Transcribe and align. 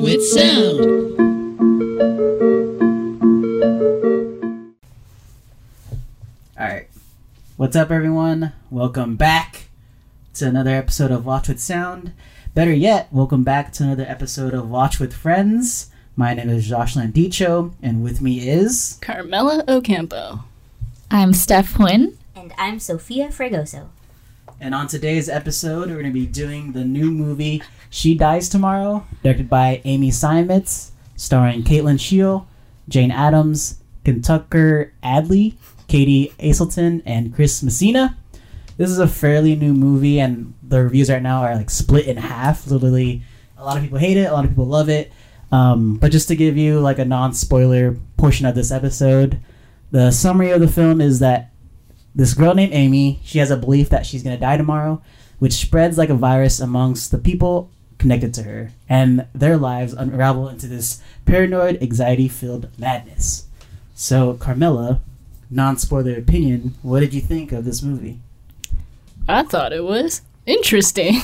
with 0.00 0.24
Sound. 0.24 0.80
All 6.58 6.66
right. 6.66 6.88
What's 7.58 7.76
up, 7.76 7.90
everyone? 7.90 8.54
Welcome 8.70 9.16
back 9.16 9.68
to 10.34 10.46
another 10.48 10.70
episode 10.70 11.10
of 11.10 11.26
Watch 11.26 11.48
with 11.48 11.60
Sound. 11.60 12.14
Better 12.54 12.72
yet, 12.72 13.08
welcome 13.12 13.44
back 13.44 13.72
to 13.74 13.84
another 13.84 14.06
episode 14.08 14.54
of 14.54 14.70
Watch 14.70 14.98
with 14.98 15.12
Friends. 15.12 15.90
My 16.16 16.32
name 16.32 16.48
is 16.48 16.66
Josh 16.66 16.94
Landicho, 16.94 17.74
and 17.82 18.02
with 18.02 18.22
me 18.22 18.48
is. 18.48 18.98
Carmela 19.02 19.64
Ocampo. 19.68 20.44
I'm 21.10 21.34
Steph 21.34 21.74
Huynh. 21.74 22.14
And 22.34 22.54
I'm 22.56 22.78
Sophia 22.78 23.28
Fregoso. 23.28 23.88
And 24.62 24.74
on 24.74 24.88
today's 24.88 25.30
episode, 25.30 25.88
we're 25.88 26.02
going 26.02 26.04
to 26.04 26.10
be 26.12 26.26
doing 26.26 26.72
the 26.72 26.84
new 26.84 27.10
movie 27.10 27.62
She 27.88 28.14
Dies 28.14 28.46
Tomorrow, 28.46 29.06
directed 29.22 29.48
by 29.48 29.80
Amy 29.86 30.10
Seimetz, 30.10 30.90
starring 31.16 31.62
Kate 31.62 31.82
Lyn 31.82 31.96
Sheil, 31.96 32.46
Jane 32.86 33.10
Adams, 33.10 33.80
Kentucker 34.04 34.92
Audley, 35.02 35.56
Katie 35.88 36.34
Aselton, 36.38 37.00
and 37.06 37.34
Chris 37.34 37.62
Messina. 37.62 38.18
This 38.76 38.90
is 38.90 38.98
a 38.98 39.08
fairly 39.08 39.56
new 39.56 39.72
movie, 39.72 40.20
and 40.20 40.52
the 40.62 40.82
reviews 40.82 41.08
right 41.08 41.22
now 41.22 41.40
are 41.40 41.56
like 41.56 41.70
split 41.70 42.06
in 42.06 42.18
half. 42.18 42.66
Literally, 42.66 43.22
a 43.56 43.64
lot 43.64 43.78
of 43.78 43.82
people 43.82 43.98
hate 43.98 44.18
it, 44.18 44.28
a 44.28 44.32
lot 44.34 44.44
of 44.44 44.50
people 44.50 44.66
love 44.66 44.90
it. 44.90 45.10
Um, 45.50 45.96
but 45.96 46.12
just 46.12 46.28
to 46.28 46.36
give 46.36 46.58
you 46.58 46.80
like 46.80 46.98
a 46.98 47.04
non-spoiler 47.06 47.96
portion 48.18 48.44
of 48.44 48.54
this 48.54 48.70
episode, 48.70 49.40
the 49.90 50.10
summary 50.10 50.50
of 50.50 50.60
the 50.60 50.68
film 50.68 51.00
is 51.00 51.18
that 51.20 51.49
this 52.14 52.34
girl 52.34 52.54
named 52.54 52.72
Amy, 52.72 53.20
she 53.24 53.38
has 53.38 53.50
a 53.50 53.56
belief 53.56 53.88
that 53.90 54.06
she's 54.06 54.22
gonna 54.22 54.38
die 54.38 54.56
tomorrow, 54.56 55.02
which 55.38 55.54
spreads 55.54 55.98
like 55.98 56.10
a 56.10 56.14
virus 56.14 56.60
amongst 56.60 57.10
the 57.10 57.18
people 57.18 57.70
connected 57.98 58.32
to 58.34 58.42
her, 58.42 58.72
and 58.88 59.26
their 59.34 59.56
lives 59.56 59.92
unravel 59.92 60.48
into 60.48 60.66
this 60.66 61.00
paranoid, 61.26 61.80
anxiety-filled 61.82 62.68
madness. 62.78 63.46
So, 63.94 64.34
Carmela, 64.34 65.00
non-spoiler 65.50 66.16
opinion, 66.16 66.74
what 66.82 67.00
did 67.00 67.12
you 67.12 67.20
think 67.20 67.52
of 67.52 67.64
this 67.64 67.82
movie? 67.82 68.20
I 69.28 69.42
thought 69.42 69.72
it 69.72 69.84
was 69.84 70.22
interesting. 70.46 71.16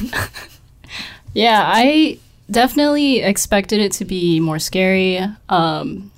yeah, 1.33 1.62
I 1.67 2.19
definitely 2.50 3.21
expected 3.21 3.81
it 3.81 3.93
to 3.93 4.05
be 4.05 4.39
more 4.41 4.59
scary, 4.59 5.21
um, 5.48 6.12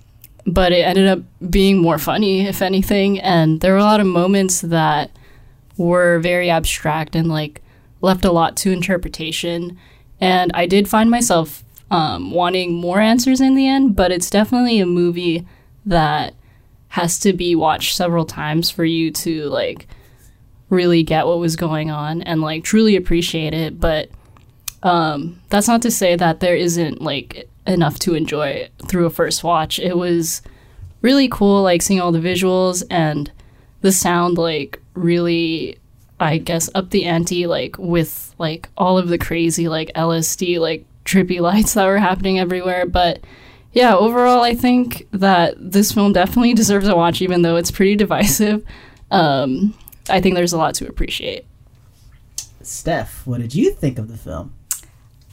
but 0.48 0.72
it 0.72 0.80
ended 0.80 1.06
up 1.06 1.20
being 1.50 1.78
more 1.78 1.98
funny, 1.98 2.46
if 2.46 2.62
anything. 2.62 3.20
And 3.20 3.60
there 3.60 3.72
were 3.72 3.78
a 3.78 3.84
lot 3.84 4.00
of 4.00 4.06
moments 4.06 4.62
that 4.62 5.10
were 5.76 6.18
very 6.18 6.50
abstract 6.50 7.14
and 7.14 7.28
like 7.28 7.62
left 8.00 8.24
a 8.24 8.32
lot 8.32 8.56
to 8.58 8.72
interpretation. 8.72 9.78
And 10.20 10.50
I 10.54 10.66
did 10.66 10.88
find 10.88 11.10
myself 11.10 11.62
um, 11.90 12.32
wanting 12.32 12.74
more 12.74 13.00
answers 13.00 13.40
in 13.40 13.54
the 13.54 13.68
end, 13.68 13.94
but 13.94 14.10
it's 14.10 14.30
definitely 14.30 14.80
a 14.80 14.86
movie 14.86 15.46
that 15.86 16.34
has 16.88 17.18
to 17.20 17.32
be 17.32 17.54
watched 17.54 17.94
several 17.94 18.24
times 18.24 18.70
for 18.70 18.84
you 18.84 19.10
to 19.10 19.44
like 19.44 19.86
really 20.70 21.02
get 21.02 21.26
what 21.26 21.38
was 21.38 21.56
going 21.56 21.90
on 21.90 22.22
and 22.22 22.40
like 22.40 22.64
truly 22.64 22.96
appreciate 22.96 23.54
it. 23.54 23.78
But 23.78 24.10
um, 24.82 25.40
that's 25.48 25.68
not 25.68 25.82
to 25.82 25.90
say 25.90 26.16
that 26.16 26.40
there 26.40 26.56
isn't 26.56 27.02
like 27.02 27.47
enough 27.68 27.98
to 28.00 28.14
enjoy 28.14 28.68
through 28.86 29.06
a 29.06 29.10
first 29.10 29.44
watch. 29.44 29.78
It 29.78 29.96
was 29.96 30.42
really 31.02 31.28
cool, 31.28 31.62
like 31.62 31.82
seeing 31.82 32.00
all 32.00 32.12
the 32.12 32.18
visuals 32.18 32.82
and 32.90 33.30
the 33.82 33.92
sound, 33.92 34.38
like 34.38 34.80
really, 34.94 35.78
I 36.18 36.38
guess, 36.38 36.68
up 36.74 36.90
the 36.90 37.04
ante, 37.04 37.46
like 37.46 37.76
with 37.78 38.34
like 38.38 38.68
all 38.76 38.98
of 38.98 39.08
the 39.08 39.18
crazy 39.18 39.68
like 39.68 39.92
LSD, 39.94 40.58
like 40.58 40.84
trippy 41.04 41.40
lights 41.48 41.74
that 41.74 41.86
were 41.86 41.98
happening 41.98 42.38
everywhere. 42.38 42.86
But 42.86 43.22
yeah, 43.72 43.94
overall, 43.94 44.42
I 44.42 44.54
think 44.54 45.06
that 45.12 45.54
this 45.58 45.92
film 45.92 46.12
definitely 46.12 46.54
deserves 46.54 46.88
a 46.88 46.96
watch, 46.96 47.22
even 47.22 47.42
though 47.42 47.56
it's 47.56 47.70
pretty 47.70 47.96
divisive. 48.04 48.64
Um, 49.10 49.74
I 50.08 50.20
think 50.20 50.34
there's 50.34 50.52
a 50.52 50.58
lot 50.58 50.74
to 50.76 50.88
appreciate. 50.88 51.44
Steph, 52.62 53.26
what 53.26 53.40
did 53.40 53.54
you 53.54 53.70
think 53.72 53.98
of 53.98 54.08
the 54.08 54.16
film? 54.16 54.52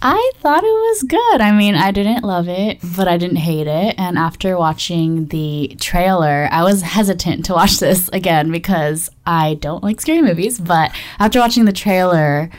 I 0.07 0.31
thought 0.35 0.63
it 0.63 0.67
was 0.67 1.01
good. 1.01 1.41
I 1.41 1.51
mean, 1.51 1.73
I 1.73 1.89
didn't 1.89 2.23
love 2.23 2.47
it, 2.47 2.77
but 2.95 3.07
I 3.07 3.17
didn't 3.17 3.37
hate 3.37 3.65
it. 3.65 3.95
And 3.97 4.19
after 4.19 4.55
watching 4.55 5.25
the 5.29 5.75
trailer, 5.81 6.47
I 6.51 6.61
was 6.61 6.83
hesitant 6.83 7.45
to 7.45 7.53
watch 7.53 7.79
this 7.79 8.07
again 8.09 8.51
because 8.51 9.09
I 9.25 9.55
don't 9.55 9.83
like 9.83 9.99
scary 9.99 10.21
movies. 10.21 10.59
But 10.59 10.91
after 11.17 11.39
watching 11.39 11.65
the 11.65 11.73
trailer, 11.73 12.51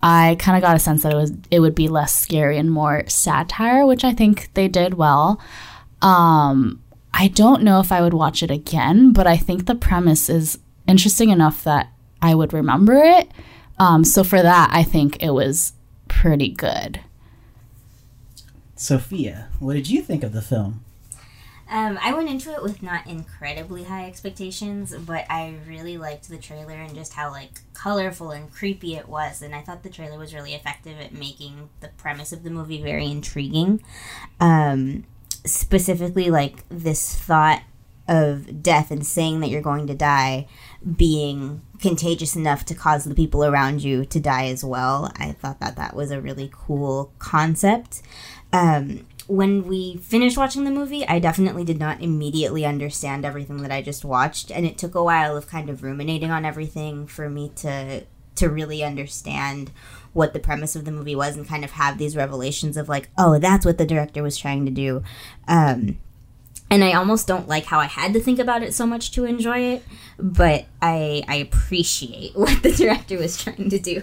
I 0.00 0.36
kind 0.38 0.56
of 0.56 0.62
got 0.62 0.76
a 0.76 0.78
sense 0.78 1.02
that 1.02 1.12
it 1.12 1.16
was 1.16 1.32
it 1.50 1.58
would 1.58 1.74
be 1.74 1.88
less 1.88 2.14
scary 2.14 2.56
and 2.56 2.70
more 2.70 3.02
satire, 3.08 3.84
which 3.84 4.04
I 4.04 4.12
think 4.12 4.54
they 4.54 4.68
did 4.68 4.94
well. 4.94 5.40
Um, 6.02 6.84
I 7.12 7.26
don't 7.26 7.64
know 7.64 7.80
if 7.80 7.90
I 7.90 8.00
would 8.00 8.14
watch 8.14 8.44
it 8.44 8.50
again, 8.52 9.12
but 9.12 9.26
I 9.26 9.36
think 9.36 9.66
the 9.66 9.74
premise 9.74 10.28
is 10.28 10.56
interesting 10.86 11.30
enough 11.30 11.64
that 11.64 11.88
I 12.22 12.36
would 12.36 12.52
remember 12.52 12.94
it. 12.94 13.28
Um, 13.80 14.04
so 14.04 14.22
for 14.22 14.40
that, 14.40 14.70
I 14.72 14.84
think 14.84 15.20
it 15.20 15.30
was 15.30 15.72
pretty 16.20 16.48
good. 16.48 17.00
Sophia, 18.76 19.48
what 19.58 19.74
did 19.74 19.88
you 19.88 20.02
think 20.02 20.22
of 20.22 20.32
the 20.32 20.42
film? 20.42 20.84
Um, 21.68 21.98
I 22.02 22.12
went 22.12 22.28
into 22.28 22.52
it 22.52 22.62
with 22.62 22.82
not 22.82 23.06
incredibly 23.06 23.84
high 23.84 24.06
expectations, 24.06 24.94
but 24.94 25.24
I 25.30 25.54
really 25.66 25.96
liked 25.96 26.28
the 26.28 26.36
trailer 26.36 26.74
and 26.74 26.94
just 26.94 27.14
how 27.14 27.30
like 27.30 27.60
colorful 27.72 28.30
and 28.30 28.52
creepy 28.52 28.94
it 28.94 29.08
was, 29.08 29.40
and 29.40 29.54
I 29.54 29.62
thought 29.62 29.82
the 29.82 29.90
trailer 29.90 30.18
was 30.18 30.34
really 30.34 30.54
effective 30.54 31.00
at 31.00 31.12
making 31.12 31.70
the 31.80 31.88
premise 31.88 32.32
of 32.32 32.42
the 32.42 32.50
movie 32.50 32.82
very 32.82 33.10
intriguing. 33.10 33.82
Um, 34.38 35.04
specifically, 35.44 36.30
like 36.30 36.68
this 36.68 37.16
thought 37.16 37.62
of 38.06 38.62
death 38.62 38.90
and 38.90 39.06
saying 39.06 39.40
that 39.40 39.48
you're 39.48 39.62
going 39.62 39.86
to 39.86 39.94
die 39.94 40.46
being 40.96 41.62
contagious 41.80 42.36
enough 42.36 42.64
to 42.66 42.74
cause 42.74 43.04
the 43.04 43.14
people 43.14 43.44
around 43.44 43.82
you 43.82 44.04
to 44.06 44.20
die 44.20 44.46
as 44.46 44.64
well. 44.64 45.12
I 45.16 45.32
thought 45.32 45.60
that 45.60 45.76
that 45.76 45.94
was 45.94 46.10
a 46.10 46.20
really 46.20 46.50
cool 46.52 47.12
concept. 47.18 48.02
Um, 48.52 49.06
when 49.26 49.66
we 49.66 49.96
finished 49.98 50.36
watching 50.36 50.64
the 50.64 50.70
movie, 50.70 51.06
I 51.06 51.18
definitely 51.18 51.64
did 51.64 51.78
not 51.78 52.02
immediately 52.02 52.64
understand 52.66 53.24
everything 53.24 53.62
that 53.62 53.72
I 53.72 53.80
just 53.82 54.04
watched, 54.04 54.50
and 54.50 54.66
it 54.66 54.78
took 54.78 54.94
a 54.94 55.04
while 55.04 55.36
of 55.36 55.46
kind 55.46 55.70
of 55.70 55.82
ruminating 55.82 56.30
on 56.30 56.44
everything 56.44 57.06
for 57.06 57.28
me 57.28 57.50
to 57.56 58.04
to 58.34 58.48
really 58.48 58.82
understand 58.82 59.70
what 60.12 60.32
the 60.32 60.40
premise 60.40 60.74
of 60.74 60.84
the 60.84 60.90
movie 60.90 61.14
was 61.14 61.36
and 61.36 61.46
kind 61.46 61.64
of 61.64 61.72
have 61.72 61.98
these 61.98 62.16
revelations 62.16 62.76
of 62.76 62.88
like, 62.88 63.10
oh, 63.18 63.38
that's 63.38 63.66
what 63.66 63.78
the 63.78 63.86
director 63.86 64.22
was 64.22 64.38
trying 64.38 64.64
to 64.64 64.72
do. 64.72 65.02
Um, 65.46 65.98
and 66.72 66.82
I 66.82 66.94
almost 66.94 67.26
don't 67.26 67.48
like 67.48 67.66
how 67.66 67.80
I 67.80 67.84
had 67.84 68.14
to 68.14 68.20
think 68.20 68.38
about 68.38 68.62
it 68.62 68.72
so 68.72 68.86
much 68.86 69.10
to 69.12 69.26
enjoy 69.26 69.58
it, 69.58 69.84
but 70.18 70.64
I 70.80 71.22
I 71.28 71.34
appreciate 71.34 72.32
what 72.34 72.62
the 72.62 72.72
director 72.72 73.18
was 73.18 73.36
trying 73.36 73.68
to 73.68 73.78
do. 73.78 74.02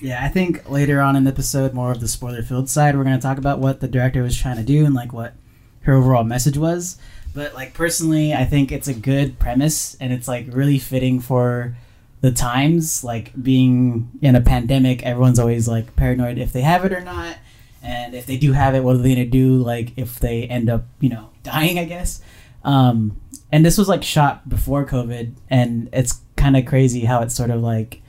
Yeah, 0.00 0.24
I 0.24 0.28
think 0.28 0.68
later 0.68 1.00
on 1.00 1.14
in 1.14 1.22
the 1.22 1.30
episode, 1.30 1.72
more 1.72 1.92
of 1.92 2.00
the 2.00 2.08
spoiler 2.08 2.42
filled 2.42 2.68
side, 2.68 2.96
we're 2.96 3.04
going 3.04 3.16
to 3.16 3.22
talk 3.22 3.38
about 3.38 3.60
what 3.60 3.80
the 3.80 3.86
director 3.86 4.22
was 4.22 4.36
trying 4.36 4.56
to 4.56 4.64
do 4.64 4.84
and 4.84 4.94
like 4.94 5.12
what 5.12 5.34
her 5.82 5.92
overall 5.92 6.24
message 6.24 6.58
was. 6.58 6.98
But 7.32 7.54
like 7.54 7.74
personally, 7.74 8.34
I 8.34 8.44
think 8.44 8.72
it's 8.72 8.88
a 8.88 8.94
good 8.94 9.38
premise 9.38 9.96
and 10.00 10.12
it's 10.12 10.26
like 10.26 10.46
really 10.50 10.78
fitting 10.80 11.20
for 11.20 11.76
the 12.22 12.32
times. 12.32 13.04
Like 13.04 13.40
being 13.40 14.10
in 14.20 14.34
a 14.34 14.40
pandemic, 14.40 15.04
everyone's 15.04 15.38
always 15.38 15.68
like 15.68 15.94
paranoid 15.94 16.38
if 16.38 16.52
they 16.52 16.62
have 16.62 16.84
it 16.84 16.92
or 16.92 17.02
not. 17.02 17.36
And 17.82 18.14
if 18.14 18.26
they 18.26 18.36
do 18.36 18.52
have 18.52 18.74
it, 18.74 18.84
what 18.84 18.96
are 18.96 18.98
they 18.98 19.14
going 19.14 19.24
to 19.26 19.30
do? 19.30 19.56
Like 19.56 19.92
if 19.96 20.18
they 20.18 20.44
end 20.44 20.68
up, 20.68 20.84
you 21.00 21.08
know, 21.08 21.30
dying, 21.42 21.78
I 21.78 21.84
guess. 21.84 22.20
Um, 22.62 23.20
and 23.52 23.64
this 23.64 23.78
was 23.78 23.88
like 23.88 24.02
shot 24.02 24.48
before 24.48 24.84
COVID, 24.86 25.34
and 25.48 25.88
it's 25.92 26.20
kind 26.36 26.56
of 26.56 26.66
crazy 26.66 27.00
how 27.00 27.20
it 27.22 27.32
sort 27.32 27.50
of 27.50 27.60
like 27.60 28.02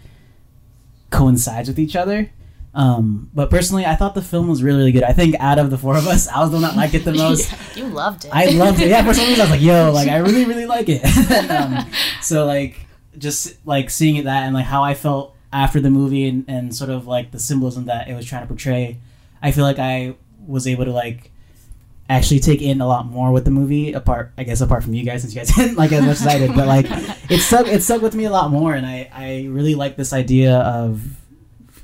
coincides 1.09 1.67
with 1.67 1.79
each 1.79 1.95
other. 1.95 2.31
Um, 2.73 3.29
but 3.33 3.49
personally, 3.49 3.85
I 3.85 3.95
thought 3.95 4.15
the 4.15 4.21
film 4.21 4.47
was 4.47 4.63
really, 4.63 4.79
really 4.79 4.91
good. 4.93 5.03
I 5.03 5.11
think 5.11 5.35
out 5.39 5.59
of 5.59 5.69
the 5.69 5.77
four 5.77 5.97
of 5.97 6.07
us, 6.07 6.27
I 6.27 6.39
was 6.39 6.51
the 6.51 6.55
one 6.55 6.61
that 6.63 6.75
liked 6.75 6.93
it 6.93 7.03
the 7.03 7.13
most. 7.13 7.53
You 7.75 7.85
loved 7.85 8.25
it. 8.25 8.31
I 8.33 8.45
loved 8.51 8.81
it. 8.81 8.89
Yeah, 8.89 9.05
for 9.05 9.13
some 9.13 9.27
reason, 9.27 9.41
I 9.41 9.43
was 9.45 9.51
like, 9.51 9.61
"Yo, 9.61 9.91
like 9.93 10.07
I 10.07 10.17
really, 10.17 10.45
really 10.45 10.65
like 10.65 10.87
it." 10.89 11.03
and, 11.03 11.51
um, 11.77 11.91
so 12.21 12.45
like, 12.45 12.85
just 13.17 13.65
like 13.65 13.89
seeing 13.89 14.15
it 14.15 14.25
that 14.25 14.43
and 14.43 14.53
like 14.53 14.65
how 14.65 14.83
I 14.83 14.93
felt 14.93 15.35
after 15.51 15.81
the 15.81 15.89
movie 15.89 16.27
and, 16.27 16.45
and 16.47 16.75
sort 16.75 16.89
of 16.89 17.07
like 17.07 17.31
the 17.31 17.39
symbolism 17.39 17.85
that 17.85 18.07
it 18.07 18.15
was 18.15 18.25
trying 18.25 18.43
to 18.43 18.47
portray, 18.47 18.99
I 19.41 19.51
feel 19.51 19.63
like 19.63 19.79
I 19.79 20.15
was 20.45 20.67
able 20.67 20.85
to 20.85 20.91
like 20.91 21.31
actually 22.09 22.41
take 22.41 22.61
in 22.61 22.81
a 22.81 22.87
lot 22.87 23.05
more 23.05 23.31
with 23.31 23.45
the 23.45 23.51
movie. 23.51 23.93
Apart, 23.93 24.33
I 24.37 24.43
guess, 24.43 24.61
apart 24.61 24.83
from 24.83 24.93
you 24.93 25.03
guys, 25.03 25.21
since 25.21 25.33
you 25.33 25.39
guys 25.39 25.51
didn't 25.55 25.77
like 25.77 25.91
as 25.91 26.01
much 26.03 26.21
as 26.21 26.27
I 26.27 26.37
did, 26.37 26.55
but 26.55 26.67
like 26.67 26.85
it 27.29 27.39
stuck. 27.39 27.67
It 27.67 27.81
stuck 27.83 28.01
with 28.01 28.15
me 28.15 28.25
a 28.25 28.31
lot 28.31 28.51
more, 28.51 28.73
and 28.73 28.85
I 28.85 29.09
I 29.13 29.47
really 29.49 29.75
like 29.75 29.95
this 29.97 30.13
idea 30.13 30.57
of 30.57 31.17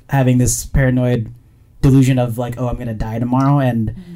having 0.10 0.38
this 0.38 0.66
paranoid 0.66 1.34
delusion 1.82 2.20
of 2.20 2.38
like, 2.38 2.56
oh, 2.58 2.68
I'm 2.68 2.78
gonna 2.78 2.94
die 2.94 3.20
tomorrow, 3.20 3.60
and 3.60 3.90
mm-hmm. 3.90 4.16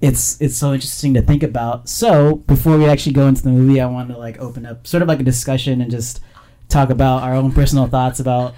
it's 0.00 0.40
it's 0.40 0.56
so 0.56 0.72
interesting 0.72 1.14
to 1.14 1.22
think 1.22 1.42
about. 1.42 1.88
So 1.88 2.36
before 2.36 2.78
we 2.78 2.86
actually 2.86 3.12
go 3.12 3.26
into 3.26 3.42
the 3.42 3.50
movie, 3.50 3.80
I 3.80 3.86
want 3.86 4.10
to 4.10 4.18
like 4.18 4.38
open 4.38 4.66
up 4.66 4.86
sort 4.86 5.02
of 5.02 5.08
like 5.08 5.20
a 5.20 5.24
discussion 5.24 5.80
and 5.80 5.90
just 5.90 6.20
talk 6.68 6.90
about 6.90 7.22
our 7.22 7.34
own 7.34 7.52
personal 7.52 7.86
thoughts 7.86 8.20
about 8.20 8.54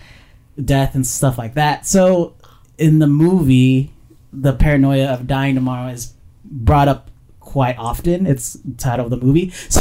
death 0.63 0.95
and 0.95 1.07
stuff 1.07 1.39
like 1.39 1.55
that. 1.55 1.87
So 1.87 2.35
in 2.79 2.99
the 2.99 3.07
movie, 3.07 3.93
the 4.33 4.53
paranoia 4.53 5.07
of 5.07 5.27
dying 5.27 5.55
tomorrow 5.55 5.89
is 5.89 6.15
brought 6.45 6.89
up 6.89 7.11
quite 7.41 7.79
often. 7.79 8.27
It's 8.27 8.55
the 8.55 8.75
title 8.77 9.07
of 9.07 9.11
the 9.11 9.17
movie. 9.17 9.53
So, 9.71 9.81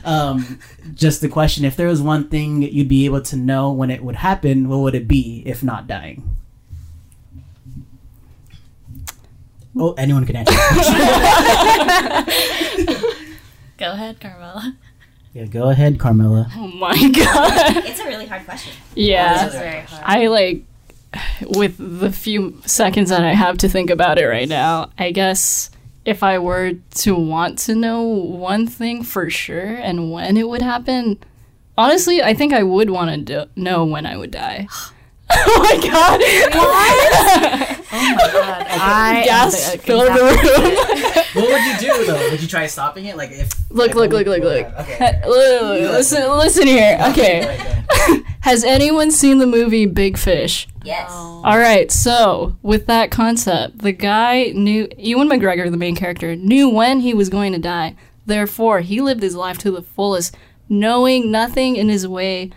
um, 0.04 0.58
just 0.94 1.20
the 1.20 1.28
question: 1.28 1.64
if 1.64 1.76
there 1.76 1.88
was 1.88 2.00
one 2.02 2.28
thing 2.28 2.62
you'd 2.62 2.88
be 2.88 3.04
able 3.04 3.22
to 3.22 3.36
know 3.36 3.70
when 3.72 3.90
it 3.90 4.02
would 4.02 4.16
happen, 4.16 4.68
what 4.68 4.78
would 4.78 4.94
it 4.94 5.06
be 5.08 5.42
if 5.46 5.62
not 5.62 5.86
dying? 5.86 6.36
Oh, 9.76 9.92
anyone 9.94 10.24
can 10.24 10.36
answer. 10.36 10.54
Go 13.76 13.90
ahead, 13.92 14.20
Carmela. 14.20 14.76
yeah, 15.32 15.46
go 15.46 15.68
ahead, 15.68 15.98
Carmela. 15.98 16.46
Oh 16.54 16.68
my 16.68 16.94
god. 17.10 17.84
It's 17.84 17.98
a 17.98 18.06
really 18.06 18.26
hard 18.26 18.44
question. 18.44 18.72
Yeah. 18.94 19.48
very 19.48 19.80
hard. 19.80 20.02
I 20.06 20.28
like 20.28 20.64
with 21.42 21.76
the 21.78 22.10
few 22.10 22.60
seconds 22.66 23.10
that 23.10 23.24
I 23.24 23.34
have 23.34 23.58
to 23.58 23.68
think 23.68 23.90
about 23.90 24.18
it 24.18 24.26
right 24.26 24.48
now, 24.48 24.90
I 24.98 25.10
guess 25.10 25.70
if 26.04 26.22
I 26.22 26.38
were 26.38 26.72
to 26.96 27.14
want 27.14 27.58
to 27.60 27.74
know 27.74 28.02
one 28.02 28.66
thing 28.66 29.02
for 29.02 29.30
sure 29.30 29.74
and 29.74 30.12
when 30.12 30.36
it 30.36 30.48
would 30.48 30.62
happen, 30.62 31.18
honestly, 31.78 32.22
I 32.22 32.34
think 32.34 32.52
I 32.52 32.62
would 32.62 32.90
want 32.90 33.10
to 33.10 33.16
do- 33.44 33.50
know 33.60 33.84
when 33.84 34.06
I 34.06 34.16
would 34.16 34.30
die. 34.30 34.66
oh 35.30 35.80
my 35.80 35.88
god. 35.88 37.70
I 37.96 39.22
Gas 39.24 39.70
am 39.70 39.78
the 39.78 39.82
filled 39.82 40.08
the 40.08 40.20
room. 40.20 41.34
what 41.44 41.52
would 41.52 41.64
you 41.64 41.92
do 41.92 42.06
though? 42.06 42.30
Would 42.30 42.42
you 42.42 42.48
try 42.48 42.66
stopping 42.66 43.04
it? 43.04 43.16
Like 43.16 43.30
if 43.30 43.50
Look, 43.70 43.94
like, 43.94 44.10
look, 44.10 44.12
what 44.12 44.26
look, 44.26 44.42
look, 44.42 44.66
look. 44.66 44.78
Okay. 44.80 45.20
Look, 45.26 45.62
look, 45.62 45.80
look, 45.80 45.92
Listen, 45.92 46.28
listen 46.30 46.66
here. 46.66 46.98
Okay. 47.10 47.82
Has 48.40 48.62
anyone 48.62 49.10
seen 49.10 49.38
the 49.38 49.46
movie 49.46 49.86
Big 49.86 50.18
Fish? 50.18 50.68
Yes. 50.84 51.10
All 51.10 51.58
right, 51.58 51.90
so 51.90 52.56
with 52.62 52.86
that 52.86 53.10
concept, 53.10 53.78
the 53.78 53.92
guy 53.92 54.52
knew 54.54 54.86
Ewan 54.98 55.28
McGregor, 55.28 55.70
the 55.70 55.76
main 55.76 55.96
character, 55.96 56.36
knew 56.36 56.68
when 56.68 57.00
he 57.00 57.14
was 57.14 57.28
going 57.30 57.52
to 57.52 57.58
die. 57.58 57.96
Therefore, 58.26 58.80
he 58.80 59.00
lived 59.00 59.22
his 59.22 59.34
life 59.34 59.58
to 59.58 59.70
the 59.70 59.82
fullest, 59.82 60.36
knowing 60.68 61.30
nothing 61.30 61.76
in 61.76 61.88
his 61.88 62.06
way 62.06 62.50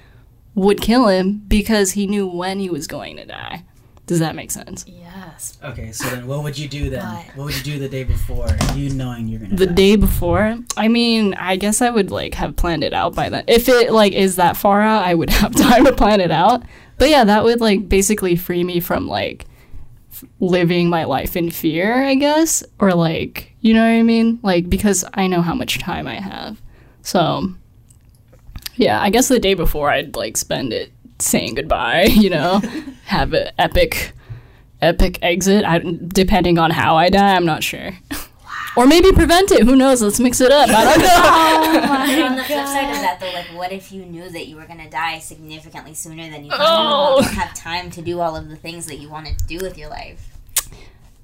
would 0.55 0.81
kill 0.81 1.07
him 1.07 1.43
because 1.47 1.91
he 1.91 2.05
knew 2.05 2.27
when 2.27 2.59
he 2.59 2.69
was 2.69 2.87
going 2.87 3.15
to 3.15 3.25
die. 3.25 3.63
Does 4.07 4.19
that 4.19 4.35
make 4.35 4.51
sense? 4.51 4.83
Yes. 4.87 5.57
Okay, 5.63 5.91
so 5.91 6.09
then 6.09 6.25
what 6.27 6.41
would 6.41 6.57
you 6.57 6.67
do 6.67 6.89
then? 6.89 7.01
But- 7.01 7.35
What 7.37 7.45
would 7.45 7.57
you 7.57 7.73
do 7.73 7.77
the 7.79 7.89
day 7.89 8.03
before, 8.05 8.47
you 8.73 8.89
knowing 8.89 9.27
you're 9.27 9.39
gonna 9.41 9.55
The 9.55 9.67
die? 9.67 9.73
day 9.73 9.95
before, 9.97 10.57
I 10.77 10.87
mean, 10.87 11.33
I 11.35 11.55
guess 11.57 11.81
I 11.81 11.89
would 11.89 12.09
like 12.09 12.33
have 12.35 12.55
planned 12.55 12.83
it 12.83 12.93
out 12.93 13.13
by 13.15 13.29
then. 13.29 13.43
If 13.47 13.67
it 13.69 13.91
like 13.91 14.13
is 14.13 14.37
that 14.37 14.57
far 14.57 14.81
out, 14.81 15.03
I 15.05 15.13
would 15.13 15.29
have 15.41 15.53
time 15.55 15.85
to 15.85 15.91
plan 15.93 16.21
it 16.21 16.31
out. 16.31 16.63
But 16.97 17.09
yeah, 17.09 17.25
that 17.25 17.43
would 17.43 17.59
like 17.61 17.87
basically 17.89 18.35
free 18.37 18.63
me 18.63 18.79
from 18.79 19.07
like 19.07 19.45
f- 20.13 20.23
living 20.39 20.89
my 20.89 21.03
life 21.03 21.35
in 21.35 21.51
fear, 21.51 22.01
I 22.03 22.15
guess, 22.15 22.63
or 22.79 22.93
like, 22.93 23.53
you 23.59 23.73
know 23.73 23.81
what 23.81 23.99
I 23.99 24.03
mean? 24.03 24.39
Like 24.41 24.69
because 24.69 25.03
I 25.13 25.27
know 25.27 25.41
how 25.41 25.53
much 25.53 25.79
time 25.79 26.07
I 26.07 26.15
have. 26.15 26.61
So 27.01 27.49
yeah, 28.75 29.01
I 29.01 29.09
guess 29.09 29.27
the 29.27 29.39
day 29.39 29.53
before 29.53 29.89
I'd 29.89 30.15
like 30.15 30.37
spend 30.37 30.71
it 30.71 30.91
saying 31.19 31.55
goodbye, 31.55 32.03
you 32.09 32.29
know, 32.29 32.59
have 33.05 33.33
an 33.33 33.51
epic 33.57 34.13
epic 34.81 35.19
exit. 35.21 35.65
I, 35.65 35.79
depending 35.79 36.57
on 36.57 36.71
how 36.71 36.95
I 36.95 37.09
die, 37.09 37.35
I'm 37.35 37.45
not 37.45 37.63
sure. 37.63 37.91
Or 38.75 38.85
maybe 38.85 39.11
prevent 39.11 39.51
it. 39.51 39.63
Who 39.63 39.75
knows? 39.75 40.03
Let's 40.03 40.19
mix 40.19 40.39
it 40.39 40.51
up. 40.51 40.69
I 40.69 40.83
don't 40.83 40.99
know. 40.99 41.07
Oh 42.07 42.15
but 42.15 42.21
on 42.21 42.35
the 42.37 42.43
flip 42.43 42.65
side 42.65 42.89
of 42.89 43.01
that, 43.01 43.17
though, 43.19 43.31
like, 43.31 43.47
what 43.47 43.71
if 43.71 43.91
you 43.91 44.05
knew 44.05 44.29
that 44.29 44.47
you 44.47 44.55
were 44.55 44.65
gonna 44.65 44.89
die 44.89 45.19
significantly 45.19 45.93
sooner 45.93 46.29
than 46.29 46.45
you 46.45 46.51
thought? 46.51 47.17
Oh. 47.17 47.21
You 47.21 47.27
have 47.29 47.53
time 47.53 47.91
to 47.91 48.01
do 48.01 48.21
all 48.21 48.35
of 48.35 48.49
the 48.49 48.55
things 48.55 48.85
that 48.85 48.97
you 48.97 49.09
wanted 49.09 49.37
to 49.39 49.45
do 49.45 49.57
with 49.57 49.77
your 49.77 49.89
life. 49.89 50.37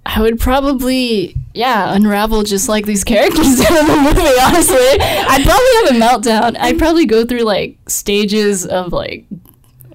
I 0.06 0.22
would 0.22 0.40
probably, 0.40 1.36
yeah, 1.54 1.94
unravel 1.96 2.44
just 2.44 2.68
like 2.68 2.86
these 2.86 3.04
characters 3.04 3.60
in 3.60 3.74
the 3.74 4.02
movie, 4.04 4.40
honestly. 4.42 5.00
I'd 5.00 5.44
probably 5.46 6.02
have 6.02 6.22
a 6.22 6.22
meltdown. 6.22 6.58
I'd 6.60 6.78
probably 6.78 7.06
go 7.06 7.26
through 7.26 7.44
like 7.44 7.78
stages 7.88 8.66
of 8.66 8.92
like, 8.92 9.26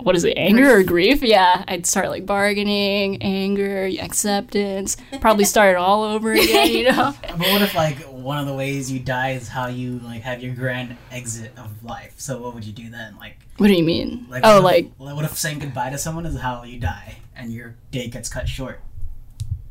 what 0.08 0.16
is 0.16 0.24
it, 0.24 0.38
anger 0.38 0.78
or 0.78 0.82
grief? 0.82 1.22
Yeah, 1.22 1.64
I'd 1.68 1.84
start 1.86 2.08
like 2.08 2.24
bargaining, 2.24 3.22
anger, 3.22 3.90
acceptance, 4.00 4.96
probably 5.20 5.44
start 5.54 5.72
it 5.72 5.76
all 5.76 6.02
over 6.02 6.32
again, 6.32 6.68
you 6.70 6.84
know? 6.84 7.14
But 7.22 7.38
what 7.40 7.60
if 7.60 7.74
like 7.74 7.98
one 8.04 8.38
of 8.38 8.46
the 8.46 8.54
ways 8.54 8.90
you 8.90 9.00
die 9.00 9.32
is 9.32 9.48
how 9.48 9.66
you 9.66 9.98
like 9.98 10.22
have 10.22 10.42
your 10.42 10.54
grand 10.54 10.96
exit 11.12 11.52
of 11.58 11.84
life? 11.84 12.14
So 12.16 12.40
what 12.40 12.54
would 12.54 12.64
you 12.64 12.72
do 12.72 12.88
then? 12.88 13.18
Like, 13.18 13.36
What 13.58 13.66
do 13.66 13.74
you 13.74 13.84
mean? 13.84 14.24
like 14.30 14.40
oh, 14.46 14.54
what 14.54 14.64
like, 14.64 14.84
if, 14.86 14.98
what 14.98 15.24
if 15.26 15.36
saying 15.36 15.58
goodbye 15.58 15.90
to 15.90 15.98
someone 15.98 16.24
is 16.24 16.40
how 16.40 16.62
you 16.64 16.80
die 16.80 17.18
and 17.36 17.52
your 17.52 17.74
day 17.90 18.08
gets 18.08 18.30
cut 18.30 18.48
short? 18.48 18.80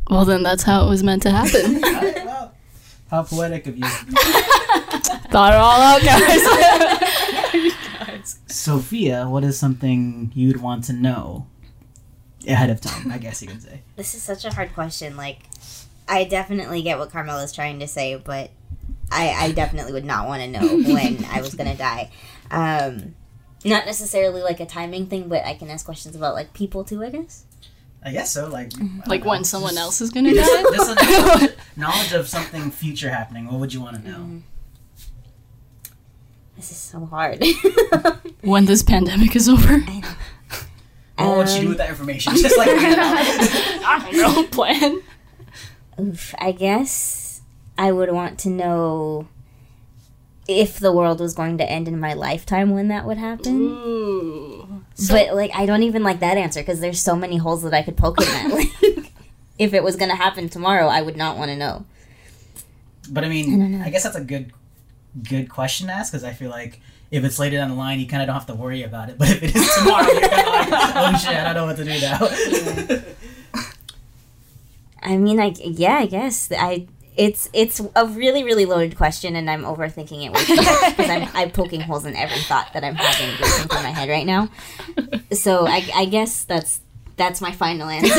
well, 0.08 0.24
then 0.24 0.44
that's 0.44 0.62
how 0.62 0.86
it 0.86 0.90
was 0.90 1.02
meant 1.02 1.24
to 1.24 1.32
happen. 1.32 1.84
Alright, 1.84 2.26
well, 2.26 2.54
how 3.10 3.24
poetic 3.24 3.66
of 3.66 3.76
you. 3.76 3.84
Thought 3.88 5.54
it 5.54 5.58
all 5.58 5.82
out, 5.82 6.02
guys. 6.04 7.14
Sophia, 8.58 9.28
what 9.28 9.44
is 9.44 9.58
something 9.58 10.32
you'd 10.36 10.62
want 10.62 10.84
to 10.86 10.94
know 10.94 11.48
ahead 12.48 12.70
of 12.70 12.82
time? 12.82 13.12
I 13.12 13.18
guess 13.18 13.42
you 13.42 13.48
could 13.48 13.62
say. 13.62 13.82
This 13.96 14.14
is 14.16 14.22
such 14.24 14.46
a 14.46 14.54
hard 14.54 14.74
question. 14.74 15.18
Like, 15.18 15.40
I 16.08 16.24
definitely 16.24 16.82
get 16.82 17.00
what 17.00 17.10
Carmela's 17.12 17.52
trying 17.52 17.80
to 17.80 17.88
say, 17.88 18.16
but 18.16 18.52
I, 19.12 19.30
I 19.30 19.52
definitely 19.52 19.94
would 19.94 20.06
not 20.06 20.28
want 20.28 20.42
to 20.44 20.48
know 20.48 20.60
when 20.94 21.26
I 21.26 21.42
was 21.42 21.56
gonna 21.56 21.76
die. 21.76 22.12
Um, 22.52 23.16
not 23.66 23.86
necessarily 23.86 24.42
like 24.42 24.60
a 24.60 24.66
timing 24.66 25.08
thing, 25.08 25.28
but 25.30 25.44
I 25.46 25.56
can 25.56 25.70
ask 25.70 25.86
questions 25.86 26.16
about 26.16 26.36
like 26.36 26.54
people 26.54 26.84
too. 26.84 27.04
I 27.04 27.10
guess. 27.10 27.44
I 28.04 28.12
guess 28.12 28.32
so. 28.32 28.48
Like, 28.48 28.72
like 29.08 29.24
know, 29.24 29.30
when 29.32 29.44
someone 29.44 29.72
just- 29.72 29.82
else 29.82 30.02
is 30.02 30.12
gonna 30.12 30.34
Just, 30.34 30.52
die? 30.52 30.76
just 30.76 30.92
a 30.92 31.12
knowledge, 31.22 31.56
knowledge 31.76 32.14
of 32.14 32.28
something 32.28 32.72
future 32.72 33.10
happening. 33.10 33.48
What 33.48 33.60
would 33.60 33.74
you 33.74 33.82
want 33.82 33.96
to 34.04 34.10
know? 34.10 34.18
Mm. 34.20 34.42
This 36.58 36.72
is 36.72 36.78
so 36.78 37.06
hard. 37.06 37.44
when 38.42 38.66
this 38.66 38.84
pandemic 38.84 39.36
is 39.36 39.48
over? 39.48 39.78
What 41.18 41.38
would 41.38 41.50
you 41.50 41.56
do 41.56 41.62
Um, 41.62 41.68
with 41.70 41.78
that 41.78 41.90
information? 41.90 42.36
Just 42.36 42.58
like 42.58 42.68
read. 42.68 42.98
I 43.00 44.10
don't 44.12 44.18
know. 44.36 44.44
Plan. 44.48 45.02
Oof, 46.00 46.36
I 46.40 46.52
guess 46.52 47.42
I 47.78 47.92
would 47.92 48.12
want 48.12 48.38
to 48.40 48.50
know 48.50 49.28
if 50.48 50.80
the 50.80 50.92
world 50.92 51.20
was 51.20 51.34
going 51.34 51.58
to 51.58 51.70
end 51.70 51.88
in 51.88 52.00
my 52.00 52.14
lifetime 52.14 52.72
when 52.72 52.88
that 52.88 53.06
would 53.06 53.18
happen. 53.18 53.56
Ooh. 53.70 54.84
but 55.10 55.36
like, 55.36 55.52
I 55.54 55.66
don't 55.66 55.84
even 55.84 56.04
like 56.04 56.20
that 56.22 56.38
answer 56.38 56.62
because 56.62 56.80
there's 56.80 57.02
so 57.02 57.16
many 57.16 57.38
holes 57.38 57.64
that 57.64 57.74
I 57.74 57.82
could 57.82 57.98
poke 57.98 58.20
in 58.22 58.26
that. 58.28 58.52
Like, 58.98 59.12
if 59.60 59.74
it 59.74 59.84
was 59.84 59.96
going 59.96 60.10
to 60.12 60.16
happen 60.16 60.50
tomorrow, 60.50 60.86
I 60.86 61.02
would 61.02 61.18
not 61.18 61.36
want 61.38 61.50
to 61.50 61.56
know. 61.58 61.86
But 63.10 63.24
I 63.24 63.28
I 63.28 63.30
mean, 63.32 63.72
know. 63.80 63.84
I, 63.84 63.90
guess 63.90 64.04
that's 64.04 64.16
a 64.16 64.24
good, 64.24 64.52
good 65.24 65.50
question 65.50 65.88
to 65.88 65.94
ask 65.94 66.12
because 66.12 66.24
I 66.24 66.34
feel 66.34 66.50
like 66.50 66.82
if 67.12 67.24
it's 67.24 67.40
later 67.40 67.58
down 67.58 67.70
the 67.70 67.76
line, 67.76 68.00
you 68.00 68.08
kind 68.08 68.22
of 68.22 68.28
don't 68.28 68.36
have 68.36 68.48
to 68.48 68.56
worry 68.56 68.84
about 68.84 69.10
it. 69.10 69.18
But 69.18 69.30
if 69.30 69.44
it 69.44 69.56
is 69.56 69.76
tomorrow, 69.76 70.08
you're 70.12 70.30
kind 70.30 70.48
of 70.48 70.54
like, 70.54 70.96
oh 70.96 71.18
shit, 71.18 71.36
I 71.36 71.54
don't 71.54 71.56
know 71.56 71.66
what 71.66 71.78
to 71.78 71.84
do 71.84 72.00
now. 72.02 73.54
I 75.02 75.18
mean, 75.18 75.38
like, 75.38 75.56
yeah, 75.60 75.96
I 75.96 76.06
guess 76.06 76.52
I. 76.52 76.88
It's 77.16 77.50
it's 77.52 77.82
a 77.96 78.06
really 78.06 78.44
really 78.44 78.66
loaded 78.66 78.96
question, 78.96 79.36
and 79.36 79.50
I'm 79.50 79.64
overthinking 79.64 80.24
it 80.24 80.32
way 80.32 80.44
too 80.46 80.56
much 80.56 80.96
because 80.96 81.10
I'm 81.10 81.28
I'm 81.34 81.50
poking 81.50 81.82
holes 81.82 82.06
in 82.06 82.16
every 82.16 82.38
thought 82.42 82.72
that 82.74 82.84
I'm 82.84 82.94
having 82.94 83.36
racing 83.42 83.68
through 83.70 83.82
my 83.82 83.90
head 83.90 84.08
right 84.08 84.26
now. 84.26 84.50
So 85.32 85.66
I, 85.66 85.90
I 85.96 86.06
guess 86.06 86.44
that's 86.44 86.80
that's 87.18 87.42
my 87.42 87.52
final 87.52 87.90
answer. 87.92 88.14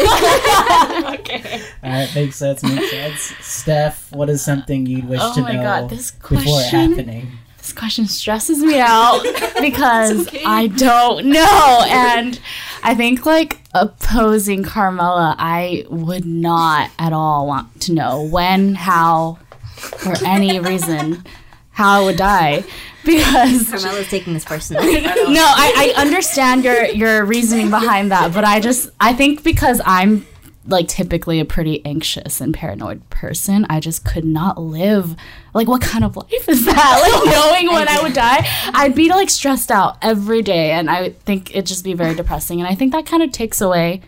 okay. 1.21 1.63
All 1.83 1.91
right, 1.91 2.11
makes 2.15 2.37
sense. 2.37 2.63
Makes 2.63 2.91
sense. 2.91 3.21
Steph, 3.41 4.13
what 4.13 4.29
is 4.29 4.43
something 4.43 4.87
you'd 4.87 5.09
wish 5.09 5.21
Oh 5.23 5.35
to 5.35 5.41
my 5.43 5.53
know 5.55 5.63
God, 5.63 5.91
this 5.91 6.11
before 6.11 6.39
question- 6.41 6.91
happening? 6.93 7.33
This 7.59 7.73
question 7.73 8.07
stresses 8.07 8.61
me 8.61 8.81
out 8.81 9.23
because 9.61 10.27
okay. 10.27 10.43
I 10.45 10.69
don't 10.69 11.27
know. 11.27 11.83
And 11.91 12.41
I 12.83 12.95
think, 12.95 13.27
like, 13.27 13.61
opposing 13.75 14.63
Carmela, 14.63 15.35
I 15.39 15.85
would 15.91 16.25
not 16.25 16.91
at 16.99 17.13
all 17.13 17.47
want 17.47 17.81
to 17.83 17.93
know 17.93 18.23
when, 18.23 18.75
how, 18.75 19.39
for 19.77 20.15
any 20.25 20.59
reason, 20.61 21.25
how 21.79 22.03
I 22.03 22.05
would 22.05 22.17
die. 22.17 22.65
Because 23.05 23.71
Carmela's 23.71 24.09
taking 24.09 24.35
this 24.35 24.45
personally. 24.45 25.01
no, 25.01 25.11
I, 25.11 25.95
I 25.97 26.03
understand 26.03 26.63
your 26.63 26.85
your 26.85 27.25
reasoning 27.25 27.71
behind 27.71 28.11
that, 28.11 28.35
but 28.35 28.45
I 28.45 28.61
just 28.61 28.91
I 29.01 29.15
think 29.15 29.43
because 29.43 29.81
I'm 29.87 30.27
like 30.67 30.89
typically 30.89 31.41
a 31.41 31.47
pretty 31.47 31.83
anxious 31.87 32.43
and 32.43 32.53
paranoid 32.53 33.09
person, 33.09 33.65
I 33.71 33.81
just 33.81 34.05
could 34.05 34.27
not 34.27 34.61
live. 34.61 35.17
Like, 35.55 35.69
what 35.69 35.81
kind 35.81 36.05
of 36.05 36.17
life 36.17 36.49
is 36.49 36.67
that? 36.67 37.23
Like 37.25 37.35
knowing 37.35 37.73
when 37.73 37.89
I 37.89 38.03
would 38.03 38.13
die, 38.13 38.47
I'd 38.75 38.95
be 38.95 39.09
like 39.09 39.31
stressed 39.31 39.71
out 39.71 39.97
every 40.03 40.43
day, 40.43 40.73
and 40.73 40.91
I 40.91 41.03
would 41.03 41.21
think 41.21 41.53
it'd 41.53 41.67
just 41.67 41.85
be 41.85 41.95
very 41.95 42.15
depressing. 42.15 42.61
And 42.61 42.69
I 42.69 42.75
think 42.75 42.93
that 42.93 43.07
kind 43.07 43.23
of 43.23 43.33
takes 43.33 43.63
away 43.63 44.03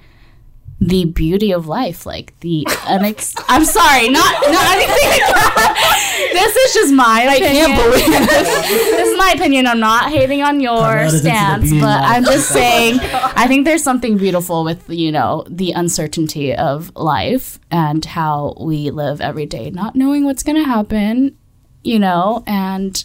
the 0.81 1.05
beauty 1.05 1.53
of 1.53 1.67
life, 1.67 2.07
like 2.07 2.39
the 2.41 2.65
unex. 2.69 3.35
I'm 3.49 3.65
sorry, 3.65 4.09
not 4.09 4.43
not 4.51 4.67
anything. 4.77 5.09
Like 5.09 5.21
that. 5.27 6.31
This 6.33 6.57
is 6.57 6.75
just 6.75 6.95
my 6.95 7.23
opinion. 7.23 7.67
can't 7.67 7.83
believe 7.83 8.29
this 8.29 8.69
this 8.69 9.09
is 9.09 9.19
my 9.19 9.33
opinion. 9.33 9.67
I'm 9.67 9.81
not 9.81 10.11
hating 10.11 10.43
on 10.43 10.61
your 10.61 10.79
Carlotta's 10.79 11.15
into 11.15 11.25
the 11.25 11.31
stance, 11.31 11.71
but 11.73 11.81
life. 11.83 12.17
I'm 12.17 12.25
just 12.25 12.49
saying. 12.49 12.99
I 13.03 13.47
think 13.47 13.67
there's 13.67 13.83
something 13.83 14.17
beautiful 14.17 14.65
with 14.65 14.89
you 14.89 15.13
know 15.13 15.45
the 15.49 15.73
uncertainty 15.73 16.55
of 16.55 16.95
life 16.97 17.59
and 17.71 18.05
how 18.05 18.57
we 18.59 18.91
live 18.91 19.21
every 19.21 19.47
day, 19.47 19.71
not 19.71 19.95
knowing 19.95 20.25
what's 20.25 20.43
going 20.43 20.57
to 20.57 20.65
happen. 20.65 21.37
You 21.83 21.99
know, 21.99 22.45
and 22.47 23.03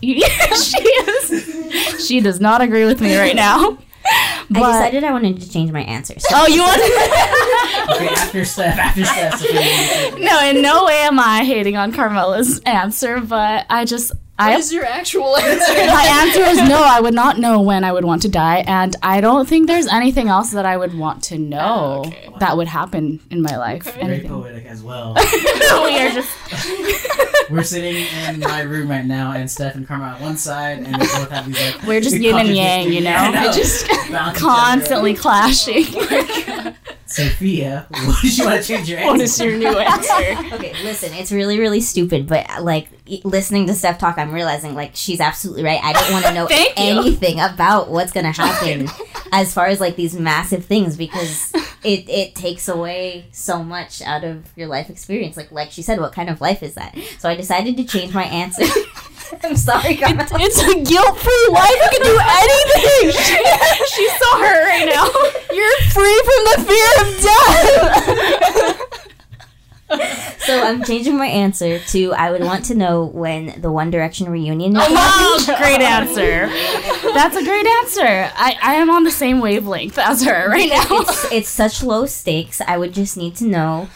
she 0.00 0.16
is. 0.18 2.06
She 2.06 2.20
does 2.20 2.40
not 2.40 2.60
agree 2.60 2.84
with 2.84 3.00
me 3.00 3.16
right 3.16 3.36
now. 3.36 3.78
I 4.54 4.58
decided 4.72 5.04
I 5.04 5.12
wanted 5.12 5.40
to 5.40 5.50
change 5.50 5.70
my 5.72 5.82
answer. 5.82 6.18
So 6.18 6.28
oh, 6.32 6.46
you 6.46 6.60
want? 6.62 6.80
Okay, 7.96 8.08
after 8.08 8.44
Steph, 8.44 8.78
after 8.78 9.04
Steph. 9.04 9.40
no, 10.18 10.40
in 10.48 10.62
no 10.62 10.84
way 10.86 10.94
am 11.02 11.18
I 11.18 11.44
hating 11.44 11.76
on 11.76 11.92
Carmela's 11.92 12.60
answer, 12.60 13.20
but 13.20 13.66
I 13.68 13.84
just 13.84 14.12
I 14.38 14.50
What 14.52 14.60
is 14.60 14.72
your 14.72 14.84
actual 14.84 15.36
answer? 15.50 15.72
my 15.74 16.06
answer 16.22 16.42
is 16.42 16.68
no. 16.68 16.80
I 16.82 17.00
would 17.00 17.12
not 17.14 17.38
know 17.38 17.60
when 17.60 17.82
I 17.84 17.92
would 17.92 18.04
want 18.04 18.22
to 18.22 18.28
die, 18.28 18.64
and 18.66 18.94
I 19.02 19.20
don't 19.20 19.48
think 19.48 19.66
there's 19.66 19.88
anything 19.88 20.28
else 20.28 20.52
that 20.52 20.64
I 20.64 20.76
would 20.76 20.96
want 20.96 21.24
to 21.24 21.38
know 21.38 22.02
Oh, 22.04 22.08
okay. 22.08 22.28
that 22.38 22.56
would 22.56 22.68
happen 22.68 23.20
in 23.30 23.42
my 23.42 23.56
life. 23.56 23.86
Okay. 23.88 24.00
Very 24.00 24.12
Anything. 24.14 24.30
poetic 24.30 24.66
as 24.66 24.82
well. 24.82 25.14
we 25.14 25.98
are 26.00 26.10
just 26.10 26.30
We're 27.52 27.62
sitting 27.62 28.06
in 28.28 28.40
my 28.40 28.62
room 28.62 28.88
right 28.90 29.04
now, 29.04 29.32
and 29.32 29.50
Steph 29.50 29.74
and 29.74 29.86
Karma 29.86 30.14
on 30.16 30.20
one 30.22 30.36
side, 30.36 30.78
and 30.78 30.86
they 30.94 30.98
both 30.98 31.30
have 31.30 31.46
these 31.46 31.60
like. 31.74 31.82
We're 31.86 32.00
just 32.00 32.16
yin 32.16 32.36
and 32.38 32.48
yang, 32.48 32.92
you 32.92 33.00
know? 33.00 33.10
Yeah, 33.10 33.32
I 33.46 33.50
It 33.50 33.54
just 33.54 33.86
Balance 33.88 34.10
each 34.10 34.16
other 34.20 34.38
constantly 34.38 35.12
out. 35.12 35.18
clashing. 35.18 35.84
Sophia, 37.06 37.86
what 37.90 38.16
did 38.22 38.38
you 38.38 38.44
want 38.46 38.62
to 38.62 38.66
change 38.66 38.88
your 38.88 38.98
answer? 38.98 39.10
what 39.12 39.20
is 39.20 39.38
your 39.38 39.56
new 39.58 39.78
answer? 39.78 40.54
Okay, 40.54 40.72
listen, 40.82 41.12
it's 41.12 41.30
really, 41.30 41.58
really 41.58 41.80
stupid, 41.82 42.26
but 42.26 42.48
uh, 42.50 42.62
like 42.62 42.88
e- 43.04 43.20
listening 43.24 43.66
to 43.66 43.74
Steph 43.74 43.98
talk, 43.98 44.16
I'm 44.16 44.32
realizing 44.32 44.74
like 44.74 44.92
she's 44.94 45.20
absolutely 45.20 45.62
right. 45.62 45.80
I 45.82 45.92
don't 45.92 46.10
want 46.10 46.24
to 46.24 46.32
know 46.32 46.46
Thank 46.48 46.78
you. 46.78 46.84
anything 46.84 47.38
about 47.38 47.90
what's 47.90 48.12
gonna 48.12 48.32
happen 48.32 48.88
as 49.30 49.52
far 49.52 49.66
as 49.66 49.78
like 49.78 49.96
these 49.96 50.14
massive 50.18 50.64
things 50.64 50.96
because 50.96 51.52
it 51.84 52.08
it 52.08 52.34
takes 52.34 52.68
away 52.68 53.26
so 53.32 53.62
much 53.62 54.02
out 54.02 54.24
of 54.24 54.52
your 54.56 54.68
life 54.68 54.90
experience. 54.90 55.36
Like 55.36 55.50
like 55.52 55.70
she 55.70 55.82
said, 55.82 56.00
what 56.00 56.12
kind 56.12 56.28
of 56.30 56.40
life 56.40 56.62
is 56.62 56.74
that? 56.74 56.96
So 57.18 57.28
I 57.28 57.34
decided 57.34 57.76
to 57.76 57.84
change 57.84 58.14
my 58.14 58.24
answer. 58.24 58.64
I'm 59.42 59.56
sorry, 59.56 59.96
Carmel. 59.96 60.26
It's 60.32 60.60
a 60.60 60.74
guilt-free 60.84 61.48
life. 61.50 61.70
You 61.70 61.88
can 61.90 62.02
do 62.02 62.18
anything. 62.20 63.12
She, 63.22 63.36
she's 63.94 64.12
so 64.18 64.38
hurt 64.38 64.64
right 64.68 64.86
now. 64.86 65.06
You're 65.54 65.78
free 65.90 66.22
from 66.28 66.44
the 66.44 66.56
fear 66.68 66.90
of 67.00 67.06
death. 67.22 69.08
So 70.42 70.60
I'm 70.60 70.82
changing 70.82 71.16
my 71.16 71.26
answer 71.28 71.78
to 71.78 72.12
I 72.14 72.32
would 72.32 72.42
want 72.42 72.64
to 72.64 72.74
know 72.74 73.04
when 73.04 73.60
the 73.60 73.70
One 73.70 73.90
Direction 73.92 74.28
reunion 74.28 74.74
is 74.76 74.82
Oh, 74.84 75.44
great 75.58 75.80
answer. 75.80 76.48
That's 77.14 77.36
a 77.36 77.44
great 77.44 77.64
answer. 77.66 78.02
I, 78.34 78.56
I 78.60 78.74
am 78.74 78.90
on 78.90 79.04
the 79.04 79.12
same 79.12 79.38
wavelength 79.40 79.98
as 79.98 80.24
her 80.24 80.48
right 80.48 80.68
now. 80.68 80.84
it's 80.90 81.32
it's 81.32 81.48
such 81.48 81.82
low 81.84 82.06
stakes. 82.06 82.60
I 82.60 82.76
would 82.76 82.92
just 82.92 83.16
need 83.16 83.36
to 83.36 83.44
know 83.44 83.88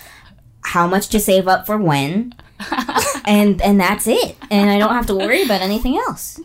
how 0.63 0.87
much 0.87 1.09
to 1.09 1.19
save 1.19 1.49
up 1.49 1.67
for 1.67 1.77
when, 1.79 2.33
and 3.25 3.61
and 3.61 3.81
that's 3.81 4.07
it. 4.07 4.37
And 4.49 4.71
I 4.71 4.79
don't 4.79 4.95
have 4.95 5.07
to 5.07 5.15
worry 5.17 5.43
about 5.43 5.63
anything 5.63 5.97
else. 5.97 6.39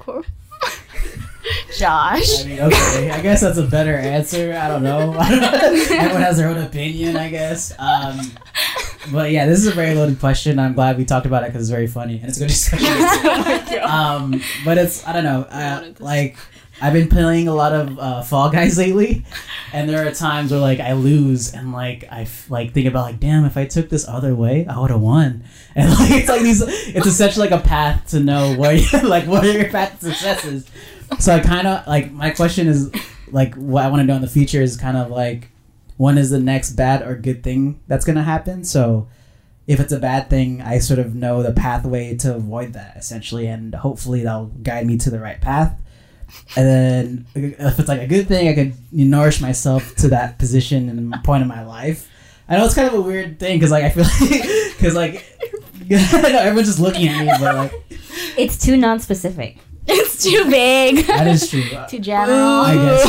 Josh. 1.77 2.43
I 2.43 2.47
mean, 2.47 2.59
okay, 2.59 3.11
I 3.11 3.21
guess 3.21 3.41
that's 3.41 3.57
a 3.57 3.65
better 3.65 3.95
answer. 3.95 4.53
I 4.53 4.67
don't 4.67 4.83
know. 4.83 5.13
Everyone 5.19 6.21
has 6.21 6.37
their 6.37 6.49
own 6.49 6.57
opinion, 6.57 7.15
I 7.15 7.29
guess. 7.29 7.73
Um, 7.79 8.19
but 9.11 9.31
yeah, 9.31 9.45
this 9.45 9.59
is 9.59 9.67
a 9.67 9.71
very 9.71 9.95
loaded 9.95 10.19
question. 10.19 10.59
I'm 10.59 10.73
glad 10.73 10.97
we 10.97 11.05
talked 11.05 11.25
about 11.25 11.43
it 11.43 11.47
because 11.47 11.61
it's 11.61 11.71
very 11.71 11.87
funny 11.87 12.19
and 12.19 12.29
it's 12.29 12.37
a 12.37 12.41
good 12.41 12.49
discussion. 12.49 13.79
um, 13.83 14.41
but 14.63 14.77
it's 14.77 15.05
I 15.07 15.13
don't 15.13 15.23
know. 15.23 15.41
Uh, 15.49 15.79
wanted 15.81 15.95
this. 15.95 16.01
like 16.01 16.37
I've 16.81 16.93
been 16.93 17.09
playing 17.09 17.47
a 17.47 17.53
lot 17.53 17.73
of 17.73 17.99
uh, 17.99 18.21
Fall 18.23 18.49
Guys 18.49 18.77
lately, 18.77 19.23
and 19.71 19.87
there 19.87 20.07
are 20.07 20.11
times 20.11 20.51
where 20.51 20.59
like 20.59 20.79
I 20.79 20.93
lose 20.93 21.53
and 21.53 21.71
like 21.71 22.05
I 22.11 22.21
f- 22.21 22.49
like 22.49 22.73
think 22.73 22.87
about 22.87 23.03
like 23.03 23.19
damn 23.19 23.45
if 23.45 23.55
I 23.55 23.65
took 23.65 23.89
this 23.89 24.07
other 24.07 24.33
way 24.35 24.65
I 24.67 24.79
would 24.79 24.89
have 24.89 25.01
won. 25.01 25.43
And 25.75 25.89
like 25.91 26.11
it's 26.11 26.29
like 26.29 26.41
these 26.41 26.61
it's 26.61 27.07
essentially 27.07 27.49
like 27.49 27.59
a 27.59 27.63
path 27.63 28.07
to 28.09 28.19
know 28.19 28.55
where 28.55 28.75
you, 28.75 28.85
like 29.03 29.25
what 29.25 29.45
are 29.45 29.51
your 29.51 29.69
path 29.69 29.99
to 29.99 30.07
success 30.07 30.45
is. 30.45 30.69
So 31.19 31.35
I 31.35 31.39
kind 31.39 31.67
of 31.67 31.85
like 31.87 32.11
my 32.11 32.31
question 32.31 32.67
is 32.67 32.91
like 33.31 33.53
what 33.55 33.85
I 33.85 33.89
want 33.89 34.01
to 34.01 34.05
know 34.05 34.15
in 34.15 34.21
the 34.21 34.27
future 34.27 34.61
is 34.61 34.77
kind 34.77 34.97
of 34.97 35.09
like 35.09 35.49
when 35.97 36.17
is 36.17 36.29
the 36.29 36.39
next 36.39 36.71
bad 36.71 37.03
or 37.03 37.15
good 37.15 37.43
thing 37.43 37.79
that's 37.87 38.05
gonna 38.05 38.23
happen. 38.23 38.63
So 38.63 39.07
if 39.67 39.79
it's 39.79 39.91
a 39.91 39.99
bad 39.99 40.29
thing, 40.29 40.61
I 40.61 40.79
sort 40.79 40.99
of 40.99 41.13
know 41.15 41.43
the 41.43 41.53
pathway 41.53 42.15
to 42.17 42.35
avoid 42.35 42.73
that 42.73 42.97
essentially, 42.97 43.47
and 43.47 43.73
hopefully 43.75 44.23
that'll 44.23 44.47
guide 44.47 44.87
me 44.87 44.97
to 44.97 45.09
the 45.09 45.19
right 45.19 45.39
path. 45.39 45.79
And 46.55 46.65
then 47.35 47.55
uh, 47.59 47.67
if 47.67 47.79
it's 47.79 47.89
like 47.89 48.01
a 48.01 48.07
good 48.07 48.27
thing, 48.27 48.47
I 48.47 48.53
could 48.53 48.73
nourish 48.91 49.41
myself 49.41 49.95
to 49.97 50.07
that 50.09 50.39
position 50.39 50.89
and 50.89 51.13
point 51.23 51.41
in 51.41 51.47
my 51.47 51.63
life. 51.63 52.09
I 52.49 52.57
know 52.57 52.65
it's 52.65 52.73
kind 52.73 52.87
of 52.87 52.93
a 52.95 53.01
weird 53.01 53.39
thing 53.39 53.57
because 53.59 53.71
like 53.71 53.83
I 53.83 53.89
feel 53.89 54.03
like 54.21 54.69
because 54.77 54.95
like 54.95 55.25
everyone's 55.89 56.67
just 56.67 56.79
looking 56.79 57.07
at 57.07 57.19
me, 57.19 57.31
but 57.39 57.55
like 57.55 57.99
It's 58.37 58.57
too 58.57 58.75
non-specific. 58.77 59.57
It's 59.87 60.23
too 60.23 60.49
big. 60.49 61.07
that 61.07 61.27
is 61.27 61.49
true. 61.49 61.63
too 61.89 61.99
general. 61.99 62.37
I 62.37 62.75
guess 62.75 63.03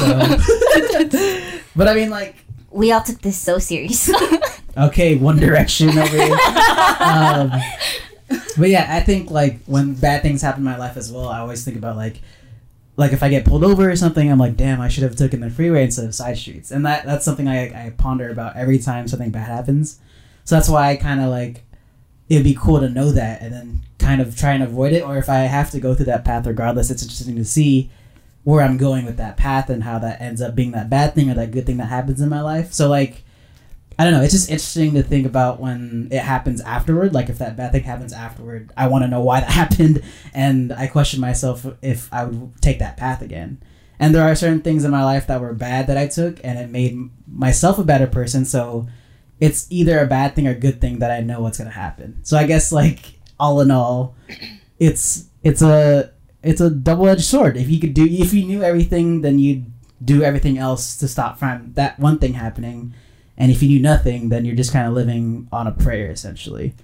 so. 1.03 1.61
but 1.77 1.87
I 1.89 1.95
mean, 1.95 2.11
like, 2.11 2.37
We 2.71 2.91
all 2.93 3.03
took 3.03 3.21
this 3.21 3.37
so 3.39 3.59
seriously. 3.59 4.15
okay, 4.77 5.17
One 5.17 5.37
Direction 5.39 5.91
over 5.91 6.17
here. 6.17 6.39
Um, 7.01 7.53
but 8.57 8.71
yeah, 8.71 8.87
I 8.89 9.01
think 9.01 9.31
like 9.31 9.63
when 9.67 9.95
bad 9.95 10.23
things 10.23 10.41
happen 10.41 10.61
in 10.61 10.65
my 10.65 10.79
life 10.79 10.97
as 10.97 11.13
well, 11.13 11.29
I 11.29 11.41
always 11.41 11.65
think 11.65 11.77
about 11.77 11.97
like, 11.97 12.21
like 12.97 13.13
if 13.13 13.23
I 13.23 13.29
get 13.29 13.45
pulled 13.45 13.65
over 13.65 13.91
or 13.91 13.97
something, 13.97 14.31
I'm 14.31 14.39
like, 14.39 14.57
damn, 14.57 14.81
I 14.81 14.89
should 14.89 15.03
have 15.03 15.17
taken 15.17 15.41
the 15.41 15.51
freeway 15.51 15.85
instead 15.85 16.07
of 16.07 16.15
side 16.15 16.39
streets, 16.39 16.71
and 16.71 16.85
that 16.87 17.05
that's 17.05 17.25
something 17.25 17.49
I 17.49 17.87
I 17.87 17.91
ponder 17.91 18.31
about 18.31 18.57
every 18.57 18.79
time 18.79 19.09
something 19.09 19.31
bad 19.31 19.49
happens. 19.49 19.99
So 20.45 20.55
that's 20.55 20.69
why 20.69 20.91
I 20.91 20.97
kind 20.97 21.21
of 21.21 21.29
like 21.29 21.65
it'd 22.29 22.45
be 22.45 22.57
cool 22.59 22.81
to 22.81 22.89
know 22.89 23.13
that 23.13 23.43
and 23.43 23.53
then 23.53 23.83
kind 23.99 24.21
of 24.21 24.37
try 24.37 24.53
and 24.53 24.63
avoid 24.63 24.93
it, 24.93 25.03
or 25.03 25.17
if 25.17 25.29
I 25.29 25.41
have 25.41 25.71
to 25.73 25.81
go 25.81 25.95
through 25.95 26.07
that 26.07 26.25
path 26.25 26.47
regardless, 26.47 26.91
it's 26.91 27.03
interesting 27.03 27.37
to 27.37 27.45
see 27.45 27.91
where 28.45 28.63
I'm 28.63 28.77
going 28.77 29.05
with 29.05 29.19
that 29.19 29.37
path 29.37 29.71
and 29.71 29.85
how 29.85 29.99
that 30.01 30.21
ends 30.21 30.43
up 30.43 30.55
being 30.55 30.73
that 30.73 30.91
bad 30.91 31.15
thing 31.15 31.31
or 31.31 31.35
that 31.35 31.53
good 31.53 31.67
thing 31.67 31.77
that 31.77 31.87
happens 31.87 32.21
in 32.21 32.29
my 32.29 32.41
life. 32.41 32.73
So 32.73 32.89
like 32.89 33.23
I 33.99 34.05
don't 34.05 34.15
know, 34.15 34.23
it's 34.23 34.33
just 34.33 34.51
interesting 34.51 34.95
to 34.95 35.03
think 35.03 35.27
about 35.27 35.61
when 35.61 36.09
it 36.11 36.23
happens 36.23 36.61
afterward, 36.63 37.15
like 37.15 37.29
if 37.29 37.39
that 37.39 37.57
bad 37.57 37.73
thing 37.73 37.85
happens 37.85 38.13
afterward, 38.13 38.73
I 38.77 38.89
want 38.89 39.05
to 39.05 39.09
know 39.09 39.21
why 39.21 39.41
that 39.43 39.51
happened. 39.51 40.03
And 40.35 40.73
I 40.73 40.87
question 40.87 41.21
myself 41.21 41.67
if 41.83 42.13
I 42.13 42.25
would 42.25 42.61
take 42.61 42.79
that 42.79 42.97
path 42.97 43.23
again. 43.23 43.63
And 43.99 44.15
there 44.15 44.25
are 44.25 44.35
certain 44.35 44.63
things 44.63 44.85
in 44.85 44.91
my 44.91 45.05
life 45.05 45.27
that 45.29 45.41
were 45.41 45.55
bad 45.55 45.87
that 45.87 45.97
I 45.97 46.09
took 46.09 46.41
and 46.43 46.59
it 46.59 46.71
made 46.71 46.99
myself 47.29 47.79
a 47.79 47.85
better 47.85 48.07
person, 48.07 48.45
so 48.45 48.89
it's 49.43 49.67
either 49.71 49.99
a 49.99 50.07
bad 50.07 50.37
thing 50.37 50.47
or 50.47 50.55
good 50.55 50.81
thing 50.81 51.01
that 51.01 51.11
I 51.11 51.19
know 51.21 51.41
what's 51.41 51.59
to 51.59 51.69
happen. 51.69 52.19
So 52.23 52.39
I 52.39 52.47
guess 52.47 52.71
like 52.71 53.19
all 53.41 53.61
in 53.61 53.73
all, 53.73 54.15
it's 54.79 55.25
it's 55.43 55.63
a 55.63 56.13
it's 56.45 56.61
a 56.61 56.71
double 56.71 57.09
edged 57.09 57.25
sword. 57.25 57.57
If 57.57 57.69
you 57.69 57.81
could 57.81 57.93
do 57.93 58.05
if 58.07 58.33
you 58.33 58.45
knew 58.47 58.63
everything, 58.63 59.23
then 59.23 59.41
you'd 59.41 59.67
do 60.05 60.23
everything 60.23 60.59
else 60.59 60.97
to 60.99 61.09
stop 61.09 61.39
from 61.41 61.73
that 61.75 61.99
one 61.99 62.19
thing 62.21 62.35
happening. 62.35 62.95
And 63.37 63.51
if 63.51 63.63
you 63.65 63.69
knew 63.69 63.81
nothing, 63.81 64.29
then 64.29 64.45
you're 64.45 64.55
just 64.63 64.73
kind 64.73 64.87
of 64.87 64.95
living 64.95 65.49
on 65.51 65.67
a 65.67 65.73
prayer 65.73 66.09
essentially. 66.13 66.75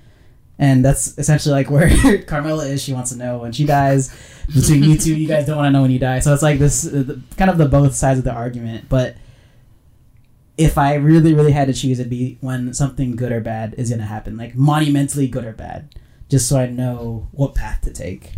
And 0.58 0.84
that's 0.84 1.16
essentially 1.16 1.52
like 1.52 1.70
where 1.74 2.18
Carmela 2.22 2.66
is. 2.66 2.82
She 2.82 2.92
wants 2.92 3.12
to 3.12 3.16
know 3.16 3.38
when 3.38 3.52
she 3.52 3.64
dies. 3.66 4.10
Between 4.52 4.82
you 4.82 4.98
two, 4.98 5.14
you 5.14 5.28
guys 5.28 5.46
don't 5.46 5.58
want 5.58 5.68
to 5.68 5.70
know 5.70 5.82
when 5.82 5.92
you 5.92 6.00
die. 6.00 6.18
So 6.18 6.34
it's 6.34 6.42
like 6.42 6.58
this, 6.58 6.84
uh, 6.86 7.04
the- 7.06 7.20
kind 7.36 7.50
of 7.52 7.58
the 7.58 7.66
both 7.66 7.94
sides 7.94 8.18
of 8.18 8.24
the 8.24 8.32
argument. 8.32 8.88
But 8.88 9.14
if 10.58 10.76
I 10.76 10.94
really, 10.94 11.32
really 11.32 11.52
had 11.52 11.68
to 11.68 11.72
choose, 11.72 12.00
it'd 12.00 12.10
be 12.10 12.36
when 12.40 12.74
something 12.74 13.14
good 13.14 13.30
or 13.30 13.40
bad 13.40 13.74
is 13.78 13.90
going 13.90 14.00
to 14.00 14.06
happen, 14.06 14.36
like 14.36 14.56
monumentally 14.56 15.28
good 15.28 15.44
or 15.44 15.52
bad, 15.52 15.94
just 16.28 16.48
so 16.48 16.58
I 16.58 16.66
know 16.66 17.28
what 17.30 17.54
path 17.54 17.80
to 17.82 17.92
take. 17.92 18.32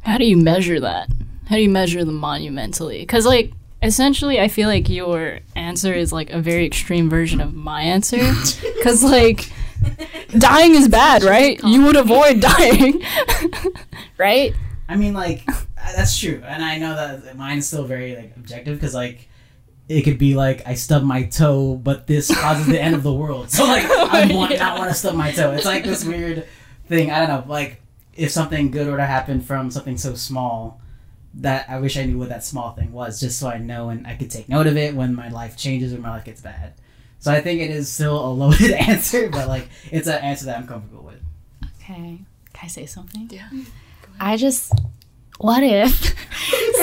How 0.00 0.16
do 0.16 0.24
you 0.24 0.38
measure 0.38 0.80
that? 0.80 1.10
How 1.46 1.56
do 1.56 1.62
you 1.62 1.68
measure 1.68 2.04
the 2.04 2.12
monumentally? 2.12 3.00
Because, 3.00 3.26
like, 3.26 3.52
essentially, 3.82 4.40
I 4.40 4.48
feel 4.48 4.68
like 4.68 4.88
your 4.88 5.40
answer 5.54 5.92
is 5.92 6.10
like 6.10 6.30
a 6.30 6.40
very 6.40 6.64
extreme 6.64 7.10
version 7.10 7.40
of 7.40 7.54
my 7.54 7.82
answer. 7.82 8.18
Because, 8.78 9.02
like, 9.02 9.50
dying 10.38 10.74
is 10.74 10.88
bad, 10.88 11.24
right? 11.24 11.60
You 11.64 11.82
would 11.84 11.96
avoid 11.96 12.40
dying, 12.58 13.02
right? 14.18 14.54
I 14.88 14.96
mean, 14.96 15.12
like 15.14 15.44
that's 15.76 16.16
true, 16.18 16.40
and 16.46 16.64
I 16.64 16.78
know 16.78 16.94
that 16.94 17.36
mine's 17.36 17.66
still 17.66 17.84
very 17.84 18.16
like 18.16 18.36
objective 18.36 18.76
because 18.76 18.94
like 18.94 19.28
it 19.88 20.02
could 20.02 20.18
be 20.18 20.34
like 20.34 20.66
I 20.66 20.74
stub 20.74 21.02
my 21.02 21.24
toe, 21.24 21.74
but 21.76 22.06
this 22.06 22.34
causes 22.34 22.66
the 22.66 22.80
end 22.80 22.94
of 22.94 23.02
the 23.02 23.12
world. 23.12 23.50
So 23.50 23.64
like 23.64 23.84
I 23.90 24.30
want 24.32 24.58
not 24.58 24.78
want 24.78 24.90
to 24.90 24.94
stub 24.94 25.14
my 25.14 25.32
toe. 25.32 25.52
It's 25.52 25.64
like 25.64 25.84
this 25.84 26.04
weird 26.04 26.46
thing. 26.86 27.10
I 27.10 27.26
don't 27.26 27.28
know. 27.28 27.50
Like 27.50 27.80
if 28.14 28.30
something 28.30 28.70
good 28.70 28.86
were 28.88 28.96
to 28.96 29.06
happen 29.06 29.40
from 29.40 29.70
something 29.70 29.96
so 29.96 30.14
small, 30.14 30.80
that 31.34 31.68
I 31.68 31.78
wish 31.78 31.96
I 31.96 32.04
knew 32.04 32.18
what 32.18 32.28
that 32.30 32.44
small 32.44 32.72
thing 32.72 32.92
was, 32.92 33.20
just 33.20 33.38
so 33.38 33.48
I 33.48 33.58
know 33.58 33.90
and 33.90 34.06
I 34.06 34.16
could 34.16 34.30
take 34.30 34.48
note 34.48 34.66
of 34.66 34.76
it 34.76 34.94
when 34.94 35.14
my 35.14 35.28
life 35.28 35.56
changes 35.56 35.94
or 35.94 35.98
my 35.98 36.10
life 36.10 36.24
gets 36.24 36.40
bad. 36.40 36.74
So 37.20 37.32
I 37.32 37.40
think 37.40 37.60
it 37.60 37.70
is 37.70 37.90
still 37.90 38.24
a 38.24 38.30
loaded 38.30 38.70
answer, 38.88 39.28
but 39.28 39.48
like 39.48 39.68
it's 39.90 40.06
an 40.06 40.22
answer 40.22 40.46
that 40.46 40.58
I'm 40.58 40.66
comfortable 40.66 41.04
with. 41.04 41.20
Okay. 41.80 42.20
Can 42.52 42.64
I 42.64 42.66
say 42.66 42.86
something? 42.86 43.28
Yeah. 43.30 43.48
I 44.20 44.36
just 44.36 44.72
what 45.38 45.62
if? 45.62 46.14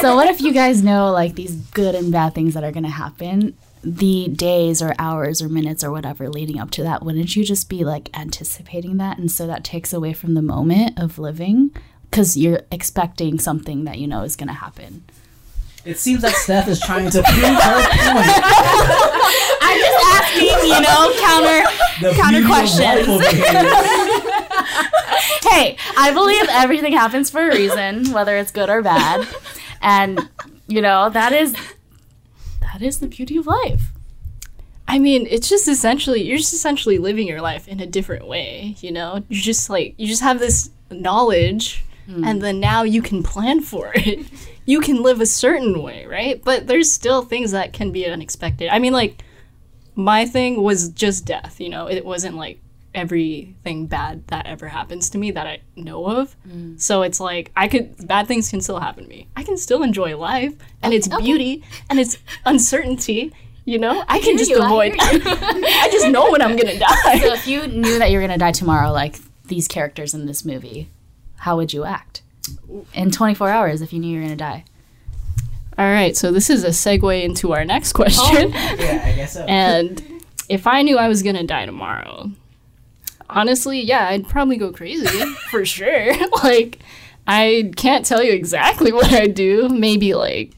So 0.02 0.16
what 0.16 0.28
if 0.28 0.42
you 0.42 0.52
guys 0.52 0.84
know 0.84 1.12
like 1.12 1.36
these 1.36 1.56
good 1.56 1.96
and 1.96 2.12
bad 2.12 2.36
things 2.36 2.54
that 2.54 2.64
are 2.64 2.72
gonna 2.72 2.90
happen? 2.90 3.56
The 3.84 4.28
days 4.28 4.82
or 4.82 4.94
hours 5.00 5.42
or 5.42 5.48
minutes 5.48 5.84
or 5.84 5.90
whatever 5.90 6.28
leading 6.30 6.60
up 6.60 6.70
to 6.72 6.84
that 6.84 7.02
wouldn't 7.04 7.36
you 7.36 7.44
just 7.46 7.70
be 7.70 7.84
like 7.86 8.10
anticipating 8.16 8.98
that? 8.98 9.18
And 9.18 9.32
so 9.32 9.48
that 9.48 9.64
takes 9.64 9.94
away 9.94 10.12
from 10.14 10.34
the 10.34 10.42
moment 10.42 11.00
of 11.00 11.18
living 11.18 11.72
because 12.12 12.36
you're 12.38 12.62
expecting 12.72 13.40
something 13.40 13.86
that 13.86 13.98
you 13.98 14.06
know 14.08 14.22
is 14.24 14.36
gonna 14.36 14.54
happen. 14.54 15.06
It 15.86 15.98
seems 15.98 16.22
like 16.24 16.36
Steph 16.36 16.68
is 16.68 16.80
trying 16.82 17.10
to 17.12 17.24
prove 17.24 17.44
her 17.44 17.82
point. 18.04 18.28
i'm 19.62 19.80
just 19.80 20.06
asking 20.14 20.70
you 20.70 20.82
know 20.82 21.14
counter 21.20 21.64
The 22.02 22.14
Counter 22.16 22.46
questions. 22.46 24.26
life 24.66 24.94
over 24.94 25.18
here. 25.18 25.52
hey, 25.52 25.78
I 25.98 26.12
believe 26.14 26.46
everything 26.50 26.94
happens 26.94 27.30
for 27.30 27.50
a 27.50 27.56
reason, 27.56 28.12
whether 28.12 28.36
it's 28.38 28.52
good 28.52 28.70
or 28.70 28.82
bad. 28.82 29.28
And 29.82 30.30
you 30.68 30.82
know, 30.82 31.10
that 31.10 31.32
is 31.32 31.56
that 32.62 32.82
is 32.82 33.00
the 33.00 33.08
beauty 33.08 33.38
of 33.38 33.48
life. 33.48 33.92
I 34.88 35.00
mean, 35.00 35.28
it's 35.30 35.50
just 35.50 35.68
essentially 35.68 36.24
you're 36.24 36.38
just 36.38 36.54
essentially 36.54 36.98
living 36.98 37.28
your 37.28 37.42
life 37.42 37.68
in 37.68 37.80
a 37.80 37.88
different 37.88 38.28
way, 38.28 38.76
you 38.82 38.92
know? 38.92 39.24
You 39.30 39.42
just 39.42 39.70
like 39.70 39.96
you 39.98 40.08
just 40.08 40.22
have 40.22 40.40
this 40.40 40.70
knowledge 40.92 41.84
hmm. 42.06 42.24
and 42.24 42.42
then 42.42 42.60
now 42.60 42.84
you 42.84 43.02
can 43.02 43.24
plan 43.24 43.62
for 43.62 43.92
it. 43.96 44.26
You 44.68 44.80
can 44.82 45.04
live 45.04 45.22
a 45.22 45.28
certain 45.28 45.84
way, 45.84 46.08
right? 46.08 46.44
But 46.44 46.66
there's 46.66 46.92
still 46.92 47.22
things 47.22 47.52
that 47.52 47.72
can 47.72 47.92
be 47.92 48.06
unexpected. 48.08 48.70
I 48.70 48.80
mean, 48.80 48.94
like 48.94 49.24
my 49.96 50.26
thing 50.26 50.62
was 50.62 50.90
just 50.90 51.26
death, 51.26 51.60
you 51.60 51.70
know? 51.70 51.88
It 51.88 52.04
wasn't 52.04 52.36
like 52.36 52.60
everything 52.96 53.88
bad 53.88 54.28
that 54.28 54.46
ever 54.46 54.68
happens 54.68 55.10
to 55.12 55.18
me 55.18 55.32
that 55.32 55.46
I 55.46 55.62
know 55.76 56.06
of. 56.06 56.36
Mm. 56.48 56.80
So 56.80 57.02
it's 57.02 57.20
like 57.20 57.52
I 57.56 57.68
could 57.68 58.08
bad 58.08 58.28
things 58.28 58.50
can 58.50 58.62
still 58.62 58.80
happen 58.80 59.04
to 59.04 59.10
me. 59.10 59.28
I 59.36 59.44
can 59.44 59.58
still 59.58 59.84
enjoy 59.84 60.18
life 60.18 60.54
and 60.82 60.94
its 60.94 61.08
beauty 61.08 61.64
and 61.90 62.00
its 62.00 62.18
uncertainty. 62.46 63.34
You 63.66 63.80
know, 63.80 64.04
I 64.08 64.20
can 64.20 64.38
just 64.38 64.52
you, 64.52 64.62
avoid. 64.62 64.94
hear 65.02 65.14
you. 65.14 65.22
I 65.26 65.90
just 65.92 66.08
know 66.08 66.32
when 66.32 66.42
I'm 66.42 66.56
gonna 66.56 66.80
die. 66.80 67.20
So 67.20 67.34
if 67.34 67.48
you 67.48 67.68
knew 67.68 68.00
that 68.00 68.12
you 68.12 68.18
were 68.18 68.22
gonna 68.22 68.38
die 68.38 68.52
tomorrow, 68.52 68.92
like 68.92 69.18
these 69.46 69.68
characters 69.68 70.14
in 70.14 70.26
this 70.26 70.46
movie, 70.46 70.90
how 71.38 71.58
would 71.58 71.74
you 71.74 71.84
act? 71.84 72.22
In 72.94 73.10
24 73.10 73.50
hours, 73.50 73.82
if 73.82 73.92
you 73.92 74.00
knew 74.00 74.12
you 74.12 74.18
were 74.20 74.24
gonna 74.24 74.36
die. 74.36 74.66
All 75.78 75.86
right, 75.86 76.16
so 76.16 76.32
this 76.32 76.50
is 76.50 76.64
a 76.64 76.70
segue 76.70 77.24
into 77.24 77.54
our 77.54 77.66
next 77.66 77.94
question. 77.94 78.54
Oh. 78.56 78.76
Yeah, 78.80 79.04
I 79.06 79.12
guess 79.14 79.34
so. 79.34 79.44
and 79.48 80.02
if 80.48 80.68
I 80.68 80.82
knew 80.84 80.98
I 80.98 81.08
was 81.08 81.22
gonna 81.22 81.44
die 81.44 81.66
tomorrow, 81.66 82.32
honestly, 83.30 83.82
yeah, 83.82 84.08
I'd 84.10 84.28
probably 84.28 84.58
go 84.58 84.72
crazy 84.72 85.08
for 85.52 85.66
sure. 85.66 86.14
like, 86.44 86.80
I 87.28 87.72
can't 87.76 88.06
tell 88.06 88.24
you 88.24 88.32
exactly 88.32 88.92
what 88.94 89.12
I'd 89.12 89.34
do. 89.36 89.70
Maybe 89.70 90.14
like, 90.14 90.52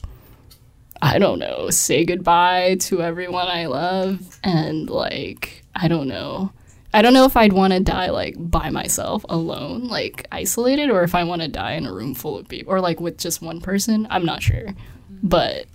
I 1.02 1.20
don't 1.20 1.40
know, 1.40 1.70
say 1.70 2.06
goodbye 2.06 2.76
to 2.82 3.02
everyone 3.02 3.48
I 3.48 3.68
love, 3.68 4.40
and 4.44 4.90
like, 4.90 5.64
I 5.76 5.88
don't 5.88 6.08
know. 6.08 6.52
I 6.94 7.02
don't 7.02 7.14
know 7.14 7.26
if 7.26 7.38
I'd 7.38 7.54
want 7.54 7.74
to 7.74 7.80
die 7.80 8.10
like 8.10 8.36
by 8.38 8.70
myself, 8.72 9.24
alone, 9.30 9.88
like 9.88 10.26
isolated, 10.32 10.90
or 10.90 11.04
if 11.04 11.14
I 11.14 11.24
want 11.24 11.44
to 11.44 11.48
die 11.48 11.74
in 11.74 11.86
a 11.86 11.94
room 11.94 12.16
full 12.16 12.38
of 12.38 12.48
people, 12.48 12.74
or 12.74 12.82
like 12.82 13.00
with 13.00 13.18
just 13.18 13.42
one 13.42 13.62
person. 13.62 14.08
I'm 14.10 14.26
not 14.26 14.42
sure, 14.42 14.74
but 15.22 15.68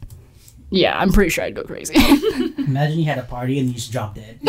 yeah, 0.72 0.98
I'm 0.98 1.12
pretty 1.12 1.28
sure 1.30 1.44
I'd 1.44 1.54
go 1.54 1.62
crazy. 1.64 1.94
Imagine 2.58 2.98
you 2.98 3.04
had 3.04 3.18
a 3.18 3.22
party 3.22 3.58
and 3.58 3.68
you 3.68 3.74
just 3.74 3.92
dropped 3.92 4.16
dead. 4.16 4.38
it 4.42 4.48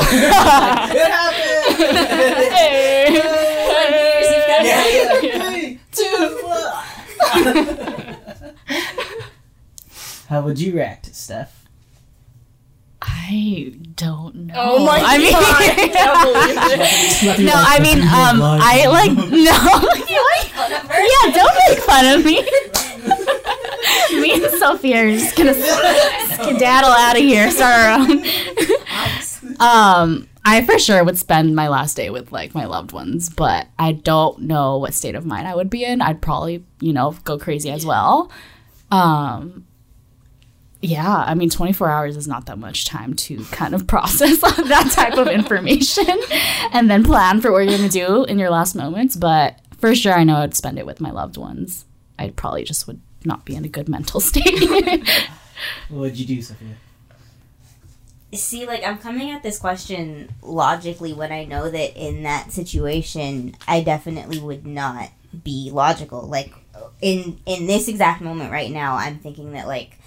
happened. 1.12 1.78
yeah, 4.64 4.88
yeah. 5.22 5.50
Three, 5.50 5.80
two, 5.92 6.40
one. 6.44 6.84
How 10.30 10.42
would 10.42 10.60
you 10.60 10.74
react, 10.74 11.06
to 11.06 11.14
Steph? 11.14 11.68
I 13.02 13.74
don't 13.96 14.36
know. 14.36 14.54
Oh 14.56 14.86
my 14.86 15.02
I 15.04 15.18
mean, 15.18 15.34
no, 17.46 17.54
I 17.54 17.80
mean, 17.82 18.02
um, 18.02 18.42
I 18.42 18.86
like 18.88 19.12
no. 19.12 19.52
yeah, 21.12 21.32
don't 21.36 21.58
make 21.68 21.80
fun 21.80 22.06
of 22.06 22.26
me. 22.26 22.48
me 24.40 24.46
and 24.46 24.54
Sophie 24.56 24.96
are 24.96 25.12
just 25.12 25.36
gonna 25.36 25.54
skedaddle 25.54 26.92
out 26.92 27.16
of 27.16 27.22
here, 27.22 27.50
start 27.52 27.74
our 27.74 28.00
own. 28.00 28.26
um, 29.60 30.28
I 30.46 30.64
for 30.66 30.78
sure 30.78 31.04
would 31.04 31.18
spend 31.18 31.56
my 31.56 31.70
last 31.70 31.96
day 31.96 32.10
with 32.10 32.32
like 32.32 32.54
my 32.54 32.66
loved 32.66 32.92
ones, 32.92 33.30
but 33.30 33.68
I 33.80 33.94
don't 33.94 34.42
know 34.42 34.78
what 34.78 34.94
state 34.94 35.16
of 35.16 35.26
mind 35.26 35.48
I 35.48 35.56
would 35.56 35.70
be 35.70 35.86
in. 35.86 36.02
I'd 36.02 36.22
probably, 36.22 36.66
you 36.80 36.94
know, 36.94 37.16
go 37.24 37.38
crazy 37.38 37.72
as 37.72 37.86
well. 37.86 38.32
Um, 38.92 39.66
yeah, 40.82 41.16
I 41.16 41.34
mean, 41.34 41.50
24 41.50 41.90
hours 41.90 42.18
is 42.18 42.28
not 42.28 42.46
that 42.48 42.58
much 42.58 42.84
time 42.84 43.14
to 43.14 43.44
kind 43.46 43.74
of 43.74 43.88
process 43.88 44.42
that 44.42 44.92
type 44.94 45.18
of 45.18 45.28
information 45.28 46.20
and 46.74 46.90
then 46.90 47.06
plan 47.06 47.40
for 47.40 47.52
what 47.52 47.60
you're 47.60 47.78
going 47.78 47.90
to 47.90 48.06
do 48.06 48.26
in 48.26 48.38
your 48.38 48.50
last 48.50 48.76
moments. 48.76 49.16
But 49.16 49.60
for 49.78 49.96
sure, 49.96 50.14
I 50.14 50.26
know 50.26 50.36
I'd 50.38 50.56
spend 50.56 50.78
it 50.78 50.86
with 50.86 51.00
my 51.00 51.12
loved 51.12 51.38
ones. 51.38 51.86
I 52.20 52.30
probably 52.32 52.66
just 52.66 52.86
would 52.86 53.00
not 53.26 53.46
be 53.46 53.56
in 53.56 53.66
a 53.66 53.70
good 53.70 53.90
mental 53.90 54.20
state. 54.20 55.08
What 55.90 56.00
would 56.00 56.18
you 56.18 56.26
do, 56.26 56.42
Sophia? 56.42 56.76
See, 58.34 58.66
like 58.66 58.84
I'm 58.84 58.98
coming 58.98 59.30
at 59.32 59.44
this 59.44 59.60
question 59.60 60.34
logically 60.42 61.14
when 61.14 61.32
I 61.32 61.46
know 61.46 61.70
that 61.70 61.96
in 61.96 62.24
that 62.24 62.52
situation 62.52 63.56
I 63.68 63.82
definitely 63.82 64.40
would 64.40 64.66
not 64.66 65.12
be 65.44 65.70
logical. 65.72 66.24
Like 66.24 66.54
in 67.02 67.40
in 67.46 67.68
this 67.68 67.88
exact 67.88 68.22
moment 68.22 68.52
right 68.52 68.72
now, 68.72 68.96
I'm 68.96 69.20
thinking 69.20 69.52
that 69.52 69.68
like 69.68 70.00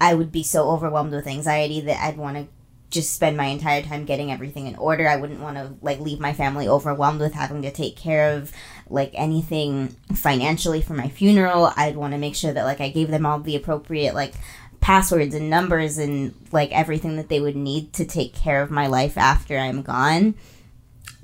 I 0.00 0.14
would 0.14 0.32
be 0.32 0.42
so 0.42 0.70
overwhelmed 0.70 1.12
with 1.12 1.26
anxiety 1.26 1.82
that 1.82 2.02
I'd 2.02 2.16
want 2.16 2.36
to 2.38 2.46
just 2.90 3.12
spend 3.12 3.36
my 3.36 3.46
entire 3.46 3.82
time 3.82 4.06
getting 4.06 4.32
everything 4.32 4.66
in 4.66 4.76
order. 4.76 5.06
I 5.06 5.16
wouldn't 5.16 5.40
want 5.40 5.56
to 5.56 5.74
like 5.82 6.00
leave 6.00 6.20
my 6.20 6.32
family 6.32 6.66
overwhelmed 6.66 7.20
with 7.20 7.34
having 7.34 7.62
to 7.62 7.70
take 7.70 7.96
care 7.96 8.30
of 8.30 8.50
like 8.90 9.10
anything 9.14 9.96
financially 10.14 10.82
for 10.82 10.94
my 10.94 11.08
funeral. 11.08 11.72
I'd 11.76 11.96
want 11.96 12.12
to 12.12 12.18
make 12.18 12.34
sure 12.34 12.52
that 12.52 12.64
like 12.64 12.80
I 12.80 12.88
gave 12.88 13.10
them 13.10 13.26
all 13.26 13.38
the 13.38 13.56
appropriate 13.56 14.14
like 14.14 14.34
passwords 14.80 15.34
and 15.34 15.50
numbers 15.50 15.98
and 15.98 16.34
like 16.52 16.72
everything 16.72 17.16
that 17.16 17.28
they 17.28 17.40
would 17.40 17.56
need 17.56 17.92
to 17.94 18.04
take 18.04 18.34
care 18.34 18.62
of 18.62 18.70
my 18.70 18.86
life 18.86 19.18
after 19.18 19.56
I'm 19.58 19.82
gone. 19.82 20.34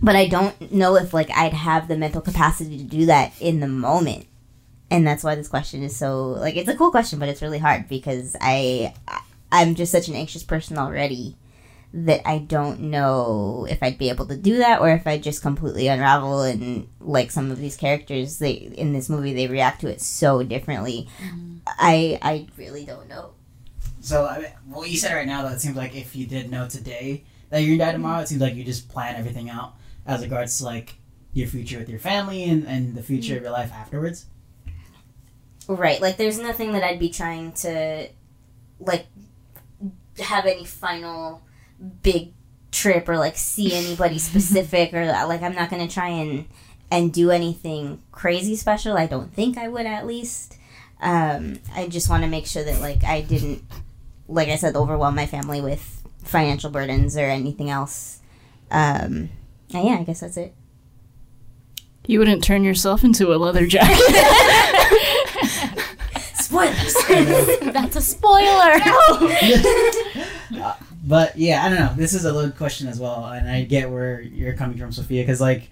But 0.02 0.16
I 0.16 0.26
don't 0.26 0.72
know 0.72 0.96
if 0.96 1.14
like 1.14 1.30
I'd 1.30 1.54
have 1.54 1.88
the 1.88 1.96
mental 1.96 2.20
capacity 2.20 2.78
to 2.78 2.84
do 2.84 3.06
that 3.06 3.32
in 3.40 3.60
the 3.60 3.68
moment. 3.68 4.26
And 4.90 5.06
that's 5.06 5.24
why 5.24 5.34
this 5.34 5.48
question 5.48 5.82
is 5.82 5.96
so 5.96 6.28
like 6.28 6.56
it's 6.56 6.68
a 6.68 6.76
cool 6.76 6.90
question, 6.90 7.18
but 7.18 7.28
it's 7.28 7.42
really 7.42 7.58
hard 7.58 7.88
because 7.88 8.36
I 8.40 8.94
I'm 9.50 9.74
just 9.74 9.92
such 9.92 10.08
an 10.08 10.14
anxious 10.14 10.42
person 10.42 10.78
already 10.78 11.36
that 11.96 12.28
I 12.28 12.38
don't 12.38 12.80
know 12.80 13.68
if 13.70 13.80
I'd 13.80 13.98
be 13.98 14.08
able 14.08 14.26
to 14.26 14.36
do 14.36 14.58
that 14.58 14.80
or 14.80 14.90
if 14.90 15.06
I'd 15.06 15.22
just 15.22 15.42
completely 15.42 15.86
unravel 15.86 16.42
and 16.42 16.88
like 17.00 17.30
some 17.30 17.52
of 17.52 17.58
these 17.58 17.76
characters 17.76 18.40
they 18.40 18.52
in 18.52 18.92
this 18.92 19.08
movie 19.08 19.32
they 19.32 19.46
react 19.46 19.82
to 19.82 19.88
it 19.88 20.00
so 20.00 20.42
differently. 20.42 21.08
Mm-hmm. 21.22 21.58
I 21.66 22.18
I 22.20 22.46
really 22.56 22.84
don't 22.84 23.08
know. 23.08 23.30
So, 24.00 24.26
I 24.26 24.38
mean, 24.40 24.48
what 24.66 24.90
you 24.90 24.96
said 24.98 25.14
right 25.14 25.26
now, 25.26 25.42
though, 25.42 25.54
it 25.54 25.60
seems 25.60 25.76
like 25.76 25.94
if 25.94 26.16
you 26.16 26.26
did 26.26 26.50
know 26.50 26.68
today 26.68 27.24
that 27.50 27.60
you're 27.60 27.78
gonna 27.78 27.90
die 27.90 27.92
tomorrow, 27.92 28.16
mm-hmm. 28.16 28.24
it 28.24 28.28
seems 28.28 28.40
like 28.40 28.54
you 28.54 28.64
just 28.64 28.88
plan 28.88 29.14
everything 29.14 29.48
out 29.48 29.76
as 30.04 30.20
regards 30.20 30.58
to 30.58 30.64
like 30.64 30.96
your 31.32 31.46
future 31.46 31.78
with 31.78 31.88
your 31.88 32.00
family 32.00 32.44
and, 32.44 32.66
and 32.66 32.96
the 32.96 33.02
future 33.02 33.36
of 33.36 33.42
your 33.42 33.52
life 33.52 33.72
afterwards. 33.72 34.26
Right. 35.68 36.00
Like 36.00 36.16
there's 36.16 36.38
nothing 36.38 36.72
that 36.72 36.82
I'd 36.82 36.98
be 36.98 37.08
trying 37.08 37.52
to 37.52 38.08
like 38.80 39.06
have 40.18 40.44
any 40.44 40.64
final 40.64 41.40
big 42.02 42.32
trip 42.70 43.08
or 43.08 43.16
like 43.16 43.36
see 43.36 43.72
anybody 43.72 44.18
specific 44.30 44.92
or 44.92 45.06
like 45.06 45.42
I'm 45.42 45.54
not 45.54 45.70
going 45.70 45.86
to 45.86 45.92
try 45.92 46.08
and 46.08 46.46
and 46.90 47.12
do 47.12 47.30
anything 47.30 48.02
crazy 48.12 48.56
special. 48.56 48.96
I 48.96 49.06
don't 49.06 49.32
think 49.32 49.58
I 49.58 49.68
would 49.68 49.86
at 49.86 50.06
least. 50.06 50.58
Um 51.00 51.58
I 51.74 51.88
just 51.88 52.08
want 52.08 52.22
to 52.22 52.28
make 52.28 52.46
sure 52.46 52.64
that 52.64 52.80
like 52.80 53.04
I 53.04 53.20
didn't 53.20 53.62
like 54.28 54.48
I 54.48 54.56
said 54.56 54.76
overwhelm 54.76 55.14
my 55.14 55.26
family 55.26 55.60
with 55.60 56.02
financial 56.22 56.70
burdens 56.70 57.16
or 57.16 57.24
anything 57.24 57.70
else. 57.70 58.20
Um 58.70 59.30
and 59.72 59.84
yeah, 59.86 59.98
I 59.98 60.04
guess 60.04 60.20
that's 60.20 60.36
it. 60.36 60.54
You 62.06 62.18
wouldn't 62.18 62.44
turn 62.44 62.64
yourself 62.64 63.02
into 63.02 63.32
a 63.32 63.36
leather 63.36 63.66
jacket. 63.66 63.98
Spoilers. 66.34 66.94
That's 67.72 67.96
a 67.96 68.02
spoiler. 68.02 68.74
But 71.06 71.36
yeah, 71.36 71.64
I 71.64 71.68
don't 71.68 71.78
know. 71.78 71.92
This 71.94 72.14
is 72.14 72.24
a 72.24 72.32
loaded 72.32 72.56
question 72.56 72.88
as 72.88 72.98
well, 72.98 73.26
and 73.26 73.48
I 73.48 73.64
get 73.64 73.90
where 73.90 74.20
you're 74.22 74.54
coming 74.54 74.78
from, 74.78 74.90
Sophia, 74.90 75.22
because 75.22 75.40
like 75.40 75.68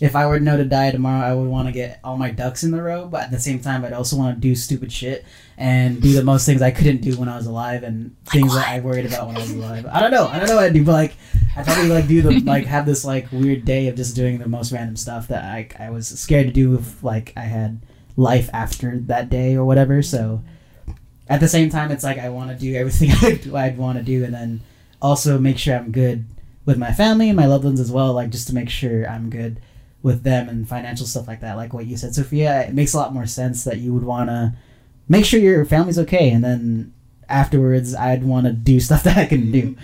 if 0.00 0.16
I 0.16 0.26
were 0.26 0.38
to 0.38 0.44
know 0.44 0.56
to 0.56 0.64
die 0.64 0.90
tomorrow, 0.90 1.24
I 1.24 1.32
would 1.34 1.48
want 1.48 1.68
to 1.68 1.72
get 1.72 2.00
all 2.02 2.16
my 2.16 2.30
ducks 2.30 2.64
in 2.64 2.72
the 2.72 2.82
row, 2.82 3.06
but 3.06 3.22
at 3.22 3.30
the 3.30 3.38
same 3.38 3.60
time, 3.60 3.84
I'd 3.84 3.92
also 3.92 4.16
want 4.16 4.36
to 4.36 4.40
do 4.40 4.54
stupid 4.54 4.92
shit 4.92 5.24
and 5.56 6.02
do 6.02 6.12
the 6.12 6.24
most 6.24 6.46
things 6.46 6.62
I 6.62 6.72
couldn't 6.72 7.00
do 7.00 7.16
when 7.16 7.28
I 7.28 7.36
was 7.36 7.46
alive 7.46 7.84
and 7.84 8.16
things 8.26 8.54
that 8.54 8.68
I 8.68 8.80
worried 8.80 9.06
about 9.06 9.28
when 9.28 9.36
I 9.36 9.40
was 9.40 9.52
alive. 9.52 9.86
I 9.86 10.00
don't 10.00 10.10
know. 10.10 10.26
I 10.26 10.38
don't 10.38 10.48
know 10.48 10.56
what 10.56 10.64
I'd 10.64 10.74
do, 10.74 10.84
but 10.84 10.92
like, 10.92 11.14
I'd 11.56 11.64
probably 11.64 11.88
like 11.88 12.08
do 12.08 12.22
the 12.22 12.40
like 12.40 12.66
have 12.66 12.86
this 12.86 13.04
like 13.04 13.30
weird 13.30 13.64
day 13.64 13.86
of 13.86 13.94
just 13.94 14.16
doing 14.16 14.38
the 14.38 14.48
most 14.48 14.72
random 14.72 14.96
stuff 14.96 15.28
that 15.28 15.44
I 15.44 15.68
I 15.78 15.90
was 15.90 16.08
scared 16.08 16.48
to 16.48 16.52
do 16.52 16.74
if 16.74 17.02
like 17.04 17.32
I 17.36 17.42
had 17.42 17.80
life 18.16 18.50
after 18.52 18.98
that 18.98 19.30
day 19.30 19.54
or 19.54 19.64
whatever. 19.64 20.02
So 20.02 20.42
at 21.28 21.38
the 21.38 21.48
same 21.48 21.70
time, 21.70 21.92
it's 21.92 22.04
like 22.04 22.18
I 22.18 22.28
want 22.30 22.50
to 22.50 22.56
do 22.56 22.74
everything 22.74 23.10
I'd, 23.22 23.54
I'd 23.54 23.78
want 23.78 23.98
to 23.98 24.04
do, 24.04 24.24
and 24.24 24.34
then 24.34 24.60
also 25.04 25.38
make 25.38 25.58
sure 25.58 25.76
I'm 25.76 25.92
good 25.92 26.24
with 26.64 26.78
my 26.78 26.90
family 26.90 27.28
and 27.28 27.36
my 27.36 27.44
loved 27.44 27.64
ones 27.64 27.78
as 27.78 27.92
well. 27.92 28.14
Like 28.14 28.30
just 28.30 28.48
to 28.48 28.54
make 28.54 28.70
sure 28.70 29.06
I'm 29.06 29.28
good 29.28 29.60
with 30.02 30.22
them 30.22 30.48
and 30.48 30.66
financial 30.66 31.06
stuff 31.06 31.28
like 31.28 31.40
that. 31.40 31.56
Like 31.56 31.74
what 31.74 31.86
you 31.86 31.96
said, 31.98 32.14
Sophia, 32.14 32.62
it 32.62 32.74
makes 32.74 32.94
a 32.94 32.96
lot 32.96 33.12
more 33.12 33.26
sense 33.26 33.64
that 33.64 33.78
you 33.78 33.92
would 33.92 34.02
want 34.02 34.30
to 34.30 34.54
make 35.06 35.26
sure 35.26 35.38
your 35.38 35.64
family's 35.66 35.98
okay, 35.98 36.30
and 36.30 36.42
then 36.42 36.94
afterwards, 37.28 37.94
I'd 37.94 38.24
want 38.24 38.46
to 38.46 38.52
do 38.52 38.80
stuff 38.88 39.02
that 39.04 39.18
I 39.18 39.26
can 39.26 39.52
do. 39.52 39.76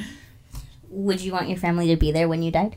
Would 0.88 1.20
you 1.20 1.32
want 1.32 1.48
your 1.48 1.58
family 1.58 1.88
to 1.88 1.96
be 1.96 2.10
there 2.12 2.28
when 2.28 2.42
you 2.42 2.50
died? 2.50 2.76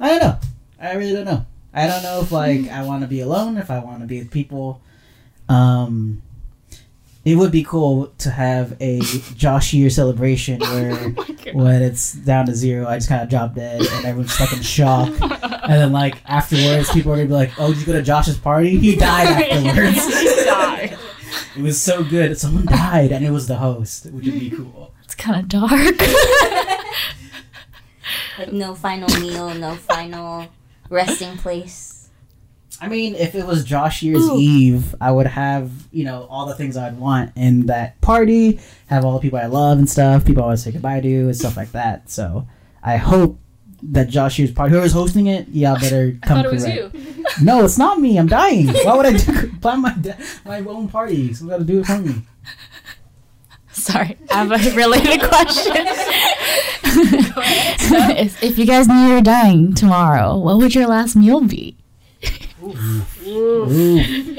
I 0.00 0.08
don't 0.08 0.20
know. 0.20 0.38
I 0.80 0.94
really 0.94 1.12
don't 1.12 1.24
know. 1.24 1.46
I 1.72 1.86
don't 1.86 2.02
know 2.02 2.20
if 2.20 2.32
like 2.32 2.68
I 2.68 2.82
want 2.82 3.02
to 3.02 3.08
be 3.08 3.20
alone, 3.20 3.58
if 3.58 3.70
I 3.70 3.78
want 3.78 4.00
to 4.00 4.06
be 4.06 4.20
with 4.20 4.30
people. 4.30 4.80
Um, 5.48 6.22
it 7.26 7.34
would 7.34 7.50
be 7.50 7.64
cool 7.64 8.06
to 8.18 8.30
have 8.30 8.76
a 8.80 9.00
Josh 9.34 9.74
year 9.74 9.90
celebration 9.90 10.60
oh 10.64 10.74
where 10.74 11.10
when 11.54 11.82
it's 11.82 12.12
down 12.12 12.46
to 12.46 12.54
zero, 12.54 12.86
I 12.86 12.98
just 12.98 13.08
kind 13.08 13.20
of 13.20 13.28
drop 13.28 13.56
dead 13.56 13.80
and 13.80 14.06
everyone's 14.06 14.32
stuck 14.32 14.52
in 14.52 14.62
shock. 14.62 15.12
And 15.66 15.74
then 15.74 15.90
like 15.90 16.18
afterwards, 16.26 16.92
people 16.92 17.10
are 17.10 17.16
gonna 17.16 17.26
be 17.26 17.34
like, 17.34 17.50
"Oh, 17.58 17.72
did 17.72 17.80
you 17.80 17.86
go 17.86 17.92
to 17.94 18.02
Josh's 18.02 18.38
party? 18.38 18.78
He 18.78 18.94
died 18.94 19.26
afterwards. 19.50 19.96
Die. 19.96 20.96
it 21.56 21.60
was 21.60 21.82
so 21.82 22.04
good. 22.04 22.38
Someone 22.38 22.66
died, 22.66 23.10
and 23.10 23.26
it 23.26 23.32
was 23.32 23.48
the 23.48 23.56
host, 23.56 24.04
which 24.06 24.26
would 24.26 24.38
be 24.38 24.50
cool." 24.50 24.94
It's 25.02 25.16
kind 25.16 25.40
of 25.40 25.48
dark. 25.48 26.00
Like 28.38 28.52
no 28.52 28.76
final 28.76 29.08
meal, 29.18 29.52
no 29.54 29.74
final 29.74 30.46
resting 30.88 31.36
place. 31.36 31.95
I 32.80 32.88
mean, 32.88 33.14
if 33.14 33.34
it 33.34 33.46
was 33.46 33.64
Josh 33.64 34.02
Year's 34.02 34.22
Ooh. 34.22 34.38
Eve, 34.38 34.94
I 35.00 35.10
would 35.10 35.26
have, 35.26 35.70
you 35.92 36.04
know, 36.04 36.26
all 36.28 36.46
the 36.46 36.54
things 36.54 36.76
I'd 36.76 36.98
want 36.98 37.32
in 37.36 37.66
that 37.66 38.00
party, 38.00 38.60
have 38.88 39.04
all 39.04 39.14
the 39.14 39.20
people 39.20 39.38
I 39.38 39.46
love 39.46 39.78
and 39.78 39.88
stuff, 39.88 40.24
people 40.24 40.42
I 40.42 40.46
want 40.48 40.58
to 40.58 40.64
say 40.64 40.72
goodbye 40.72 41.00
to, 41.00 41.08
and 41.08 41.36
stuff 41.36 41.56
like 41.56 41.72
that. 41.72 42.10
So 42.10 42.46
I 42.82 42.96
hope 42.96 43.38
that 43.82 44.08
Josh 44.08 44.38
Year's 44.38 44.52
party, 44.52 44.72
whoever's 44.72 44.92
hosting 44.92 45.26
it, 45.26 45.48
y'all 45.48 45.74
better 45.80 46.18
I 46.22 46.26
come 46.26 46.36
thought 46.36 46.46
it 46.46 46.52
was 46.52 46.68
you. 46.68 46.92
No, 47.42 47.64
it's 47.64 47.76
not 47.76 48.00
me. 48.00 48.18
I'm 48.18 48.28
dying. 48.28 48.68
Why 48.68 48.96
would 48.96 49.06
I 49.06 49.12
do, 49.12 49.50
plan 49.58 49.82
my 49.82 49.94
my 50.44 50.60
own 50.60 50.88
party? 50.88 51.34
Someone 51.34 51.58
got 51.58 51.66
to 51.66 51.70
do 51.70 51.80
it 51.80 51.86
for 51.86 51.98
me. 51.98 52.22
Sorry, 53.72 54.16
I 54.30 54.44
have 54.44 54.52
a 54.52 54.76
related 54.76 55.20
question. 55.20 55.86
if, 58.16 58.42
if 58.42 58.58
you 58.58 58.64
guys 58.64 58.88
knew 58.88 58.94
you 58.94 59.14
were 59.14 59.20
dying 59.20 59.74
tomorrow, 59.74 60.36
what 60.36 60.56
would 60.56 60.74
your 60.74 60.86
last 60.86 61.14
meal 61.14 61.42
be? 61.42 61.76
Ooh. 62.66 64.36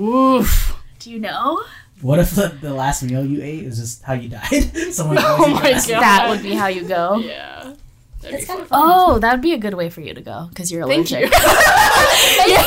Oof. 0.00 0.76
Do 0.98 1.10
you 1.10 1.18
know? 1.20 1.62
What 2.00 2.18
if 2.20 2.30
the, 2.32 2.48
the 2.60 2.72
last 2.72 3.02
meal 3.02 3.24
you 3.24 3.42
ate 3.42 3.64
is 3.64 3.78
just 3.78 4.02
how 4.02 4.12
you 4.14 4.28
died? 4.28 4.72
Someone 4.92 5.18
Oh 5.20 5.44
else 5.44 5.62
my 5.62 5.70
God. 5.72 6.00
That 6.02 6.26
would 6.30 6.42
be 6.42 6.54
how 6.54 6.66
you 6.68 6.82
go. 6.84 7.16
Yeah. 7.16 7.74
That'd 8.22 8.46
kind 8.46 8.60
of. 8.60 8.68
Oh, 8.72 9.18
that 9.20 9.32
would 9.32 9.42
be 9.42 9.52
a 9.52 9.58
good 9.58 9.74
way 9.74 9.90
for 9.90 10.00
you 10.00 10.12
to 10.14 10.20
go 10.20 10.46
because 10.48 10.72
you're 10.72 10.86
Thank 10.86 11.10
allergic. 11.10 11.30
you. 12.46 12.58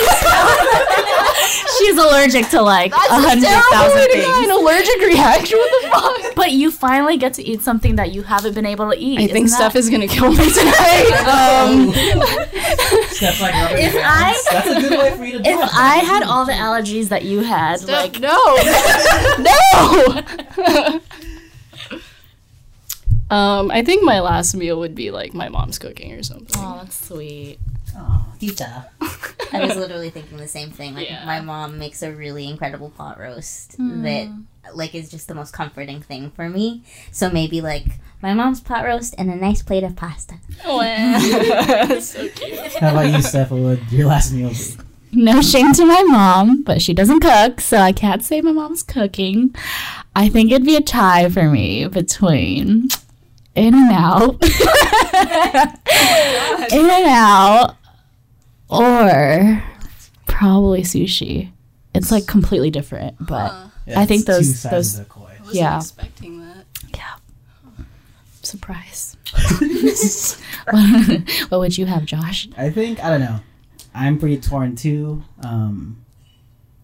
She's 1.78 1.98
allergic 1.98 2.48
to 2.50 2.62
like 2.62 2.94
a 2.94 2.98
hundred 2.98 3.42
thousand 3.42 3.42
Terrible 3.44 3.70
thousand 3.72 3.98
way 3.98 4.08
to 4.08 4.22
die, 4.22 4.38
An 4.38 4.46
things. 4.48 4.52
allergic 4.62 4.98
reaction. 5.02 5.58
What 5.58 5.72
the 5.82 5.90
fuck? 5.90 6.36
But 6.36 6.52
you 6.52 6.72
finally 6.72 7.18
get 7.18 7.34
to 7.36 7.44
eat 7.44 7.62
something 7.62 7.96
that 7.98 8.12
you 8.14 8.24
haven't 8.24 8.54
been 8.54 8.66
able 8.66 8.90
to 8.92 8.98
eat. 8.98 9.20
I 9.20 9.28
think 9.28 9.46
Isn't 9.48 9.58
stuff 9.58 9.74
that- 9.74 9.80
is 9.80 9.90
gonna 9.90 10.08
kill 10.08 10.30
me 10.32 10.38
tonight. 10.38 11.12
um, 11.28 11.92
Steps 13.15 13.41
like 13.41 13.54
rubbing 13.54 13.86
If 13.86 13.95
I- 13.97 14.43
That's 14.52 14.67
a 14.67 14.82
good 14.89 15.00
way 15.00 15.17
for 15.17 15.26
you 15.26 15.38
to 15.38 15.43
die. 15.43 15.52
If 15.63 15.69
I 15.74 15.95
had 15.97 16.24
all 16.24 16.45
the 16.45 16.54
allergies 16.54 17.10
that 17.10 17.24
you 17.24 17.39
had, 17.41 17.82
like 17.84 18.19
like 18.19 18.21
no, 18.21 18.38
no. 23.30 23.36
um, 23.36 23.71
I 23.71 23.84
think 23.84 24.04
my 24.04 24.19
last 24.19 24.56
meal 24.56 24.80
would 24.80 24.95
be 24.95 25.12
like 25.12 25.34
my 25.34 25.50
mom's 25.50 25.78
cooking 25.80 26.13
or 26.13 26.24
something. 26.24 26.50
oh, 26.58 26.80
that's 26.82 27.08
sweet. 27.08 27.60
Oh, 27.97 28.25
tita. 28.39 28.86
I 29.54 29.65
was 29.65 29.75
literally 29.75 30.10
thinking 30.10 30.38
the 30.38 30.47
same 30.47 30.71
thing. 30.71 30.93
Like 30.95 31.10
Yeah. 31.10 31.25
my 31.25 31.41
mom 31.41 31.77
makes 31.77 32.01
a 32.04 32.12
really 32.12 32.47
incredible 32.47 32.89
pot 32.89 33.19
roast 33.19 33.75
Hmm. 33.75 34.04
that 34.04 34.30
like 34.75 34.93
is 34.95 35.10
just 35.10 35.27
the 35.27 35.34
most 35.36 35.51
comforting 35.54 36.01
thing 36.01 36.32
for 36.32 36.47
me. 36.49 36.84
So 37.12 37.30
maybe 37.30 37.60
like 37.62 37.86
my 38.21 38.34
mom's 38.34 38.62
pot 38.62 38.86
roast 38.86 39.13
and 39.17 39.30
a 39.30 39.36
nice 39.36 39.62
plate 39.62 39.84
of 39.84 39.95
pasta. 39.95 40.36
so 40.63 42.27
cute. 42.30 42.60
How 42.80 42.91
about 42.91 43.12
you, 43.12 43.21
Steph? 43.21 43.51
What 43.51 43.60
would 43.62 43.91
your 43.91 44.08
last 44.08 44.32
meal 44.32 44.49
be? 44.49 44.77
No 45.13 45.41
shame 45.41 45.73
to 45.73 45.86
my 45.86 46.04
mom, 46.04 46.63
but 46.63 46.82
she 46.82 46.93
doesn't 46.93 47.19
cook, 47.19 47.60
so 47.60 47.77
I 47.77 47.91
can't 47.91 48.23
say 48.23 48.39
my 48.39 48.54
mom's 48.54 48.82
cooking. 48.84 49.54
I 50.15 50.30
think 50.30 50.51
it'd 50.51 50.65
be 50.65 50.77
a 50.77 50.82
tie 50.82 51.27
for 51.27 51.49
me 51.49 51.86
between 51.88 52.88
In 53.56 53.73
and 53.73 53.91
Out, 53.91 54.41
In 56.71 56.89
and 56.89 57.06
Out, 57.10 57.75
or 58.72 59.64
probably 60.28 60.82
sushi. 60.84 61.52
It's 61.94 62.12
like 62.12 62.26
completely 62.26 62.72
different, 62.72 63.16
but 63.20 63.54
Yeah, 63.86 64.00
I 64.00 64.06
think 64.06 64.22
it's 64.22 64.28
two 64.28 64.34
those- 64.34 64.60
sides 64.60 64.72
those- 64.74 65.00
of 65.00 65.06
the 65.06 65.10
coin. 65.10 65.24
I 65.38 65.40
wasn't 65.42 65.56
Yeah. 65.56 65.78
expecting 65.78 66.40
that. 66.42 66.66
Yeah. 66.96 67.84
Surprise. 68.44 69.18
what, 70.70 71.22
what 71.50 71.60
would 71.60 71.78
you 71.78 71.86
have, 71.86 72.06
Josh? 72.06 72.48
I 72.58 72.70
think 72.70 73.04
I 73.04 73.10
don't 73.10 73.20
know. 73.22 73.40
I'm 73.94 74.18
pretty 74.20 74.38
torn 74.38 74.76
too. 74.76 75.24
Um, 75.44 75.98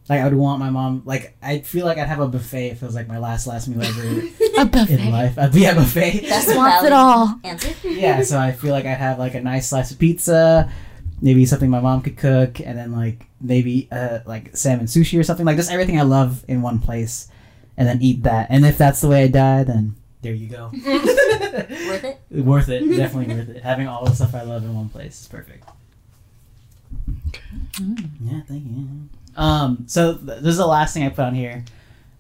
like 0.10 0.22
I 0.22 0.24
would 0.26 0.34
want 0.34 0.60
my 0.60 0.70
mom. 0.70 1.02
Like 1.06 1.36
I 1.42 1.60
feel 1.60 1.86
like 1.86 1.98
I'd 1.98 2.08
have 2.08 2.20
a 2.20 2.28
buffet 2.28 2.68
if 2.72 2.82
it 2.84 2.86
was 2.86 2.96
like 2.96 3.08
my 3.08 3.18
last 3.18 3.48
last 3.48 3.68
meal 3.68 3.82
ever 3.82 4.02
A 4.60 4.66
buffet. 4.66 5.00
in 5.00 5.12
life. 5.12 5.38
I'd 5.38 5.52
be 5.54 5.66
a 5.66 5.74
buffet. 5.76 6.26
That's 6.30 6.48
Wants 6.54 6.84
it 6.86 6.90
valid 6.90 6.92
all. 6.94 7.40
answer. 7.44 7.74
yeah, 7.88 8.22
so 8.24 8.40
I 8.40 8.52
feel 8.52 8.72
like 8.72 8.86
I'd 8.86 8.98
have 8.98 9.20
like 9.20 9.36
a 9.36 9.42
nice 9.42 9.70
slice 9.70 9.92
of 9.92 10.00
pizza, 10.00 10.70
maybe 11.22 11.46
something 11.46 11.70
my 11.70 11.80
mom 11.80 12.02
could 12.02 12.18
cook, 12.18 12.60
and 12.60 12.78
then 12.78 12.92
like 12.92 13.26
maybe 13.42 13.88
uh 13.92 14.20
like 14.26 14.56
salmon 14.56 14.86
sushi 14.86 15.20
or 15.20 15.24
something 15.24 15.46
like 15.46 15.58
just 15.58 15.72
everything 15.72 16.00
I 16.00 16.04
love 16.04 16.44
in 16.48 16.62
one 16.62 16.80
place, 16.80 17.30
and 17.76 17.88
then 17.88 18.02
eat 18.02 18.24
that. 18.24 18.48
And 18.50 18.66
if 18.66 18.78
that's 18.78 19.02
the 19.02 19.08
way 19.08 19.24
I 19.24 19.28
die, 19.28 19.64
then 19.64 19.96
there 20.22 20.34
you 20.34 20.50
go. 20.50 20.72
Worth 20.84 22.04
it? 22.04 22.20
worth 22.32 22.70
it, 22.70 22.80
definitely 22.98 23.34
worth 23.36 23.50
it. 23.50 23.64
Having 23.64 23.88
all 23.88 24.06
the 24.06 24.14
stuff 24.14 24.36
I 24.36 24.42
love 24.42 24.64
in 24.64 24.76
one 24.76 24.90
place 24.90 25.22
is 25.22 25.28
perfect. 25.28 25.64
Yeah, 27.80 28.42
thank 28.48 28.66
you. 28.66 29.10
Um, 29.36 29.84
so 29.88 30.16
th- 30.16 30.40
this 30.40 30.52
is 30.52 30.58
the 30.58 30.68
last 30.68 30.94
thing 30.94 31.04
I 31.04 31.10
put 31.10 31.26
on 31.26 31.36
here. 31.36 31.64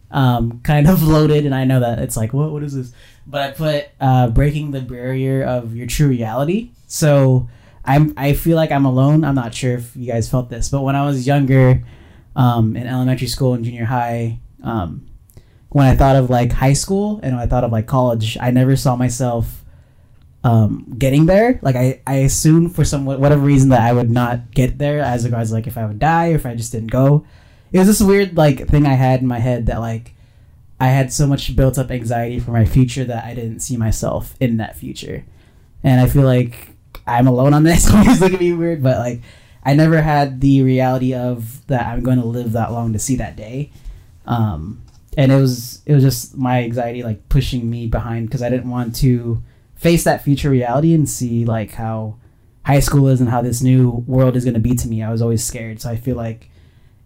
Um, 0.10 0.62
kind 0.64 0.88
of 0.88 1.04
loaded, 1.04 1.46
and 1.46 1.54
I 1.54 1.66
know 1.66 1.80
that 1.82 2.00
it's 2.00 2.16
like, 2.16 2.34
what, 2.34 2.52
what 2.52 2.64
is 2.64 2.76
this? 2.76 2.94
But 3.26 3.42
I 3.42 3.52
put 3.52 3.90
uh, 4.00 4.30
breaking 4.30 4.72
the 4.72 4.82
barrier 4.82 5.44
of 5.44 5.76
your 5.76 5.88
true 5.88 6.08
reality. 6.08 6.70
So 6.88 7.50
I'm, 7.88 8.14
I 8.18 8.34
feel 8.34 8.56
like 8.58 8.72
I'm 8.72 8.86
alone. 8.86 9.24
I'm 9.24 9.36
not 9.36 9.56
sure 9.56 9.76
if 9.76 9.96
you 9.96 10.12
guys 10.12 10.30
felt 10.30 10.50
this, 10.50 10.70
but 10.70 10.82
when 10.82 10.96
I 10.96 11.06
was 11.06 11.26
younger, 11.26 11.84
um, 12.36 12.76
in 12.76 12.86
elementary 12.86 13.28
school 13.28 13.54
and 13.54 13.66
junior 13.66 13.86
high, 13.86 14.40
um, 14.64 15.08
when 15.70 15.88
I 15.88 15.96
thought 15.96 16.16
of 16.16 16.30
like 16.30 16.52
high 16.52 16.74
school 16.74 17.20
and 17.24 17.36
when 17.36 17.44
I 17.44 17.48
thought 17.48 17.64
of 17.64 17.72
like 17.72 17.88
college, 17.88 18.38
I 18.40 18.52
never 18.52 18.76
saw 18.76 18.96
myself 18.96 19.64
um, 20.44 20.96
getting 20.98 21.26
there. 21.26 21.60
Like 21.62 21.76
I, 21.76 22.02
I 22.06 22.16
assumed 22.18 22.76
for 22.76 22.86
some 22.86 23.06
whatever 23.06 23.42
reason 23.42 23.70
that 23.70 23.82
I 23.82 23.92
would 23.92 24.10
not 24.10 24.52
get 24.52 24.78
there 24.78 25.00
as 25.00 25.26
regards 25.26 25.52
like 25.52 25.68
if 25.68 25.78
I 25.78 25.86
would 25.86 26.00
die 26.00 26.32
or 26.32 26.36
if 26.36 26.46
I 26.46 26.56
just 26.56 26.72
didn't 26.72 26.92
go. 26.92 27.26
It 27.72 27.80
was 27.80 27.88
this 27.88 28.02
weird 28.02 28.38
like 28.38 28.68
thing 28.68 28.86
I 28.86 28.94
had 28.94 29.22
in 29.22 29.28
my 29.28 29.40
head 29.40 29.66
that 29.66 29.80
like 29.80 30.14
I 30.80 30.88
had 30.88 31.12
so 31.12 31.28
much 31.28 31.56
built 31.56 31.78
up 31.78 31.92
anxiety 31.92 32.40
for 32.40 32.52
my 32.52 32.66
future 32.66 33.04
that 33.04 33.26
I 33.26 33.34
didn't 33.34 33.60
see 33.60 33.76
myself 33.78 34.36
in 34.40 34.58
that 34.58 34.78
future. 34.78 35.26
And 35.84 36.00
I 36.00 36.08
feel 36.08 36.24
like 36.24 36.77
I'm 37.06 37.28
alone 37.28 37.54
on 37.54 37.64
this. 37.64 37.92
Always 37.94 38.22
look 38.22 38.34
at 38.34 38.40
me 38.40 38.54
weird, 38.54 38.84
but 38.84 38.98
like 39.00 39.22
I 39.64 39.74
never 39.74 40.02
had 40.02 40.42
the 40.42 40.62
reality 40.62 41.14
of 41.14 41.66
that 41.68 41.88
I'm 41.88 42.02
going 42.02 42.20
to 42.20 42.26
live 42.26 42.54
that 42.54 42.72
long 42.72 42.94
to 42.94 43.00
see 43.00 43.16
that 43.18 43.36
day. 43.36 43.72
Um, 44.26 44.84
and 45.18 45.32
it 45.32 45.36
was 45.36 45.82
it 45.86 45.94
was 45.94 46.04
just 46.04 46.38
my 46.38 46.64
anxiety 46.64 47.04
like 47.04 47.28
pushing 47.28 47.70
me 47.70 47.88
behind 47.88 48.28
because 48.28 48.42
I 48.42 48.50
didn't 48.50 48.70
want 48.70 48.96
to 48.98 49.42
face 49.76 50.04
that 50.04 50.24
future 50.24 50.50
reality 50.50 50.94
and 50.94 51.10
see 51.10 51.44
like 51.44 51.72
how 51.74 52.18
high 52.64 52.80
school 52.80 53.08
is 53.08 53.20
and 53.20 53.30
how 53.30 53.42
this 53.42 53.62
new 53.62 53.90
world 54.08 54.36
is 54.36 54.44
going 54.44 54.54
to 54.54 54.60
be 54.60 54.76
to 54.76 54.88
me. 54.88 55.02
I 55.02 55.12
was 55.12 55.22
always 55.22 55.44
scared, 55.44 55.82
so 55.82 55.90
I 55.90 55.96
feel 55.96 56.16
like 56.16 56.50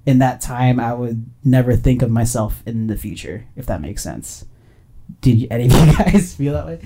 in 0.06 0.20
that 0.20 0.42
time 0.42 0.80
I 0.80 0.94
would 0.94 1.30
never 1.44 1.76
think 1.76 2.02
of 2.02 2.10
myself 2.10 2.64
in 2.66 2.88
the 2.88 2.98
future, 2.98 3.46
if 3.56 3.66
that 3.68 3.82
makes 3.82 4.04
sense. 4.04 4.46
Did 5.22 5.48
any 5.52 5.66
of 5.66 5.72
you 5.72 5.94
guys 5.98 6.36
feel 6.36 6.54
that 6.54 6.66
way? 6.66 6.82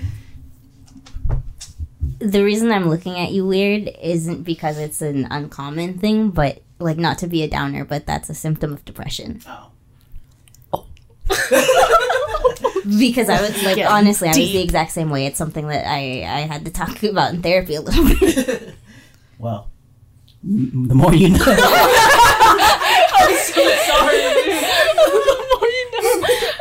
The 2.18 2.42
reason 2.44 2.70
I'm 2.72 2.88
looking 2.88 3.18
at 3.18 3.32
you 3.32 3.46
weird 3.46 3.90
isn't 4.02 4.42
because 4.44 4.78
it's 4.78 5.00
an 5.02 5.26
uncommon 5.30 5.98
thing, 5.98 6.30
but 6.30 6.62
like 6.78 6.98
not 6.98 7.18
to 7.18 7.26
be 7.26 7.42
a 7.42 7.48
downer, 7.48 7.84
but 7.84 8.06
that's 8.06 8.28
a 8.30 8.34
symptom 8.34 8.72
of 8.72 8.84
depression. 8.84 9.40
Oh. 9.46 9.70
Because 12.98 13.28
I 13.28 13.40
was 13.40 13.50
like, 13.64 13.74
Getting 13.76 13.86
honestly, 13.86 14.28
I 14.28 14.30
was 14.30 14.36
the 14.52 14.62
exact 14.62 14.92
same 14.92 15.10
way. 15.10 15.26
It's 15.26 15.36
something 15.36 15.66
that 15.66 15.84
I 15.90 16.22
I 16.22 16.40
had 16.46 16.64
to 16.66 16.70
talk 16.70 17.02
about 17.02 17.34
in 17.34 17.42
therapy 17.42 17.74
a 17.74 17.80
little 17.80 18.04
bit. 18.08 18.74
Well, 19.38 19.68
m- 20.44 20.86
the 20.88 20.94
more 20.94 21.12
you 21.12 21.30
know. 21.30 21.44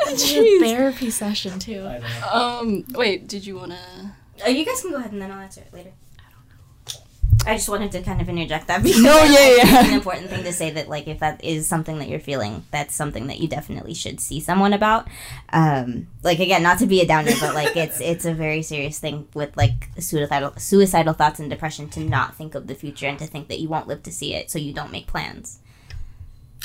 It's 0.07 0.31
a 0.33 0.59
therapy 0.59 1.09
session 1.09 1.59
too. 1.59 1.85
I 1.85 1.99
don't 1.99 2.01
know. 2.01 2.27
Um, 2.33 2.85
wait, 2.93 3.27
did 3.27 3.45
you 3.45 3.55
wanna? 3.55 4.15
Oh, 4.45 4.49
you 4.49 4.65
guys 4.65 4.81
can 4.81 4.91
go 4.91 4.97
ahead 4.97 5.11
and 5.11 5.21
then 5.21 5.31
I'll 5.31 5.39
answer 5.39 5.61
it 5.61 5.73
later. 5.73 5.91
I 6.19 6.23
don't 6.31 6.47
know. 6.49 7.51
I 7.51 7.55
just 7.55 7.69
wanted 7.69 7.91
to 7.93 8.01
kind 8.01 8.21
of 8.21 8.29
interject 8.29 8.67
that 8.67 8.83
because 8.83 9.01
No, 9.01 9.17
yeah, 9.23 9.61
it's 9.79 9.89
an 9.89 9.93
important 9.93 10.29
thing 10.29 10.43
to 10.43 10.53
say 10.53 10.71
that 10.71 10.89
like 10.89 11.07
if 11.07 11.19
that 11.19 11.43
is 11.43 11.67
something 11.67 11.99
that 11.99 12.09
you're 12.09 12.19
feeling, 12.19 12.65
that's 12.71 12.95
something 12.95 13.27
that 13.27 13.39
you 13.39 13.47
definitely 13.47 13.93
should 13.93 14.19
see 14.19 14.39
someone 14.39 14.73
about. 14.73 15.07
Um, 15.53 16.07
like 16.23 16.39
again, 16.39 16.63
not 16.63 16.79
to 16.79 16.85
be 16.85 17.01
a 17.01 17.05
downer, 17.07 17.31
but 17.39 17.53
like 17.53 17.75
it's 17.77 18.01
it's 18.01 18.25
a 18.25 18.33
very 18.33 18.61
serious 18.61 18.99
thing 18.99 19.27
with 19.33 19.55
like 19.55 19.89
suicidal 19.99 20.53
suicidal 20.57 21.13
thoughts 21.13 21.39
and 21.39 21.49
depression 21.49 21.89
to 21.89 21.99
not 21.99 22.35
think 22.35 22.55
of 22.55 22.67
the 22.67 22.75
future 22.75 23.07
and 23.07 23.19
to 23.19 23.27
think 23.27 23.47
that 23.49 23.59
you 23.59 23.69
won't 23.69 23.87
live 23.87 24.03
to 24.03 24.11
see 24.11 24.33
it, 24.33 24.49
so 24.49 24.59
you 24.59 24.73
don't 24.73 24.91
make 24.91 25.07
plans. 25.07 25.59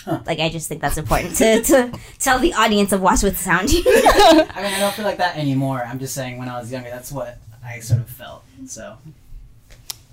Huh. 0.05 0.21
Like 0.25 0.39
I 0.39 0.49
just 0.49 0.69
think 0.69 0.81
that's 0.81 0.97
important 0.97 1.37
to, 1.37 1.63
to 1.63 1.93
tell 2.19 2.39
the 2.39 2.55
audience 2.55 2.93
of 2.93 3.03
Watch 3.03 3.23
with 3.23 3.39
Sound. 3.39 3.69
I 3.73 4.63
mean, 4.63 4.75
I 4.75 4.81
don't 4.81 4.95
feel 4.95 5.05
like 5.05 5.19
that 5.19 5.37
anymore. 5.37 5.85
I'm 5.85 5.99
just 5.99 6.15
saying 6.15 6.39
when 6.39 6.49
I 6.49 6.59
was 6.59 6.73
younger, 6.73 6.89
that's 6.89 7.13
what 7.13 7.39
I 7.65 7.81
sort 7.81 8.01
of 8.01 8.09
felt. 8.09 8.45
So, 8.67 8.99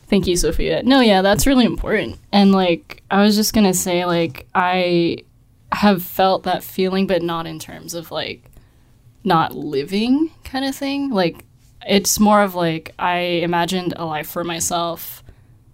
Thank 0.07 0.25
you, 0.25 0.38
Sophia. 0.38 0.83
No, 0.83 1.01
yeah, 1.01 1.21
that's 1.21 1.45
really 1.45 1.65
important. 1.65 2.17
And 2.31 2.53
like, 2.53 3.03
I 3.12 3.21
was 3.23 3.36
just 3.36 3.53
gonna 3.53 3.73
say, 3.73 4.05
like, 4.05 4.47
I 4.55 5.17
have 5.73 6.01
felt 6.01 6.43
that 6.43 6.63
feeling, 6.63 7.07
but 7.07 7.21
not 7.21 7.45
in 7.45 7.60
terms 7.60 7.93
of 7.93 8.10
like 8.10 8.43
not 9.25 9.53
living 9.53 10.31
kind 10.45 10.63
of 10.63 10.73
thing. 10.75 11.10
Like, 11.12 11.43
it's 11.86 12.19
more 12.19 12.41
of 12.41 12.55
like 12.55 12.93
I 12.97 13.17
imagined 13.17 13.93
a 13.97 14.05
life 14.05 14.29
for 14.29 14.45
myself, 14.45 15.23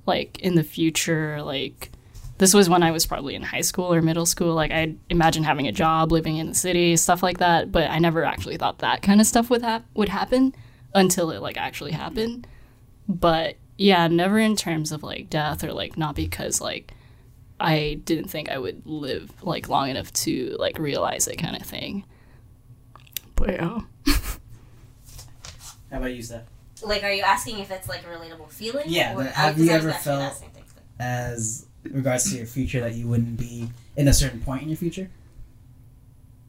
like 0.07 0.39
in 0.39 0.55
the 0.55 0.63
future. 0.63 1.43
Like, 1.43 1.91
this 2.39 2.55
was 2.55 2.67
when 2.67 2.81
I 2.81 2.89
was 2.89 3.05
probably 3.05 3.35
in 3.35 3.43
high 3.43 3.61
school 3.61 3.93
or 3.93 4.01
middle 4.01 4.25
school. 4.25 4.55
Like, 4.55 4.71
I 4.71 4.95
imagined 5.11 5.45
having 5.45 5.67
a 5.67 5.71
job, 5.71 6.11
living 6.11 6.37
in 6.37 6.47
the 6.47 6.55
city, 6.55 6.95
stuff 6.97 7.21
like 7.21 7.37
that. 7.37 7.71
But 7.71 7.91
I 7.91 7.99
never 7.99 8.23
actually 8.23 8.57
thought 8.57 8.79
that 8.79 9.03
kind 9.03 9.21
of 9.21 9.27
stuff 9.27 9.51
would 9.51 9.63
would 9.93 10.09
happen 10.09 10.55
until 10.95 11.31
it 11.31 11.41
like 11.41 11.57
actually 11.57 11.91
happened 11.91 12.47
but 13.07 13.55
yeah, 13.77 14.07
never 14.07 14.37
in 14.37 14.55
terms 14.55 14.91
of 14.91 15.03
like 15.03 15.29
death 15.29 15.63
or 15.63 15.73
like 15.73 15.97
not 15.97 16.15
because 16.15 16.61
like 16.61 16.93
I 17.59 17.99
didn't 18.05 18.29
think 18.29 18.49
I 18.49 18.57
would 18.57 18.83
live 18.85 19.31
like 19.41 19.67
long 19.67 19.89
enough 19.89 20.13
to 20.13 20.55
like 20.59 20.77
realize 20.77 21.27
it 21.27 21.37
kind 21.37 21.55
of 21.55 21.63
thing. 21.63 22.05
But 23.35 23.49
yeah. 23.55 23.79
how 25.91 25.97
about 25.97 26.13
you, 26.13 26.21
Steph? 26.21 26.43
like, 26.83 27.03
are 27.03 27.11
you 27.11 27.23
asking 27.23 27.59
if 27.59 27.71
it's 27.71 27.87
like 27.87 28.03
a 28.03 28.07
relatable 28.07 28.49
feeling? 28.49 28.83
Yeah, 28.87 29.15
Or- 29.17 29.23
have 29.23 29.57
you 29.57 29.69
ever 29.71 29.91
felt- 29.91 30.21
asking 30.21 30.49
things. 30.51 30.73
As 30.99 31.65
regards 31.83 32.29
to 32.31 32.37
your 32.37 32.45
future, 32.45 32.79
that 32.81 32.93
you 32.93 33.07
wouldn't 33.07 33.37
be 33.37 33.69
in 33.95 34.07
a 34.07 34.13
certain 34.13 34.39
point 34.41 34.63
in 34.63 34.69
your 34.69 34.77
future? 34.77 35.09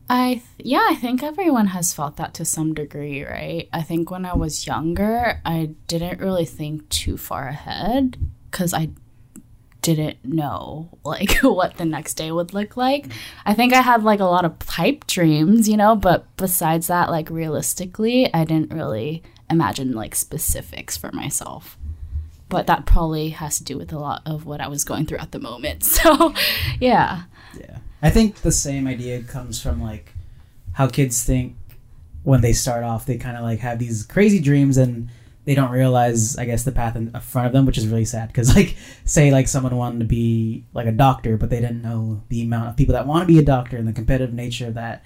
I 0.08 0.42
yeah, 0.58 0.86
I 0.90 0.94
think 0.94 1.22
everyone 1.22 1.68
has 1.68 1.94
felt 1.94 2.16
that 2.16 2.34
to 2.34 2.44
some 2.44 2.74
degree, 2.74 3.24
right? 3.24 3.68
I 3.72 3.82
think 3.82 4.10
when 4.10 4.24
I 4.24 4.34
was 4.34 4.66
younger, 4.66 5.40
I 5.44 5.70
didn't 5.86 6.20
really 6.20 6.44
think 6.44 6.88
too 6.88 7.16
far 7.16 7.48
ahead 7.48 8.18
cuz 8.50 8.74
I 8.74 8.90
didn't 9.80 10.24
know 10.24 10.88
like 11.04 11.38
what 11.42 11.76
the 11.76 11.84
next 11.84 12.14
day 12.14 12.30
would 12.32 12.52
look 12.54 12.76
like. 12.76 13.06
I 13.46 13.54
think 13.54 13.72
I 13.72 13.82
had 13.82 14.02
like 14.02 14.20
a 14.20 14.24
lot 14.24 14.44
of 14.44 14.58
pipe 14.58 15.06
dreams, 15.06 15.68
you 15.68 15.76
know, 15.76 15.94
but 15.96 16.26
besides 16.36 16.86
that 16.88 17.10
like 17.10 17.30
realistically, 17.30 18.32
I 18.32 18.44
didn't 18.44 18.72
really 18.72 19.22
imagine 19.50 19.92
like 19.92 20.14
specifics 20.14 20.96
for 20.96 21.12
myself. 21.12 21.78
But 22.48 22.66
that 22.66 22.86
probably 22.86 23.30
has 23.30 23.58
to 23.58 23.64
do 23.64 23.76
with 23.78 23.92
a 23.92 23.98
lot 23.98 24.22
of 24.26 24.44
what 24.44 24.60
I 24.60 24.68
was 24.68 24.84
going 24.84 25.06
through 25.06 25.18
at 25.18 25.32
the 25.32 25.38
moment. 25.38 25.82
So, 25.94 26.34
yeah. 26.78 27.22
Yeah. 27.58 27.78
I 28.04 28.10
think 28.10 28.42
the 28.42 28.52
same 28.52 28.86
idea 28.86 29.22
comes 29.22 29.60
from 29.62 29.82
like 29.82 30.12
how 30.74 30.88
kids 30.88 31.24
think 31.24 31.56
when 32.22 32.42
they 32.42 32.52
start 32.52 32.84
off, 32.84 33.06
they 33.06 33.16
kind 33.16 33.36
of 33.36 33.42
like 33.42 33.60
have 33.60 33.78
these 33.78 34.04
crazy 34.04 34.40
dreams 34.40 34.76
and 34.76 35.08
they 35.46 35.54
don't 35.54 35.70
realize, 35.70 36.36
I 36.36 36.44
guess, 36.44 36.64
the 36.64 36.72
path 36.72 36.96
in 36.96 37.10
front 37.20 37.46
of 37.46 37.54
them, 37.54 37.64
which 37.64 37.78
is 37.78 37.88
really 37.88 38.04
sad. 38.04 38.28
Because, 38.28 38.54
like, 38.56 38.76
say, 39.06 39.30
like, 39.30 39.48
someone 39.48 39.76
wanted 39.76 40.00
to 40.00 40.04
be 40.04 40.64
like 40.74 40.86
a 40.86 40.92
doctor, 40.92 41.38
but 41.38 41.48
they 41.48 41.60
didn't 41.60 41.82
know 41.82 42.22
the 42.28 42.42
amount 42.42 42.68
of 42.68 42.76
people 42.76 42.92
that 42.92 43.06
want 43.06 43.22
to 43.22 43.26
be 43.26 43.38
a 43.38 43.44
doctor 43.44 43.76
and 43.78 43.88
the 43.88 43.92
competitive 43.92 44.34
nature 44.34 44.66
of 44.66 44.74
that. 44.74 45.04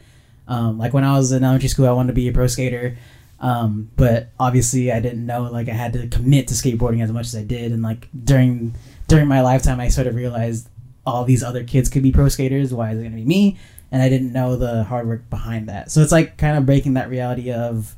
Um, 0.49 0.79
like, 0.79 0.93
when 0.93 1.05
I 1.05 1.17
was 1.17 1.31
in 1.31 1.45
elementary 1.45 1.69
school, 1.69 1.87
I 1.87 1.93
wanted 1.93 2.09
to 2.09 2.15
be 2.15 2.29
a 2.29 2.33
pro 2.33 2.49
skater. 2.49 2.97
Um, 3.41 3.91
but 3.97 4.31
obviously, 4.41 4.91
I 4.91 4.99
didn't 4.99 5.25
know 5.25 5.43
like 5.43 5.69
I 5.69 5.73
had 5.73 5.93
to 5.93 6.09
commit 6.09 6.49
to 6.49 6.55
skateboarding 6.55 7.03
as 7.03 7.13
much 7.13 7.27
as 7.27 7.37
I 7.37 7.45
did, 7.45 7.71
and 7.71 7.83
like 7.83 8.09
during 8.25 8.75
during 9.07 9.29
my 9.29 9.43
lifetime, 9.43 9.79
I 9.79 9.89
sort 9.89 10.09
of 10.09 10.17
realized 10.17 10.69
all 11.09 11.25
these 11.25 11.43
other 11.43 11.65
kids 11.65 11.89
could 11.89 12.03
be 12.03 12.13
pro 12.13 12.29
skaters. 12.29 12.73
Why 12.73 12.93
is 12.93 12.99
it 12.99 13.03
going 13.03 13.13
to 13.13 13.17
be 13.17 13.25
me? 13.25 13.59
And 13.91 14.03
I 14.03 14.09
didn't 14.09 14.33
know 14.33 14.57
the 14.57 14.85
hard 14.85 15.09
work 15.09 15.29
behind 15.31 15.69
that. 15.69 15.91
So 15.91 16.03
it's 16.03 16.13
like 16.13 16.37
kind 16.37 16.57
of 16.59 16.67
breaking 16.67 16.95
that 16.95 17.09
reality 17.09 17.51
of 17.53 17.97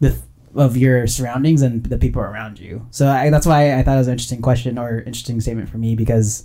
the 0.00 0.16
of 0.54 0.76
your 0.76 1.06
surroundings 1.06 1.62
and 1.62 1.84
the 1.84 1.96
people 1.96 2.20
around 2.20 2.58
you. 2.58 2.86
So 2.90 3.08
I, 3.08 3.30
that's 3.30 3.46
why 3.46 3.78
I 3.78 3.82
thought 3.82 3.94
it 3.94 3.98
was 3.98 4.08
an 4.08 4.12
interesting 4.12 4.42
question 4.42 4.78
or 4.78 5.00
interesting 5.00 5.40
statement 5.40 5.70
for 5.70 5.78
me 5.78 5.94
because 5.94 6.44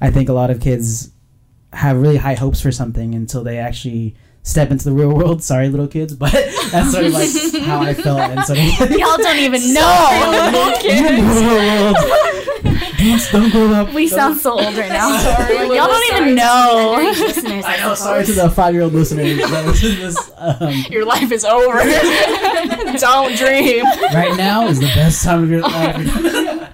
I 0.00 0.10
think 0.10 0.28
a 0.28 0.32
lot 0.32 0.50
of 0.50 0.60
kids 0.60 1.10
have 1.72 1.96
really 1.96 2.16
high 2.16 2.34
hopes 2.34 2.60
for 2.60 2.72
something 2.72 3.14
until 3.14 3.44
they 3.44 3.58
actually 3.58 4.16
step 4.42 4.70
into 4.70 4.84
the 4.84 4.92
real 4.92 5.14
world. 5.14 5.42
Sorry, 5.44 5.68
little 5.68 5.88
kids, 5.88 6.14
but 6.14 6.32
that's 6.72 6.92
sort 6.92 7.04
of 7.04 7.12
like 7.12 7.30
how 7.62 7.80
I 7.80 7.94
felt. 7.94 8.18
And 8.18 8.40
of 8.40 8.48
Y'all 8.90 9.16
don't 9.16 9.38
even 9.38 9.74
know. 9.74 9.82
Don't, 13.10 13.28
don't 13.32 13.50
grow 13.50 13.72
up. 13.74 13.92
We 13.94 14.08
Don't- 14.08 14.18
sound 14.18 14.40
so 14.40 14.52
old 14.52 14.76
right 14.76 14.88
now. 14.90 15.16
Sorry, 15.18 15.56
Y'all 15.76 15.86
don't 15.88 16.06
sorry 16.08 16.22
even 16.22 16.34
know. 16.36 17.12
listeners, 17.18 17.64
I 17.66 17.76
know. 17.78 17.94
Sorry 17.94 18.24
to 18.24 18.32
the 18.32 18.50
five-year-old 18.50 18.92
listeners. 18.92 19.38
that 19.50 19.66
listen 19.66 19.96
this. 19.96 20.30
Um, 20.36 20.74
Your 20.90 21.04
life 21.04 21.30
is 21.32 21.44
over. 21.44 21.78
Don't 22.98 23.36
dream. 23.36 23.84
right 24.14 24.34
now 24.36 24.66
is 24.68 24.78
the 24.80 24.86
best 24.86 25.22
time 25.24 25.42
of 25.44 25.50
your 25.50 25.60
life. 25.62 26.72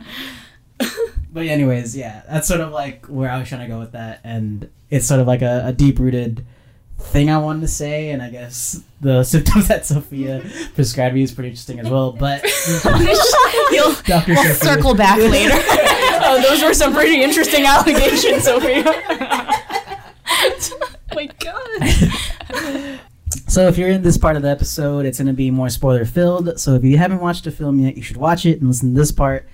but 1.33 1.47
anyways, 1.47 1.97
yeah, 1.97 2.23
that's 2.29 2.47
sort 2.49 2.61
of 2.61 2.71
like 2.73 3.07
where 3.07 3.31
I 3.31 3.39
was 3.39 3.49
trying 3.49 3.63
to 3.63 3.69
go 3.69 3.79
with 3.79 3.93
that, 3.93 4.21
and 4.25 4.69
it's 4.91 5.07
sort 5.07 5.21
of 5.21 5.27
like 5.27 5.43
a, 5.43 5.63
a 5.67 5.73
deep-rooted 5.73 6.45
thing 6.99 7.31
I 7.31 7.39
wanted 7.39 7.63
to 7.63 7.69
say, 7.69 8.11
and 8.11 8.23
I 8.23 8.31
guess 8.31 8.81
the 9.01 9.25
symptoms 9.25 9.67
that 9.69 9.85
Sophia 9.87 10.43
prescribed 10.75 11.15
me 11.15 11.23
is 11.23 11.33
pretty 11.33 11.49
interesting 11.49 11.81
as 11.81 11.89
well. 11.89 12.13
But 12.13 12.45
You'll, 13.73 13.93
Dr. 14.05 14.35
we'll 14.35 14.37
Sophia- 14.45 14.55
circle 14.55 14.95
back 14.95 15.19
later. 15.19 15.57
Oh, 16.33 16.43
those 16.43 16.63
were 16.63 16.75
some 16.75 16.93
pretty 16.95 17.23
interesting 17.23 17.65
allegations, 17.65 18.45
Sophia. 18.45 18.85
oh 20.27 20.91
my 21.15 21.29
god. 21.39 23.01
So 23.49 23.69
if 23.69 23.77
you're 23.77 23.91
in 23.91 24.03
this 24.03 24.17
part 24.17 24.37
of 24.37 24.43
the 24.43 24.49
episode, 24.49 25.05
it's 25.05 25.19
going 25.19 25.27
to 25.27 25.35
be 25.35 25.51
more 25.51 25.69
spoiler 25.69 26.07
filled. 26.07 26.59
So 26.59 26.75
if 26.75 26.85
you 26.85 26.97
haven't 26.97 27.21
watched 27.21 27.45
the 27.45 27.51
film 27.51 27.81
yet, 27.81 27.97
you 27.97 28.03
should 28.03 28.17
watch 28.17 28.47
it 28.47 28.61
and 28.61 28.69
listen 28.69 28.95
to 28.95 29.01
this 29.01 29.13
part. 29.13 29.47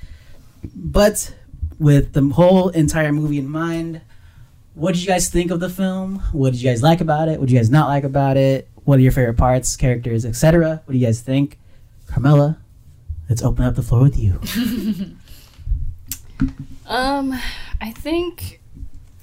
But 0.75 1.35
with 1.79 2.13
the 2.13 2.23
whole 2.35 2.69
entire 2.69 3.13
movie 3.13 3.39
in 3.39 3.49
mind, 3.49 4.01
what 4.75 4.95
did 4.95 5.03
you 5.03 5.09
guys 5.09 5.29
think 5.29 5.51
of 5.51 5.59
the 5.59 5.69
film? 5.69 6.21
What 6.33 6.53
did 6.53 6.63
you 6.63 6.71
guys 6.71 6.83
like 6.83 7.01
about 7.01 7.29
it? 7.29 7.41
What 7.41 7.47
did 7.47 7.55
you 7.55 7.59
guys 7.59 7.71
not 7.71 7.89
like 7.89 8.05
about 8.05 8.37
it? 8.37 8.69
What 8.85 8.99
are 8.99 9.03
your 9.03 9.13
favorite 9.13 9.37
parts, 9.37 9.77
characters, 9.77 10.25
etc.? 10.25 10.83
What 10.85 10.93
do 10.93 10.99
you 10.99 11.05
guys 11.05 11.21
think? 11.21 11.59
Carmela, 12.07 12.59
let's 13.29 13.43
open 13.43 13.65
up 13.65 13.75
the 13.75 13.83
floor 13.83 14.03
with 14.03 14.17
you. 14.17 14.41
Um, 16.87 17.39
I 17.81 17.93
think, 17.93 18.61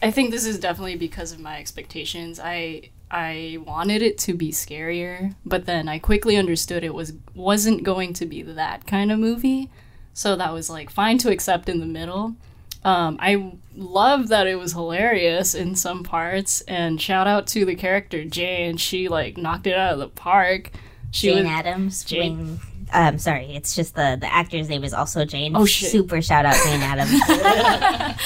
I 0.01 0.11
think 0.11 0.31
this 0.31 0.45
is 0.45 0.59
definitely 0.59 0.95
because 0.95 1.31
of 1.31 1.39
my 1.39 1.57
expectations. 1.57 2.39
I 2.39 2.89
I 3.09 3.59
wanted 3.65 4.01
it 4.01 4.17
to 4.19 4.33
be 4.33 4.51
scarier, 4.51 5.35
but 5.45 5.65
then 5.65 5.87
I 5.87 5.99
quickly 5.99 6.37
understood 6.37 6.83
it 6.83 6.93
was 6.93 7.13
wasn't 7.33 7.83
going 7.83 8.13
to 8.13 8.25
be 8.25 8.41
that 8.41 8.87
kind 8.87 9.11
of 9.11 9.19
movie. 9.19 9.69
So 10.13 10.35
that 10.35 10.53
was 10.53 10.69
like 10.69 10.89
fine 10.89 11.17
to 11.19 11.31
accept 11.31 11.69
in 11.69 11.79
the 11.79 11.85
middle. 11.85 12.35
Um, 12.83 13.17
I 13.19 13.53
love 13.75 14.27
that 14.27 14.47
it 14.47 14.55
was 14.55 14.73
hilarious 14.73 15.55
in 15.55 15.75
some 15.75 16.03
parts, 16.03 16.61
and 16.61 17.01
shout 17.01 17.25
out 17.25 17.47
to 17.47 17.65
the 17.65 17.75
character 17.75 18.23
Jane. 18.25 18.77
She 18.77 19.07
like 19.07 19.37
knocked 19.37 19.67
it 19.67 19.75
out 19.75 19.93
of 19.93 19.99
the 19.99 20.07
park. 20.07 20.71
She 21.11 21.29
Jane 21.29 21.45
Adams. 21.45 22.03
Jane. 22.03 22.59
Um, 22.95 23.17
sorry, 23.19 23.55
it's 23.55 23.75
just 23.75 23.95
the 23.95 24.17
the 24.19 24.33
actor's 24.33 24.69
name 24.69 24.83
is 24.83 24.93
also 24.93 25.25
Jane. 25.25 25.55
Oh, 25.55 25.65
shit. 25.65 25.91
Super 25.91 26.21
shout 26.21 26.45
out 26.45 26.55
Jane 26.63 26.81
Adams. 26.81 28.19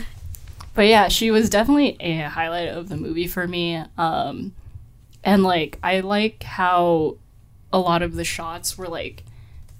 But 0.76 0.88
yeah, 0.88 1.08
she 1.08 1.30
was 1.30 1.48
definitely 1.48 1.96
a 2.00 2.28
highlight 2.28 2.68
of 2.68 2.90
the 2.90 2.98
movie 2.98 3.26
for 3.26 3.48
me. 3.48 3.82
Um, 3.96 4.52
and 5.24 5.42
like, 5.42 5.78
I 5.82 6.00
like 6.00 6.42
how 6.42 7.16
a 7.72 7.78
lot 7.78 8.02
of 8.02 8.14
the 8.14 8.24
shots 8.24 8.76
were 8.76 8.86
like 8.86 9.24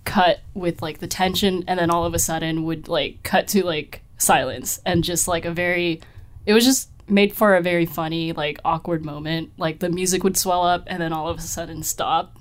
cut 0.05 0.41
with 0.55 0.81
like 0.81 1.01
the 1.01 1.07
tension 1.07 1.65
and 1.67 1.79
then 1.79 1.91
all 1.91 2.05
of 2.05 2.15
a 2.15 2.19
sudden 2.19 2.65
would 2.65 2.89
like 2.89 3.23
cut 3.23 3.47
to 3.49 3.65
like 3.65 4.01
silence 4.17 4.81
and 4.87 5.05
just 5.05 5.29
like 5.29 5.45
a 5.45 5.51
very 5.51 6.01
it 6.47 6.55
was 6.55 6.65
just 6.65 6.89
made 7.09 7.35
for 7.35 7.57
a 7.57 7.61
very 7.61 7.85
funny 7.85 8.33
like 8.33 8.59
awkward 8.65 9.05
moment 9.05 9.51
like 9.59 9.81
the 9.81 9.89
music 9.89 10.23
would 10.23 10.37
swell 10.37 10.63
up 10.63 10.85
and 10.87 11.03
then 11.03 11.13
all 11.13 11.29
of 11.29 11.39
a 11.39 11.43
sudden 11.43 11.83
stop 11.83 12.39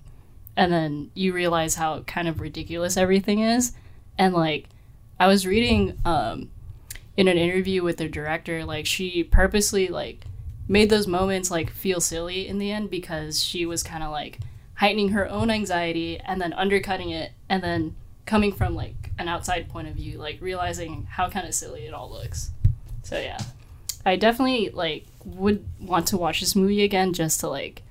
and 0.58 0.72
then 0.72 1.12
you 1.14 1.34
realize 1.34 1.76
how 1.76 2.02
kind 2.02 2.28
of 2.28 2.42
ridiculous 2.42 2.98
everything 2.98 3.40
is. 3.40 3.74
And 4.18 4.34
like 4.34 4.70
i 5.18 5.28
was 5.28 5.48
reading 5.48 5.98
um 6.04 6.50
in 7.16 7.28
an 7.28 7.38
interview 7.38 7.82
with 7.82 7.98
the 7.98 8.10
director 8.10 8.66
like 8.66 8.86
she 8.86 9.24
purposely 9.24 9.88
like 9.88 10.26
made 10.68 10.90
those 10.90 11.08
moments 11.08 11.52
like 11.52 11.70
feel 11.70 12.02
silly 12.02 12.48
in 12.48 12.58
the 12.58 12.72
end 12.72 12.90
because 12.90 13.44
she 13.44 13.66
was 13.66 13.84
kind 13.84 14.04
of 14.04 14.12
like 14.12 14.40
heightening 14.76 15.10
her 15.10 15.30
own 15.30 15.50
anxiety 15.50 16.20
and 16.20 16.42
then 16.42 16.54
undercutting 16.54 17.10
it 17.10 17.32
and 17.50 17.64
then 17.64 17.96
coming 18.26 18.52
from 18.52 18.76
like 18.76 19.12
an 19.18 19.30
outside 19.30 19.70
point 19.70 19.88
of 19.88 19.96
view 19.96 20.18
like 20.18 20.38
realizing 20.42 21.08
how 21.12 21.30
kind 21.30 21.48
of 21.48 21.54
silly 21.54 21.86
it 21.86 21.94
all 21.94 22.10
looks. 22.10 22.52
So 23.04 23.20
yeah. 23.20 23.38
I 24.06 24.16
definitely 24.16 24.70
like 24.70 25.06
would 25.24 25.66
want 25.80 26.08
to 26.08 26.18
watch 26.18 26.40
this 26.40 26.56
movie 26.56 26.84
again 26.84 27.14
just 27.14 27.40
to 27.40 27.48
like 27.48 27.84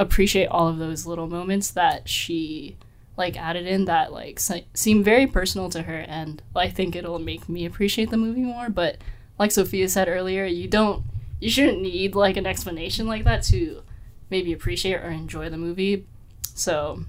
appreciate 0.00 0.46
all 0.46 0.66
of 0.66 0.78
those 0.78 1.06
little 1.06 1.28
moments 1.28 1.70
that 1.70 2.08
she 2.08 2.76
like 3.16 3.36
added 3.36 3.66
in 3.66 3.84
that 3.84 4.12
like 4.12 4.40
se- 4.40 4.66
seem 4.74 5.04
very 5.04 5.26
personal 5.26 5.68
to 5.68 5.82
her 5.82 5.98
and 6.08 6.42
i 6.56 6.68
think 6.68 6.96
it'll 6.96 7.18
make 7.18 7.48
me 7.48 7.66
appreciate 7.66 8.08
the 8.10 8.16
movie 8.16 8.40
more 8.40 8.70
but 8.70 8.96
like 9.38 9.52
sophia 9.52 9.88
said 9.88 10.08
earlier 10.08 10.44
you 10.46 10.66
don't 10.66 11.04
you 11.40 11.50
shouldn't 11.50 11.80
need 11.80 12.14
like 12.14 12.36
an 12.36 12.46
explanation 12.46 13.06
like 13.06 13.24
that 13.24 13.42
to 13.42 13.82
maybe 14.28 14.52
appreciate 14.52 14.96
or 14.96 15.10
enjoy 15.10 15.48
the 15.48 15.56
movie. 15.56 16.06
So 16.54 17.04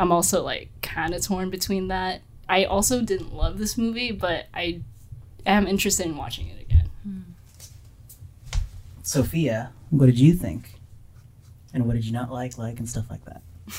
i'm 0.00 0.12
also 0.12 0.42
like 0.42 0.70
kind 0.80 1.12
of 1.12 1.22
torn 1.22 1.50
between 1.50 1.88
that. 1.88 2.22
I 2.48 2.64
also 2.64 3.02
didn't 3.02 3.34
love 3.34 3.58
this 3.58 3.76
movie 3.76 4.12
but 4.12 4.46
i 4.54 4.80
am 5.44 5.66
interested 5.66 6.06
in 6.06 6.16
watching 6.16 6.48
it 6.48 6.62
again. 6.62 6.88
Sophia, 9.02 9.72
what 9.90 10.06
did 10.06 10.18
you 10.18 10.34
think? 10.34 10.77
And 11.74 11.86
what 11.86 11.94
did 11.94 12.04
you 12.04 12.12
not 12.12 12.32
like, 12.32 12.58
like, 12.58 12.78
and 12.78 12.88
stuff 12.88 13.06
like 13.10 13.24
that? 13.26 13.42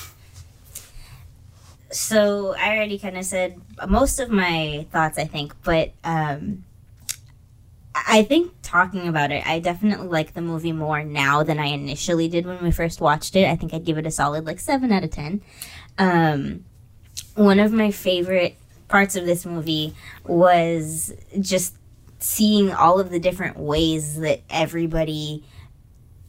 So 1.92 2.54
I 2.54 2.76
already 2.76 3.00
kind 3.00 3.18
of 3.18 3.24
said 3.24 3.60
most 3.88 4.20
of 4.20 4.30
my 4.30 4.86
thoughts, 4.92 5.18
I 5.18 5.24
think, 5.24 5.54
but 5.64 5.90
um, 6.04 6.64
I 7.94 8.22
think 8.22 8.52
talking 8.62 9.08
about 9.08 9.32
it, 9.32 9.44
I 9.46 9.58
definitely 9.58 10.06
like 10.06 10.34
the 10.34 10.40
movie 10.40 10.72
more 10.72 11.02
now 11.02 11.42
than 11.42 11.58
I 11.58 11.66
initially 11.66 12.28
did 12.28 12.46
when 12.46 12.62
we 12.62 12.70
first 12.70 13.00
watched 13.00 13.34
it. 13.34 13.48
I 13.48 13.56
think 13.56 13.74
I'd 13.74 13.84
give 13.84 13.98
it 13.98 14.06
a 14.06 14.10
solid 14.10 14.46
like 14.46 14.60
seven 14.60 14.92
out 14.92 15.02
of 15.02 15.10
ten. 15.10 15.42
Um, 15.98 16.64
one 17.34 17.58
of 17.58 17.72
my 17.72 17.90
favorite 17.90 18.56
parts 18.86 19.16
of 19.16 19.26
this 19.26 19.44
movie 19.44 19.94
was 20.24 21.12
just 21.40 21.74
seeing 22.20 22.70
all 22.72 23.00
of 23.00 23.10
the 23.10 23.18
different 23.18 23.56
ways 23.56 24.20
that 24.20 24.42
everybody 24.48 25.44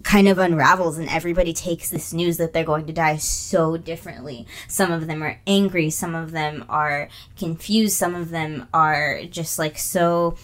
kind 0.03 0.27
of 0.27 0.37
unravels 0.37 0.97
and 0.97 1.09
everybody 1.09 1.53
takes 1.53 1.89
this 1.89 2.13
news 2.13 2.37
that 2.37 2.53
they're 2.53 2.63
going 2.63 2.85
to 2.87 2.93
die 2.93 3.17
so 3.17 3.77
differently. 3.77 4.47
Some 4.67 4.91
of 4.91 5.07
them 5.07 5.21
are 5.21 5.39
angry, 5.45 5.89
some 5.89 6.15
of 6.15 6.31
them 6.31 6.65
are 6.69 7.09
confused, 7.37 7.95
some 7.95 8.15
of 8.15 8.29
them 8.29 8.67
are 8.73 9.21
just 9.29 9.59
like 9.59 9.77
so 9.77 10.35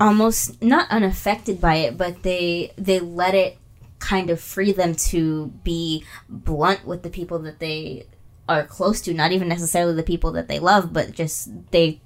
almost 0.00 0.62
not 0.62 0.90
unaffected 0.90 1.60
by 1.60 1.76
it, 1.76 1.96
but 1.96 2.22
they 2.22 2.72
they 2.76 3.00
let 3.00 3.34
it 3.34 3.58
kind 3.98 4.30
of 4.30 4.40
free 4.40 4.72
them 4.72 4.94
to 4.94 5.46
be 5.62 6.04
blunt 6.28 6.84
with 6.84 7.02
the 7.02 7.10
people 7.10 7.38
that 7.40 7.58
they 7.58 8.06
are 8.48 8.66
close 8.66 9.00
to, 9.00 9.14
not 9.14 9.32
even 9.32 9.48
necessarily 9.48 9.94
the 9.94 10.02
people 10.02 10.32
that 10.32 10.48
they 10.48 10.58
love, 10.58 10.92
but 10.92 11.12
just 11.12 11.50
they 11.70 12.00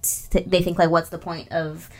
they 0.47 0.63
think 0.63 0.79
like 0.79 0.91
what's 0.91 1.09
the 1.09 1.19
point 1.19 1.51
of 1.51 1.91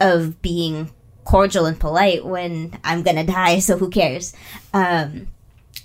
of 0.00 0.40
being 0.42 0.90
cordial 1.24 1.66
and 1.66 1.78
polite 1.78 2.24
when 2.24 2.78
I'm 2.84 3.02
gonna 3.02 3.24
die, 3.24 3.58
so 3.60 3.78
who 3.78 3.90
cares? 3.90 4.34
Um, 4.72 5.28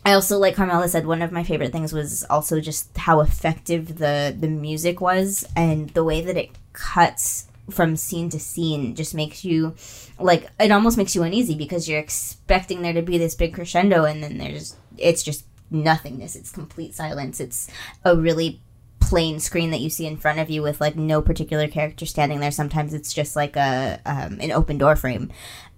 I 0.06 0.13
also, 0.13 0.38
like 0.38 0.56
Carmela 0.56 0.88
said, 0.88 1.06
one 1.06 1.21
of 1.21 1.34
my 1.34 1.43
favorite 1.43 1.73
things 1.73 1.91
was 1.91 2.23
also 2.30 2.62
just 2.62 2.95
how 2.97 3.19
effective 3.19 3.97
the 3.97 4.36
the 4.38 4.47
music 4.47 5.02
was 5.02 5.45
and 5.56 5.89
the 5.89 6.04
way 6.04 6.21
that 6.21 6.38
it 6.38 6.52
cuts 6.71 7.47
from 7.69 7.97
scene 7.97 8.30
to 8.30 8.39
scene 8.39 8.95
just 8.95 9.13
makes 9.13 9.43
you 9.43 9.76
like 10.19 10.50
it 10.60 10.71
almost 10.71 10.97
makes 10.97 11.15
you 11.15 11.23
uneasy 11.23 11.56
because 11.56 11.89
you're 11.89 12.00
expecting 12.00 12.82
there 12.82 12.93
to 12.93 13.02
be 13.02 13.17
this 13.17 13.36
big 13.36 13.54
crescendo 13.54 14.06
and 14.06 14.23
then 14.23 14.38
there's 14.38 14.76
it's 14.97 15.21
just 15.21 15.45
nothingness 15.69 16.36
it's 16.36 16.52
complete 16.52 16.95
silence 16.95 17.41
it's 17.41 17.69
a 18.06 18.15
really 18.15 18.62
plain 19.08 19.39
screen 19.39 19.72
that 19.72 19.80
you 19.80 19.89
see 19.89 20.06
in 20.06 20.17
front 20.17 20.39
of 20.39 20.50
you 20.50 20.62
with 20.62 20.82
like 20.82 20.96
no 20.96 21.22
particular 21.22 21.67
character 21.67 22.06
standing 22.06 22.39
there. 22.39 22.52
Sometimes 22.52 22.93
it's 22.93 23.13
just 23.13 23.36
like 23.36 23.56
a 23.56 24.02
um, 24.06 24.39
an 24.41 24.52
open 24.52 24.78
door 24.78 24.96
frame. 24.96 25.32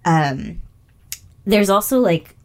Um, 0.04 0.62
there's 1.46 1.70
also 1.70 2.00
like 2.00 2.36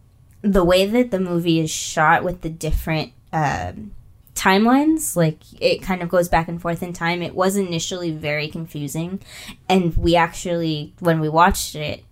the 0.43 0.65
way 0.65 0.85
that 0.85 1.11
the 1.11 1.21
movie 1.21 1.59
is 1.59 1.71
shot 1.71 2.23
with 2.23 2.43
the 2.43 2.51
different 2.51 3.13
um, 3.33 3.93
timelines 4.35 5.17
like 5.17 5.39
it 5.61 5.81
kind 5.81 6.03
of 6.03 6.09
goes 6.09 6.29
back 6.29 6.49
and 6.49 6.61
forth 6.61 6.83
in 6.83 6.93
time. 6.93 7.23
It 7.23 7.35
was 7.35 7.57
initially 7.57 8.11
very 8.11 8.49
confusing 8.49 9.21
and 9.69 9.97
we 9.97 10.17
actually 10.17 10.93
when 11.01 11.21
we 11.21 11.29
watched 11.29 11.75
it 11.75 12.05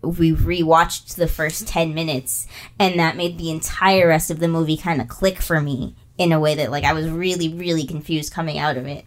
we 0.00 0.32
rewatched 0.32 1.16
the 1.16 1.26
first 1.26 1.66
10 1.66 1.92
minutes 1.92 2.46
and 2.78 2.98
that 3.00 3.16
made 3.16 3.36
the 3.36 3.50
entire 3.50 4.08
rest 4.08 4.30
of 4.30 4.38
the 4.38 4.46
movie 4.46 4.76
kind 4.76 5.00
of 5.00 5.08
click 5.08 5.40
for 5.40 5.60
me 5.60 5.96
in 6.18 6.32
a 6.32 6.40
way 6.40 6.54
that 6.56 6.70
like 6.70 6.84
I 6.84 6.92
was 6.92 7.08
really 7.08 7.48
really 7.48 7.86
confused 7.86 8.32
coming 8.32 8.58
out 8.58 8.76
of 8.76 8.86
it 8.86 9.06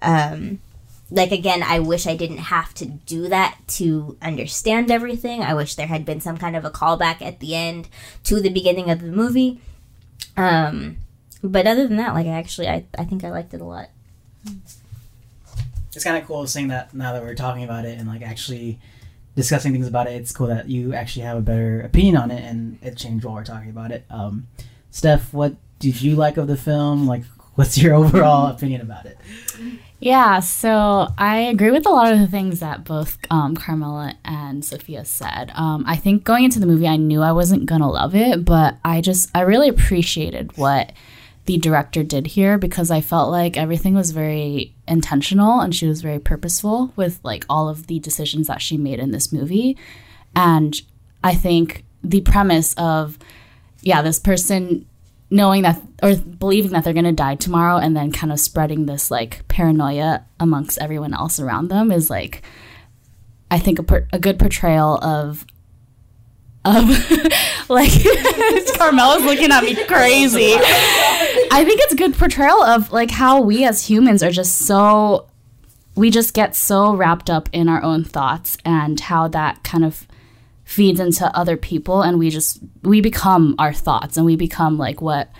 um 0.00 0.60
like 1.10 1.32
again 1.32 1.62
I 1.62 1.80
wish 1.80 2.06
I 2.06 2.16
didn't 2.16 2.38
have 2.38 2.72
to 2.74 2.86
do 2.86 3.28
that 3.28 3.58
to 3.68 4.16
understand 4.22 4.90
everything 4.90 5.42
I 5.42 5.54
wish 5.54 5.74
there 5.74 5.86
had 5.88 6.06
been 6.06 6.20
some 6.20 6.38
kind 6.38 6.56
of 6.56 6.64
a 6.64 6.70
callback 6.70 7.20
at 7.20 7.40
the 7.40 7.54
end 7.54 7.88
to 8.24 8.40
the 8.40 8.48
beginning 8.48 8.88
of 8.90 9.00
the 9.00 9.12
movie 9.12 9.60
um 10.36 10.96
but 11.42 11.66
other 11.66 11.86
than 11.86 11.96
that 11.98 12.14
like 12.14 12.26
I 12.26 12.30
actually 12.30 12.68
I, 12.68 12.84
I 12.96 13.04
think 13.04 13.24
I 13.24 13.30
liked 13.30 13.52
it 13.52 13.60
a 13.60 13.64
lot 13.64 13.88
It's 15.94 16.04
kind 16.04 16.16
of 16.16 16.26
cool 16.26 16.46
seeing 16.46 16.68
that 16.68 16.94
now 16.94 17.12
that 17.12 17.22
we're 17.22 17.34
talking 17.34 17.64
about 17.64 17.84
it 17.84 17.98
and 17.98 18.08
like 18.08 18.22
actually 18.22 18.78
discussing 19.34 19.72
things 19.72 19.86
about 19.88 20.06
it. 20.06 20.12
It's 20.12 20.32
cool 20.32 20.46
that 20.48 20.68
you 20.68 20.94
actually 20.94 21.22
have 21.22 21.38
a 21.38 21.42
better 21.42 21.80
opinion 21.80 22.16
on 22.16 22.30
it 22.30 22.42
and 22.42 22.78
it 22.82 22.96
changed 22.96 23.24
while 23.24 23.34
we're 23.34 23.44
talking 23.44 23.70
about 23.70 23.90
it. 23.90 24.04
Um, 24.10 24.46
Steph, 24.90 25.32
what 25.32 25.56
did 25.82 26.00
you 26.00 26.14
like 26.14 26.36
of 26.36 26.46
the 26.46 26.56
film? 26.56 27.06
Like, 27.08 27.24
what's 27.56 27.76
your 27.76 27.94
overall 28.02 28.46
opinion 28.46 28.80
about 28.80 29.04
it? 29.04 29.18
Yeah, 29.98 30.40
so 30.40 31.08
I 31.18 31.38
agree 31.38 31.70
with 31.70 31.86
a 31.86 31.90
lot 31.90 32.12
of 32.12 32.18
the 32.18 32.26
things 32.26 32.60
that 32.60 32.84
both 32.84 33.18
um, 33.30 33.54
Carmela 33.56 34.14
and 34.24 34.64
Sophia 34.64 35.04
said. 35.04 35.52
Um, 35.54 35.84
I 35.86 35.96
think 35.96 36.24
going 36.24 36.44
into 36.44 36.60
the 36.60 36.66
movie, 36.66 36.88
I 36.88 36.96
knew 36.96 37.20
I 37.20 37.32
wasn't 37.32 37.66
gonna 37.66 37.90
love 37.90 38.14
it, 38.14 38.44
but 38.44 38.78
I 38.84 39.00
just 39.00 39.30
I 39.34 39.40
really 39.42 39.68
appreciated 39.68 40.56
what 40.56 40.92
the 41.46 41.58
director 41.58 42.04
did 42.04 42.28
here 42.28 42.58
because 42.58 42.90
I 42.90 43.00
felt 43.00 43.30
like 43.30 43.56
everything 43.56 43.94
was 43.94 44.12
very 44.12 44.74
intentional 44.86 45.60
and 45.60 45.74
she 45.74 45.88
was 45.88 46.00
very 46.00 46.20
purposeful 46.20 46.92
with 46.94 47.18
like 47.24 47.44
all 47.48 47.68
of 47.68 47.88
the 47.88 47.98
decisions 47.98 48.46
that 48.46 48.62
she 48.62 48.76
made 48.76 49.00
in 49.00 49.10
this 49.10 49.32
movie. 49.32 49.76
And 50.36 50.80
I 51.24 51.34
think 51.34 51.84
the 52.02 52.20
premise 52.20 52.74
of 52.74 53.18
yeah, 53.82 54.02
this 54.02 54.20
person 54.20 54.86
knowing 55.32 55.62
that 55.62 55.80
or 56.02 56.14
believing 56.14 56.72
that 56.72 56.84
they're 56.84 56.92
going 56.92 57.04
to 57.04 57.12
die 57.12 57.34
tomorrow 57.34 57.78
and 57.78 57.96
then 57.96 58.12
kind 58.12 58.30
of 58.30 58.38
spreading 58.38 58.84
this 58.84 59.10
like 59.10 59.46
paranoia 59.48 60.24
amongst 60.38 60.78
everyone 60.78 61.14
else 61.14 61.40
around 61.40 61.68
them 61.68 61.90
is 61.90 62.10
like 62.10 62.42
I 63.50 63.58
think 63.58 63.78
a, 63.78 63.82
per- 63.82 64.06
a 64.12 64.18
good 64.18 64.38
portrayal 64.38 64.98
of 65.02 65.46
of 66.66 66.84
like 67.70 67.90
Carmela's 68.76 69.24
looking 69.24 69.50
at 69.50 69.64
me 69.64 69.74
crazy. 69.86 70.52
I 70.54 71.64
think 71.66 71.80
it's 71.82 71.94
a 71.94 71.96
good 71.96 72.14
portrayal 72.14 72.62
of 72.62 72.92
like 72.92 73.10
how 73.10 73.40
we 73.40 73.64
as 73.64 73.88
humans 73.88 74.22
are 74.22 74.30
just 74.30 74.58
so 74.58 75.28
we 75.94 76.10
just 76.10 76.34
get 76.34 76.54
so 76.54 76.94
wrapped 76.94 77.30
up 77.30 77.48
in 77.52 77.68
our 77.68 77.82
own 77.82 78.04
thoughts 78.04 78.58
and 78.66 79.00
how 79.00 79.28
that 79.28 79.62
kind 79.64 79.84
of 79.84 80.06
feeds 80.72 80.98
into 80.98 81.26
other 81.36 81.58
people 81.58 82.00
and 82.00 82.18
we 82.18 82.30
just 82.30 82.58
we 82.82 83.02
become 83.02 83.54
our 83.58 83.74
thoughts 83.74 84.16
and 84.16 84.24
we 84.24 84.36
become 84.36 84.78
like 84.78 85.02
what 85.02 85.30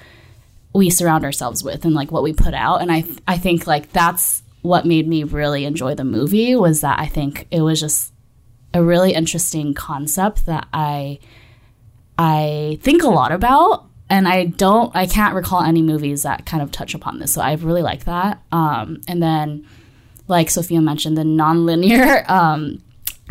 we 0.74 0.90
surround 0.90 1.24
ourselves 1.24 1.64
with 1.64 1.86
and 1.86 1.94
like 1.94 2.12
what 2.12 2.22
we 2.22 2.34
put 2.34 2.52
out. 2.52 2.82
And 2.82 2.92
I 2.92 3.04
I 3.26 3.38
think 3.38 3.66
like 3.66 3.92
that's 3.92 4.42
what 4.60 4.84
made 4.84 5.08
me 5.08 5.24
really 5.24 5.64
enjoy 5.64 5.94
the 5.94 6.04
movie 6.04 6.54
was 6.54 6.82
that 6.82 7.00
I 7.00 7.06
think 7.06 7.46
it 7.50 7.62
was 7.62 7.80
just 7.80 8.12
a 8.74 8.82
really 8.82 9.14
interesting 9.14 9.72
concept 9.72 10.44
that 10.46 10.68
I 10.72 11.18
I 12.18 12.78
think 12.82 13.02
a 13.02 13.08
lot 13.08 13.32
about. 13.32 13.86
And 14.10 14.28
I 14.28 14.44
don't 14.44 14.94
I 14.94 15.06
can't 15.06 15.34
recall 15.34 15.62
any 15.62 15.80
movies 15.80 16.24
that 16.24 16.44
kind 16.44 16.62
of 16.62 16.70
touch 16.70 16.94
upon 16.94 17.20
this 17.20 17.32
so 17.32 17.40
I 17.40 17.54
really 17.54 17.82
like 17.82 18.04
that. 18.04 18.42
Um, 18.52 19.00
and 19.08 19.22
then 19.22 19.66
like 20.28 20.50
Sophia 20.50 20.82
mentioned 20.82 21.16
the 21.16 21.22
nonlinear 21.22 22.28
um, 22.30 22.82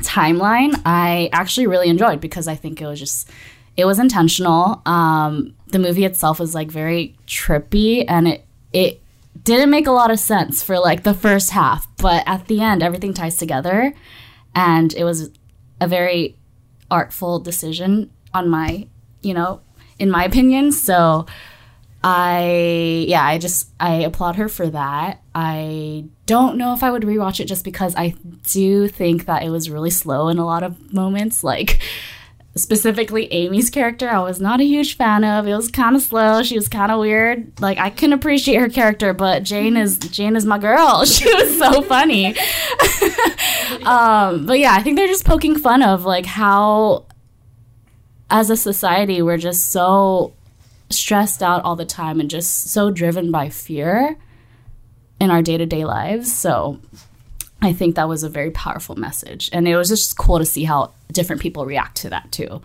timeline 0.01 0.79
I 0.85 1.29
actually 1.31 1.67
really 1.67 1.89
enjoyed 1.89 2.19
because 2.19 2.47
I 2.47 2.55
think 2.55 2.81
it 2.81 2.87
was 2.87 2.99
just 2.99 3.29
it 3.77 3.85
was 3.85 3.99
intentional 3.99 4.81
um, 4.85 5.53
the 5.67 5.79
movie 5.79 6.05
itself 6.05 6.39
was 6.39 6.53
like 6.53 6.69
very 6.69 7.15
trippy 7.27 8.05
and 8.07 8.27
it 8.27 8.45
it 8.73 9.01
didn't 9.43 9.69
make 9.69 9.87
a 9.87 9.91
lot 9.91 10.11
of 10.11 10.19
sense 10.19 10.61
for 10.61 10.79
like 10.79 11.03
the 11.03 11.13
first 11.13 11.51
half, 11.51 11.87
but 11.97 12.23
at 12.27 12.47
the 12.47 12.61
end, 12.61 12.83
everything 12.83 13.13
ties 13.13 13.37
together. 13.37 13.93
And 14.53 14.93
it 14.93 15.03
was 15.03 15.31
a 15.79 15.87
very 15.87 16.37
artful 16.89 17.39
decision 17.39 18.11
on 18.33 18.49
my, 18.49 18.87
you 19.21 19.33
know, 19.33 19.61
in 19.97 20.11
my 20.11 20.25
opinion. 20.25 20.71
So 20.71 21.25
I, 22.03 23.05
yeah, 23.07 23.23
I 23.23 23.37
just, 23.37 23.71
I 23.79 23.95
applaud 23.95 24.35
her 24.35 24.49
for 24.49 24.69
that. 24.69 25.21
I 25.33 26.05
don't 26.31 26.55
know 26.55 26.73
if 26.73 26.81
I 26.81 26.91
would 26.91 27.03
rewatch 27.03 27.41
it 27.41 27.45
just 27.45 27.65
because 27.65 27.93
I 27.97 28.15
do 28.49 28.87
think 28.87 29.25
that 29.25 29.43
it 29.43 29.49
was 29.49 29.69
really 29.69 29.89
slow 29.89 30.29
in 30.29 30.37
a 30.37 30.45
lot 30.45 30.63
of 30.63 30.93
moments. 30.93 31.43
Like, 31.43 31.81
specifically 32.55 33.25
Amy's 33.33 33.69
character, 33.69 34.09
I 34.09 34.19
was 34.19 34.39
not 34.39 34.61
a 34.61 34.63
huge 34.63 34.95
fan 34.95 35.25
of. 35.25 35.45
It 35.45 35.53
was 35.53 35.67
kind 35.67 35.93
of 35.93 36.01
slow. 36.01 36.41
She 36.41 36.55
was 36.55 36.69
kind 36.69 36.89
of 36.89 37.01
weird. 37.01 37.59
Like 37.59 37.79
I 37.79 37.89
can 37.89 38.13
appreciate 38.13 38.55
her 38.61 38.69
character, 38.69 39.13
but 39.13 39.43
Jane 39.43 39.75
is 39.75 39.97
Jane 39.97 40.37
is 40.37 40.45
my 40.45 40.57
girl. 40.57 41.03
She 41.11 41.25
was 41.33 41.57
so 41.57 41.81
funny. 41.81 42.27
um, 43.85 44.45
but 44.45 44.57
yeah, 44.57 44.73
I 44.73 44.81
think 44.81 44.95
they're 44.95 45.07
just 45.07 45.25
poking 45.25 45.57
fun 45.57 45.83
of 45.83 46.05
like 46.05 46.25
how, 46.25 47.07
as 48.29 48.49
a 48.49 48.55
society, 48.55 49.21
we're 49.21 49.37
just 49.37 49.69
so 49.69 50.31
stressed 50.89 51.43
out 51.43 51.61
all 51.65 51.75
the 51.75 51.85
time 51.85 52.21
and 52.21 52.29
just 52.29 52.69
so 52.69 52.89
driven 52.89 53.31
by 53.31 53.49
fear 53.49 54.17
in 55.21 55.29
our 55.29 55.43
day 55.43 55.55
to 55.55 55.67
day 55.67 55.85
lives. 55.85 56.33
So 56.33 56.79
I 57.61 57.73
think 57.73 57.95
that 57.95 58.09
was 58.09 58.23
a 58.23 58.29
very 58.29 58.49
powerful 58.49 58.95
message. 58.95 59.51
And 59.53 59.67
it 59.67 59.77
was 59.77 59.87
just 59.87 60.17
cool 60.17 60.39
to 60.39 60.45
see 60.45 60.63
how 60.63 60.93
different 61.11 61.41
people 61.41 61.65
react 61.65 61.97
to 61.97 62.09
that 62.09 62.31
too. 62.31 62.61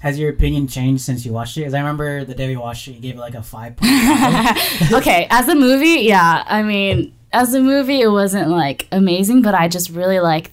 Has 0.00 0.18
your 0.18 0.30
opinion 0.30 0.66
changed 0.66 1.02
since 1.02 1.26
you 1.26 1.32
watched 1.32 1.56
it? 1.58 1.60
Because 1.60 1.74
I 1.74 1.78
remember 1.78 2.24
the 2.24 2.34
day 2.34 2.48
we 2.48 2.56
watched 2.56 2.88
it, 2.88 2.92
you 2.92 3.00
gave 3.00 3.16
it 3.16 3.20
like 3.20 3.34
a 3.34 3.38
5.5. 3.38 4.92
okay, 4.98 5.26
as 5.30 5.48
a 5.48 5.54
movie, 5.54 6.02
yeah. 6.02 6.42
I 6.46 6.62
mean, 6.62 7.14
as 7.34 7.54
a 7.54 7.60
movie, 7.60 8.00
it 8.00 8.08
wasn't 8.08 8.48
like 8.48 8.86
amazing, 8.90 9.42
but 9.42 9.54
I 9.54 9.68
just 9.68 9.90
really 9.90 10.20
like 10.20 10.52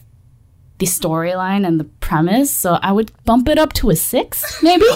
the 0.80 0.86
storyline 0.86 1.66
and 1.66 1.80
the 1.80 1.86
premise. 1.86 2.52
So 2.52 2.74
I 2.82 2.92
would 2.92 3.12
bump 3.24 3.48
it 3.48 3.58
up 3.58 3.72
to 3.74 3.90
a 3.90 3.96
six, 3.96 4.62
maybe. 4.62 4.86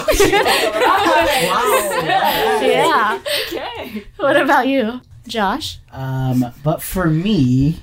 Wow. 1.36 2.60
Yeah. 2.62 3.20
Okay. 3.46 4.04
What 4.16 4.40
about 4.40 4.68
you, 4.68 5.00
Josh? 5.26 5.78
Um, 5.92 6.46
but 6.62 6.82
for 6.82 7.06
me, 7.06 7.80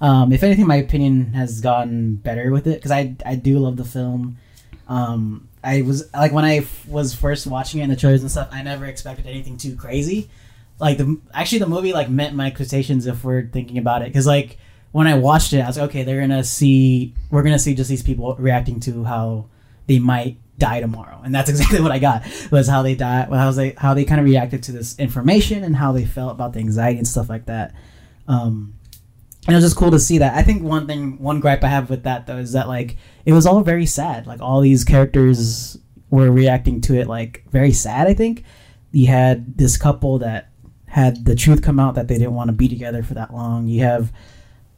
um, 0.00 0.32
if 0.32 0.42
anything, 0.42 0.66
my 0.66 0.76
opinion 0.76 1.32
has 1.34 1.60
gotten 1.60 2.16
better 2.16 2.50
with 2.50 2.66
it 2.66 2.76
because 2.76 2.90
I 2.90 3.14
I 3.24 3.34
do 3.34 3.58
love 3.58 3.76
the 3.76 3.84
film. 3.84 4.38
Um, 4.86 5.48
I 5.62 5.82
was 5.82 6.12
like 6.14 6.32
when 6.32 6.44
I 6.44 6.58
f- 6.58 6.86
was 6.86 7.14
first 7.14 7.46
watching 7.46 7.80
it 7.80 7.84
in 7.84 7.90
the 7.90 7.96
trailers 7.96 8.22
and 8.22 8.30
stuff, 8.30 8.48
I 8.52 8.62
never 8.62 8.86
expected 8.86 9.26
anything 9.26 9.56
too 9.56 9.76
crazy. 9.76 10.30
Like 10.78 10.98
the 10.98 11.20
actually 11.34 11.58
the 11.58 11.66
movie 11.66 11.92
like 11.92 12.08
met 12.08 12.34
my 12.34 12.46
expectations 12.46 13.06
if 13.06 13.24
we're 13.24 13.46
thinking 13.46 13.78
about 13.78 14.02
it 14.02 14.08
because 14.08 14.26
like 14.26 14.58
when 14.92 15.06
I 15.06 15.14
watched 15.18 15.52
it, 15.52 15.60
I 15.60 15.66
was 15.66 15.76
like, 15.76 15.90
okay, 15.90 16.04
they're 16.04 16.20
gonna 16.20 16.44
see 16.44 17.14
we're 17.30 17.42
gonna 17.42 17.58
see 17.58 17.74
just 17.74 17.90
these 17.90 18.02
people 18.02 18.34
reacting 18.36 18.80
to 18.80 19.04
how 19.04 19.46
they 19.86 19.98
might 19.98 20.36
die 20.58 20.80
tomorrow, 20.80 21.20
and 21.24 21.34
that's 21.34 21.48
exactly 21.50 21.80
what 21.80 21.92
I 21.92 21.98
got 21.98 22.22
was 22.50 22.68
how 22.68 22.82
they 22.82 22.94
die, 22.94 23.26
how 23.30 23.50
they 23.50 23.70
how 23.70 23.94
they 23.94 24.04
kind 24.04 24.20
of 24.20 24.26
reacted 24.26 24.62
to 24.64 24.72
this 24.72 24.98
information 24.98 25.64
and 25.64 25.76
how 25.76 25.92
they 25.92 26.04
felt 26.04 26.32
about 26.32 26.52
the 26.52 26.60
anxiety 26.60 26.98
and 26.98 27.06
stuff 27.06 27.28
like 27.28 27.46
that. 27.46 27.74
Um, 28.26 28.74
and 29.46 29.54
it 29.54 29.56
was 29.56 29.64
just 29.64 29.76
cool 29.76 29.90
to 29.92 29.98
see 29.98 30.18
that. 30.18 30.34
I 30.34 30.42
think 30.42 30.62
one 30.62 30.86
thing, 30.86 31.18
one 31.18 31.40
gripe 31.40 31.64
I 31.64 31.68
have 31.68 31.88
with 31.88 32.02
that 32.02 32.26
though 32.26 32.36
is 32.36 32.52
that 32.52 32.68
like 32.68 32.96
it 33.24 33.32
was 33.32 33.46
all 33.46 33.62
very 33.62 33.86
sad. 33.86 34.26
Like 34.26 34.42
all 34.42 34.60
these 34.60 34.84
characters 34.84 35.78
were 36.10 36.30
reacting 36.30 36.80
to 36.82 36.94
it 36.94 37.06
like 37.06 37.44
very 37.50 37.72
sad. 37.72 38.06
I 38.06 38.14
think 38.14 38.44
you 38.92 39.06
had 39.06 39.56
this 39.56 39.76
couple 39.76 40.18
that 40.18 40.50
had 40.86 41.24
the 41.24 41.34
truth 41.34 41.62
come 41.62 41.78
out 41.78 41.94
that 41.94 42.08
they 42.08 42.18
didn't 42.18 42.34
want 42.34 42.48
to 42.48 42.52
be 42.52 42.68
together 42.68 43.02
for 43.02 43.14
that 43.14 43.32
long. 43.32 43.68
You 43.68 43.84
have 43.84 44.12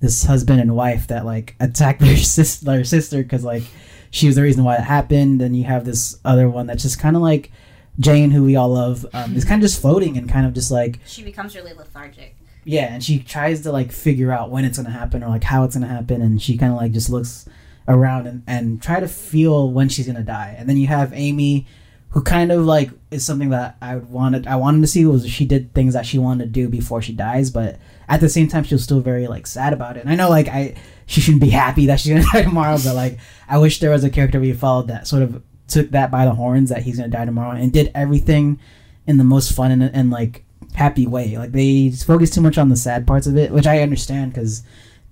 this 0.01 0.25
husband 0.25 0.61
and 0.61 0.75
wife 0.75 1.07
that 1.09 1.25
like 1.25 1.57
attacked 1.61 2.01
their 2.63 2.85
sister 2.85 3.23
because 3.23 3.45
like 3.45 3.65
she 4.11 4.27
was 4.27 4.37
the 4.37 4.43
reason 4.43 4.65
why 4.65 4.77
it 4.77 4.83
happened. 4.83 5.41
And 5.43 5.57
you 5.57 5.65
have 5.65 5.85
this 5.85 6.19
other 6.25 6.49
one 6.49 6.67
that's 6.67 6.83
just 6.83 6.99
kind 6.99 7.17
of 7.17 7.23
like 7.23 7.51
Jane, 7.99 8.31
who 8.31 8.45
we 8.45 8.57
all 8.57 8.71
love, 8.71 9.05
um, 9.13 9.37
is 9.37 9.45
kind 9.45 9.63
of 9.63 9.69
just 9.69 9.81
floating 9.81 10.17
and 10.17 10.29
kind 10.29 10.47
of 10.47 10.53
just 10.55 10.71
like 10.71 10.99
She 11.07 11.23
becomes 11.23 11.55
really 11.55 11.73
lethargic. 11.75 12.37
yeah, 12.65 12.93
and 12.95 13.03
she 13.05 13.19
tries 13.19 13.63
to 13.63 13.73
like 13.73 13.93
figure 13.93 14.33
out 14.33 14.51
when 14.51 14.65
it's 14.65 14.79
gonna 14.79 14.91
happen 14.91 15.23
or 15.23 15.29
like 15.29 15.45
how 15.45 15.65
it's 15.65 15.75
gonna 15.77 15.87
happen, 15.89 16.23
and 16.23 16.41
she 16.41 16.57
kind 16.57 16.73
of 16.73 16.79
like 16.79 16.93
just 16.93 17.11
looks 17.11 17.49
around 17.89 18.27
and, 18.27 18.43
and 18.47 18.81
try 18.83 19.01
to 19.01 19.09
feel 19.09 19.71
when 19.71 19.89
she's 19.89 20.07
gonna 20.07 20.23
die. 20.23 20.55
And 20.57 20.69
then 20.69 20.77
you 20.77 20.87
have 20.87 21.13
Amy, 21.13 21.67
who 22.11 22.23
kind 22.23 22.51
of 22.53 22.65
like 22.65 22.91
is 23.11 23.25
something 23.25 23.51
that 23.51 23.77
I 23.83 23.97
wanted 23.97 24.47
I 24.47 24.57
wanted 24.57 24.81
to 24.83 24.87
see 24.87 25.05
was 25.05 25.29
she 25.29 25.45
did 25.45 25.75
things 25.75 25.95
that 25.95 26.07
she 26.07 26.19
wanted 26.19 26.45
to 26.45 26.51
do 26.51 26.69
before 26.69 27.03
she 27.03 27.13
dies, 27.13 27.51
but 27.51 27.79
at 28.11 28.21
the 28.21 28.29
same 28.29 28.49
time 28.49 28.65
she 28.65 28.75
was 28.75 28.83
still 28.83 29.01
very 29.01 29.29
like 29.29 29.47
sad 29.47 29.73
about 29.73 29.97
it. 29.97 30.01
And 30.01 30.11
I 30.11 30.17
know 30.17 30.29
like 30.29 30.49
I 30.49 30.75
she 31.07 31.21
shouldn't 31.21 31.41
be 31.41 31.51
happy 31.51 31.87
that 31.87 32.01
she's 32.01 32.13
gonna 32.13 32.25
die 32.33 32.43
tomorrow, 32.43 32.77
but 32.85 32.95
like 32.95 33.19
I 33.49 33.59
wish 33.59 33.79
there 33.79 33.91
was 33.91 34.05
a 34.05 34.11
character 34.11 34.41
we 34.41 34.53
followed 34.53 34.89
that 34.89 35.07
sort 35.07 35.23
of 35.23 35.43
took 35.69 35.91
that 35.93 36.11
by 36.11 36.25
the 36.25 36.35
horns 36.35 36.69
that 36.71 36.83
he's 36.83 36.97
gonna 36.97 37.09
die 37.09 37.25
tomorrow 37.25 37.53
and 37.53 37.73
did 37.73 37.93
everything 37.95 38.59
in 39.07 39.17
the 39.17 39.25
most 39.25 39.53
fun 39.53 39.71
and, 39.71 39.83
and 39.83 40.11
like 40.11 40.45
happy 40.75 41.07
way. 41.07 41.39
Like 41.39 41.53
they 41.53 41.91
focus 41.91 42.31
too 42.31 42.41
much 42.41 42.59
on 42.59 42.69
the 42.69 42.77
sad 42.77 43.07
parts 43.07 43.29
of 43.29 43.37
it, 43.37 43.53
which 43.53 43.67
I 43.67 43.81
understand 43.81 44.33
because 44.33 44.65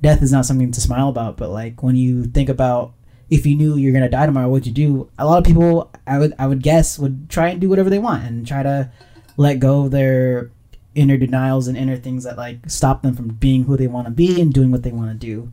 death 0.02 0.20
is 0.20 0.32
not 0.32 0.44
something 0.44 0.72
to 0.72 0.80
smile 0.80 1.08
about. 1.08 1.36
But 1.36 1.50
like 1.50 1.82
when 1.84 1.94
you 1.94 2.24
think 2.24 2.48
about 2.48 2.94
if 3.30 3.46
you 3.46 3.54
knew 3.54 3.76
you're 3.76 3.92
gonna 3.92 4.08
die 4.08 4.26
tomorrow, 4.26 4.48
what'd 4.48 4.66
you 4.66 4.72
do? 4.72 5.08
A 5.18 5.24
lot 5.24 5.38
of 5.38 5.44
people, 5.44 5.92
I 6.04 6.18
would, 6.18 6.34
I 6.36 6.48
would 6.48 6.64
guess, 6.64 6.98
would 6.98 7.30
try 7.30 7.50
and 7.50 7.60
do 7.60 7.68
whatever 7.68 7.90
they 7.90 8.00
want 8.00 8.24
and 8.24 8.44
try 8.44 8.64
to 8.64 8.90
let 9.36 9.60
go 9.60 9.84
of 9.84 9.92
their 9.92 10.50
inner 10.98 11.16
denials 11.16 11.68
and 11.68 11.76
inner 11.76 11.96
things 11.96 12.24
that 12.24 12.36
like 12.36 12.58
stop 12.68 13.02
them 13.02 13.14
from 13.14 13.28
being 13.28 13.64
who 13.64 13.76
they 13.76 13.86
want 13.86 14.06
to 14.06 14.10
be 14.10 14.40
and 14.40 14.52
doing 14.52 14.70
what 14.70 14.82
they 14.82 14.92
want 14.92 15.10
to 15.10 15.26
do. 15.26 15.52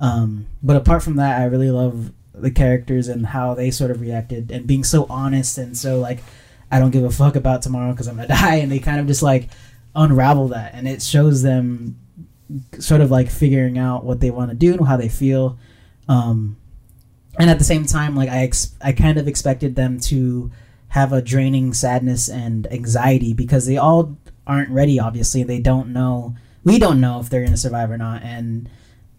Um, 0.00 0.46
but 0.62 0.76
apart 0.76 1.02
from 1.02 1.16
that, 1.16 1.40
I 1.40 1.44
really 1.44 1.70
love 1.70 2.12
the 2.34 2.50
characters 2.50 3.08
and 3.08 3.26
how 3.26 3.54
they 3.54 3.70
sort 3.70 3.90
of 3.90 4.00
reacted 4.00 4.50
and 4.50 4.66
being 4.66 4.84
so 4.84 5.06
honest 5.08 5.58
and 5.58 5.76
so 5.76 5.98
like 5.98 6.20
I 6.72 6.78
don't 6.78 6.90
give 6.90 7.04
a 7.04 7.10
fuck 7.10 7.36
about 7.36 7.60
tomorrow 7.60 7.92
because 7.92 8.08
I'm 8.08 8.16
gonna 8.16 8.28
die, 8.40 8.56
and 8.56 8.72
they 8.72 8.78
kind 8.78 8.98
of 8.98 9.06
just 9.06 9.22
like 9.22 9.50
unravel 9.94 10.48
that, 10.48 10.74
and 10.74 10.88
it 10.88 11.02
shows 11.02 11.42
them 11.42 11.98
sort 12.78 13.02
of 13.02 13.10
like 13.10 13.30
figuring 13.30 13.78
out 13.78 14.04
what 14.04 14.20
they 14.20 14.30
want 14.30 14.50
to 14.50 14.56
do 14.56 14.72
and 14.72 14.88
how 14.88 14.96
they 14.96 15.10
feel. 15.10 15.58
Um, 16.08 16.56
and 17.38 17.50
at 17.50 17.58
the 17.58 17.64
same 17.64 17.84
time, 17.84 18.16
like 18.16 18.30
I 18.30 18.38
ex- 18.38 18.74
I 18.80 18.92
kind 18.92 19.18
of 19.18 19.28
expected 19.28 19.76
them 19.76 20.00
to 20.00 20.50
have 20.88 21.12
a 21.12 21.22
draining 21.22 21.74
sadness 21.74 22.28
and 22.28 22.70
anxiety 22.72 23.34
because 23.34 23.66
they 23.66 23.76
all 23.76 24.16
aren't 24.46 24.70
ready. 24.70 24.98
Obviously, 24.98 25.42
they 25.42 25.58
don't 25.58 25.92
know. 25.92 26.34
We 26.64 26.78
don't 26.78 27.00
know 27.00 27.20
if 27.20 27.28
they're 27.28 27.44
gonna 27.44 27.56
survive 27.56 27.90
or 27.90 27.98
not, 27.98 28.22
and 28.22 28.68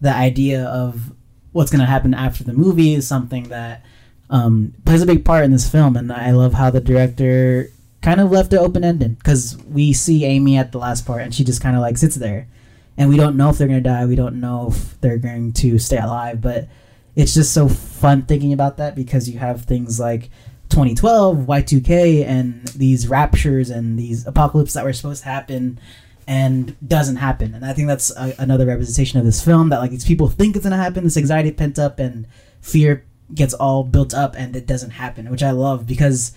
the 0.00 0.14
idea 0.14 0.64
of 0.64 1.12
what's 1.52 1.70
gonna 1.70 1.86
happen 1.86 2.14
after 2.14 2.44
the 2.44 2.52
movie 2.52 2.94
is 2.94 3.06
something 3.06 3.48
that 3.48 3.84
um, 4.30 4.74
plays 4.84 5.02
a 5.02 5.06
big 5.06 5.24
part 5.24 5.44
in 5.44 5.52
this 5.52 5.70
film, 5.70 5.96
and 5.96 6.12
I 6.12 6.30
love 6.30 6.54
how 6.54 6.70
the 6.70 6.80
director 6.80 7.70
kind 8.02 8.20
of 8.20 8.30
left 8.30 8.52
it 8.52 8.58
open 8.58 8.84
ended 8.84 9.18
because 9.18 9.56
we 9.68 9.92
see 9.92 10.24
Amy 10.24 10.56
at 10.56 10.72
the 10.72 10.78
last 10.78 11.06
part, 11.06 11.22
and 11.22 11.34
she 11.34 11.44
just 11.44 11.62
kind 11.62 11.76
of 11.76 11.82
like 11.82 11.98
sits 11.98 12.16
there, 12.16 12.48
and 12.96 13.08
we 13.08 13.16
don't 13.16 13.36
know 13.36 13.50
if 13.50 13.58
they're 13.58 13.68
gonna 13.68 13.80
die, 13.80 14.06
we 14.06 14.16
don't 14.16 14.40
know 14.40 14.68
if 14.70 15.00
they're 15.00 15.18
going 15.18 15.52
to 15.54 15.78
stay 15.78 15.98
alive, 15.98 16.40
but 16.40 16.68
it's 17.16 17.34
just 17.34 17.52
so 17.52 17.68
fun 17.68 18.22
thinking 18.22 18.52
about 18.52 18.76
that 18.78 18.96
because 18.96 19.28
you 19.28 19.38
have 19.38 19.62
things 19.62 20.00
like 20.00 20.30
2012, 20.74 21.46
Y2K, 21.46 22.26
and 22.26 22.66
these 22.68 23.06
raptures 23.06 23.70
and 23.70 23.96
these 23.96 24.26
apocalypse 24.26 24.72
that 24.72 24.84
were 24.84 24.92
supposed 24.92 25.22
to 25.22 25.28
happen 25.28 25.78
and 26.26 26.76
doesn't 26.84 27.14
happen. 27.14 27.54
And 27.54 27.64
I 27.64 27.72
think 27.72 27.86
that's 27.86 28.10
a, 28.16 28.34
another 28.40 28.66
representation 28.66 29.20
of 29.20 29.24
this 29.24 29.44
film 29.44 29.68
that 29.68 29.78
like 29.78 29.92
these 29.92 30.04
people 30.04 30.28
think 30.28 30.56
it's 30.56 30.64
gonna 30.64 30.76
happen, 30.76 31.04
this 31.04 31.16
anxiety 31.16 31.52
pent 31.52 31.78
up 31.78 32.00
and 32.00 32.26
fear 32.60 33.04
gets 33.32 33.54
all 33.54 33.84
built 33.84 34.12
up 34.12 34.34
and 34.36 34.56
it 34.56 34.66
doesn't 34.66 34.90
happen, 34.90 35.30
which 35.30 35.44
I 35.44 35.52
love 35.52 35.86
because 35.86 36.32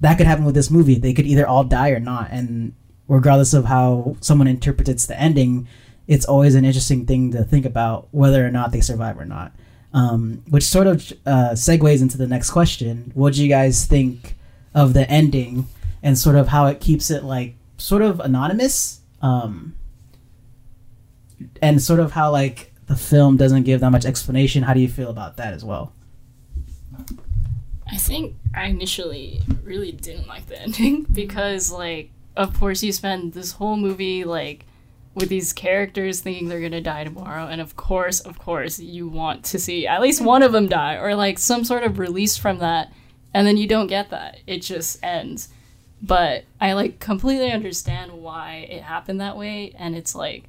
that 0.00 0.16
could 0.16 0.26
happen 0.26 0.46
with 0.46 0.54
this 0.54 0.70
movie. 0.70 0.98
They 0.98 1.12
could 1.12 1.26
either 1.26 1.46
all 1.46 1.62
die 1.62 1.90
or 1.90 2.00
not, 2.00 2.30
and 2.30 2.74
regardless 3.08 3.52
of 3.52 3.66
how 3.66 4.16
someone 4.20 4.48
interprets 4.48 5.04
the 5.04 5.20
ending, 5.20 5.68
it's 6.08 6.24
always 6.24 6.54
an 6.54 6.64
interesting 6.64 7.04
thing 7.04 7.30
to 7.32 7.44
think 7.44 7.66
about 7.66 8.08
whether 8.10 8.46
or 8.46 8.50
not 8.50 8.72
they 8.72 8.80
survive 8.80 9.18
or 9.18 9.26
not. 9.26 9.52
Um, 9.94 10.42
which 10.48 10.64
sort 10.64 10.86
of 10.86 11.12
uh, 11.26 11.50
segues 11.50 12.00
into 12.00 12.16
the 12.16 12.26
next 12.26 12.50
question. 12.50 13.12
What 13.14 13.34
do 13.34 13.42
you 13.42 13.48
guys 13.48 13.84
think 13.84 14.36
of 14.74 14.94
the 14.94 15.08
ending 15.10 15.66
and 16.02 16.16
sort 16.16 16.36
of 16.36 16.48
how 16.48 16.66
it 16.66 16.80
keeps 16.80 17.10
it 17.10 17.24
like 17.24 17.56
sort 17.76 18.00
of 18.00 18.18
anonymous? 18.20 19.00
Um, 19.20 19.76
and 21.60 21.82
sort 21.82 22.00
of 22.00 22.12
how 22.12 22.30
like 22.30 22.72
the 22.86 22.96
film 22.96 23.36
doesn't 23.36 23.62
give 23.64 23.80
that 23.80 23.90
much 23.90 24.04
explanation. 24.04 24.62
How 24.62 24.74
do 24.74 24.80
you 24.80 24.88
feel 24.88 25.10
about 25.10 25.36
that 25.36 25.54
as 25.54 25.64
well? 25.64 25.92
I 27.90 27.96
think 27.96 28.36
I 28.54 28.66
initially 28.66 29.42
really 29.62 29.92
didn't 29.92 30.26
like 30.26 30.46
the 30.46 30.60
ending 30.62 31.06
because, 31.12 31.70
like, 31.70 32.10
of 32.36 32.58
course, 32.58 32.82
you 32.82 32.92
spend 32.92 33.34
this 33.34 33.52
whole 33.52 33.76
movie, 33.76 34.24
like, 34.24 34.64
with 35.14 35.28
these 35.28 35.52
characters 35.52 36.20
thinking 36.20 36.48
they're 36.48 36.60
gonna 36.60 36.80
die 36.80 37.04
tomorrow, 37.04 37.46
and 37.46 37.60
of 37.60 37.76
course, 37.76 38.20
of 38.20 38.38
course, 38.38 38.78
you 38.78 39.08
want 39.08 39.44
to 39.44 39.58
see 39.58 39.86
at 39.86 40.00
least 40.00 40.20
one 40.22 40.42
of 40.42 40.52
them 40.52 40.68
die 40.68 40.94
or, 40.96 41.14
like, 41.14 41.38
some 41.38 41.64
sort 41.64 41.84
of 41.84 41.98
release 41.98 42.36
from 42.36 42.58
that, 42.58 42.92
and 43.34 43.46
then 43.46 43.56
you 43.56 43.66
don't 43.66 43.86
get 43.88 44.10
that. 44.10 44.38
It 44.46 44.62
just 44.62 45.02
ends. 45.04 45.48
but 46.02 46.44
I 46.60 46.72
like 46.72 46.98
completely 46.98 47.52
understand 47.52 48.12
why 48.12 48.66
it 48.68 48.82
happened 48.82 49.20
that 49.20 49.38
way, 49.38 49.72
and 49.78 49.94
it's 49.94 50.14
like 50.14 50.44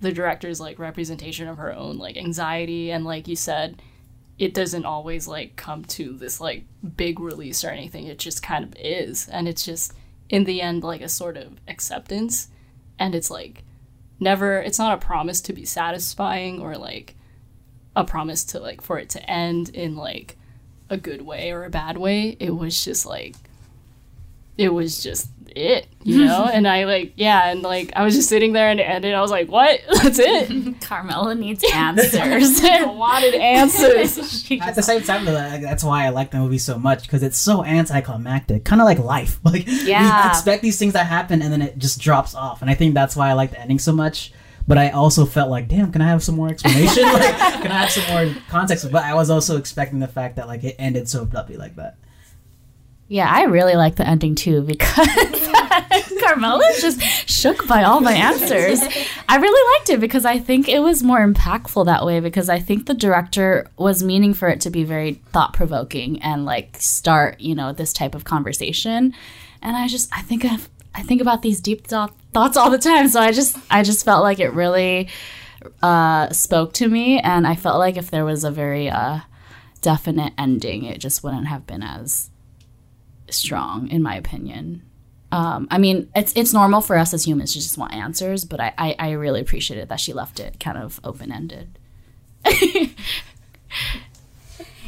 the 0.00 0.12
director's 0.12 0.60
like 0.60 0.78
representation 0.78 1.48
of 1.48 1.58
her 1.58 1.74
own 1.74 1.98
like 1.98 2.16
anxiety, 2.16 2.92
and 2.92 3.04
like 3.04 3.26
you 3.26 3.36
said, 3.36 3.82
it 4.38 4.54
doesn't 4.54 4.84
always 4.84 5.26
like 5.26 5.56
come 5.56 5.84
to 5.84 6.16
this 6.16 6.40
like 6.40 6.64
big 6.96 7.18
release 7.18 7.64
or 7.64 7.70
anything. 7.70 8.06
It 8.06 8.18
just 8.20 8.42
kind 8.42 8.64
of 8.64 8.74
is, 8.78 9.28
and 9.28 9.48
it's 9.48 9.64
just 9.64 9.92
in 10.28 10.44
the 10.44 10.62
end 10.62 10.84
like 10.84 11.00
a 11.00 11.08
sort 11.08 11.36
of 11.36 11.54
acceptance, 11.66 12.48
and 12.98 13.14
it's 13.16 13.30
like 13.30 13.64
never. 14.20 14.60
It's 14.60 14.78
not 14.78 14.94
a 14.94 15.06
promise 15.06 15.40
to 15.42 15.52
be 15.52 15.64
satisfying 15.64 16.60
or 16.60 16.76
like 16.76 17.14
a 17.96 18.04
promise 18.04 18.44
to 18.44 18.60
like 18.60 18.80
for 18.80 18.98
it 18.98 19.10
to 19.10 19.30
end 19.30 19.68
in 19.70 19.96
like 19.96 20.36
a 20.90 20.96
good 20.96 21.22
way 21.22 21.50
or 21.50 21.64
a 21.64 21.70
bad 21.70 21.96
way. 21.96 22.36
It 22.40 22.56
was 22.56 22.84
just 22.84 23.06
like 23.06 23.34
it 24.56 24.70
was 24.70 25.02
just 25.02 25.28
it, 25.56 25.86
you 26.02 26.24
know? 26.24 26.44
and 26.52 26.66
I 26.68 26.84
like 26.84 27.12
yeah, 27.16 27.50
and 27.50 27.62
like 27.62 27.92
I 27.96 28.04
was 28.04 28.14
just 28.14 28.28
sitting 28.28 28.52
there 28.52 28.68
and 28.68 28.80
it 28.80 28.84
ended. 28.84 29.14
I 29.14 29.20
was 29.20 29.30
like, 29.30 29.48
What? 29.50 29.80
That's 30.02 30.18
it. 30.18 30.80
Carmela 30.80 31.34
needs 31.34 31.64
answers. 31.72 32.14
I 32.14 32.84
wanted 32.84 33.34
answers. 33.34 34.50
At 34.60 34.74
the 34.74 34.82
same 34.82 35.02
time, 35.02 35.24
though, 35.24 35.32
like, 35.32 35.62
that's 35.62 35.82
why 35.84 36.06
I 36.06 36.10
like 36.10 36.30
the 36.30 36.38
movie 36.38 36.58
so 36.58 36.78
much 36.78 37.02
because 37.02 37.22
it's 37.22 37.38
so 37.38 37.64
anticlimactic, 37.64 38.64
kind 38.64 38.80
of 38.80 38.84
like 38.86 38.98
life. 38.98 39.40
Like 39.44 39.66
you 39.66 39.72
Yeah. 39.86 40.28
expect 40.30 40.62
these 40.62 40.78
things 40.78 40.92
to 40.94 41.00
happen, 41.04 41.42
and 41.42 41.52
then 41.52 41.62
it 41.62 41.78
just 41.78 42.00
drops 42.00 42.34
off. 42.34 42.60
And 42.62 42.70
I 42.70 42.74
think 42.74 42.94
that's 42.94 43.14
why 43.16 43.28
I 43.30 43.34
like 43.34 43.50
the 43.52 43.60
ending 43.60 43.78
so 43.78 43.92
much. 43.92 44.32
But 44.66 44.78
I 44.78 44.90
also 44.90 45.26
felt 45.26 45.50
like, 45.50 45.68
damn, 45.68 45.92
can 45.92 46.00
I 46.00 46.08
have 46.08 46.22
some 46.22 46.36
more 46.36 46.48
explanation? 46.48 47.02
like, 47.04 47.36
can 47.36 47.70
I 47.70 47.80
have 47.80 47.90
some 47.90 48.10
more 48.26 48.34
context? 48.48 48.90
But 48.90 49.04
I 49.04 49.12
was 49.14 49.28
also 49.28 49.58
expecting 49.58 49.98
the 50.00 50.08
fact 50.08 50.36
that 50.36 50.46
like 50.48 50.64
it 50.64 50.76
ended 50.78 51.06
so 51.08 51.22
abruptly 51.22 51.56
like 51.58 51.76
that. 51.76 51.96
Yeah, 53.14 53.30
I 53.30 53.44
really 53.44 53.76
like 53.76 53.94
the 53.94 54.04
ending 54.04 54.34
too 54.34 54.62
because 54.62 55.06
Carmela's 56.20 56.80
just 56.80 57.00
shook 57.30 57.64
by 57.68 57.84
all 57.84 58.00
my 58.00 58.12
answers. 58.12 58.80
I 59.28 59.36
really 59.36 59.78
liked 59.78 59.90
it 59.90 60.00
because 60.00 60.24
I 60.24 60.40
think 60.40 60.68
it 60.68 60.80
was 60.80 61.04
more 61.04 61.24
impactful 61.24 61.86
that 61.86 62.04
way 62.04 62.18
because 62.18 62.48
I 62.48 62.58
think 62.58 62.86
the 62.86 62.92
director 62.92 63.70
was 63.78 64.02
meaning 64.02 64.34
for 64.34 64.48
it 64.48 64.60
to 64.62 64.70
be 64.70 64.82
very 64.82 65.12
thought 65.30 65.52
provoking 65.52 66.20
and 66.22 66.44
like 66.44 66.76
start, 66.80 67.38
you 67.38 67.54
know, 67.54 67.72
this 67.72 67.92
type 67.92 68.16
of 68.16 68.24
conversation. 68.24 69.14
And 69.62 69.76
I 69.76 69.86
just 69.86 70.08
I 70.12 70.22
think 70.22 70.42
of 70.42 70.68
I 70.92 71.02
think 71.02 71.20
about 71.20 71.42
these 71.42 71.60
deep 71.60 71.86
thought, 71.86 72.12
thoughts 72.32 72.56
all 72.56 72.68
the 72.68 72.78
time. 72.78 73.06
So 73.06 73.20
I 73.20 73.30
just 73.30 73.56
I 73.70 73.84
just 73.84 74.04
felt 74.04 74.24
like 74.24 74.40
it 74.40 74.52
really 74.54 75.08
uh, 75.84 76.30
spoke 76.30 76.72
to 76.74 76.88
me, 76.88 77.20
and 77.20 77.46
I 77.46 77.54
felt 77.54 77.78
like 77.78 77.96
if 77.96 78.10
there 78.10 78.24
was 78.24 78.42
a 78.42 78.50
very 78.50 78.90
uh, 78.90 79.20
definite 79.82 80.32
ending, 80.36 80.82
it 80.82 80.98
just 80.98 81.22
wouldn't 81.22 81.46
have 81.46 81.64
been 81.64 81.84
as 81.84 82.30
strong, 83.34 83.88
in 83.88 84.02
my 84.02 84.16
opinion. 84.16 84.82
Um, 85.32 85.66
I 85.70 85.78
mean, 85.78 86.08
it's 86.14 86.32
it's 86.36 86.52
normal 86.52 86.80
for 86.80 86.96
us 86.96 87.12
as 87.12 87.26
humans 87.26 87.52
to 87.54 87.58
just 87.60 87.76
want 87.76 87.92
answers, 87.92 88.44
but 88.44 88.60
I, 88.60 88.72
I, 88.78 88.96
I 88.98 89.10
really 89.12 89.40
appreciated 89.40 89.88
that 89.88 90.00
she 90.00 90.12
left 90.12 90.38
it 90.38 90.60
kind 90.60 90.78
of 90.78 91.00
open 91.02 91.32
ended. 91.32 91.78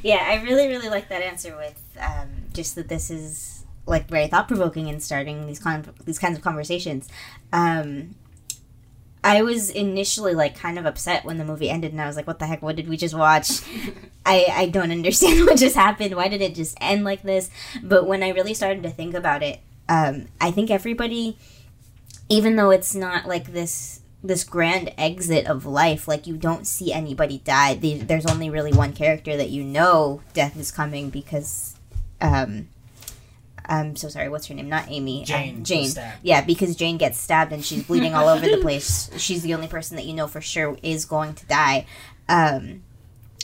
Yeah, 0.06 0.24
I 0.24 0.40
really, 0.42 0.68
really 0.68 0.88
like 0.88 1.08
that 1.08 1.20
answer 1.20 1.56
with 1.56 1.82
um, 2.00 2.28
just 2.52 2.76
that 2.76 2.86
this 2.86 3.10
is 3.10 3.64
like 3.86 4.08
very 4.08 4.28
thought 4.28 4.46
provoking 4.46 4.86
in 4.86 5.00
starting 5.00 5.48
these 5.48 5.58
con- 5.58 5.92
these 6.04 6.20
kinds 6.20 6.38
of 6.38 6.44
conversations. 6.44 7.08
Um, 7.52 8.14
I 9.26 9.42
was 9.42 9.70
initially 9.70 10.34
like 10.34 10.56
kind 10.56 10.78
of 10.78 10.86
upset 10.86 11.24
when 11.24 11.36
the 11.36 11.44
movie 11.44 11.68
ended, 11.68 11.90
and 11.90 12.00
I 12.00 12.06
was 12.06 12.14
like, 12.14 12.28
"What 12.28 12.38
the 12.38 12.46
heck? 12.46 12.62
What 12.62 12.76
did 12.76 12.88
we 12.88 12.96
just 12.96 13.12
watch? 13.12 13.60
I 14.26 14.46
I 14.48 14.66
don't 14.68 14.92
understand 14.92 15.44
what 15.46 15.58
just 15.58 15.74
happened. 15.74 16.14
Why 16.14 16.28
did 16.28 16.40
it 16.40 16.54
just 16.54 16.78
end 16.80 17.02
like 17.02 17.22
this?" 17.22 17.50
But 17.82 18.06
when 18.06 18.22
I 18.22 18.28
really 18.28 18.54
started 18.54 18.84
to 18.84 18.90
think 18.90 19.14
about 19.14 19.42
it, 19.42 19.58
um, 19.88 20.26
I 20.40 20.52
think 20.52 20.70
everybody, 20.70 21.36
even 22.28 22.54
though 22.54 22.70
it's 22.70 22.94
not 22.94 23.26
like 23.26 23.52
this 23.52 24.00
this 24.22 24.44
grand 24.44 24.92
exit 24.96 25.46
of 25.46 25.66
life 25.66 26.08
like 26.08 26.26
you 26.26 26.36
don't 26.36 26.66
see 26.66 26.92
anybody 26.92 27.38
die 27.44 27.74
there's 27.74 28.26
only 28.26 28.50
really 28.50 28.72
one 28.72 28.92
character 28.92 29.36
that 29.36 29.50
you 29.50 29.62
know 29.62 30.20
death 30.32 30.56
is 30.58 30.72
coming 30.72 31.10
because 31.10 31.76
um 32.20 32.66
i'm 33.68 33.96
so 33.96 34.08
sorry 34.08 34.28
what's 34.28 34.46
her 34.46 34.54
name? 34.54 34.68
Not 34.68 34.86
amy 34.88 35.24
Jane 35.24 35.56
um, 35.56 35.64
jane. 35.64 35.90
yeah 36.22 36.40
because 36.40 36.76
jane 36.76 36.96
gets 36.98 37.18
stabbed 37.18 37.52
and 37.52 37.64
she's 37.64 37.84
bleeding 37.84 38.14
all 38.14 38.28
over 38.28 38.46
the 38.46 38.56
place. 38.62 39.10
She's 39.16 39.42
the 39.42 39.54
only 39.54 39.68
person 39.68 39.96
that 39.96 40.06
you 40.06 40.14
know 40.14 40.26
for 40.26 40.40
sure 40.40 40.76
is 40.82 41.04
going 41.04 41.34
to 41.34 41.46
die. 41.46 41.86
Um 42.28 42.82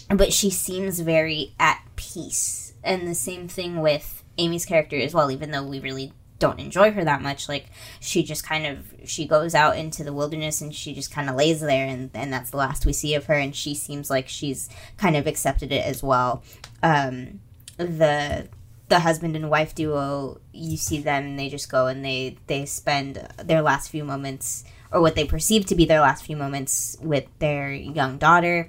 but 0.09 0.33
she 0.33 0.51
seems 0.51 1.01
very 1.01 1.55
at 1.59 1.83
peace. 1.97 2.75
And 2.85 3.07
the 3.09 3.15
same 3.15 3.49
thing 3.49 3.81
with 3.81 4.23
amy's 4.39 4.65
character 4.65 4.97
as 4.99 5.13
well 5.15 5.31
even 5.31 5.51
though 5.51 5.63
we 5.63 5.79
really 5.81 6.13
don't 6.39 6.59
enjoy 6.59 6.91
her 6.91 7.05
that 7.05 7.23
much 7.23 7.49
like 7.49 7.67
she 8.01 8.23
just 8.25 8.45
kind 8.45 8.67
of 8.67 8.79
she 9.09 9.27
goes 9.27 9.55
out 9.55 9.77
into 9.77 10.03
the 10.03 10.13
wilderness 10.13 10.61
and 10.61 10.75
she 10.75 10.93
just 10.93 11.13
kind 11.13 11.31
of 11.31 11.37
lays 11.37 11.61
there 11.61 11.87
and, 11.87 12.11
and 12.15 12.33
that's 12.33 12.51
the 12.51 12.57
last 12.57 12.85
we 12.85 12.93
see 12.93 13.15
of 13.15 13.27
her 13.27 13.35
and 13.35 13.55
she 13.55 13.75
seems 13.77 14.11
like 14.11 14.27
she's 14.27 14.69
kind 14.97 15.17
of 15.17 15.27
accepted 15.29 15.71
it 15.71 15.85
as 15.87 16.03
well. 16.03 16.43
Um 16.83 17.41
the 17.77 18.49
the 18.89 19.01
husband 19.01 19.35
and 19.35 19.49
wife 19.49 19.75
duo 19.75 20.39
you 20.53 20.77
see 20.77 20.99
them 20.99 21.37
they 21.37 21.49
just 21.49 21.71
go 21.71 21.87
and 21.87 22.05
they 22.05 22.37
they 22.47 22.67
spend 22.67 23.27
their 23.39 23.63
last 23.63 23.89
few 23.89 24.05
moments 24.05 24.65
or 24.93 25.01
what 25.01 25.15
they 25.15 25.25
perceive 25.25 25.67
to 25.67 25.75
be 25.75 25.85
their 25.85 26.01
last 26.01 26.25
few 26.25 26.37
moments 26.37 26.97
with 27.01 27.27
their 27.39 27.73
young 27.73 28.19
daughter. 28.19 28.69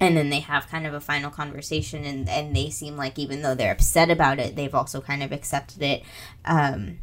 And 0.00 0.16
then 0.16 0.30
they 0.30 0.40
have 0.40 0.68
kind 0.68 0.86
of 0.86 0.94
a 0.94 1.00
final 1.00 1.30
conversation 1.30 2.04
and, 2.04 2.28
and 2.28 2.56
they 2.56 2.70
seem 2.70 2.96
like 2.96 3.18
even 3.18 3.42
though 3.42 3.54
they're 3.54 3.72
upset 3.72 4.10
about 4.10 4.40
it 4.40 4.56
they've 4.56 4.74
also 4.74 5.00
kind 5.00 5.22
of 5.22 5.32
accepted 5.32 5.82
it. 5.82 6.02
Um, 6.44 6.98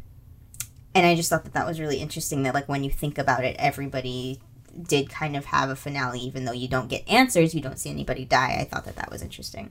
and 0.92 1.06
i 1.06 1.14
just 1.14 1.30
thought 1.30 1.44
that 1.44 1.52
that 1.52 1.66
was 1.66 1.78
really 1.78 1.98
interesting 1.98 2.42
that 2.42 2.52
like 2.52 2.68
when 2.68 2.82
you 2.82 2.90
think 2.90 3.16
about 3.16 3.44
it 3.44 3.54
everybody 3.60 4.40
did 4.82 5.08
kind 5.08 5.36
of 5.36 5.44
have 5.44 5.70
a 5.70 5.76
finale 5.76 6.18
even 6.18 6.44
though 6.44 6.52
you 6.52 6.66
don't 6.66 6.88
get 6.88 7.08
answers 7.08 7.54
you 7.54 7.60
don't 7.60 7.78
see 7.78 7.90
anybody 7.90 8.24
die. 8.24 8.56
I 8.60 8.64
thought 8.64 8.84
that 8.86 8.96
that 8.96 9.10
was 9.10 9.22
interesting 9.22 9.70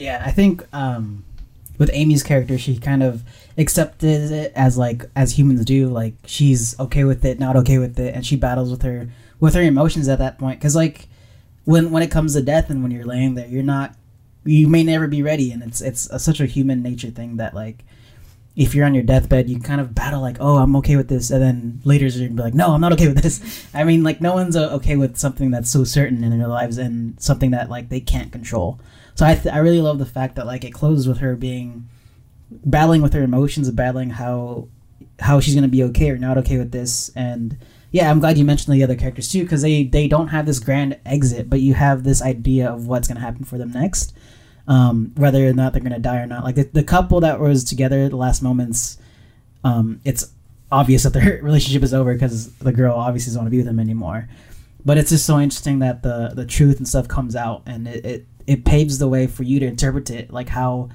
Yeah, 0.00 0.22
I 0.24 0.30
think 0.30 0.64
um, 0.72 1.24
with 1.76 1.90
Amy's 1.92 2.22
character, 2.22 2.56
she 2.56 2.78
kind 2.78 3.02
of 3.02 3.22
accepted 3.58 4.32
it 4.32 4.50
as 4.56 4.78
like 4.78 5.04
as 5.14 5.38
humans 5.38 5.62
do. 5.66 5.88
Like 5.88 6.14
she's 6.24 6.78
okay 6.80 7.04
with 7.04 7.22
it, 7.26 7.38
not 7.38 7.54
okay 7.56 7.76
with 7.76 7.98
it, 7.98 8.14
and 8.14 8.24
she 8.24 8.34
battles 8.34 8.70
with 8.70 8.80
her 8.80 9.10
with 9.40 9.52
her 9.54 9.60
emotions 9.60 10.08
at 10.08 10.18
that 10.18 10.38
point. 10.38 10.58
Because 10.58 10.74
like 10.74 11.06
when 11.66 11.90
when 11.90 12.02
it 12.02 12.10
comes 12.10 12.32
to 12.32 12.40
death 12.40 12.70
and 12.70 12.82
when 12.82 12.90
you're 12.90 13.04
laying 13.04 13.34
there, 13.34 13.46
you're 13.46 13.62
not 13.62 13.94
you 14.42 14.68
may 14.68 14.82
never 14.82 15.06
be 15.06 15.22
ready, 15.22 15.52
and 15.52 15.62
it's 15.62 15.82
it's 15.82 16.08
a, 16.08 16.18
such 16.18 16.40
a 16.40 16.46
human 16.46 16.82
nature 16.82 17.10
thing 17.10 17.36
that 17.36 17.52
like 17.52 17.84
if 18.56 18.74
you're 18.74 18.86
on 18.86 18.94
your 18.94 19.04
deathbed, 19.04 19.50
you 19.50 19.60
kind 19.60 19.82
of 19.82 19.94
battle 19.94 20.22
like, 20.22 20.38
oh, 20.40 20.56
I'm 20.56 20.76
okay 20.76 20.96
with 20.96 21.08
this, 21.08 21.30
and 21.30 21.42
then 21.42 21.82
later 21.84 22.06
you're 22.06 22.26
gonna 22.26 22.36
be 22.36 22.42
like, 22.42 22.54
no, 22.54 22.72
I'm 22.72 22.80
not 22.80 22.94
okay 22.94 23.08
with 23.08 23.22
this. 23.22 23.66
I 23.74 23.84
mean, 23.84 24.02
like 24.02 24.22
no 24.22 24.32
one's 24.32 24.56
uh, 24.56 24.70
okay 24.76 24.96
with 24.96 25.18
something 25.18 25.50
that's 25.50 25.70
so 25.70 25.84
certain 25.84 26.24
in 26.24 26.38
their 26.38 26.48
lives 26.48 26.78
and 26.78 27.20
something 27.20 27.50
that 27.50 27.68
like 27.68 27.90
they 27.90 28.00
can't 28.00 28.32
control. 28.32 28.80
So 29.20 29.26
I, 29.26 29.34
th- 29.34 29.54
I 29.54 29.58
really 29.58 29.82
love 29.82 29.98
the 29.98 30.06
fact 30.06 30.36
that 30.36 30.46
like 30.46 30.64
it 30.64 30.70
closes 30.70 31.06
with 31.06 31.18
her 31.18 31.36
being 31.36 31.90
battling 32.50 33.02
with 33.02 33.12
her 33.12 33.22
emotions 33.22 33.68
and 33.68 33.76
battling 33.76 34.08
how 34.08 34.68
how 35.18 35.40
she's 35.40 35.54
gonna 35.54 35.68
be 35.68 35.82
okay 35.82 36.08
or 36.08 36.16
not 36.16 36.38
okay 36.38 36.56
with 36.56 36.72
this. 36.72 37.10
And 37.14 37.58
yeah, 37.90 38.10
I'm 38.10 38.18
glad 38.18 38.38
you 38.38 38.46
mentioned 38.46 38.74
the 38.74 38.82
other 38.82 38.96
characters 38.96 39.30
too 39.30 39.42
because 39.42 39.60
they 39.60 39.84
they 39.84 40.08
don't 40.08 40.28
have 40.28 40.46
this 40.46 40.58
grand 40.58 40.98
exit, 41.04 41.50
but 41.50 41.60
you 41.60 41.74
have 41.74 42.02
this 42.02 42.22
idea 42.22 42.70
of 42.70 42.86
what's 42.86 43.08
gonna 43.08 43.20
happen 43.20 43.44
for 43.44 43.58
them 43.58 43.72
next, 43.72 44.14
um, 44.66 45.12
whether 45.16 45.46
or 45.46 45.52
not 45.52 45.74
they're 45.74 45.82
gonna 45.82 45.98
die 45.98 46.20
or 46.20 46.26
not. 46.26 46.42
Like 46.42 46.54
the, 46.54 46.70
the 46.72 46.82
couple 46.82 47.20
that 47.20 47.40
was 47.40 47.62
together 47.62 48.08
the 48.08 48.16
last 48.16 48.40
moments, 48.40 48.96
um, 49.64 50.00
it's 50.02 50.32
obvious 50.72 51.02
that 51.02 51.12
their 51.12 51.40
relationship 51.42 51.82
is 51.82 51.92
over 51.92 52.14
because 52.14 52.54
the 52.54 52.72
girl 52.72 52.94
obviously 52.94 53.32
doesn't 53.32 53.40
want 53.42 53.48
to 53.48 53.50
be 53.50 53.58
with 53.58 53.68
him 53.68 53.80
anymore. 53.80 54.30
But 54.82 54.96
it's 54.96 55.10
just 55.10 55.26
so 55.26 55.38
interesting 55.38 55.80
that 55.80 56.02
the 56.02 56.32
the 56.34 56.46
truth 56.46 56.78
and 56.78 56.88
stuff 56.88 57.06
comes 57.06 57.36
out 57.36 57.64
and 57.66 57.86
it, 57.86 58.06
it 58.06 58.26
it 58.46 58.64
paves 58.64 58.98
the 58.98 59.08
way 59.08 59.26
for 59.26 59.42
you 59.42 59.60
to 59.60 59.66
interpret 59.66 60.10
it 60.10 60.32
like 60.32 60.48
how 60.48 60.88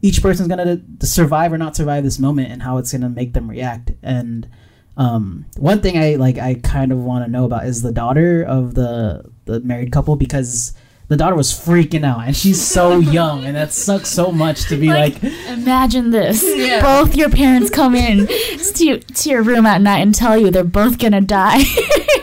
each 0.00 0.22
person's 0.22 0.48
gonna 0.48 0.80
to 0.98 1.06
survive 1.06 1.52
or 1.52 1.58
not 1.58 1.76
survive 1.76 2.04
this 2.04 2.18
moment 2.18 2.50
and 2.50 2.62
how 2.62 2.78
it's 2.78 2.92
gonna 2.92 3.08
make 3.08 3.32
them 3.32 3.48
react 3.48 3.92
and 4.02 4.48
um, 4.96 5.46
one 5.56 5.80
thing 5.80 5.96
i 5.96 6.16
like 6.16 6.38
i 6.38 6.54
kind 6.54 6.92
of 6.92 6.98
want 6.98 7.24
to 7.24 7.30
know 7.30 7.44
about 7.44 7.64
is 7.64 7.82
the 7.82 7.92
daughter 7.92 8.42
of 8.42 8.74
the 8.74 9.24
the 9.46 9.60
married 9.60 9.90
couple 9.92 10.16
because 10.16 10.74
the 11.12 11.16
daughter 11.18 11.36
was 11.36 11.52
freaking 11.52 12.04
out 12.04 12.26
and 12.26 12.34
she's 12.34 12.60
so 12.60 12.98
young 12.98 13.44
and 13.44 13.54
that 13.54 13.72
sucks 13.72 14.08
so 14.08 14.32
much 14.32 14.64
to 14.68 14.76
be 14.76 14.88
like, 14.88 15.22
Imagine 15.22 16.10
this. 16.10 16.42
Both 16.80 17.16
your 17.16 17.28
parents 17.28 17.68
come 17.68 17.94
in 17.94 18.26
to, 18.26 18.98
to 18.98 19.30
your 19.30 19.42
room 19.42 19.66
at 19.66 19.82
night 19.82 19.98
and 19.98 20.14
tell 20.14 20.38
you 20.38 20.50
they're 20.50 20.64
both 20.64 20.98
gonna 20.98 21.20
die. 21.20 21.64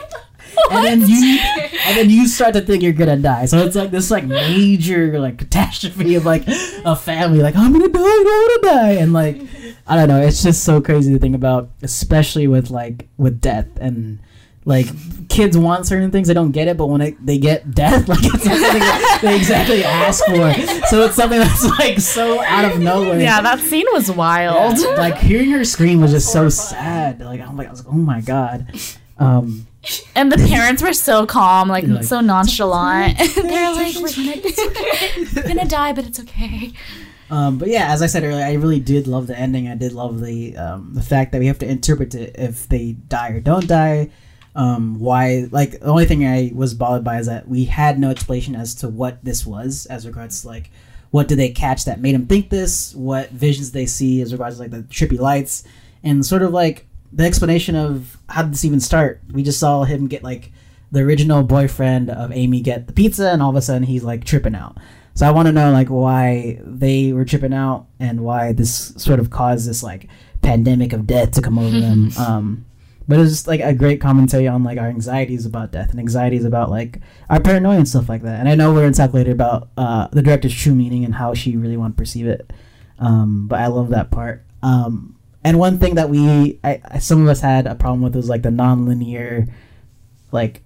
and 0.71 0.85
then 0.85 1.09
you 1.09 1.39
and 1.85 1.97
then 1.97 2.09
you 2.09 2.27
start 2.27 2.53
to 2.53 2.61
think 2.61 2.83
you're 2.83 2.93
gonna 2.93 3.17
die. 3.17 3.45
So 3.45 3.59
it's 3.59 3.75
like 3.75 3.91
this 3.91 4.11
like 4.11 4.25
major 4.25 5.19
like 5.19 5.37
catastrophe 5.37 6.15
of 6.15 6.25
like 6.25 6.43
a 6.85 6.95
family. 6.95 7.41
Like 7.41 7.55
i'm 7.55 7.71
gonna 7.71 7.87
die 7.87 7.99
i 7.99 8.23
don't 8.23 8.63
wanna 8.63 8.79
die. 8.79 8.91
And 9.01 9.13
like 9.13 9.41
i 9.87 9.95
don't 9.95 10.07
know. 10.07 10.21
It's 10.21 10.43
just 10.43 10.63
so 10.63 10.81
crazy 10.81 11.13
to 11.13 11.19
think 11.19 11.35
about 11.35 11.69
especially 11.81 12.47
with 12.47 12.69
like 12.69 13.07
with 13.17 13.41
death 13.41 13.67
and 13.79 14.19
like 14.65 14.87
kids 15.29 15.57
want 15.57 15.87
certain 15.87 16.11
things 16.11 16.27
they 16.27 16.33
don't 16.33 16.51
get 16.51 16.67
it 16.67 16.77
but 16.77 16.87
when 16.87 17.01
it, 17.01 17.25
they 17.25 17.37
get 17.37 17.71
death 17.71 18.07
like 18.09 18.19
it's 18.21 18.43
something 18.43 18.79
that 18.79 19.19
they 19.21 19.35
exactly 19.35 19.83
ask 19.83 20.23
for. 20.25 20.53
So 20.87 21.03
it's 21.03 21.15
something 21.15 21.39
that's 21.39 21.65
like 21.79 21.99
so 21.99 22.41
out 22.43 22.71
of 22.71 22.79
nowhere. 22.79 23.19
Yeah, 23.19 23.41
that 23.41 23.59
scene 23.59 23.85
was 23.93 24.11
wild. 24.11 24.77
Yeah, 24.77 24.89
like 24.89 25.17
hearing 25.17 25.51
her 25.51 25.63
scream 25.63 26.01
was 26.01 26.11
just 26.11 26.31
so 26.31 26.49
sad. 26.49 27.19
Like 27.19 27.41
i'm 27.41 27.57
like 27.57 27.67
I 27.67 27.71
was 27.71 27.83
like 27.83 27.93
oh 27.93 27.97
my 27.97 28.21
god. 28.21 28.67
Um 29.17 29.65
And 30.15 30.31
the 30.31 30.37
parents 30.47 30.81
were 30.81 30.93
so 30.93 31.25
calm, 31.25 31.69
like, 31.69 31.85
Like, 31.85 32.03
so 32.03 32.21
nonchalant. 32.21 33.17
They're 33.35 33.73
like, 33.73 33.95
we're 33.95 34.13
gonna, 34.13 34.35
we're 35.35 35.47
gonna 35.47 35.65
die, 35.65 35.93
but 35.93 36.05
it's 36.05 36.19
okay. 36.19 36.73
Um, 37.31 37.57
but 37.57 37.67
yeah, 37.67 37.91
as 37.91 38.01
I 38.01 38.07
said 38.07 38.23
earlier, 38.23 38.43
I 38.43 38.53
really 38.53 38.79
did 38.79 39.07
love 39.07 39.27
the 39.27 39.37
ending. 39.37 39.67
I 39.67 39.75
did 39.75 39.93
love 39.93 40.19
the 40.21 40.57
um, 40.57 40.93
the 40.93 41.01
fact 41.01 41.31
that 41.31 41.39
we 41.39 41.47
have 41.47 41.59
to 41.59 41.69
interpret 41.69 42.15
it 42.15 42.35
if 42.37 42.67
they 42.67 42.93
die 42.93 43.29
or 43.29 43.39
don't 43.39 43.67
die. 43.67 44.09
Um, 44.55 44.99
why? 44.99 45.47
Like 45.51 45.79
the 45.79 45.85
only 45.85 46.05
thing 46.05 46.25
I 46.25 46.51
was 46.55 46.73
bothered 46.73 47.03
by 47.03 47.19
is 47.19 47.27
that 47.27 47.47
we 47.47 47.65
had 47.65 47.99
no 47.99 48.09
explanation 48.09 48.55
as 48.55 48.73
to 48.75 48.89
what 48.89 49.23
this 49.23 49.45
was, 49.45 49.85
as 49.85 50.07
regards 50.07 50.41
to 50.41 50.47
like 50.47 50.71
what 51.11 51.27
did 51.27 51.39
they 51.39 51.49
catch 51.49 51.85
that 51.85 51.99
made 51.99 52.15
them 52.15 52.27
think 52.27 52.49
this? 52.49 52.93
What 52.93 53.29
visions 53.31 53.71
they 53.71 53.85
see 53.85 54.21
as 54.21 54.31
regards 54.31 54.57
to 54.57 54.63
like 54.63 54.71
the 54.71 54.83
trippy 54.83 55.19
lights 55.19 55.63
and 56.03 56.25
sort 56.25 56.41
of 56.41 56.51
like 56.51 56.87
the 57.11 57.25
explanation 57.25 57.75
of 57.75 58.17
how 58.29 58.43
did 58.43 58.53
this 58.53 58.65
even 58.65 58.79
start? 58.79 59.21
We 59.31 59.43
just 59.43 59.59
saw 59.59 59.83
him 59.83 60.07
get 60.07 60.23
like 60.23 60.51
the 60.91 61.01
original 61.01 61.43
boyfriend 61.43 62.09
of 62.09 62.31
Amy 62.31 62.61
get 62.61 62.87
the 62.87 62.93
pizza, 62.93 63.31
and 63.31 63.41
all 63.41 63.49
of 63.49 63.55
a 63.55 63.61
sudden 63.61 63.83
he's 63.83 64.03
like 64.03 64.23
tripping 64.23 64.55
out. 64.55 64.77
So 65.13 65.27
I 65.27 65.31
want 65.31 65.47
to 65.47 65.51
know 65.51 65.71
like 65.71 65.89
why 65.89 66.59
they 66.63 67.11
were 67.11 67.25
tripping 67.25 67.53
out 67.53 67.87
and 67.99 68.21
why 68.21 68.53
this 68.53 68.93
sort 68.97 69.19
of 69.19 69.29
caused 69.29 69.67
this 69.67 69.83
like 69.83 70.07
pandemic 70.41 70.93
of 70.93 71.05
death 71.05 71.31
to 71.31 71.41
come 71.41 71.59
over 71.59 71.79
them. 71.81 72.11
Um, 72.17 72.65
but 73.07 73.17
it 73.17 73.21
was 73.21 73.31
just 73.31 73.47
like 73.47 73.59
a 73.59 73.73
great 73.73 73.99
commentary 73.99 74.47
on 74.47 74.63
like 74.63 74.77
our 74.77 74.87
anxieties 74.87 75.45
about 75.45 75.71
death 75.71 75.89
and 75.89 75.99
anxieties 75.99 76.45
about 76.45 76.69
like 76.69 76.99
our 77.29 77.41
paranoia 77.41 77.77
and 77.77 77.87
stuff 77.87 78.07
like 78.07 78.21
that. 78.21 78.39
And 78.39 78.47
I 78.47 78.55
know 78.55 78.71
we're 78.71 78.81
gonna 78.81 78.93
talk 78.93 79.13
later 79.13 79.31
about 79.31 79.69
uh, 79.75 80.07
the 80.07 80.21
director's 80.21 80.55
true 80.55 80.75
meaning 80.75 81.03
and 81.03 81.15
how 81.15 81.33
she 81.33 81.57
really 81.57 81.75
want 81.75 81.97
to 81.97 81.99
perceive 81.99 82.27
it. 82.27 82.53
Um, 82.99 83.47
but 83.47 83.59
I 83.59 83.67
love 83.67 83.89
that 83.89 84.11
part. 84.11 84.45
Um, 84.61 85.17
and 85.43 85.57
one 85.59 85.77
thing 85.79 85.95
that 85.95 86.09
we, 86.09 86.59
I, 86.63 86.81
I- 86.89 86.99
some 86.99 87.21
of 87.21 87.27
us 87.27 87.41
had 87.41 87.67
a 87.67 87.75
problem 87.75 88.01
with 88.01 88.15
was 88.15 88.29
like 88.29 88.41
the 88.43 88.51
non-linear, 88.51 89.47
like 90.31 90.63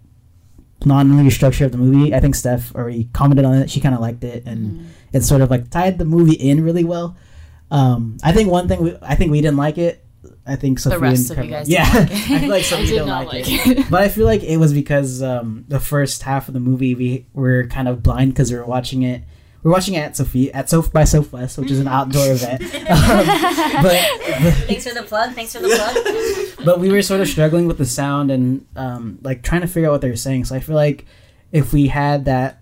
non-linear 0.86 1.32
structure 1.32 1.65
of 1.65 1.71
the 1.71 1.78
movie. 1.78 2.13
I 2.13 2.19
think 2.19 2.36
Steph 2.36 2.74
already 2.76 3.09
commented 3.13 3.45
on 3.45 3.55
it. 3.55 3.69
She 3.69 3.80
kind 3.80 3.95
of 3.95 4.01
liked 4.01 4.24
it, 4.24 4.43
and 4.45 4.88
it 5.11 5.24
sort 5.24 5.41
of 5.41 5.49
like 5.49 5.69
tied 5.69 5.97
the 5.97 6.05
movie 6.05 6.34
in 6.34 6.63
really 6.63 6.84
well. 6.84 7.15
Um, 7.71 8.17
I 8.24 8.32
think 8.34 8.49
one 8.51 8.67
thing 8.67 8.82
we, 8.84 8.97
I 9.01 9.15
think 9.15 9.32
we 9.32 9.41
didn't 9.41 9.57
like 9.57 9.78
it. 9.78 9.99
I 10.45 10.57
think 10.57 10.78
Sophia 10.80 10.99
rest 10.99 11.30
and 11.30 11.39
of 11.39 11.45
you 11.45 11.51
guys 11.51 11.69
yeah, 11.69 11.84
like. 11.84 12.11
I 12.11 12.39
feel 12.39 12.49
like 12.49 12.63
some 12.65 12.80
did 12.82 12.88
didn't 12.88 13.07
not 13.07 13.28
like 13.28 13.47
like 13.47 13.67
it. 13.67 13.78
it. 13.80 13.89
but 13.89 14.01
I 14.01 14.09
feel 14.09 14.26
like 14.26 14.43
it 14.43 14.57
was 14.57 14.74
because 14.74 15.21
um, 15.24 15.63
the 15.69 15.80
first 15.80 16.21
half 16.24 16.47
of 16.49 16.53
the 16.53 16.59
movie 16.59 16.95
we 16.95 17.26
were 17.34 17.65
kind 17.67 17.88
of 17.88 18.03
blind 18.03 18.34
because 18.34 18.51
we 18.51 18.57
were 18.57 18.65
watching 18.65 19.03
it. 19.03 19.24
We 19.64 19.70
were 19.70 19.74
watching 19.74 19.93
it 19.93 19.99
at 19.99 20.18
Sophie 20.18 20.51
at 20.53 20.70
Soph 20.70 20.91
by 20.91 21.05
Southwest, 21.05 21.57
which 21.57 21.72
is 21.72 21.80
an 21.80 21.88
outdoor 21.88 22.26
event. 22.34 22.61
Um, 22.64 23.26
but, 23.82 23.84
but 23.84 24.53
Thanks 24.68 24.86
for 24.86 24.93
the 24.93 25.03
plug. 25.03 25.34
Thanks 25.34 25.53
for 25.53 25.59
the 25.61 25.70
plug. 26.55 26.66
but 26.66 26.80
we 26.80 26.91
were 26.91 27.01
sort 27.01 27.22
of 27.22 27.30
struggling 27.30 27.66
with 27.68 27.78
the 27.78 27.86
sound 27.86 28.30
and 28.30 28.66
um, 28.76 29.20
like 29.22 29.41
trying 29.41 29.61
to 29.61 29.68
figure 29.68 29.88
out 29.88 29.93
what 29.93 30.01
they 30.01 30.09
were 30.09 30.16
saying. 30.18 30.45
So 30.45 30.55
I 30.55 30.59
feel 30.59 30.76
like 30.76 31.05
if 31.53 31.72
we 31.72 31.88
had 31.88 32.26
that 32.26 32.61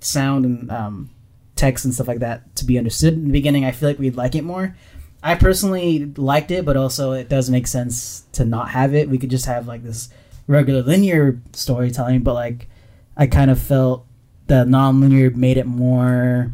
sound 0.00 0.44
and 0.44 0.70
um, 0.70 1.10
text 1.56 1.84
and 1.86 1.94
stuff 1.94 2.08
like 2.08 2.18
that 2.18 2.54
to 2.56 2.66
be 2.66 2.76
understood 2.76 3.14
in 3.14 3.24
the 3.24 3.32
beginning, 3.32 3.64
I 3.64 3.70
feel 3.70 3.88
like 3.88 3.98
we'd 3.98 4.16
like 4.16 4.34
it 4.34 4.44
more. 4.44 4.76
I 5.22 5.36
personally 5.36 6.04
liked 6.16 6.50
it, 6.50 6.64
but 6.64 6.76
also 6.76 7.12
it 7.12 7.28
does 7.28 7.48
make 7.48 7.66
sense 7.66 8.24
to 8.32 8.44
not 8.44 8.70
have 8.70 8.94
it. 8.94 9.08
We 9.08 9.18
could 9.18 9.30
just 9.30 9.46
have 9.46 9.66
like 9.66 9.84
this 9.84 10.10
regular 10.46 10.82
linear 10.82 11.40
storytelling, 11.52 12.22
but 12.22 12.34
like 12.34 12.68
I 13.16 13.26
kind 13.26 13.50
of 13.50 13.60
felt 13.60 14.04
the 14.46 14.64
non-linear 14.64 15.30
made 15.30 15.56
it 15.56 15.66
more 15.66 16.52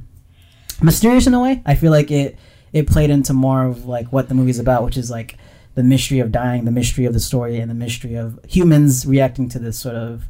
mysterious 0.82 1.26
in 1.26 1.34
a 1.34 1.41
way. 1.41 1.62
I 1.66 1.74
feel 1.74 1.91
like 1.91 2.11
it 2.11 2.36
it 2.72 2.86
played 2.86 3.11
into 3.11 3.32
more 3.32 3.64
of 3.64 3.86
like 3.86 4.12
what 4.12 4.28
the 4.28 4.34
movie's 4.34 4.59
about, 4.59 4.84
which 4.84 4.97
is 4.97 5.11
like 5.11 5.36
the 5.74 5.82
mystery 5.82 6.20
of 6.20 6.32
dying, 6.32 6.64
the 6.64 6.70
mystery 6.70 7.05
of 7.05 7.12
the 7.12 7.20
story, 7.20 7.59
and 7.59 7.70
the 7.70 7.74
mystery 7.74 8.14
of 8.14 8.39
humans 8.49 9.07
reacting 9.07 9.49
to 9.51 9.59
this 9.59 9.78
sort 9.78 9.97
of 9.97 10.24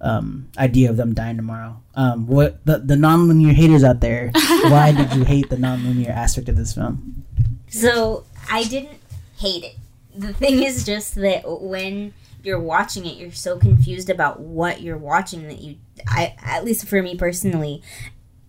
um, 0.00 0.48
idea 0.58 0.90
of 0.90 0.96
them 0.96 1.14
dying 1.14 1.36
tomorrow. 1.36 1.80
Um, 1.94 2.26
what 2.26 2.64
the 2.64 2.78
the 2.78 2.96
non-linear 2.96 3.52
haters 3.52 3.84
out 3.84 4.00
there? 4.00 4.30
why 4.34 4.92
did 4.92 5.12
you 5.14 5.24
hate 5.24 5.50
the 5.50 5.58
non-linear 5.58 6.10
aspect 6.10 6.48
of 6.48 6.56
this 6.56 6.74
film? 6.74 7.24
So 7.68 8.24
I 8.50 8.64
didn't 8.64 9.00
hate 9.38 9.64
it. 9.64 9.76
The 10.16 10.32
thing 10.32 10.62
is 10.62 10.84
just 10.84 11.16
that 11.16 11.42
when 11.46 12.14
you're 12.44 12.60
watching 12.60 13.06
it, 13.06 13.16
you're 13.16 13.32
so 13.32 13.58
confused 13.58 14.10
about 14.10 14.40
what 14.40 14.80
you're 14.80 14.98
watching 14.98 15.48
that 15.48 15.60
you, 15.60 15.76
I 16.08 16.34
at 16.42 16.64
least 16.64 16.86
for 16.86 17.02
me 17.02 17.16
personally, 17.16 17.82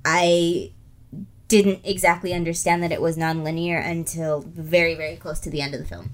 I 0.03 0.71
didn't 1.47 1.81
exactly 1.83 2.33
understand 2.33 2.81
that 2.83 2.91
it 2.91 3.01
was 3.01 3.17
nonlinear 3.17 3.85
until 3.85 4.41
very 4.41 4.95
very 4.95 5.15
close 5.15 5.39
to 5.41 5.49
the 5.49 5.61
end 5.61 5.73
of 5.73 5.79
the 5.79 5.87
film. 5.87 6.13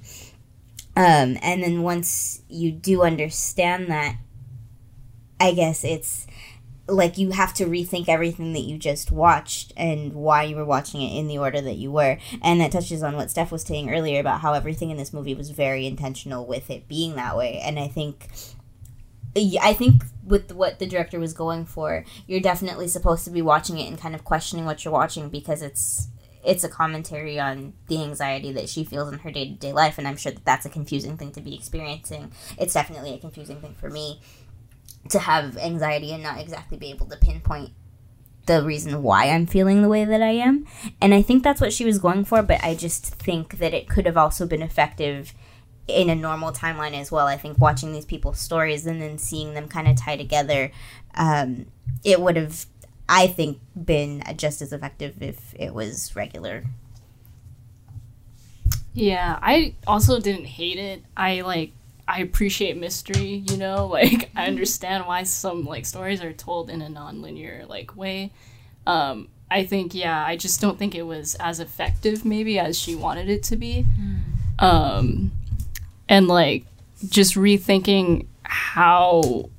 Um, 0.95 1.37
and 1.41 1.63
then 1.63 1.83
once 1.83 2.41
you 2.49 2.71
do 2.71 3.03
understand 3.03 3.89
that, 3.89 4.17
I 5.39 5.53
guess 5.53 5.83
it's 5.83 6.27
like 6.87 7.17
you 7.17 7.31
have 7.31 7.53
to 7.53 7.65
rethink 7.65 8.09
everything 8.09 8.53
that 8.53 8.61
you 8.61 8.77
just 8.77 9.11
watched 9.11 9.71
and 9.77 10.13
why 10.13 10.43
you 10.43 10.55
were 10.55 10.65
watching 10.65 11.01
it 11.01 11.17
in 11.17 11.27
the 11.27 11.37
order 11.37 11.61
that 11.61 11.77
you 11.77 11.91
were. 11.91 12.17
And 12.41 12.59
that 12.59 12.71
touches 12.71 13.01
on 13.01 13.15
what 13.15 13.31
Steph 13.31 13.51
was 13.51 13.63
saying 13.63 13.89
earlier 13.89 14.19
about 14.19 14.41
how 14.41 14.53
everything 14.53 14.89
in 14.89 14.97
this 14.97 15.13
movie 15.13 15.33
was 15.33 15.51
very 15.51 15.85
intentional 15.85 16.45
with 16.45 16.69
it 16.69 16.87
being 16.87 17.15
that 17.15 17.37
way. 17.37 17.59
And 17.63 17.79
I 17.79 17.87
think 17.87 18.27
I 19.35 19.73
think 19.73 20.03
with 20.31 20.51
what 20.51 20.79
the 20.79 20.87
director 20.87 21.19
was 21.19 21.33
going 21.33 21.65
for, 21.65 22.03
you're 22.25 22.39
definitely 22.39 22.87
supposed 22.87 23.25
to 23.25 23.29
be 23.29 23.41
watching 23.41 23.77
it 23.77 23.87
and 23.87 23.99
kind 23.99 24.15
of 24.15 24.23
questioning 24.23 24.65
what 24.65 24.83
you're 24.83 24.93
watching 24.93 25.29
because 25.29 25.61
it's 25.61 26.07
it's 26.43 26.63
a 26.63 26.69
commentary 26.69 27.39
on 27.39 27.73
the 27.87 28.01
anxiety 28.01 28.51
that 28.51 28.67
she 28.67 28.83
feels 28.83 29.13
in 29.13 29.19
her 29.19 29.29
day-to-day 29.29 29.71
life 29.71 29.99
and 29.99 30.07
i'm 30.07 30.17
sure 30.17 30.31
that 30.31 30.43
that's 30.43 30.65
a 30.65 30.69
confusing 30.69 31.15
thing 31.15 31.31
to 31.31 31.39
be 31.39 31.53
experiencing 31.53 32.31
it's 32.57 32.73
definitely 32.73 33.13
a 33.13 33.19
confusing 33.19 33.61
thing 33.61 33.75
for 33.75 33.91
me 33.91 34.19
to 35.07 35.19
have 35.19 35.55
anxiety 35.57 36.11
and 36.11 36.23
not 36.23 36.39
exactly 36.39 36.79
be 36.79 36.89
able 36.89 37.05
to 37.05 37.15
pinpoint 37.17 37.69
the 38.45 38.63
reason 38.63 39.03
why 39.03 39.25
I'm 39.29 39.45
feeling 39.45 39.81
the 39.81 39.87
way 39.87 40.03
that 40.03 40.21
I 40.21 40.31
am. 40.31 40.65
And 40.99 41.13
I 41.13 41.21
think 41.21 41.43
that's 41.43 41.61
what 41.61 41.73
she 41.73 41.85
was 41.85 41.99
going 41.99 42.25
for, 42.25 42.41
but 42.41 42.63
I 42.63 42.75
just 42.75 43.05
think 43.05 43.59
that 43.59 43.73
it 43.73 43.87
could 43.87 44.05
have 44.05 44.17
also 44.17 44.45
been 44.45 44.61
effective 44.61 45.33
in 45.93 46.09
a 46.09 46.15
normal 46.15 46.51
timeline 46.51 46.93
as 46.93 47.11
well. 47.11 47.27
I 47.27 47.37
think 47.37 47.59
watching 47.59 47.91
these 47.91 48.05
people's 48.05 48.39
stories 48.39 48.85
and 48.85 49.01
then 49.01 49.17
seeing 49.17 49.53
them 49.53 49.67
kind 49.67 49.87
of 49.87 49.95
tie 49.95 50.17
together, 50.17 50.71
um, 51.15 51.65
it 52.03 52.21
would 52.21 52.35
have, 52.35 52.65
I 53.07 53.27
think, 53.27 53.59
been 53.75 54.23
just 54.37 54.61
as 54.61 54.73
effective 54.73 55.21
if 55.21 55.53
it 55.57 55.73
was 55.73 56.15
regular. 56.15 56.63
Yeah, 58.93 59.39
I 59.41 59.75
also 59.87 60.19
didn't 60.19 60.45
hate 60.45 60.77
it. 60.77 61.03
I 61.15 61.41
like 61.41 61.71
I 62.07 62.19
appreciate 62.19 62.77
mystery, 62.77 63.43
you 63.49 63.57
know? 63.57 63.85
Like 63.91 64.31
I 64.35 64.47
understand 64.47 65.05
why 65.05 65.23
some 65.23 65.65
like 65.65 65.85
stories 65.85 66.21
are 66.21 66.33
told 66.33 66.69
in 66.69 66.81
a 66.81 66.89
non-linear 66.89 67.65
like 67.67 67.95
way. 67.95 68.31
Um 68.85 69.29
I 69.49 69.65
think 69.65 69.93
yeah, 69.93 70.25
I 70.25 70.35
just 70.37 70.61
don't 70.61 70.77
think 70.79 70.95
it 70.95 71.03
was 71.03 71.35
as 71.35 71.59
effective 71.59 72.25
maybe 72.25 72.57
as 72.59 72.77
she 72.77 72.95
wanted 72.95 73.29
it 73.29 73.43
to 73.43 73.55
be. 73.55 73.85
Um 74.59 75.31
and 76.11 76.27
like 76.27 76.65
just 77.07 77.35
rethinking 77.35 78.27
how 78.43 79.49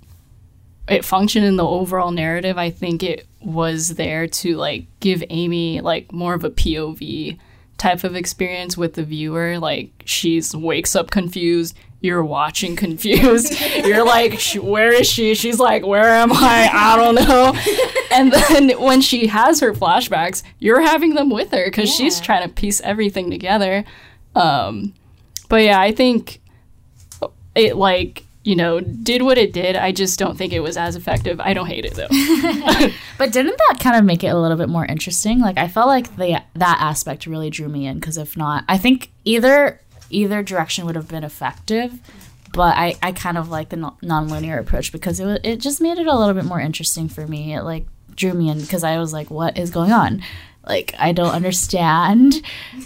it 0.86 1.02
functioned 1.02 1.46
in 1.46 1.56
the 1.56 1.66
overall 1.66 2.10
narrative, 2.10 2.58
I 2.58 2.68
think 2.68 3.02
it 3.02 3.26
was 3.40 3.94
there 3.94 4.26
to 4.26 4.56
like 4.56 4.84
give 5.00 5.24
Amy 5.30 5.80
like 5.80 6.12
more 6.12 6.34
of 6.34 6.44
a 6.44 6.50
POV 6.50 7.38
type 7.78 8.04
of 8.04 8.14
experience 8.14 8.76
with 8.76 8.94
the 8.94 9.02
viewer. 9.02 9.58
Like 9.58 10.02
she's 10.04 10.54
wakes 10.54 10.94
up 10.94 11.10
confused, 11.10 11.74
you're 12.02 12.22
watching 12.22 12.76
confused. 12.84 13.58
you're 13.86 14.04
like, 14.04 14.38
where 14.52 14.92
is 14.92 15.08
she? 15.08 15.34
She's 15.34 15.58
like, 15.58 15.86
where 15.86 16.10
am 16.10 16.32
I? 16.34 16.68
I 16.70 16.96
don't 16.96 17.14
know. 17.14 17.54
and 18.12 18.30
then 18.30 18.78
when 18.78 19.00
she 19.00 19.26
has 19.28 19.60
her 19.60 19.72
flashbacks, 19.72 20.42
you're 20.58 20.82
having 20.82 21.14
them 21.14 21.30
with 21.30 21.50
her 21.52 21.64
because 21.64 21.88
she's 21.88 22.20
trying 22.20 22.46
to 22.46 22.54
piece 22.54 22.82
everything 22.82 23.30
together. 23.30 23.86
Um, 24.34 24.92
but 25.48 25.62
yeah, 25.62 25.80
I 25.80 25.92
think 25.92 26.41
it 27.54 27.76
like 27.76 28.24
you 28.44 28.56
know 28.56 28.80
did 28.80 29.22
what 29.22 29.38
it 29.38 29.52
did. 29.52 29.76
I 29.76 29.92
just 29.92 30.18
don't 30.18 30.36
think 30.36 30.52
it 30.52 30.60
was 30.60 30.76
as 30.76 30.96
effective. 30.96 31.40
I 31.40 31.54
don't 31.54 31.66
hate 31.66 31.84
it 31.84 31.94
though. 31.94 32.08
But 33.18 33.32
didn't 33.32 33.56
that 33.68 33.78
kind 33.78 33.94
of 33.96 34.04
make 34.04 34.24
it 34.24 34.28
a 34.28 34.38
little 34.38 34.56
bit 34.56 34.68
more 34.68 34.84
interesting? 34.84 35.38
Like 35.38 35.58
I 35.58 35.68
felt 35.68 35.86
like 35.86 36.16
the 36.16 36.42
that 36.54 36.78
aspect 36.80 37.26
really 37.26 37.50
drew 37.50 37.68
me 37.68 37.86
in 37.86 38.00
because 38.00 38.16
if 38.16 38.36
not, 38.36 38.64
I 38.68 38.78
think 38.78 39.10
either 39.24 39.80
either 40.10 40.42
direction 40.42 40.86
would 40.86 40.96
have 40.96 41.08
been 41.08 41.22
effective. 41.24 41.92
But 42.52 42.76
I, 42.76 42.96
I 43.02 43.12
kind 43.12 43.38
of 43.38 43.48
like 43.48 43.70
the 43.70 43.76
non- 43.76 43.96
nonlinear 44.02 44.58
approach 44.58 44.92
because 44.92 45.20
it 45.20 45.24
wa- 45.24 45.38
it 45.44 45.56
just 45.56 45.80
made 45.80 45.98
it 45.98 46.06
a 46.06 46.18
little 46.18 46.34
bit 46.34 46.44
more 46.44 46.60
interesting 46.60 47.08
for 47.08 47.26
me. 47.26 47.54
It 47.54 47.62
like 47.62 47.86
drew 48.14 48.34
me 48.34 48.50
in 48.50 48.60
because 48.60 48.82
I 48.84 48.98
was 48.98 49.12
like, 49.12 49.30
what 49.30 49.56
is 49.56 49.70
going 49.70 49.92
on? 49.92 50.20
Like 50.66 50.94
I 50.98 51.12
don't 51.12 51.32
understand. 51.32 52.34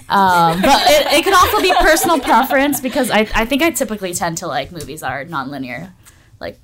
Um, 0.09 0.63
but 0.63 0.83
it, 0.87 1.13
it 1.13 1.25
could 1.25 1.35
also 1.35 1.61
be 1.61 1.75
personal 1.81 2.21
preference 2.21 2.81
because 2.81 3.11
I, 3.11 3.29
I 3.35 3.45
think 3.45 3.63
I 3.63 3.71
typically 3.71 4.15
tend 4.15 4.39
to 4.39 4.47
like 4.47 4.73
movies 4.73 5.01
that 5.01 5.11
are 5.11 5.25
nonlinear. 5.25 5.93
Like, 6.41 6.59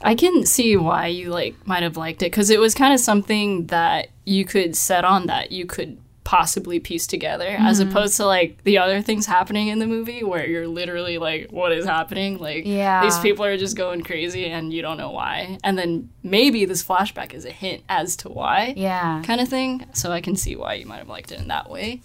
I 0.00 0.14
can 0.14 0.46
see 0.46 0.76
why 0.76 1.08
you 1.08 1.30
like 1.30 1.66
might 1.66 1.82
have 1.82 1.96
liked 1.96 2.22
it 2.22 2.30
because 2.30 2.50
it 2.50 2.60
was 2.60 2.74
kind 2.74 2.94
of 2.94 3.00
something 3.00 3.66
that 3.66 4.08
you 4.24 4.44
could 4.44 4.76
set 4.76 5.04
on 5.04 5.26
that 5.26 5.52
you 5.52 5.66
could 5.66 5.98
possibly 6.22 6.78
piece 6.78 7.06
together 7.06 7.56
as 7.58 7.80
mm-hmm. 7.80 7.90
opposed 7.90 8.16
to 8.16 8.26
like 8.26 8.62
the 8.64 8.76
other 8.78 9.00
things 9.00 9.26
happening 9.26 9.68
in 9.68 9.78
the 9.78 9.86
movie 9.86 10.22
where 10.22 10.46
you're 10.46 10.68
literally 10.68 11.16
like 11.18 11.50
what 11.50 11.72
is 11.72 11.84
happening 11.86 12.38
like 12.38 12.64
Yeah. 12.66 13.02
these 13.02 13.18
people 13.18 13.44
are 13.44 13.56
just 13.56 13.76
going 13.76 14.02
crazy 14.02 14.46
and 14.46 14.72
you 14.72 14.82
don't 14.82 14.98
know 14.98 15.10
why 15.10 15.58
and 15.64 15.78
then 15.78 16.10
maybe 16.22 16.66
this 16.66 16.84
flashback 16.84 17.32
is 17.32 17.44
a 17.46 17.50
hint 17.50 17.82
as 17.88 18.16
to 18.16 18.28
why 18.28 18.74
Yeah. 18.76 19.22
kind 19.24 19.40
of 19.40 19.48
thing 19.48 19.86
so 19.94 20.12
I 20.12 20.20
can 20.20 20.36
see 20.36 20.56
why 20.56 20.74
you 20.74 20.86
might 20.86 20.98
have 20.98 21.08
liked 21.08 21.32
it 21.32 21.40
in 21.40 21.48
that 21.48 21.70
way 21.70 22.02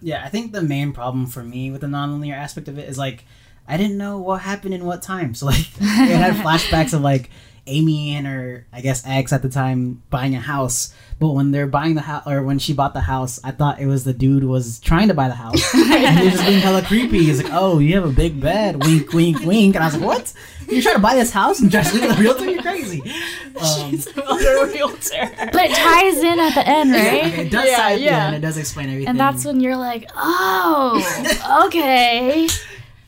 Yeah, 0.00 0.24
I 0.24 0.28
think 0.28 0.52
the 0.52 0.62
main 0.62 0.92
problem 0.92 1.26
for 1.26 1.44
me 1.44 1.70
with 1.70 1.82
the 1.82 1.86
nonlinear 1.86 2.34
aspect 2.34 2.68
of 2.68 2.78
it 2.78 2.88
is 2.88 2.98
like 2.98 3.24
I 3.68 3.76
didn't 3.76 3.98
know 3.98 4.18
what 4.18 4.40
happened 4.40 4.74
in 4.74 4.84
what 4.84 5.00
time. 5.00 5.34
So 5.34 5.46
like 5.46 5.60
it 5.80 6.16
had 6.16 6.34
flashbacks 6.44 6.92
of 6.92 7.02
like 7.02 7.30
Amy 7.66 8.14
and 8.14 8.26
her 8.26 8.66
I 8.72 8.80
guess 8.80 9.02
ex 9.06 9.32
at 9.32 9.42
the 9.42 9.48
time 9.48 10.02
buying 10.10 10.34
a 10.34 10.40
house. 10.40 10.92
But 11.18 11.32
when 11.32 11.50
they're 11.50 11.66
buying 11.66 11.96
the 11.96 12.00
house 12.00 12.22
or 12.26 12.42
when 12.42 12.58
she 12.58 12.72
bought 12.72 12.94
the 12.94 13.02
house, 13.02 13.38
I 13.44 13.50
thought 13.50 13.78
it 13.78 13.84
was 13.86 14.04
the 14.04 14.14
dude 14.14 14.42
was 14.44 14.78
trying 14.80 15.08
to 15.08 15.14
buy 15.14 15.28
the 15.28 15.34
house. 15.34 15.62
and 15.74 16.18
he 16.18 16.24
was 16.24 16.34
just 16.34 16.46
being 16.46 16.60
hella 16.60 16.80
creepy. 16.82 17.24
He's 17.24 17.42
like, 17.42 17.52
Oh, 17.52 17.78
you 17.78 17.94
have 17.94 18.04
a 18.06 18.12
big 18.12 18.40
bed, 18.40 18.82
wink, 18.82 19.12
wink, 19.12 19.40
wink. 19.44 19.74
And 19.74 19.84
I 19.84 19.88
was 19.88 19.96
like, 19.98 20.06
What? 20.06 20.32
You're 20.68 20.80
trying 20.82 20.94
to 20.94 21.00
buy 21.02 21.16
this 21.16 21.30
house 21.32 21.60
and 21.60 21.70
just 21.70 21.92
leave 21.92 22.04
it 22.04 22.16
a 22.16 22.20
realtor? 22.20 22.48
You're 22.50 22.62
crazy. 22.62 23.02
Um, 23.60 23.92
Another 24.16 24.66
realtor. 24.68 25.30
But 25.52 25.54
it 25.56 25.74
ties 25.76 26.16
in 26.18 26.38
at 26.40 26.54
the 26.54 26.66
end, 26.66 26.92
right? 26.92 27.24
okay, 27.26 27.46
it 27.46 27.50
does 27.50 27.68
Yeah, 27.68 27.76
tie 27.76 27.92
yeah. 27.94 28.26
end, 28.28 28.36
it 28.36 28.40
does 28.40 28.56
explain 28.56 28.88
everything. 28.88 29.08
And 29.08 29.20
that's 29.20 29.44
when 29.44 29.60
you're 29.60 29.76
like, 29.76 30.08
oh, 30.16 31.64
okay. 31.66 32.48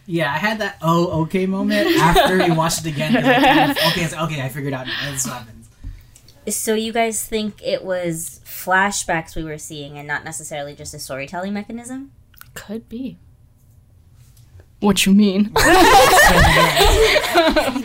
Yeah, 0.06 0.32
I 0.32 0.38
had 0.38 0.58
that 0.60 0.78
oh 0.82 1.22
okay 1.22 1.46
moment 1.46 1.86
after 1.96 2.38
we 2.38 2.50
watched 2.50 2.80
it 2.84 2.88
again. 2.90 3.16
I 3.16 3.22
kind 3.22 3.70
of- 3.70 3.76
okay, 3.88 4.02
it's, 4.04 4.14
okay, 4.14 4.42
I 4.42 4.48
figured 4.48 4.72
out 4.72 4.86
now. 4.86 5.10
This 5.12 5.26
happens. 5.26 5.68
So 6.48 6.74
you 6.74 6.92
guys 6.92 7.24
think 7.24 7.62
it 7.62 7.84
was 7.84 8.40
flashbacks 8.44 9.36
we 9.36 9.44
were 9.44 9.58
seeing 9.58 9.96
and 9.96 10.08
not 10.08 10.24
necessarily 10.24 10.74
just 10.74 10.92
a 10.92 10.98
storytelling 10.98 11.52
mechanism? 11.54 12.10
Could 12.54 12.88
be. 12.88 13.18
what 14.80 15.06
you 15.06 15.14
mean 15.14 15.44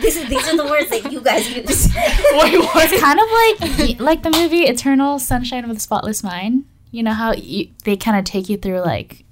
these, 0.00 0.16
are, 0.16 0.26
these 0.26 0.48
are 0.48 0.56
the 0.56 0.66
words 0.68 0.90
that 0.90 1.08
you 1.12 1.20
guys 1.20 1.48
use. 1.54 1.88
Wait, 1.94 2.58
what? 2.58 3.00
Kind 3.00 3.20
of 3.20 3.28
like 3.30 4.00
like 4.00 4.22
the 4.24 4.30
movie 4.30 4.62
Eternal 4.64 5.18
Sunshine 5.20 5.62
of 5.64 5.72
the 5.72 5.78
Spotless 5.80 6.22
Mind. 6.24 6.64
You 6.90 7.02
know 7.02 7.12
how 7.12 7.32
you, 7.34 7.68
they 7.84 7.96
kind 7.96 8.18
of 8.18 8.24
take 8.24 8.48
you 8.48 8.56
through 8.56 8.80
like 8.80 9.24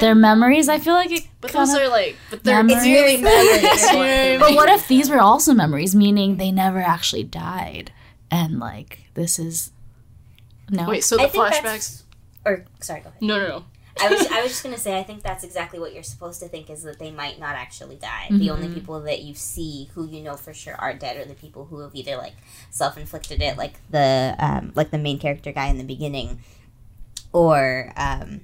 their 0.00 0.14
memories. 0.14 0.68
I 0.68 0.78
feel 0.78 0.94
like 0.94 1.12
it. 1.12 1.26
But 1.40 1.52
kinda- 1.52 1.66
those 1.66 1.76
are 1.76 1.88
like, 1.88 2.16
but 2.30 2.42
they're 2.42 2.62
Memories. 2.62 2.84
it's 2.86 2.86
really 2.86 3.14
It's 3.64 3.92
memories. 3.92 4.40
But 4.40 4.54
what 4.54 4.68
if 4.68 4.88
these 4.88 5.08
were 5.08 5.20
also 5.20 5.54
memories, 5.54 5.94
meaning 5.94 6.36
they 6.36 6.50
never 6.50 6.80
actually 6.80 7.22
died, 7.22 7.92
and 8.30 8.58
like 8.58 9.04
this 9.14 9.38
is 9.38 9.70
no. 10.68 10.88
Wait, 10.88 11.04
so 11.04 11.16
the 11.16 11.28
think 11.28 11.44
flashbacks? 11.44 12.02
Or 12.44 12.64
sorry, 12.80 13.00
go 13.00 13.08
ahead. 13.10 13.22
No, 13.22 13.38
no, 13.38 13.48
no. 13.48 13.64
I 13.98 14.08
was 14.10 14.26
I 14.26 14.42
was 14.42 14.50
just 14.50 14.62
gonna 14.62 14.76
say 14.76 14.98
I 14.98 15.02
think 15.02 15.22
that's 15.22 15.42
exactly 15.42 15.78
what 15.78 15.94
you're 15.94 16.02
supposed 16.02 16.40
to 16.40 16.48
think 16.48 16.68
is 16.68 16.82
that 16.82 16.98
they 16.98 17.10
might 17.10 17.38
not 17.40 17.54
actually 17.54 17.96
die. 17.96 18.26
The 18.30 18.50
only 18.50 18.68
people 18.68 19.00
that 19.00 19.22
you 19.22 19.34
see 19.34 19.88
who 19.94 20.06
you 20.06 20.22
know 20.22 20.36
for 20.36 20.52
sure 20.52 20.74
are 20.74 20.92
dead 20.92 21.16
are 21.16 21.24
the 21.24 21.34
people 21.34 21.64
who 21.64 21.78
have 21.80 21.92
either 21.94 22.16
like 22.16 22.34
self 22.70 22.98
inflicted 22.98 23.40
it, 23.40 23.56
like 23.56 23.74
the 23.90 24.34
um, 24.38 24.72
like 24.74 24.90
the 24.90 24.98
main 24.98 25.18
character 25.18 25.50
guy 25.50 25.68
in 25.68 25.78
the 25.78 25.84
beginning, 25.84 26.40
or 27.36 27.92
um, 27.98 28.40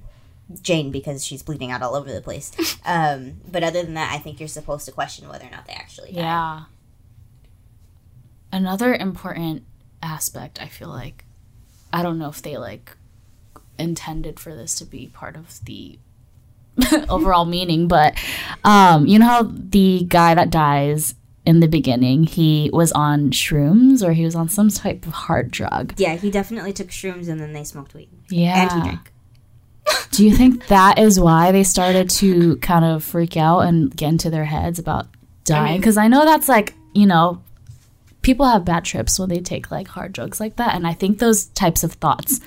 Jane 0.61 0.91
because 0.91 1.25
she's 1.25 1.41
bleeding 1.41 1.71
out 1.71 1.81
all 1.81 1.95
over 1.95 2.13
the 2.13 2.21
place. 2.21 2.51
Um, 2.85 3.35
but 3.49 3.63
other 3.63 3.81
than 3.81 3.93
that, 3.93 4.13
I 4.13 4.17
think 4.17 4.41
you're 4.41 4.49
supposed 4.49 4.85
to 4.87 4.91
question 4.91 5.29
whether 5.29 5.47
or 5.47 5.49
not 5.49 5.67
they 5.67 5.71
actually 5.71 6.11
die. 6.11 6.19
Yeah. 6.19 6.63
Another 8.51 8.93
important 8.93 9.63
aspect, 10.01 10.61
I 10.61 10.67
feel 10.67 10.89
like, 10.89 11.23
I 11.93 12.03
don't 12.03 12.19
know 12.19 12.27
if 12.27 12.41
they 12.41 12.57
like 12.57 12.97
intended 13.79 14.37
for 14.37 14.53
this 14.53 14.75
to 14.79 14.85
be 14.85 15.07
part 15.07 15.37
of 15.37 15.63
the 15.63 15.97
overall 17.09 17.45
meaning, 17.45 17.87
but 17.87 18.15
um, 18.65 19.07
you 19.07 19.17
know 19.17 19.27
how 19.27 19.43
the 19.43 20.05
guy 20.09 20.35
that 20.35 20.49
dies 20.49 21.15
in 21.45 21.59
the 21.59 21.67
beginning, 21.67 22.23
he 22.23 22.69
was 22.71 22.91
on 22.93 23.31
shrooms 23.31 24.01
or 24.01 24.13
he 24.13 24.23
was 24.23 24.35
on 24.35 24.47
some 24.49 24.69
type 24.69 25.05
of 25.05 25.13
hard 25.13 25.51
drug. 25.51 25.93
Yeah, 25.97 26.15
he 26.15 26.31
definitely 26.31 26.71
took 26.73 26.87
shrooms 26.87 27.27
and 27.27 27.39
then 27.39 27.51
they 27.53 27.63
smoked 27.63 27.93
weed 27.93 28.09
Yeah. 28.29 28.61
and 28.61 28.71
he 28.83 28.89
drank. 28.89 29.11
Do 30.11 30.23
you 30.25 30.33
think 30.35 30.67
that 30.67 30.97
is 30.99 31.19
why 31.19 31.51
they 31.51 31.63
started 31.63 32.09
to 32.11 32.55
kind 32.57 32.85
of 32.85 33.03
freak 33.03 33.35
out 33.35 33.61
and 33.61 33.93
get 33.95 34.09
into 34.09 34.29
their 34.29 34.45
heads 34.45 34.79
about 34.79 35.07
dying? 35.43 35.71
mean- 35.73 35.81
Because 35.81 35.97
I, 35.97 36.07
know 36.07 36.23
that's 36.23 36.47
like, 36.47 36.73
you 36.93 37.05
know, 37.05 37.41
people 38.21 38.45
have 38.47 38.63
bad 38.63 38.85
trips 38.85 39.19
when 39.19 39.27
they 39.27 39.39
take 39.39 39.69
like 39.71 39.89
hard 39.89 40.13
drugs 40.13 40.39
like 40.39 40.55
that. 40.55 40.75
And 40.75 40.87
I 40.87 40.93
think 40.93 41.19
those 41.19 41.47
types 41.47 41.83
of 41.83 41.93
thoughts 41.93 42.39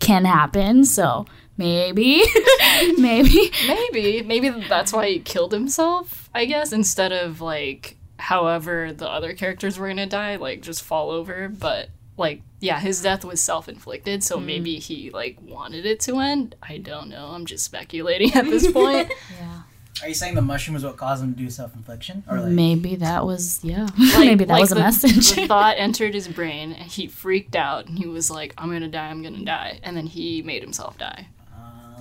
can 0.00 0.26
happen. 0.26 0.84
So 0.84 1.24
maybe, 1.56 2.22
maybe. 2.98 3.50
Maybe, 3.66 4.22
maybe 4.22 4.50
that's 4.68 4.92
why 4.92 5.08
he 5.08 5.18
killed 5.20 5.52
himself. 5.52 6.28
I 6.34 6.44
guess 6.44 6.72
instead 6.72 7.12
of 7.12 7.40
like, 7.40 7.96
however 8.22 8.92
the 8.92 9.08
other 9.08 9.34
characters 9.34 9.78
were 9.78 9.88
gonna 9.88 10.06
die, 10.06 10.36
like 10.36 10.62
just 10.62 10.82
fall 10.82 11.10
over. 11.10 11.48
But 11.48 11.90
like, 12.16 12.42
yeah, 12.60 12.78
his 12.78 13.02
death 13.02 13.24
was 13.24 13.40
self-inflicted, 13.40 14.22
so 14.22 14.36
mm-hmm. 14.36 14.46
maybe 14.46 14.78
he 14.78 15.10
like 15.10 15.38
wanted 15.42 15.84
it 15.84 16.00
to 16.00 16.18
end. 16.18 16.54
I 16.62 16.78
don't 16.78 17.08
know. 17.08 17.26
I'm 17.26 17.46
just 17.46 17.64
speculating 17.64 18.32
at 18.34 18.44
this 18.44 18.70
point. 18.70 19.12
Yeah. 19.38 19.62
Are 20.00 20.08
you 20.08 20.14
saying 20.14 20.34
the 20.34 20.42
mushroom 20.42 20.74
is 20.76 20.82
what 20.82 20.96
caused 20.96 21.22
him 21.22 21.32
to 21.32 21.38
do 21.38 21.48
self 21.50 21.76
infliction, 21.76 22.24
or 22.28 22.40
like 22.40 22.50
Maybe 22.50 22.96
that 22.96 23.24
was, 23.24 23.60
yeah. 23.62 23.86
Like- 23.98 24.18
maybe 24.18 24.44
that 24.46 24.54
like 24.54 24.60
was 24.60 24.72
a 24.72 24.76
message. 24.76 25.32
The 25.32 25.46
thought 25.46 25.76
entered 25.78 26.14
his 26.14 26.26
brain, 26.26 26.72
and 26.72 26.90
he 26.90 27.06
freaked 27.06 27.54
out, 27.54 27.86
and 27.86 27.98
he 27.98 28.06
was 28.06 28.30
like, 28.30 28.54
"I'm 28.58 28.70
gonna 28.72 28.88
die. 28.88 29.08
I'm 29.08 29.22
gonna 29.22 29.44
die," 29.44 29.78
and 29.82 29.96
then 29.96 30.06
he 30.06 30.42
made 30.42 30.62
himself 30.62 30.98
die. 30.98 31.28
Ah. 31.54 31.96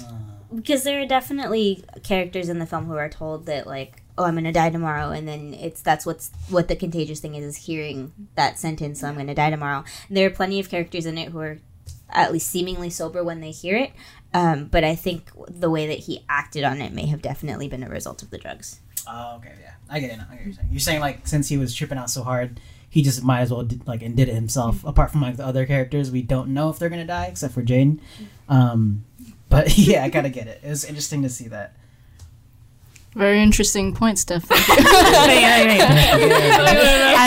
because 0.55 0.83
there 0.83 1.01
are 1.01 1.05
definitely 1.05 1.83
characters 2.01 2.49
in 2.49 2.59
the 2.59 2.65
film 2.65 2.85
who 2.85 2.95
are 2.95 3.09
told 3.09 3.45
that 3.45 3.67
like 3.67 4.00
oh 4.17 4.23
i'm 4.25 4.35
gonna 4.35 4.51
die 4.51 4.69
tomorrow 4.69 5.09
and 5.09 5.27
then 5.27 5.53
it's 5.53 5.81
that's 5.81 6.05
what's 6.05 6.31
what 6.49 6.67
the 6.67 6.75
contagious 6.75 7.19
thing 7.19 7.35
is 7.35 7.43
is 7.43 7.65
hearing 7.65 8.11
that 8.35 8.59
sentence 8.59 9.01
so 9.01 9.07
i'm 9.07 9.15
gonna 9.15 9.35
die 9.35 9.49
tomorrow 9.49 9.83
there 10.09 10.27
are 10.27 10.31
plenty 10.31 10.59
of 10.59 10.69
characters 10.69 11.05
in 11.05 11.17
it 11.17 11.29
who 11.29 11.39
are 11.39 11.57
at 12.09 12.31
least 12.31 12.49
seemingly 12.49 12.89
sober 12.89 13.23
when 13.23 13.41
they 13.41 13.51
hear 13.51 13.77
it 13.77 13.91
um, 14.33 14.65
but 14.65 14.83
i 14.83 14.95
think 14.95 15.29
the 15.47 15.69
way 15.69 15.87
that 15.87 15.99
he 15.99 16.25
acted 16.29 16.63
on 16.63 16.81
it 16.81 16.93
may 16.93 17.05
have 17.05 17.21
definitely 17.21 17.67
been 17.67 17.83
a 17.83 17.89
result 17.89 18.21
of 18.21 18.29
the 18.29 18.37
drugs 18.37 18.79
Oh, 19.07 19.37
okay, 19.37 19.53
yeah, 19.61 19.73
I 19.89 19.99
get 19.99 20.11
it. 20.11 20.17
Now. 20.17 20.27
I 20.31 20.35
get 20.35 20.45
you're 20.45 20.53
saying. 20.53 20.67
You're 20.71 20.79
saying 20.79 20.99
like 21.01 21.27
since 21.27 21.49
he 21.49 21.57
was 21.57 21.73
tripping 21.73 21.97
out 21.97 22.09
so 22.09 22.23
hard, 22.23 22.59
he 22.89 23.01
just 23.01 23.23
might 23.23 23.41
as 23.41 23.51
well 23.51 23.63
did, 23.63 23.87
like 23.87 24.01
and 24.01 24.15
did 24.15 24.29
it 24.29 24.35
himself. 24.35 24.83
Apart 24.83 25.11
from 25.11 25.21
like 25.21 25.37
the 25.37 25.45
other 25.45 25.65
characters, 25.65 26.11
we 26.11 26.21
don't 26.21 26.49
know 26.49 26.69
if 26.69 26.79
they're 26.79 26.89
gonna 26.89 27.05
die 27.05 27.25
except 27.25 27.53
for 27.53 27.61
Jane. 27.61 28.01
Um, 28.47 29.05
but 29.49 29.77
yeah, 29.77 30.03
I 30.03 30.09
gotta 30.09 30.29
get 30.29 30.47
it. 30.47 30.61
It 30.63 30.69
was 30.69 30.85
interesting 30.85 31.23
to 31.23 31.29
see 31.29 31.47
that. 31.49 31.75
Very 33.15 33.41
interesting 33.41 33.93
point, 33.93 34.19
Steph. 34.19 34.45
I 34.51 34.55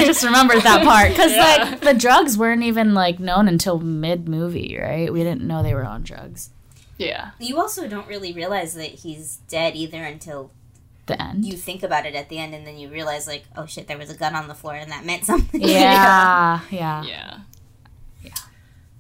just 0.06 0.24
remembered 0.24 0.62
that 0.62 0.82
part 0.84 1.10
because 1.10 1.32
Yeah. 1.32 1.42
like 1.70 1.80
the 1.80 1.94
drugs 1.94 2.38
weren't 2.38 2.62
even 2.62 2.94
like 2.94 3.18
known 3.20 3.48
until 3.48 3.78
mid 3.78 4.28
movie, 4.28 4.76
right? 4.80 5.12
We 5.12 5.20
didn't 5.22 5.42
know 5.42 5.62
they 5.62 5.74
were 5.74 5.84
on 5.84 6.02
drugs. 6.02 6.50
yeah. 6.98 7.30
you 7.40 7.58
also 7.58 7.88
don't 7.88 8.06
really 8.08 8.32
realize 8.32 8.74
that 8.74 8.90
he's 9.02 9.38
dead 9.48 9.74
either 9.76 10.02
until 10.04 10.50
The 11.06 11.20
end. 11.20 11.44
you 11.44 11.54
think 11.56 11.82
about 11.82 12.06
it 12.06 12.14
at 12.14 12.28
the 12.28 12.38
end 12.38 12.54
and 12.54 12.64
then 12.66 12.78
you 12.78 12.88
realize 12.88 13.26
like 13.26 13.44
oh 13.56 13.66
shit 13.66 13.88
there 13.88 13.98
was 13.98 14.10
a 14.10 14.14
gun 14.16 14.34
on 14.36 14.46
the 14.48 14.54
floor 14.54 14.74
and 14.74 14.90
that 14.92 15.04
meant 15.04 15.24
something 15.24 15.60
Yeah, 15.60 16.60
yeah, 16.70 17.02
yeah. 17.04 17.38
Yeah. 18.22 18.30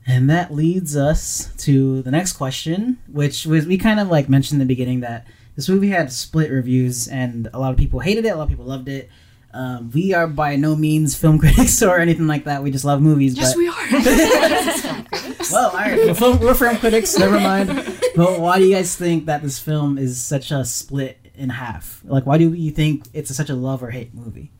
And 0.06 0.28
that 0.28 0.52
leads 0.52 0.96
us 0.96 1.50
to 1.58 2.02
the 2.02 2.10
next 2.10 2.32
question, 2.34 2.98
which 3.10 3.46
was 3.46 3.66
we 3.66 3.78
kind 3.78 4.00
of 4.00 4.08
like 4.08 4.28
mentioned 4.28 4.60
in 4.60 4.68
the 4.68 4.74
beginning 4.74 5.00
that 5.00 5.26
this 5.56 5.68
movie 5.68 5.88
had 5.88 6.12
split 6.12 6.50
reviews, 6.50 7.08
and 7.08 7.48
a 7.52 7.58
lot 7.58 7.70
of 7.72 7.76
people 7.76 8.00
hated 8.00 8.24
it, 8.24 8.30
a 8.30 8.36
lot 8.36 8.44
of 8.44 8.48
people 8.48 8.64
loved 8.64 8.88
it. 8.88 9.10
Um, 9.52 9.92
we 9.92 10.12
are 10.12 10.26
by 10.26 10.56
no 10.56 10.74
means 10.74 11.14
film 11.14 11.38
critics 11.40 11.80
or 11.82 11.98
anything 11.98 12.26
like 12.26 12.44
that. 12.44 12.62
We 12.62 12.70
just 12.70 12.84
love 12.84 13.00
movies. 13.00 13.36
Yes, 13.36 13.54
but, 13.54 13.58
we 13.58 13.68
are. 13.68 15.34
well, 15.52 15.70
all 15.70 15.76
right, 15.76 15.96
we're 15.96 16.14
film, 16.14 16.40
we're 16.40 16.54
film 16.54 16.76
critics. 16.78 17.16
Never 17.16 17.38
mind. 17.38 17.68
But 18.16 18.40
why 18.40 18.58
do 18.58 18.64
you 18.64 18.74
guys 18.74 18.96
think 18.96 19.26
that 19.26 19.42
this 19.42 19.58
film 19.58 19.96
is 19.96 20.20
such 20.20 20.50
a 20.50 20.64
split 20.64 21.18
in 21.36 21.50
half? 21.50 22.02
Like, 22.04 22.26
why 22.26 22.38
do 22.38 22.52
you 22.52 22.72
think 22.72 23.06
it's 23.12 23.34
such 23.34 23.50
a 23.50 23.54
love 23.54 23.82
or 23.82 23.90
hate 23.90 24.12
movie? 24.12 24.50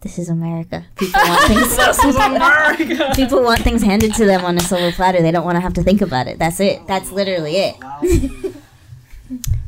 this 0.00 0.18
is 0.18 0.30
america 0.30 0.84
people 0.96 1.20
want 1.20 1.46
things 1.46 3.16
people 3.16 3.42
want 3.42 3.60
things 3.60 3.82
handed 3.82 4.14
to 4.14 4.24
them 4.24 4.44
on 4.44 4.56
a 4.56 4.60
silver 4.60 4.90
platter 4.92 5.20
they 5.20 5.30
don't 5.30 5.44
want 5.44 5.56
to 5.56 5.60
have 5.60 5.74
to 5.74 5.82
think 5.82 6.00
about 6.00 6.26
it 6.26 6.38
that's 6.38 6.58
it 6.58 6.86
that's 6.86 7.10
literally 7.12 7.56
it 7.56 8.54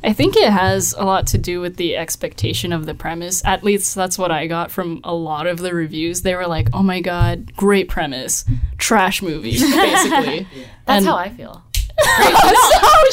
I 0.04 0.12
think 0.12 0.36
it 0.36 0.50
has 0.50 0.94
a 0.98 1.04
lot 1.04 1.28
to 1.28 1.38
do 1.38 1.60
with 1.60 1.76
the 1.76 1.96
expectation 1.96 2.72
of 2.72 2.86
the 2.86 2.94
premise. 2.94 3.44
At 3.44 3.62
least 3.62 3.94
that's 3.94 4.18
what 4.18 4.30
I 4.32 4.46
got 4.48 4.70
from 4.72 5.00
a 5.04 5.14
lot 5.14 5.46
of 5.46 5.58
the 5.58 5.72
reviews. 5.74 6.22
They 6.22 6.34
were 6.34 6.46
like, 6.48 6.68
"Oh 6.72 6.82
my 6.82 7.00
god, 7.00 7.54
great 7.56 7.88
premise, 7.88 8.44
trash 8.78 9.22
movie." 9.22 9.52
Basically, 9.60 10.46
That's 10.86 10.98
And- 10.98 11.06
how 11.06 11.16
I 11.16 11.28
feel. 11.30 11.62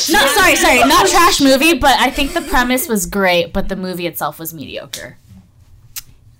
no, 0.10 0.26
sorry, 0.28 0.56
sorry, 0.56 0.80
not 0.80 1.06
trash 1.08 1.42
movie, 1.42 1.78
but 1.78 2.00
I 2.00 2.10
think 2.10 2.34
the 2.34 2.42
premise 2.42 2.88
was 2.88 3.06
great, 3.06 3.54
but 3.54 3.68
the 3.70 3.76
movie 3.76 4.08
itself 4.08 4.40
was 4.40 4.54
mediocre. 4.54 5.18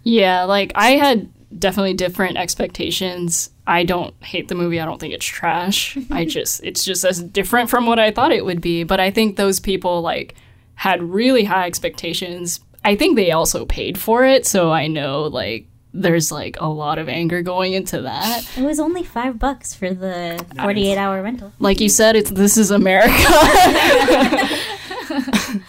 Yeah, 0.04 0.46
like 0.46 0.72
I 0.74 0.92
had 0.92 1.30
definitely 1.58 1.94
different 1.94 2.38
expectations. 2.38 3.50
I 3.66 3.84
don't 3.84 4.14
hate 4.24 4.48
the 4.48 4.56
movie. 4.56 4.80
I 4.80 4.86
don't 4.86 5.00
think 5.00 5.14
it's 5.14 5.26
trash. 5.26 5.98
I 6.12 6.26
just 6.26 6.64
it's 6.64 6.84
just 6.84 7.06
as 7.06 7.22
different 7.22 7.70
from 7.70 7.86
what 7.86 8.00
I 8.00 8.12
thought 8.12 8.32
it 8.32 8.46
would 8.46 8.62
be. 8.62 8.84
But 8.84 9.00
I 9.00 9.12
think 9.12 9.36
those 9.36 9.60
people 9.60 10.02
like 10.02 10.36
had 10.76 11.02
really 11.02 11.44
high 11.44 11.68
expectations. 11.68 12.60
I 12.84 12.96
think 12.96 13.16
they 13.16 13.32
also 13.32 13.66
paid 13.66 14.00
for 14.00 14.26
it, 14.26 14.46
so 14.46 14.72
I 14.72 14.88
know 14.88 15.24
like 15.24 15.66
there's 15.94 16.32
like 16.32 16.56
a 16.60 16.68
lot 16.68 17.00
of 17.00 17.10
anger 17.10 17.42
going 17.42 17.74
into 17.74 18.02
that. 18.02 18.50
It 18.58 18.62
was 18.62 18.80
only 18.80 19.04
five 19.04 19.40
bucks 19.40 19.74
for 19.74 19.94
the 19.94 20.44
forty-eight 20.62 20.98
hour 20.98 21.22
rental. 21.22 21.52
Like 21.60 21.80
you 21.80 21.90
said, 21.90 22.16
it's 22.16 22.30
this 22.30 22.58
is 22.58 22.72
America. 22.72 23.14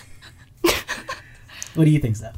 What 1.74 1.84
do 1.84 1.90
you 1.90 2.00
think, 2.00 2.16
Steph? 2.16 2.36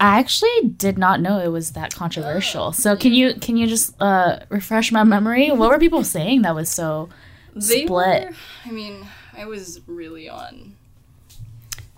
I 0.00 0.18
actually 0.18 0.68
did 0.76 0.98
not 0.98 1.20
know 1.20 1.38
it 1.38 1.48
was 1.48 1.70
that 1.72 1.94
controversial. 1.94 2.72
So 2.72 2.96
can 2.96 3.12
you 3.12 3.34
can 3.34 3.56
you 3.56 3.66
just 3.66 3.94
uh, 4.00 4.40
refresh 4.48 4.90
my 4.92 5.04
memory? 5.04 5.50
What 5.50 5.70
were 5.70 5.78
people 5.78 6.02
saying 6.04 6.42
that 6.42 6.54
was 6.54 6.68
so 6.68 7.08
They 7.54 7.84
split? 7.86 7.88
were- 8.28 8.30
I 8.64 8.70
mean, 8.70 9.06
I 9.36 9.46
was 9.46 9.80
really 9.86 10.28
on. 10.28 10.74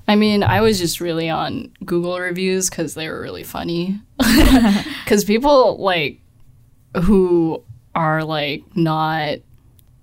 I 0.09 0.15
mean, 0.15 0.43
I 0.45 0.61
was 0.61 0.79
just 0.79 1.01
really 1.01 1.29
on 1.29 1.73
Google 1.85 2.19
reviews 2.21 2.71
because 2.71 2.95
they 2.95 3.09
were 3.09 3.21
really 3.21 3.45
funny. 3.45 4.01
Because 5.05 5.25
people 5.25 5.79
like 5.79 6.21
who 7.03 7.63
are 7.95 8.25
like 8.25 8.63
not 8.77 9.39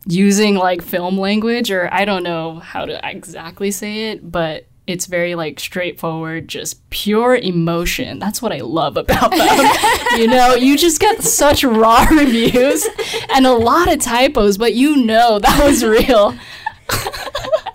using 0.07 0.55
like 0.55 0.81
film 0.81 1.17
language, 1.17 1.71
or 1.71 1.93
I 1.93 2.05
don't 2.05 2.23
know 2.23 2.55
how 2.59 2.85
to 2.85 2.99
exactly 3.09 3.71
say 3.71 4.11
it, 4.11 4.29
but 4.31 4.65
it's 4.85 5.05
very 5.05 5.35
like 5.35 5.59
straightforward, 5.59 6.47
just 6.47 6.87
pure 6.89 7.35
emotion. 7.35 8.19
That's 8.19 8.41
what 8.41 8.51
I 8.51 8.59
love 8.59 8.97
about 8.97 9.31
them. 9.31 9.75
you 10.19 10.27
know, 10.27 10.55
you 10.55 10.77
just 10.77 10.99
get 10.99 11.23
such 11.23 11.63
raw 11.63 12.05
reviews 12.11 12.85
and 13.33 13.45
a 13.47 13.53
lot 13.53 13.91
of 13.91 13.99
typos, 13.99 14.57
but 14.57 14.73
you 14.73 14.97
know 15.05 15.39
that 15.39 15.63
was 15.63 15.83
real. 15.85 16.35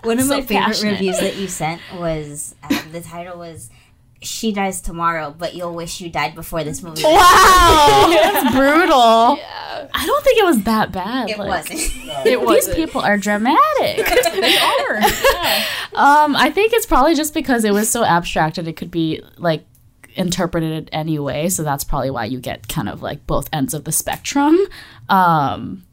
One 0.03 0.19
of 0.19 0.25
So 0.27 0.35
my 0.35 0.41
favorite 0.41 0.47
passionate. 0.65 0.91
reviews 0.93 1.19
that 1.19 1.35
you 1.35 1.47
sent 1.47 1.81
was 1.95 2.55
um, 2.69 2.91
the 2.91 3.01
title 3.01 3.37
was 3.39 3.69
"She 4.21 4.51
dies 4.51 4.81
tomorrow, 4.81 5.33
but 5.37 5.53
you'll 5.55 5.73
wish 5.73 6.01
you 6.01 6.09
died 6.09 6.35
before 6.35 6.63
this 6.63 6.81
movie." 6.83 7.03
Wow, 7.03 8.07
that's 8.09 8.55
brutal. 8.55 9.37
Yeah. 9.37 9.87
I 9.93 10.05
don't 10.05 10.23
think 10.23 10.37
it 10.39 10.45
was 10.45 10.63
that 10.63 10.91
bad. 10.91 11.29
It 11.29 11.37
like- 11.39 11.47
wasn't. 11.47 11.79
It 12.25 12.39
These 12.39 12.67
was 12.67 12.75
people 12.75 13.01
are 13.01 13.17
dramatic. 13.17 14.05
They 14.39 14.57
are. 14.57 14.97
um, 15.95 16.35
I 16.35 16.49
think 16.53 16.73
it's 16.73 16.85
probably 16.85 17.15
just 17.15 17.33
because 17.33 17.63
it 17.65 17.73
was 17.73 17.89
so 17.89 18.03
abstract 18.03 18.57
and 18.57 18.67
it 18.67 18.75
could 18.77 18.91
be 18.91 19.21
like 19.37 19.65
interpreted 20.15 20.89
anyway. 20.93 21.49
So 21.49 21.63
that's 21.63 21.83
probably 21.83 22.09
why 22.11 22.25
you 22.25 22.39
get 22.39 22.67
kind 22.67 22.87
of 22.89 23.01
like 23.01 23.25
both 23.27 23.49
ends 23.51 23.73
of 23.73 23.83
the 23.83 23.91
spectrum. 23.91 24.57
Um, 25.09 25.83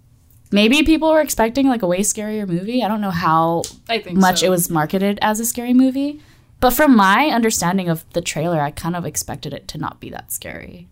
maybe 0.52 0.82
people 0.82 1.10
were 1.10 1.20
expecting 1.20 1.66
like 1.68 1.82
a 1.82 1.86
way 1.86 2.00
scarier 2.00 2.46
movie. 2.46 2.82
I 2.84 2.88
don't 2.88 3.00
know 3.00 3.10
how 3.10 3.62
I 3.88 3.98
think 4.00 4.18
much 4.18 4.40
so. 4.40 4.46
it 4.46 4.48
was 4.50 4.70
marketed 4.70 5.18
as 5.22 5.40
a 5.40 5.44
scary 5.46 5.74
movie. 5.74 6.20
But 6.60 6.70
from 6.70 6.96
my 6.96 7.26
understanding 7.26 7.88
of 7.88 8.08
the 8.12 8.20
trailer, 8.20 8.60
I 8.60 8.70
kind 8.70 8.96
of 8.96 9.04
expected 9.04 9.52
it 9.52 9.68
to 9.68 9.78
not 9.78 10.00
be 10.00 10.10
that 10.10 10.32
scary. 10.32 10.88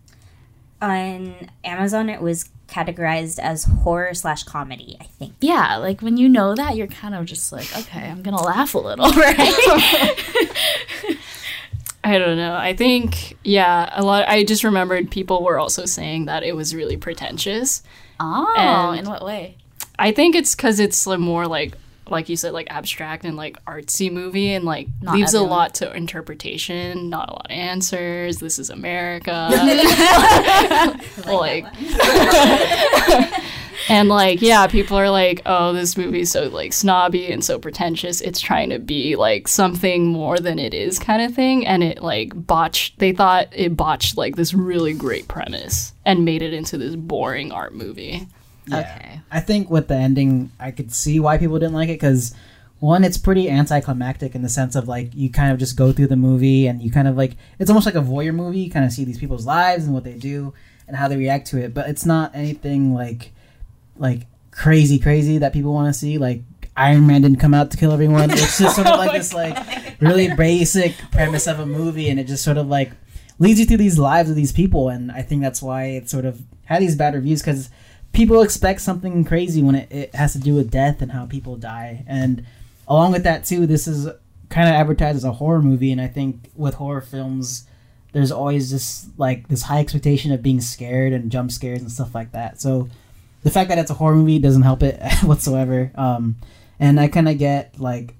On 0.81 1.49
Amazon, 1.63 2.09
it 2.09 2.21
was 2.21 2.49
categorized 2.67 3.39
as 3.39 3.63
horror 3.63 4.13
slash 4.13 4.43
comedy. 4.43 4.97
I 4.99 5.05
think. 5.05 5.33
Yeah, 5.41 5.77
like 5.77 6.01
when 6.01 6.17
you 6.17 6.29
know 6.29 6.53
that, 6.55 6.75
you're 6.75 6.87
kind 6.87 7.15
of 7.15 7.25
just 7.25 7.51
like, 7.51 7.75
okay, 7.77 8.07
I'm 8.09 8.21
gonna 8.21 8.41
laugh 8.41 8.75
a 8.75 8.79
little, 8.79 9.05
right? 9.11 9.35
I 12.03 12.19
don't 12.19 12.37
know. 12.37 12.53
I 12.55 12.75
think 12.75 13.35
yeah, 13.43 13.89
a 13.93 14.03
lot. 14.03 14.27
I 14.27 14.43
just 14.43 14.63
remembered 14.63 15.09
people 15.09 15.43
were 15.43 15.57
also 15.57 15.85
saying 15.85 16.25
that 16.25 16.43
it 16.43 16.55
was 16.55 16.75
really 16.75 16.97
pretentious. 16.97 17.81
oh, 18.19 18.53
And- 18.57 18.99
in 18.99 19.09
what 19.09 19.23
way? 19.25 19.57
I 19.97 20.11
think 20.11 20.35
it's 20.35 20.55
because 20.55 20.79
it's 20.81 21.07
more 21.07 21.47
like 21.47 21.73
like 22.09 22.29
you 22.29 22.35
said, 22.35 22.53
like 22.53 22.67
abstract 22.69 23.25
and 23.25 23.35
like 23.35 23.63
artsy 23.65 24.11
movie, 24.11 24.53
and 24.53 24.65
like 24.65 24.87
Not 25.01 25.15
leaves 25.15 25.33
everyone. 25.33 25.49
a 25.49 25.55
lot 25.55 25.73
to 25.75 25.95
interpretation. 25.95 27.09
Not 27.09 27.29
a 27.29 27.33
lot 27.33 27.45
of 27.45 27.51
answers. 27.51 28.39
This 28.39 28.59
is 28.59 28.69
America. 28.69 29.49
like 31.27 31.65
and 33.89 34.09
like 34.09 34.41
yeah 34.41 34.67
people 34.67 34.97
are 34.97 35.09
like 35.09 35.41
oh 35.45 35.73
this 35.73 35.97
movie's 35.97 36.31
so 36.31 36.47
like 36.49 36.73
snobby 36.73 37.31
and 37.31 37.43
so 37.43 37.59
pretentious 37.59 38.21
it's 38.21 38.39
trying 38.39 38.69
to 38.69 38.79
be 38.79 39.15
like 39.15 39.47
something 39.47 40.07
more 40.07 40.39
than 40.39 40.59
it 40.59 40.73
is 40.73 40.99
kind 40.99 41.21
of 41.21 41.33
thing 41.33 41.65
and 41.65 41.83
it 41.83 42.01
like 42.01 42.31
botched 42.47 42.97
they 42.99 43.11
thought 43.11 43.47
it 43.51 43.75
botched 43.75 44.17
like 44.17 44.35
this 44.35 44.53
really 44.53 44.93
great 44.93 45.27
premise 45.27 45.93
and 46.05 46.25
made 46.25 46.41
it 46.41 46.53
into 46.53 46.77
this 46.77 46.95
boring 46.95 47.51
art 47.51 47.73
movie 47.73 48.27
Yeah. 48.67 48.79
Okay. 48.79 49.21
I 49.31 49.39
think 49.39 49.69
with 49.69 49.87
the 49.87 49.95
ending, 49.95 50.51
I 50.59 50.71
could 50.71 50.91
see 50.91 51.19
why 51.19 51.37
people 51.37 51.59
didn't 51.59 51.73
like 51.73 51.89
it 51.89 51.99
because 51.99 52.33
one, 52.79 53.03
it's 53.03 53.17
pretty 53.17 53.49
anticlimactic 53.49 54.35
in 54.35 54.41
the 54.41 54.49
sense 54.49 54.75
of 54.75 54.87
like 54.87 55.13
you 55.13 55.29
kind 55.29 55.51
of 55.51 55.59
just 55.59 55.75
go 55.75 55.91
through 55.91 56.07
the 56.07 56.15
movie 56.15 56.67
and 56.67 56.81
you 56.81 56.91
kind 56.91 57.07
of 57.07 57.17
like 57.17 57.35
it's 57.59 57.69
almost 57.69 57.85
like 57.85 57.95
a 57.95 58.01
voyeur 58.01 58.33
movie. 58.33 58.59
You 58.59 58.71
kind 58.71 58.85
of 58.85 58.91
see 58.91 59.05
these 59.05 59.17
people's 59.17 59.45
lives 59.45 59.85
and 59.85 59.93
what 59.93 60.03
they 60.03 60.13
do 60.13 60.53
and 60.87 60.95
how 60.95 61.07
they 61.07 61.17
react 61.17 61.47
to 61.47 61.57
it, 61.57 61.73
but 61.73 61.89
it's 61.89 62.05
not 62.05 62.35
anything 62.35 62.93
like 62.93 63.31
like 63.97 64.27
crazy 64.51 64.99
crazy 64.99 65.37
that 65.39 65.53
people 65.53 65.73
want 65.73 65.93
to 65.93 65.97
see. 65.97 66.17
Like 66.17 66.41
Iron 66.77 67.07
Man 67.07 67.21
didn't 67.21 67.39
come 67.39 67.53
out 67.53 67.71
to 67.71 67.77
kill 67.77 67.91
everyone. 67.91 68.31
It's 68.31 68.59
just 68.59 68.75
sort 68.75 68.87
of 68.87 68.99
like 68.99 69.11
oh 69.11 69.13
this 69.13 69.33
like 69.33 69.57
really 70.01 70.33
basic 70.35 70.95
premise 71.11 71.47
of 71.47 71.59
a 71.59 71.65
movie, 71.65 72.09
and 72.09 72.19
it 72.19 72.25
just 72.25 72.43
sort 72.43 72.57
of 72.57 72.67
like 72.67 72.91
leads 73.39 73.59
you 73.59 73.65
through 73.65 73.77
these 73.77 73.97
lives 73.97 74.29
of 74.29 74.35
these 74.35 74.51
people, 74.51 74.89
and 74.89 75.11
I 75.11 75.21
think 75.21 75.41
that's 75.41 75.61
why 75.61 75.85
it 75.85 76.09
sort 76.09 76.25
of 76.25 76.41
had 76.65 76.81
these 76.81 76.95
bad 76.95 77.13
reviews 77.13 77.41
because 77.41 77.69
people 78.15 78.41
expect 78.41 78.81
something 78.81 79.23
crazy 79.25 79.61
when 79.61 79.75
it, 79.75 79.91
it 79.91 80.15
has 80.15 80.33
to 80.33 80.39
do 80.39 80.55
with 80.55 80.71
death 80.71 81.01
and 81.01 81.11
how 81.11 81.25
people 81.25 81.55
die, 81.55 82.03
and 82.07 82.45
along 82.87 83.11
with 83.11 83.23
that 83.23 83.45
too, 83.45 83.67
this 83.67 83.87
is 83.87 84.07
kind 84.49 84.69
of 84.69 84.75
advertised 84.75 85.17
as 85.17 85.23
a 85.23 85.33
horror 85.33 85.61
movie, 85.61 85.91
and 85.91 86.01
I 86.01 86.07
think 86.07 86.49
with 86.55 86.75
horror 86.75 87.01
films. 87.01 87.67
There's 88.13 88.31
always 88.31 88.71
this 88.71 89.09
like 89.17 89.49
this 89.49 89.63
high 89.63 89.81
expectation 89.81 90.31
of 90.31 90.41
being 90.41 90.61
scared 90.61 91.11
and 91.11 91.29
jump 91.29 91.51
scares 91.51 91.81
and 91.81 91.91
stuff 91.91 92.15
like 92.15 92.31
that. 92.31 92.61
So 92.61 92.87
the 93.43 93.51
fact 93.51 93.67
that 93.67 93.77
it's 93.77 93.91
a 93.91 93.95
horror 93.95 94.15
movie 94.15 94.39
doesn't 94.39 94.61
help 94.61 94.83
it 94.83 95.01
whatsoever. 95.23 95.91
Um, 95.95 96.37
and 96.79 96.97
I 96.99 97.09
kind 97.09 97.27
of 97.27 97.37
get 97.37 97.79
like 97.79 98.15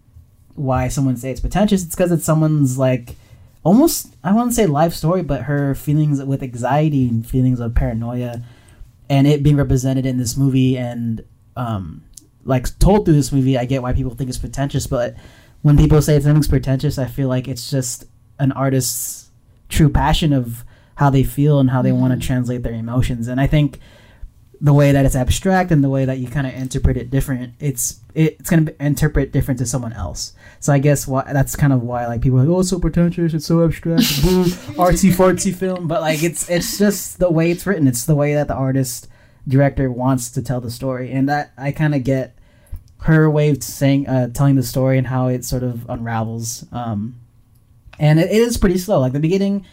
why 0.55 0.89
someone 0.89 1.15
say 1.17 1.31
it's 1.31 1.39
pretentious. 1.39 1.83
It's 1.83 1.95
because 1.95 2.11
it's 2.11 2.25
someone's 2.25 2.77
like 2.77 3.15
almost 3.63 4.15
I 4.23 4.33
wouldn't 4.33 4.53
say 4.53 4.65
life 4.65 4.93
story, 4.93 5.23
but 5.23 5.43
her 5.43 5.75
feelings 5.75 6.21
with 6.23 6.43
anxiety 6.43 7.07
and 7.07 7.25
feelings 7.25 7.59
of 7.59 7.73
paranoia, 7.73 8.43
and 9.09 9.27
it 9.27 9.43
being 9.43 9.57
represented 9.57 10.05
in 10.05 10.17
this 10.17 10.35
movie 10.35 10.77
and 10.77 11.23
um, 11.55 12.03
like 12.43 12.77
told 12.79 13.05
through 13.05 13.15
this 13.15 13.31
movie. 13.31 13.57
I 13.57 13.65
get 13.65 13.81
why 13.81 13.93
people 13.93 14.15
think 14.15 14.29
it's 14.29 14.39
pretentious, 14.39 14.87
but 14.87 15.15
when 15.61 15.77
people 15.77 16.01
say 16.01 16.19
something's 16.19 16.47
pretentious, 16.47 16.97
I 16.97 17.05
feel 17.05 17.27
like 17.27 17.47
it's 17.47 17.69
just 17.69 18.05
an 18.39 18.51
artist's 18.51 19.31
true 19.69 19.89
passion 19.89 20.33
of 20.33 20.63
how 20.95 21.09
they 21.09 21.23
feel 21.23 21.59
and 21.59 21.69
how 21.69 21.81
they 21.81 21.91
want 21.91 22.19
to 22.19 22.25
translate 22.25 22.63
their 22.63 22.73
emotions. 22.73 23.27
And 23.27 23.39
I 23.41 23.47
think 23.47 23.79
the 24.61 24.73
way 24.73 24.91
that 24.91 25.05
it's 25.05 25.15
abstract 25.15 25.71
and 25.71 25.83
the 25.83 25.89
way 25.89 26.05
that 26.05 26.17
you 26.17 26.27
kind 26.27 26.47
of 26.47 26.53
interpret 26.53 26.97
it 26.97 27.09
different, 27.09 27.53
it's 27.59 27.99
it's 28.13 28.49
gonna 28.49 28.71
interpret 28.79 29.31
different 29.31 29.59
to 29.59 29.65
someone 29.65 29.93
else. 29.93 30.33
So 30.59 30.73
I 30.73 30.79
guess 30.79 31.07
why 31.07 31.31
that's 31.31 31.55
kind 31.55 31.73
of 31.73 31.83
why 31.83 32.07
like 32.07 32.21
people 32.21 32.39
are 32.39 32.43
like 32.43 32.49
oh 32.49 32.59
it's 32.61 32.69
so 32.69 32.79
pretentious, 32.79 33.33
it's 33.33 33.45
so 33.45 33.63
abstract, 33.63 34.23
boo, 34.23 34.43
artsy 34.77 35.11
fartsy 35.11 35.53
film. 35.53 35.87
But 35.87 36.01
like 36.01 36.23
it's 36.23 36.49
it's 36.49 36.77
just 36.77 37.19
the 37.19 37.29
way 37.29 37.51
it's 37.51 37.65
written. 37.65 37.87
It's 37.87 38.05
the 38.05 38.15
way 38.15 38.33
that 38.35 38.47
the 38.47 38.55
artist 38.55 39.07
director 39.47 39.91
wants 39.91 40.31
to 40.31 40.41
tell 40.41 40.61
the 40.61 40.71
story, 40.71 41.11
and 41.11 41.27
that 41.29 41.51
I 41.57 41.71
kind 41.71 41.93
of 41.93 42.03
get 42.03 42.35
her 43.01 43.29
way 43.29 43.49
of 43.49 43.63
saying 43.63 44.07
uh, 44.07 44.29
telling 44.29 44.55
the 44.55 44.63
story 44.63 44.97
and 44.97 45.07
how 45.07 45.27
it 45.27 45.45
sort 45.45 45.63
of 45.63 45.87
unravels. 45.89 46.65
Um, 46.71 47.19
and 47.99 48.19
it, 48.19 48.31
it 48.31 48.41
is 48.41 48.57
pretty 48.57 48.77
slow. 48.77 48.99
Like 48.99 49.13
the 49.13 49.19
beginning, 49.19 49.65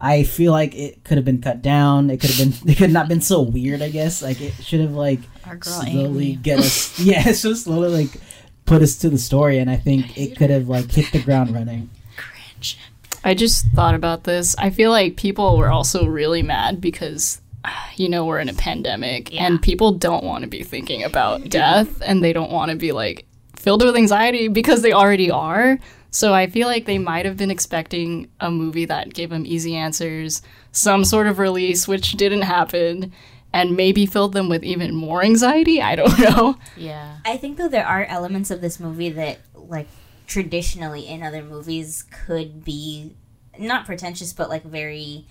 I 0.00 0.24
feel 0.24 0.52
like 0.52 0.74
it 0.74 1.04
could 1.04 1.16
have 1.16 1.24
been 1.24 1.40
cut 1.40 1.62
down. 1.62 2.10
It 2.10 2.20
could 2.20 2.30
have 2.30 2.60
been. 2.62 2.70
It 2.70 2.76
could 2.76 2.92
not 2.92 3.08
been 3.08 3.22
so 3.22 3.40
weird. 3.40 3.82
I 3.82 3.88
guess 3.88 4.22
like 4.22 4.40
it 4.40 4.52
should 4.62 4.80
have 4.80 4.92
like 4.92 5.20
slowly 5.62 6.32
Amy. 6.32 6.36
get 6.36 6.58
us. 6.58 6.98
yeah, 7.00 7.28
it's 7.28 7.42
just 7.42 7.64
slowly 7.64 7.88
like 7.88 8.20
put 8.66 8.82
us 8.82 8.96
to 8.98 9.10
the 9.10 9.18
story, 9.18 9.58
and 9.58 9.70
I 9.70 9.76
think 9.76 10.18
it 10.18 10.36
could 10.36 10.50
have 10.50 10.68
like 10.68 10.90
hit 10.90 11.12
the 11.12 11.22
ground 11.22 11.54
running. 11.54 11.88
Cringe. 12.16 12.78
I 13.24 13.34
just 13.34 13.66
thought 13.74 13.94
about 13.94 14.24
this. 14.24 14.54
I 14.56 14.70
feel 14.70 14.90
like 14.90 15.16
people 15.16 15.56
were 15.56 15.70
also 15.70 16.06
really 16.06 16.42
mad 16.42 16.80
because, 16.80 17.40
you 17.96 18.08
know, 18.08 18.24
we're 18.24 18.38
in 18.38 18.48
a 18.48 18.54
pandemic 18.54 19.34
and 19.34 19.60
people 19.60 19.92
don't 19.92 20.24
want 20.24 20.42
to 20.42 20.48
be 20.48 20.62
thinking 20.62 21.02
about 21.02 21.48
death 21.48 22.00
and 22.02 22.22
they 22.22 22.32
don't 22.32 22.52
want 22.52 22.70
to 22.70 22.76
be 22.76 22.92
like 22.92 23.26
filled 23.56 23.82
with 23.82 23.96
anxiety 23.96 24.46
because 24.46 24.82
they 24.82 24.92
already 24.92 25.30
are. 25.30 25.78
So 26.10 26.32
I 26.32 26.46
feel 26.46 26.66
like 26.66 26.86
they 26.86 26.98
might 26.98 27.26
have 27.26 27.36
been 27.36 27.50
expecting 27.50 28.30
a 28.40 28.50
movie 28.50 28.84
that 28.86 29.12
gave 29.12 29.30
them 29.30 29.44
easy 29.46 29.76
answers, 29.76 30.42
some 30.72 31.04
sort 31.04 31.26
of 31.26 31.38
release, 31.38 31.86
which 31.86 32.12
didn't 32.12 32.42
happen, 32.42 33.12
and 33.52 33.76
maybe 33.76 34.06
filled 34.06 34.32
them 34.32 34.48
with 34.48 34.64
even 34.64 34.94
more 34.94 35.22
anxiety. 35.22 35.80
I 35.80 35.96
don't 35.96 36.18
know. 36.18 36.58
Yeah. 36.76 37.18
I 37.24 37.36
think 37.36 37.58
though 37.58 37.68
there 37.68 37.86
are 37.86 38.04
elements 38.04 38.50
of 38.50 38.60
this 38.60 38.80
movie 38.80 39.10
that 39.10 39.38
like 39.54 39.88
traditionally 40.26 41.06
in 41.06 41.22
other 41.22 41.42
movies 41.42 42.04
could 42.26 42.64
be 42.64 43.14
not 43.58 43.86
pretentious 43.86 44.32
but 44.32 44.48
like 44.48 44.64
very 44.64 45.24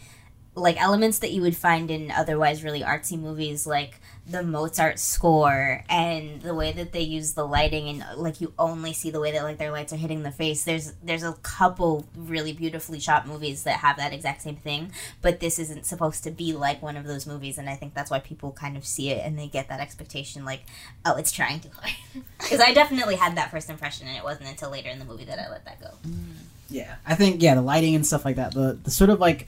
like 0.55 0.81
elements 0.81 1.19
that 1.19 1.31
you 1.31 1.41
would 1.41 1.55
find 1.55 1.91
in 1.91 2.09
otherwise 2.11 2.63
really 2.63 2.81
artsy 2.81 3.19
movies 3.19 3.67
like 3.67 3.99
the 4.27 4.41
Mozart 4.41 4.99
score 4.99 5.83
and 5.87 6.41
the 6.41 6.55
way 6.55 6.71
that 6.71 6.91
they 6.91 7.01
use 7.01 7.33
the 7.33 7.45
lighting 7.45 7.87
and 7.87 8.19
like 8.19 8.41
you 8.41 8.53
only 8.57 8.91
see 8.91 9.11
the 9.11 9.19
way 9.19 9.31
that 9.31 9.43
like 9.43 9.57
their 9.57 9.71
lights 9.71 9.93
are 9.93 9.97
hitting 9.97 10.23
the 10.23 10.31
face. 10.31 10.63
There's 10.63 10.93
there's 11.03 11.23
a 11.23 11.33
couple 11.43 12.05
really 12.15 12.51
beautifully 12.51 12.99
shot 12.99 13.27
movies 13.27 13.63
that 13.63 13.79
have 13.79 13.97
that 13.97 14.13
exact 14.13 14.41
same 14.41 14.55
thing 14.55 14.91
but 15.21 15.39
this 15.39 15.59
isn't 15.59 15.85
supposed 15.85 16.23
to 16.23 16.31
be 16.31 16.53
like 16.53 16.81
one 16.81 16.97
of 16.97 17.05
those 17.05 17.27
movies 17.27 17.57
and 17.57 17.69
I 17.69 17.75
think 17.75 17.93
that's 17.93 18.09
why 18.09 18.19
people 18.19 18.51
kind 18.51 18.77
of 18.77 18.85
see 18.85 19.09
it 19.09 19.25
and 19.25 19.37
they 19.37 19.47
get 19.47 19.69
that 19.69 19.79
expectation 19.79 20.43
like 20.43 20.61
oh 21.05 21.15
it's 21.15 21.31
trying 21.31 21.59
too 21.59 21.69
hard 21.75 21.93
because 22.39 22.59
I 22.59 22.73
definitely 22.73 23.15
had 23.15 23.37
that 23.37 23.51
first 23.51 23.69
impression 23.69 24.07
and 24.07 24.17
it 24.17 24.23
wasn't 24.23 24.49
until 24.49 24.71
later 24.71 24.89
in 24.89 24.99
the 24.99 25.05
movie 25.05 25.25
that 25.25 25.39
I 25.39 25.49
let 25.49 25.65
that 25.65 25.79
go. 25.79 25.91
Yeah, 26.69 26.95
I 27.05 27.15
think 27.15 27.41
yeah, 27.41 27.55
the 27.55 27.61
lighting 27.61 27.95
and 27.95 28.05
stuff 28.05 28.25
like 28.25 28.37
that, 28.37 28.53
the 28.53 28.77
the 28.83 28.91
sort 28.91 29.09
of 29.09 29.19
like 29.19 29.47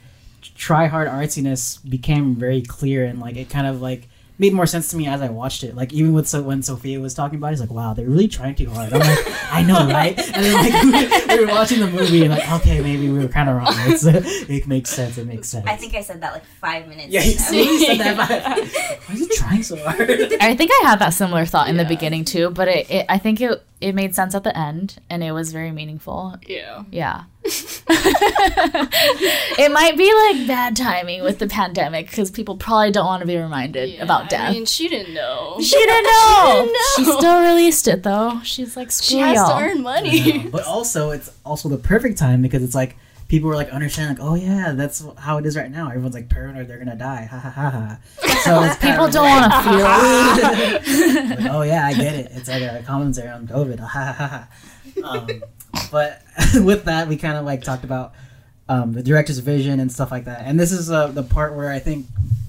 try 0.54 0.86
hard 0.86 1.08
artsiness 1.08 1.78
became 1.88 2.36
very 2.36 2.62
clear 2.62 3.04
and 3.04 3.18
like 3.18 3.36
it 3.36 3.50
kind 3.50 3.66
of 3.66 3.82
like 3.82 4.08
made 4.38 4.52
more 4.52 4.66
sense 4.66 4.88
to 4.88 4.96
me 4.96 5.06
as 5.06 5.20
I 5.20 5.28
watched 5.28 5.64
it. 5.64 5.74
Like 5.74 5.92
even 5.92 6.12
with 6.12 6.28
so 6.28 6.42
when 6.42 6.62
Sophia 6.62 7.00
was 7.00 7.14
talking 7.14 7.38
about 7.38 7.48
it, 7.48 7.52
it's 7.52 7.60
like 7.60 7.70
wow, 7.70 7.94
they're 7.94 8.06
really 8.06 8.28
trying 8.28 8.54
too 8.54 8.70
hard. 8.70 8.92
I'm 8.92 9.00
like, 9.00 9.52
I 9.52 9.62
know, 9.62 9.86
right? 9.88 10.18
And 10.18 10.44
then 10.44 10.90
like 10.92 11.26
we 11.38 11.44
were 11.44 11.52
watching 11.52 11.80
the 11.80 11.90
movie 11.90 12.22
and 12.22 12.30
like 12.30 12.50
okay, 12.52 12.80
maybe 12.80 13.08
we 13.10 13.18
were 13.18 13.28
kind 13.28 13.48
of 13.48 13.56
wrong. 13.56 13.74
It's, 13.86 14.04
it 14.06 14.66
makes 14.66 14.90
sense. 14.90 15.18
It 15.18 15.26
makes 15.26 15.48
sense. 15.48 15.66
I 15.66 15.76
think 15.76 15.94
I 15.94 16.02
said 16.02 16.20
that 16.20 16.32
like 16.32 16.44
five 16.44 16.86
minutes 16.86 17.08
yeah, 17.08 17.22
you 17.22 17.32
ago. 17.32 17.84
said 17.84 17.98
that. 17.98 18.16
But 18.16 18.68
why 19.06 19.14
is 19.14 19.20
he 19.20 19.28
trying 19.36 19.62
so 19.62 19.76
hard? 19.76 20.10
I 20.40 20.54
think 20.54 20.70
I 20.82 20.88
had 20.88 21.00
that 21.00 21.10
similar 21.10 21.44
thought 21.44 21.68
in 21.68 21.76
the 21.76 21.84
beginning 21.84 22.24
too, 22.24 22.50
but 22.50 22.68
it, 22.68 22.90
it 22.90 23.06
I 23.08 23.18
think 23.18 23.40
it 23.40 23.62
it 23.80 23.94
made 23.94 24.14
sense 24.14 24.34
at 24.34 24.42
the 24.44 24.56
end 24.58 24.98
and 25.08 25.22
it 25.22 25.32
was 25.32 25.52
very 25.52 25.70
meaningful. 25.70 26.34
Yeah. 26.46 26.84
Yeah. 26.90 27.24
it 29.58 29.72
might 29.72 29.96
be 29.96 30.12
like 30.12 30.46
bad 30.46 30.76
timing 30.76 31.22
with 31.22 31.38
the 31.38 31.46
pandemic 31.46 32.08
because 32.10 32.30
people 32.30 32.56
probably 32.56 32.90
don't 32.90 33.06
want 33.06 33.20
to 33.20 33.26
be 33.26 33.36
reminded 33.36 33.90
Yeah, 33.90 34.02
about 34.02 34.28
death. 34.28 34.50
I 34.50 34.52
mean, 34.52 34.66
she 34.66 34.88
didn't 34.88 35.14
know. 35.14 35.56
she 35.60 35.76
didn't 35.76 36.04
know. 36.04 36.44
she 36.44 36.52
didn't 36.52 36.72
know. 36.72 36.80
She 36.96 37.04
still 37.18 37.40
released 37.42 37.88
it 37.88 38.02
though. 38.02 38.40
She's 38.42 38.76
like, 38.76 38.90
screw 38.90 39.16
She 39.16 39.18
has 39.20 39.36
y'all. 39.36 39.58
to 39.58 39.64
earn 39.64 39.82
money. 39.82 40.46
but 40.48 40.64
also 40.64 41.10
it's 41.10 41.30
also 41.44 41.68
the 41.68 41.78
perfect 41.78 42.18
time 42.18 42.42
because 42.42 42.62
it's 42.62 42.74
like 42.74 42.96
people 43.28 43.48
were 43.48 43.54
like 43.54 43.68
understanding 43.68 44.16
like 44.16 44.26
oh 44.26 44.34
yeah 44.34 44.72
that's 44.72 45.04
how 45.18 45.38
it 45.38 45.46
is 45.46 45.56
right 45.56 45.70
now. 45.70 45.88
Everyone's 45.88 46.14
like 46.14 46.28
paranoid 46.28 46.66
they're 46.66 46.78
gonna 46.78 46.96
die. 46.96 47.24
Ha 47.30 47.38
ha 47.38 47.50
ha 47.50 47.70
ha. 47.70 47.98
So 48.42 48.74
People 48.80 49.08
don't 49.08 49.24
want 49.24 49.52
to 49.52 49.62
feel 49.62 51.38
like, 51.44 51.52
oh 51.52 51.62
yeah 51.62 51.86
I 51.86 51.94
get 51.94 52.14
it. 52.14 52.32
It's 52.32 52.48
like 52.48 52.62
a 52.62 52.82
commentary 52.84 53.28
on 53.28 53.46
COVID. 53.46 53.78
Ha 53.78 53.86
ha 53.86 54.12
ha 54.12 54.26
ha. 54.26 54.48
Um, 55.04 55.42
but 55.92 56.22
with 56.54 56.84
that 56.84 57.08
we 57.08 57.16
kind 57.16 57.36
of 57.36 57.44
like 57.44 57.62
talked 57.62 57.84
about 57.84 58.14
um, 58.68 58.92
the 58.92 59.02
director's 59.02 59.38
vision 59.38 59.80
and 59.80 59.92
stuff 59.92 60.10
like 60.10 60.24
that. 60.24 60.42
And 60.44 60.58
this 60.58 60.72
is 60.72 60.90
uh, 60.90 61.08
the 61.08 61.22
part 61.22 61.54
where 61.54 61.70
I 61.70 61.78
think 61.78 62.06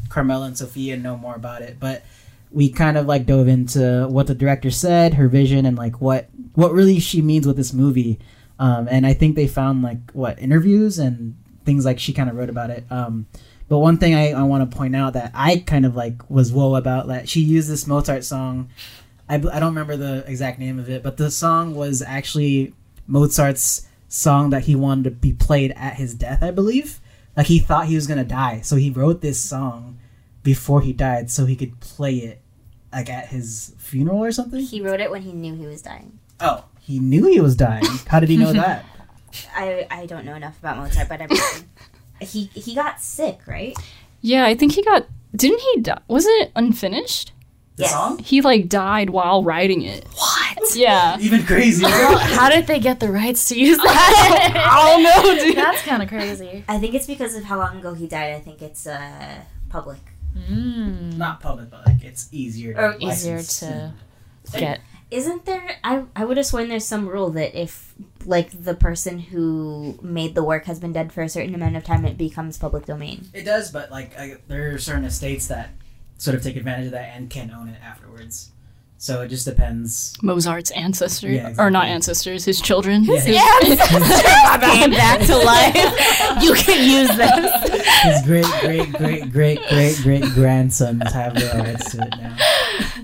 Carmela 0.10 0.48
and 0.48 0.58
Sophia 0.58 0.98
know 0.98 1.16
more 1.16 1.36
about 1.36 1.62
it 1.62 1.80
but 1.80 2.04
we 2.52 2.70
kind 2.70 2.98
of 2.98 3.06
like 3.06 3.26
dove 3.26 3.48
into 3.48 4.08
what 4.10 4.28
the 4.28 4.36
director 4.36 4.72
said, 4.72 5.14
her 5.16 5.28
vision, 5.28 5.66
and 5.66 5.78
like 5.78 6.02
what 6.02 6.30
what 6.56 6.72
really 6.72 7.00
she 7.00 7.22
means 7.22 7.46
with 7.46 7.58
this 7.58 7.74
movie. 7.74 8.20
Um, 8.60 8.88
and 8.92 9.08
I 9.08 9.14
think 9.14 9.36
they 9.36 9.48
found 9.48 9.82
like 9.82 10.12
what 10.12 10.38
interviews 10.40 11.00
and 11.00 11.36
things 11.66 11.86
like 11.86 12.00
she 12.00 12.14
kind 12.14 12.30
of 12.30 12.36
wrote 12.36 12.50
about 12.50 12.70
it. 12.70 12.86
Um, 12.92 13.28
but 13.70 13.80
one 13.80 13.98
thing 13.98 14.16
I, 14.16 14.32
I 14.32 14.44
want 14.44 14.70
to 14.70 14.78
point 14.78 14.96
out 14.96 15.14
that 15.14 15.32
I 15.34 15.64
kind 15.66 15.86
of 15.86 15.96
like 15.96 16.30
was 16.30 16.52
whoa 16.52 16.76
about 16.76 17.08
that 17.08 17.30
she 17.30 17.40
used 17.40 17.70
this 17.70 17.88
Mozart 17.88 18.24
song. 18.24 18.70
I, 19.30 19.36
I 19.36 19.38
don't 19.38 19.76
remember 19.76 19.96
the 19.96 20.26
exact 20.28 20.60
name 20.60 20.80
of 20.80 20.90
it, 20.90 21.04
but 21.04 21.18
the 21.18 21.32
song 21.32 21.76
was 21.76 22.02
actually 22.02 22.74
Mozart's 23.08 23.88
song 24.08 24.50
that 24.50 24.64
he 24.64 24.76
wanted 24.76 25.04
to 25.04 25.12
be 25.12 25.32
played 25.32 25.72
at 25.78 25.96
his 25.96 26.16
death, 26.16 26.42
I 26.42 26.52
believe. 26.52 27.00
Like 27.38 27.46
he 27.48 27.60
thought 27.60 27.86
he 27.86 27.96
was 27.96 28.08
gonna 28.08 28.24
die, 28.26 28.62
so 28.62 28.76
he 28.76 28.90
wrote 28.90 29.22
this 29.22 29.40
song 29.40 30.00
before 30.44 30.82
he 30.82 30.92
died 30.92 31.30
so 31.30 31.46
he 31.46 31.56
could 31.56 31.80
play 31.80 32.16
it 32.16 32.42
like 32.92 33.10
at 33.10 33.28
his 33.28 33.76
funeral 33.78 34.24
or 34.24 34.32
something. 34.32 34.62
He 34.62 34.82
wrote 34.82 35.00
it 35.00 35.12
when 35.12 35.22
he 35.22 35.32
knew 35.32 35.56
he 35.56 35.68
was 35.68 35.84
dying. 35.84 36.18
Oh, 36.40 36.66
he 36.80 37.00
knew 37.00 37.26
he 37.28 37.40
was 37.40 37.56
dying. 37.56 37.86
How 38.08 38.20
did 38.20 38.30
he 38.30 38.38
know 38.38 38.54
that? 38.64 38.86
I 39.56 39.88
I 39.92 40.06
don't 40.06 40.26
know 40.26 40.36
enough 40.36 40.58
about 40.60 40.78
Mozart, 40.78 41.08
but 41.10 41.22
everything. 41.22 41.70
he 42.22 42.46
he 42.54 42.76
got 42.76 43.02
sick, 43.02 43.40
right? 43.48 43.76
yeah, 44.22 44.46
I 44.46 44.56
think 44.56 44.74
he 44.74 44.84
got. 44.84 45.06
Didn't 45.36 45.60
he 45.62 45.82
die? 45.82 46.02
Was 46.08 46.26
it 46.26 46.52
unfinished? 46.56 47.32
The 47.76 47.84
Yes. 47.84 47.92
song? 47.94 48.18
He 48.20 48.42
like 48.42 48.68
died 48.68 49.12
while 49.12 49.44
writing 49.44 49.84
it. 49.84 50.04
What? 50.16 50.76
Yeah. 50.76 51.18
Even 51.20 51.44
crazier. 51.44 51.88
How 52.38 52.50
did 52.50 52.68
they 52.68 52.80
get 52.80 53.00
the 53.00 53.10
rights 53.12 53.46
to 53.50 53.58
use 53.60 53.78
that? 53.78 54.54
I 54.56 54.92
don't 54.92 55.04
know, 55.04 55.44
dude. 55.46 55.56
That's 55.56 55.82
kind 55.84 56.02
of 56.04 56.10
crazy. 56.10 56.66
I 56.68 56.78
think 56.80 56.94
it's 56.96 57.08
because 57.08 57.36
of 57.36 57.44
how 57.46 57.58
long 57.58 57.78
ago 57.78 57.94
he 57.94 58.08
died. 58.08 58.34
I 58.34 58.40
think 58.40 58.62
it's 58.62 58.86
uh 58.88 59.44
public. 59.70 60.00
Mm. 60.38 61.16
Not 61.18 61.40
public, 61.42 61.70
but 61.70 61.86
like 61.86 62.04
it's 62.04 62.28
easier 62.32 62.74
to 62.74 62.80
Or 62.82 62.96
Easier 63.00 63.38
license 63.38 63.60
to 63.60 64.60
get. 64.60 64.80
Isn't 65.12 65.46
there? 65.46 65.78
I 65.84 66.04
I 66.16 66.26
would 66.26 66.38
have 66.38 66.46
sworn 66.46 66.70
there's 66.70 66.86
some 66.86 67.08
rule 67.08 67.32
that 67.32 67.60
if 67.60 67.96
like 68.26 68.52
the 68.64 68.76
person 68.76 69.20
who 69.20 69.98
made 70.02 70.36
the 70.36 70.44
work 70.44 70.66
has 70.66 70.80
been 70.80 70.94
dead 70.94 71.12
for 71.12 71.24
a 71.24 71.30
certain 71.30 71.56
amount 71.56 71.76
of 71.76 71.84
time, 71.84 72.06
it 72.06 72.18
becomes 72.18 72.58
public 72.58 72.86
domain. 72.86 73.28
It 73.34 73.44
does, 73.44 73.72
but 73.72 73.90
like 73.90 74.18
I, 74.18 74.38
there 74.48 74.74
are 74.74 74.78
certain 74.78 75.06
estates 75.06 75.48
that 75.48 75.72
sort 76.18 76.36
of 76.36 76.44
take 76.44 76.56
advantage 76.56 76.88
of 76.88 76.92
that 76.92 77.16
and 77.16 77.30
can 77.30 77.50
own 77.50 77.70
it 77.70 77.82
afterwards. 77.82 78.52
So 79.02 79.22
it 79.22 79.30
just 79.30 79.46
depends. 79.46 80.14
Mozart's 80.22 80.72
ancestors, 80.72 81.32
Yeah, 81.38 81.54
or 81.58 81.72
not 81.72 81.86
ancestors, 81.86 82.44
his 82.44 82.60
children. 82.60 83.06
Yeah, 83.06 83.16
his- 83.62 83.80
came 84.60 84.92
back 84.92 85.22
to 85.26 85.38
life. 85.38 86.44
You 86.44 86.54
can 86.54 86.90
use 86.90 87.16
this. 87.16 88.04
His 88.04 88.22
great, 88.26 88.46
great, 88.60 88.92
great, 88.92 89.32
great, 89.32 89.62
great, 89.70 89.96
great 90.04 90.24
grandsons 90.34 91.12
have 91.14 91.34
the 91.34 91.50
rights 91.64 91.92
to 91.92 92.02
it 92.02 92.10
now. 92.20 92.36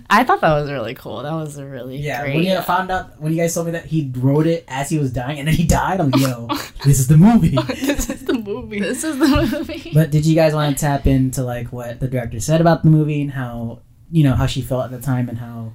I 0.09 0.25
thought 0.25 0.41
that 0.41 0.51
was 0.53 0.69
really 0.69 0.95
cool. 0.95 1.23
That 1.23 1.31
was 1.33 1.57
a 1.57 1.65
really 1.65 1.95
Yeah, 1.97 2.23
great. 2.23 2.35
when 2.35 2.43
you 2.43 2.61
found 2.61 2.91
out 2.91 3.19
when 3.21 3.31
you 3.31 3.37
guys 3.37 3.53
told 3.53 3.67
me 3.67 3.71
that 3.71 3.85
he 3.85 4.11
wrote 4.17 4.47
it 4.47 4.65
as 4.67 4.89
he 4.89 4.97
was 4.99 5.13
dying 5.13 5.39
and 5.39 5.47
then 5.47 5.55
he 5.55 5.63
died, 5.65 6.01
I'm 6.01 6.09
like, 6.11 6.21
yo, 6.21 6.47
this 6.83 6.99
is 6.99 7.07
the 7.07 7.15
movie. 7.17 7.55
this 7.67 8.09
is 8.09 8.25
the 8.25 8.33
movie. 8.33 8.79
This 8.81 9.05
is 9.05 9.17
the 9.17 9.27
movie. 9.27 9.91
But 9.93 10.11
did 10.11 10.25
you 10.25 10.35
guys 10.35 10.53
want 10.53 10.77
to 10.77 10.81
tap 10.81 11.07
into 11.07 11.41
like 11.43 11.71
what 11.71 12.01
the 12.01 12.07
director 12.09 12.41
said 12.41 12.59
about 12.59 12.83
the 12.83 12.89
movie 12.89 13.21
and 13.21 13.31
how 13.31 13.79
you 14.11 14.23
know 14.25 14.33
how 14.35 14.45
she 14.45 14.61
felt 14.61 14.83
at 14.83 14.91
the 14.91 14.99
time 15.01 15.29
and 15.29 15.37
how 15.39 15.71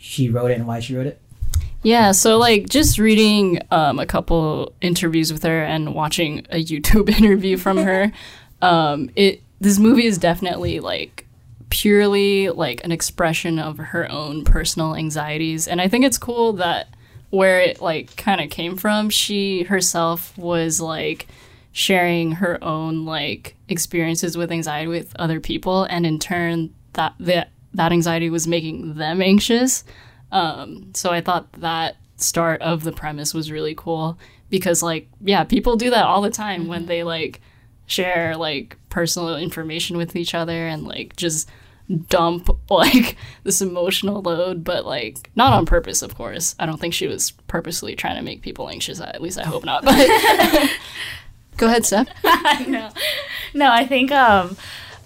she 0.00 0.30
wrote 0.30 0.50
it 0.50 0.54
and 0.54 0.66
why 0.66 0.80
she 0.80 0.96
wrote 0.96 1.06
it? 1.06 1.20
Yeah, 1.82 2.12
so 2.12 2.38
like 2.38 2.68
just 2.68 2.98
reading 2.98 3.60
um, 3.70 3.98
a 3.98 4.06
couple 4.06 4.72
interviews 4.80 5.32
with 5.32 5.42
her 5.42 5.62
and 5.62 5.94
watching 5.94 6.46
a 6.50 6.62
YouTube 6.62 7.08
interview 7.18 7.56
from 7.56 7.76
her, 7.76 8.12
um, 8.62 9.10
it 9.14 9.42
this 9.60 9.78
movie 9.78 10.06
is 10.06 10.16
definitely 10.18 10.80
like 10.80 11.26
purely 11.68 12.48
like 12.48 12.82
an 12.82 12.92
expression 12.92 13.58
of 13.58 13.76
her 13.76 14.10
own 14.10 14.44
personal 14.44 14.96
anxieties, 14.96 15.68
and 15.68 15.80
I 15.80 15.88
think 15.88 16.04
it's 16.04 16.18
cool 16.18 16.54
that 16.54 16.88
where 17.28 17.60
it 17.60 17.80
like 17.80 18.16
kind 18.16 18.40
of 18.40 18.50
came 18.50 18.76
from, 18.76 19.10
she 19.10 19.64
herself 19.64 20.36
was 20.36 20.80
like 20.80 21.28
sharing 21.72 22.32
her 22.32 22.62
own 22.62 23.04
like 23.04 23.54
experiences 23.68 24.36
with 24.36 24.50
anxiety 24.50 24.88
with 24.88 25.14
other 25.16 25.40
people, 25.40 25.84
and 25.84 26.06
in 26.06 26.18
turn 26.18 26.74
that 26.94 27.14
that 27.20 27.50
that 27.74 27.92
anxiety 27.92 28.30
was 28.30 28.46
making 28.46 28.94
them 28.94 29.22
anxious. 29.22 29.84
Um, 30.32 30.92
so 30.94 31.10
I 31.10 31.20
thought 31.20 31.52
that 31.54 31.96
start 32.16 32.60
of 32.62 32.84
the 32.84 32.92
premise 32.92 33.32
was 33.34 33.50
really 33.50 33.74
cool 33.74 34.18
because, 34.48 34.82
like, 34.82 35.08
yeah, 35.20 35.44
people 35.44 35.76
do 35.76 35.90
that 35.90 36.04
all 36.04 36.22
the 36.22 36.30
time 36.30 36.66
when 36.68 36.86
they 36.86 37.02
like 37.02 37.40
share 37.86 38.36
like 38.36 38.76
personal 38.88 39.36
information 39.36 39.96
with 39.96 40.14
each 40.14 40.32
other 40.34 40.66
and 40.66 40.84
like 40.84 41.16
just 41.16 41.48
dump 42.08 42.48
like 42.70 43.16
this 43.44 43.60
emotional 43.60 44.22
load, 44.22 44.64
but 44.64 44.86
like 44.86 45.30
not 45.34 45.52
on 45.52 45.66
purpose, 45.66 46.02
of 46.02 46.14
course. 46.14 46.54
I 46.58 46.66
don't 46.66 46.80
think 46.80 46.94
she 46.94 47.06
was 47.06 47.32
purposely 47.48 47.94
trying 47.94 48.16
to 48.16 48.22
make 48.22 48.42
people 48.42 48.68
anxious. 48.68 49.00
At 49.00 49.22
least 49.22 49.38
I 49.38 49.44
hope 49.44 49.64
not. 49.64 49.84
But 49.84 49.96
go 51.56 51.66
ahead, 51.66 51.84
Steph. 51.84 52.08
Know. 52.66 52.90
No, 53.54 53.70
I 53.70 53.86
think 53.86 54.12
um 54.12 54.56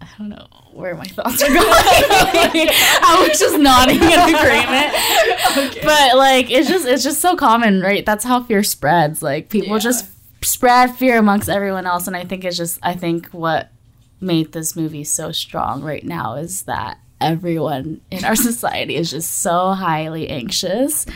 I 0.00 0.06
don't 0.18 0.28
know 0.28 0.46
where 0.74 0.94
my 0.94 1.04
thoughts 1.04 1.42
are 1.42 1.48
going. 1.48 1.58
I 1.62 3.26
was 3.28 3.38
just 3.38 3.58
nodding 3.58 3.96
in 3.96 4.02
agreement. 4.02 5.84
But 5.84 6.16
like 6.16 6.50
it's 6.50 6.68
just 6.68 6.86
it's 6.86 7.02
just 7.04 7.20
so 7.20 7.36
common, 7.36 7.80
right? 7.80 8.04
That's 8.04 8.24
how 8.24 8.42
fear 8.42 8.62
spreads. 8.62 9.22
Like 9.22 9.48
people 9.48 9.72
Yeah. 9.74 9.78
just 9.78 10.06
spread 10.44 10.94
fear 10.96 11.18
amongst 11.18 11.48
everyone 11.48 11.86
else 11.86 12.06
and 12.06 12.14
I 12.16 12.24
think 12.24 12.44
it's 12.44 12.56
just 12.56 12.78
I 12.82 12.94
think 12.94 13.28
what 13.28 13.70
made 14.20 14.52
this 14.52 14.76
movie 14.76 15.04
so 15.04 15.32
strong 15.32 15.82
right 15.82 16.04
now 16.04 16.34
is 16.34 16.62
that 16.62 16.98
everyone 17.20 18.00
in 18.10 18.24
our 18.24 18.36
society 18.50 18.96
is 18.96 19.10
just 19.10 19.30
so 19.40 19.72
highly 19.72 20.28
anxious 20.28 21.06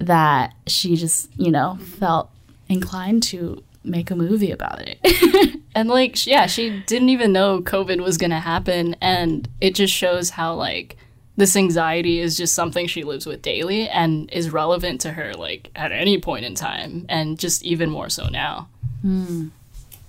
that 0.00 0.54
she 0.66 0.96
just, 0.96 1.28
you 1.38 1.50
know, 1.50 1.78
felt 1.98 2.30
inclined 2.68 3.22
to 3.24 3.62
make 3.88 4.10
a 4.10 4.16
movie 4.16 4.50
about 4.50 4.80
it. 4.86 4.98
And 5.74 5.88
like, 5.88 6.26
yeah, 6.26 6.46
she 6.46 6.82
didn't 6.86 7.10
even 7.10 7.32
know 7.32 7.60
COVID 7.60 8.02
was 8.02 8.18
gonna 8.18 8.40
happen, 8.40 8.96
and 9.00 9.48
it 9.60 9.76
just 9.76 9.94
shows 9.94 10.30
how 10.30 10.54
like 10.54 10.96
this 11.36 11.54
anxiety 11.54 12.18
is 12.18 12.36
just 12.36 12.52
something 12.52 12.88
she 12.88 13.04
lives 13.04 13.26
with 13.26 13.42
daily 13.42 13.88
and 13.88 14.28
is 14.32 14.50
relevant 14.50 15.00
to 15.02 15.12
her 15.12 15.34
like 15.34 15.70
at 15.76 15.92
any 15.92 16.18
point 16.18 16.44
in 16.44 16.56
time, 16.56 17.06
and 17.08 17.38
just 17.38 17.62
even 17.62 17.90
more 17.90 18.08
so 18.08 18.28
now. 18.28 18.68
Mm, 19.06 19.50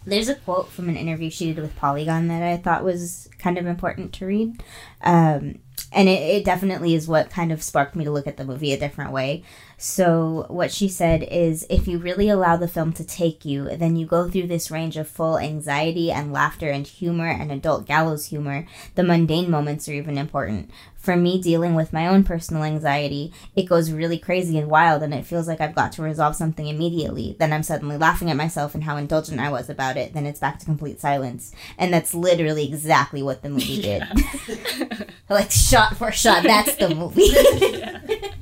There's 0.07 0.29
a 0.29 0.35
quote 0.35 0.69
from 0.69 0.89
an 0.89 0.95
interview 0.97 1.29
she 1.29 1.53
did 1.53 1.61
with 1.61 1.75
Polygon 1.75 2.29
that 2.29 2.41
I 2.41 2.57
thought 2.57 2.83
was 2.83 3.29
kind 3.37 3.59
of 3.59 3.67
important 3.67 4.11
to 4.13 4.25
read. 4.25 4.63
Um, 5.03 5.59
and 5.91 6.07
it, 6.07 6.21
it 6.21 6.45
definitely 6.45 6.93
is 6.93 7.07
what 7.07 7.29
kind 7.29 7.51
of 7.51 7.63
sparked 7.63 7.95
me 7.95 8.03
to 8.05 8.11
look 8.11 8.27
at 8.27 8.37
the 8.37 8.45
movie 8.45 8.73
a 8.73 8.79
different 8.79 9.11
way. 9.11 9.43
So, 9.77 10.45
what 10.49 10.71
she 10.71 10.89
said 10.89 11.23
is 11.23 11.65
if 11.69 11.87
you 11.87 11.99
really 11.99 12.27
allow 12.27 12.57
the 12.57 12.67
film 12.67 12.91
to 12.93 13.03
take 13.05 13.45
you, 13.45 13.75
then 13.77 13.95
you 13.95 14.05
go 14.05 14.29
through 14.29 14.47
this 14.47 14.69
range 14.69 14.97
of 14.97 15.07
full 15.07 15.39
anxiety 15.39 16.11
and 16.11 16.33
laughter 16.33 16.69
and 16.69 16.85
humor 16.85 17.29
and 17.29 17.49
adult 17.51 17.85
gallows 17.85 18.25
humor. 18.25 18.67
The 18.95 19.03
mundane 19.03 19.49
moments 19.49 19.87
are 19.87 19.93
even 19.93 20.17
important. 20.17 20.69
For 20.99 21.15
me, 21.15 21.41
dealing 21.41 21.75
with 21.75 21.93
my 21.93 22.07
own 22.07 22.23
personal 22.23 22.63
anxiety, 22.63 23.33
it 23.55 23.63
goes 23.63 23.91
really 23.91 24.19
crazy 24.19 24.59
and 24.59 24.69
wild, 24.69 25.01
and 25.01 25.13
it 25.13 25.25
feels 25.25 25.47
like 25.47 25.61
I've 25.61 25.73
got 25.73 25.93
to 25.93 26.01
resolve 26.01 26.35
something 26.35 26.67
immediately. 26.67 27.35
Then 27.39 27.53
I'm 27.53 27.63
suddenly 27.63 27.97
laughing 27.97 28.29
at 28.29 28.37
myself 28.37 28.75
and 28.75 28.83
how 28.83 28.97
indulgent 28.97 29.39
I 29.39 29.49
was 29.49 29.69
about 29.69 29.97
it. 29.97 30.13
Then 30.13 30.25
it's 30.25 30.41
back 30.41 30.59
to 30.59 30.65
complete 30.65 30.99
silence. 30.99 31.53
And 31.77 31.93
that's 31.93 32.13
literally 32.13 32.67
exactly 32.67 33.23
what 33.23 33.41
the 33.41 33.49
movie 33.49 33.81
did. 33.81 34.03
like, 35.29 35.51
shot 35.51 35.95
for 35.97 36.11
shot, 36.11 36.43
that's 36.43 36.75
the 36.75 36.93
movie. 36.93 38.29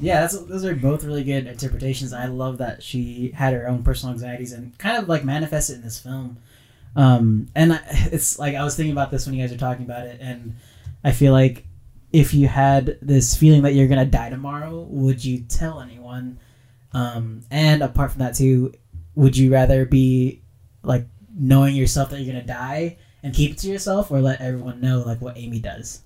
Yeah, 0.00 0.20
that's 0.20 0.38
those 0.38 0.64
are 0.64 0.74
both 0.74 1.04
really 1.04 1.24
good 1.24 1.46
interpretations. 1.46 2.12
I 2.12 2.26
love 2.26 2.58
that 2.58 2.82
she 2.82 3.32
had 3.34 3.54
her 3.54 3.66
own 3.66 3.82
personal 3.82 4.12
anxieties 4.12 4.52
and 4.52 4.76
kind 4.78 4.98
of 4.98 5.08
like 5.08 5.24
manifested 5.24 5.76
in 5.76 5.82
this 5.82 5.98
film. 5.98 6.36
Um, 6.94 7.48
and 7.54 7.74
I, 7.74 7.80
it's 8.12 8.38
like 8.38 8.54
I 8.54 8.64
was 8.64 8.76
thinking 8.76 8.92
about 8.92 9.10
this 9.10 9.26
when 9.26 9.34
you 9.34 9.42
guys 9.42 9.52
were 9.52 9.58
talking 9.58 9.84
about 9.84 10.06
it, 10.06 10.18
and 10.20 10.56
I 11.06 11.12
feel 11.12 11.32
like 11.32 11.64
if 12.12 12.34
you 12.34 12.48
had 12.48 12.98
this 13.00 13.36
feeling 13.36 13.62
that 13.62 13.74
you're 13.74 13.86
gonna 13.86 14.04
die 14.04 14.28
tomorrow, 14.28 14.80
would 14.90 15.24
you 15.24 15.42
tell 15.42 15.80
anyone? 15.80 16.40
Um, 16.92 17.42
and 17.48 17.80
apart 17.80 18.10
from 18.10 18.18
that 18.18 18.34
too, 18.34 18.74
would 19.14 19.36
you 19.36 19.52
rather 19.52 19.84
be 19.86 20.42
like 20.82 21.06
knowing 21.32 21.76
yourself 21.76 22.10
that 22.10 22.20
you're 22.20 22.34
gonna 22.34 22.44
die 22.44 22.98
and 23.22 23.32
keep 23.32 23.52
it 23.52 23.58
to 23.58 23.68
yourself, 23.68 24.10
or 24.10 24.20
let 24.20 24.40
everyone 24.40 24.80
know 24.80 25.04
like 25.06 25.20
what 25.20 25.36
Amy 25.36 25.60
does? 25.60 26.02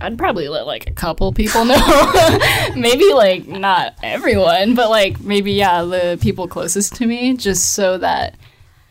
I'd 0.00 0.18
probably 0.18 0.48
let 0.48 0.66
like 0.66 0.88
a 0.88 0.92
couple 0.92 1.32
people 1.32 1.64
know. 1.66 2.38
maybe 2.76 3.12
like 3.12 3.46
not 3.46 3.94
everyone, 4.02 4.74
but 4.74 4.90
like 4.90 5.20
maybe 5.20 5.52
yeah, 5.52 5.82
the 5.82 6.18
people 6.20 6.48
closest 6.48 6.96
to 6.96 7.06
me, 7.06 7.36
just 7.36 7.74
so 7.74 7.96
that 7.98 8.34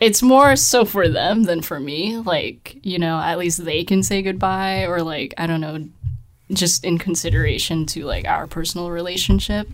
it's 0.06 0.22
more 0.22 0.56
so 0.56 0.86
for 0.86 1.08
them 1.10 1.44
than 1.44 1.62
for 1.62 1.80
me. 1.80 2.18
Like, 2.18 2.78
you 2.84 3.00
know, 3.00 3.20
at 3.20 3.38
least 3.38 3.64
they 3.66 3.84
can 3.84 4.04
say 4.04 4.22
goodbye 4.22 4.86
or 4.86 5.02
like, 5.02 5.34
I 5.38 5.48
don't 5.48 5.62
know, 5.62 5.88
just 6.52 6.84
in 6.86 6.98
consideration 6.98 7.86
to 7.88 8.04
like 8.06 8.28
our 8.28 8.46
personal 8.48 8.92
relationship. 8.92 9.68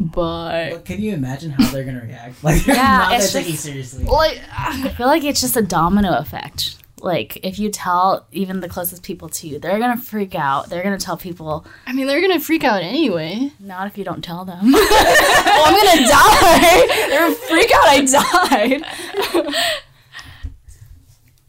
But 0.00 0.70
But 0.70 0.84
can 0.86 1.02
you 1.02 1.12
imagine 1.12 1.50
how 1.50 1.70
they're 1.70 1.84
gonna 1.84 2.00
react? 2.02 2.36
Like, 2.42 2.66
Yeah, 2.66 2.74
not 2.74 3.10
that 3.10 3.20
it's 3.20 3.32
taking 3.32 3.52
just- 3.52 3.64
seriously. 3.64 4.04
like 4.04 4.40
I 4.58 4.88
feel 4.96 5.06
like 5.06 5.22
it's 5.24 5.40
just 5.40 5.56
a 5.56 5.62
domino 5.62 6.16
effect. 6.16 6.76
Like 7.02 7.38
if 7.44 7.58
you 7.58 7.70
tell 7.70 8.26
even 8.32 8.60
the 8.60 8.68
closest 8.68 9.02
people 9.02 9.28
to 9.30 9.48
you, 9.48 9.58
they're 9.58 9.78
gonna 9.78 10.00
freak 10.00 10.34
out. 10.34 10.70
They're 10.70 10.82
gonna 10.82 10.98
tell 10.98 11.16
people, 11.16 11.66
I 11.86 11.92
mean, 11.92 12.06
they're 12.06 12.20
gonna 12.20 12.40
freak 12.40 12.64
out 12.64 12.82
anyway. 12.82 13.52
not 13.58 13.86
if 13.86 13.98
you 13.98 14.04
don't 14.04 14.22
tell 14.22 14.44
them. 14.44 14.72
well, 14.72 14.82
oh, 14.88 15.64
I'm 15.66 15.74
gonna 15.74 16.08
die. 16.08 17.08
They're 17.08 17.20
gonna 17.20 17.34
freak 17.34 17.70
out. 17.72 17.88
I 17.88 19.48
died. 19.50 19.54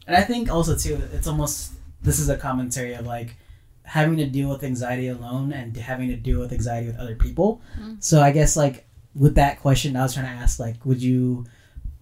And 0.06 0.16
I 0.16 0.22
think 0.22 0.50
also 0.50 0.76
too, 0.76 1.00
it's 1.12 1.26
almost 1.26 1.72
this 2.02 2.18
is 2.18 2.28
a 2.28 2.36
commentary 2.36 2.94
of 2.94 3.06
like 3.06 3.36
having 3.84 4.16
to 4.18 4.26
deal 4.26 4.50
with 4.50 4.62
anxiety 4.62 5.08
alone 5.08 5.52
and 5.52 5.76
having 5.76 6.08
to 6.08 6.16
deal 6.16 6.40
with 6.40 6.52
anxiety 6.52 6.88
with 6.88 6.98
other 6.98 7.14
people. 7.14 7.62
Mm. 7.80 8.02
So 8.02 8.20
I 8.20 8.30
guess 8.30 8.56
like 8.56 8.86
with 9.14 9.34
that 9.36 9.60
question, 9.60 9.96
I 9.96 10.02
was 10.02 10.14
trying 10.14 10.26
to 10.26 10.42
ask 10.42 10.58
like, 10.58 10.84
would 10.84 11.02
you 11.02 11.46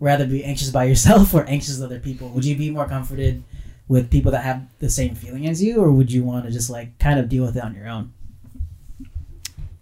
rather 0.02 0.26
be 0.26 0.44
anxious 0.44 0.70
by 0.70 0.84
yourself 0.84 1.32
or 1.32 1.44
anxious 1.44 1.78
with 1.78 1.84
other 1.84 2.00
people? 2.00 2.28
Would 2.30 2.44
you 2.44 2.56
be 2.56 2.70
more 2.70 2.88
comforted 2.88 3.42
with 3.88 4.10
people 4.10 4.32
that 4.32 4.44
have 4.44 4.66
the 4.78 4.90
same 4.90 5.14
feeling 5.14 5.46
as 5.46 5.62
you, 5.62 5.80
or 5.80 5.90
would 5.90 6.12
you 6.12 6.24
want 6.24 6.44
to 6.46 6.50
just 6.50 6.70
like 6.70 6.98
kind 6.98 7.18
of 7.18 7.28
deal 7.28 7.44
with 7.44 7.56
it 7.56 7.64
on 7.64 7.74
your 7.74 7.88
own? 7.88 8.12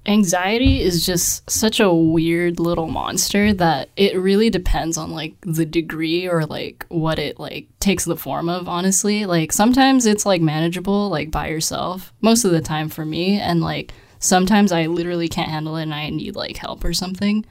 anxiety 0.06 0.80
is 0.80 1.04
just 1.04 1.48
such 1.48 1.78
a 1.78 1.92
weird 1.92 2.58
little 2.58 2.88
monster 2.88 3.52
that 3.52 3.90
it 3.96 4.18
really 4.18 4.48
depends 4.48 4.96
on 4.96 5.10
like 5.10 5.34
the 5.42 5.66
degree 5.66 6.26
or 6.26 6.46
like 6.46 6.86
what 6.88 7.18
it 7.18 7.38
like 7.38 7.68
takes 7.80 8.06
the 8.06 8.16
form 8.16 8.48
of 8.48 8.66
honestly 8.66 9.26
like 9.26 9.52
sometimes 9.52 10.06
it's 10.06 10.24
like 10.24 10.40
manageable 10.40 11.10
like 11.10 11.30
by 11.30 11.48
yourself 11.48 12.14
most 12.22 12.44
of 12.46 12.50
the 12.50 12.62
time 12.62 12.88
for 12.88 13.04
me 13.04 13.38
and 13.38 13.60
like 13.60 13.92
sometimes 14.20 14.72
i 14.72 14.86
literally 14.86 15.28
can't 15.28 15.50
handle 15.50 15.76
it 15.76 15.82
and 15.82 15.94
i 15.94 16.08
need 16.08 16.34
like 16.34 16.56
help 16.56 16.82
or 16.82 16.94
something 16.94 17.44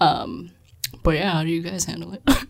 um 0.00 0.50
but 1.02 1.14
yeah 1.14 1.32
how 1.32 1.42
do 1.42 1.48
you 1.50 1.62
guys 1.62 1.84
handle 1.84 2.12
it 2.14 2.22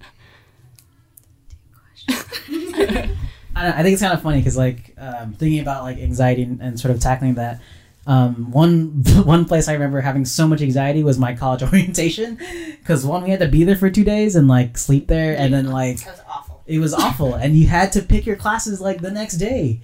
I, 3.55 3.68
I 3.80 3.82
think 3.82 3.92
it's 3.92 4.03
kind 4.03 4.14
of 4.14 4.22
funny 4.22 4.38
because 4.38 4.57
like 4.57 4.94
um, 4.98 5.34
thinking 5.34 5.61
about 5.61 5.82
like 5.84 5.98
anxiety 5.98 6.42
and, 6.42 6.61
and 6.61 6.80
sort 6.80 6.94
of 6.94 7.00
tackling 7.00 7.34
that. 7.34 7.61
Um, 8.07 8.50
one 8.50 9.05
one 9.24 9.44
place 9.44 9.68
I 9.68 9.74
remember 9.74 10.00
having 10.00 10.24
so 10.24 10.46
much 10.48 10.61
anxiety 10.62 11.05
was 11.05 11.18
my 11.18 11.34
college 11.36 11.62
orientation 11.72 12.36
because 12.80 13.07
one 13.07 13.22
we 13.22 13.30
had 13.30 13.40
to 13.40 13.48
be 13.48 13.62
there 13.64 13.76
for 13.76 13.90
two 13.90 14.05
days 14.05 14.34
and 14.34 14.48
like 14.48 14.76
sleep 14.76 15.07
there 15.07 15.36
and 15.36 15.53
then 15.55 15.66
like 15.66 15.98
That 15.98 16.11
was 16.12 16.20
awful. 16.28 16.62
it 16.66 16.78
was 16.80 16.94
awful 16.94 17.34
and 17.34 17.55
you 17.57 17.68
had 17.68 17.92
to 17.92 18.03
pick 18.03 18.26
your 18.26 18.34
classes 18.36 18.80
like 18.80 19.00
the 19.03 19.11
next 19.12 19.36
day 19.36 19.82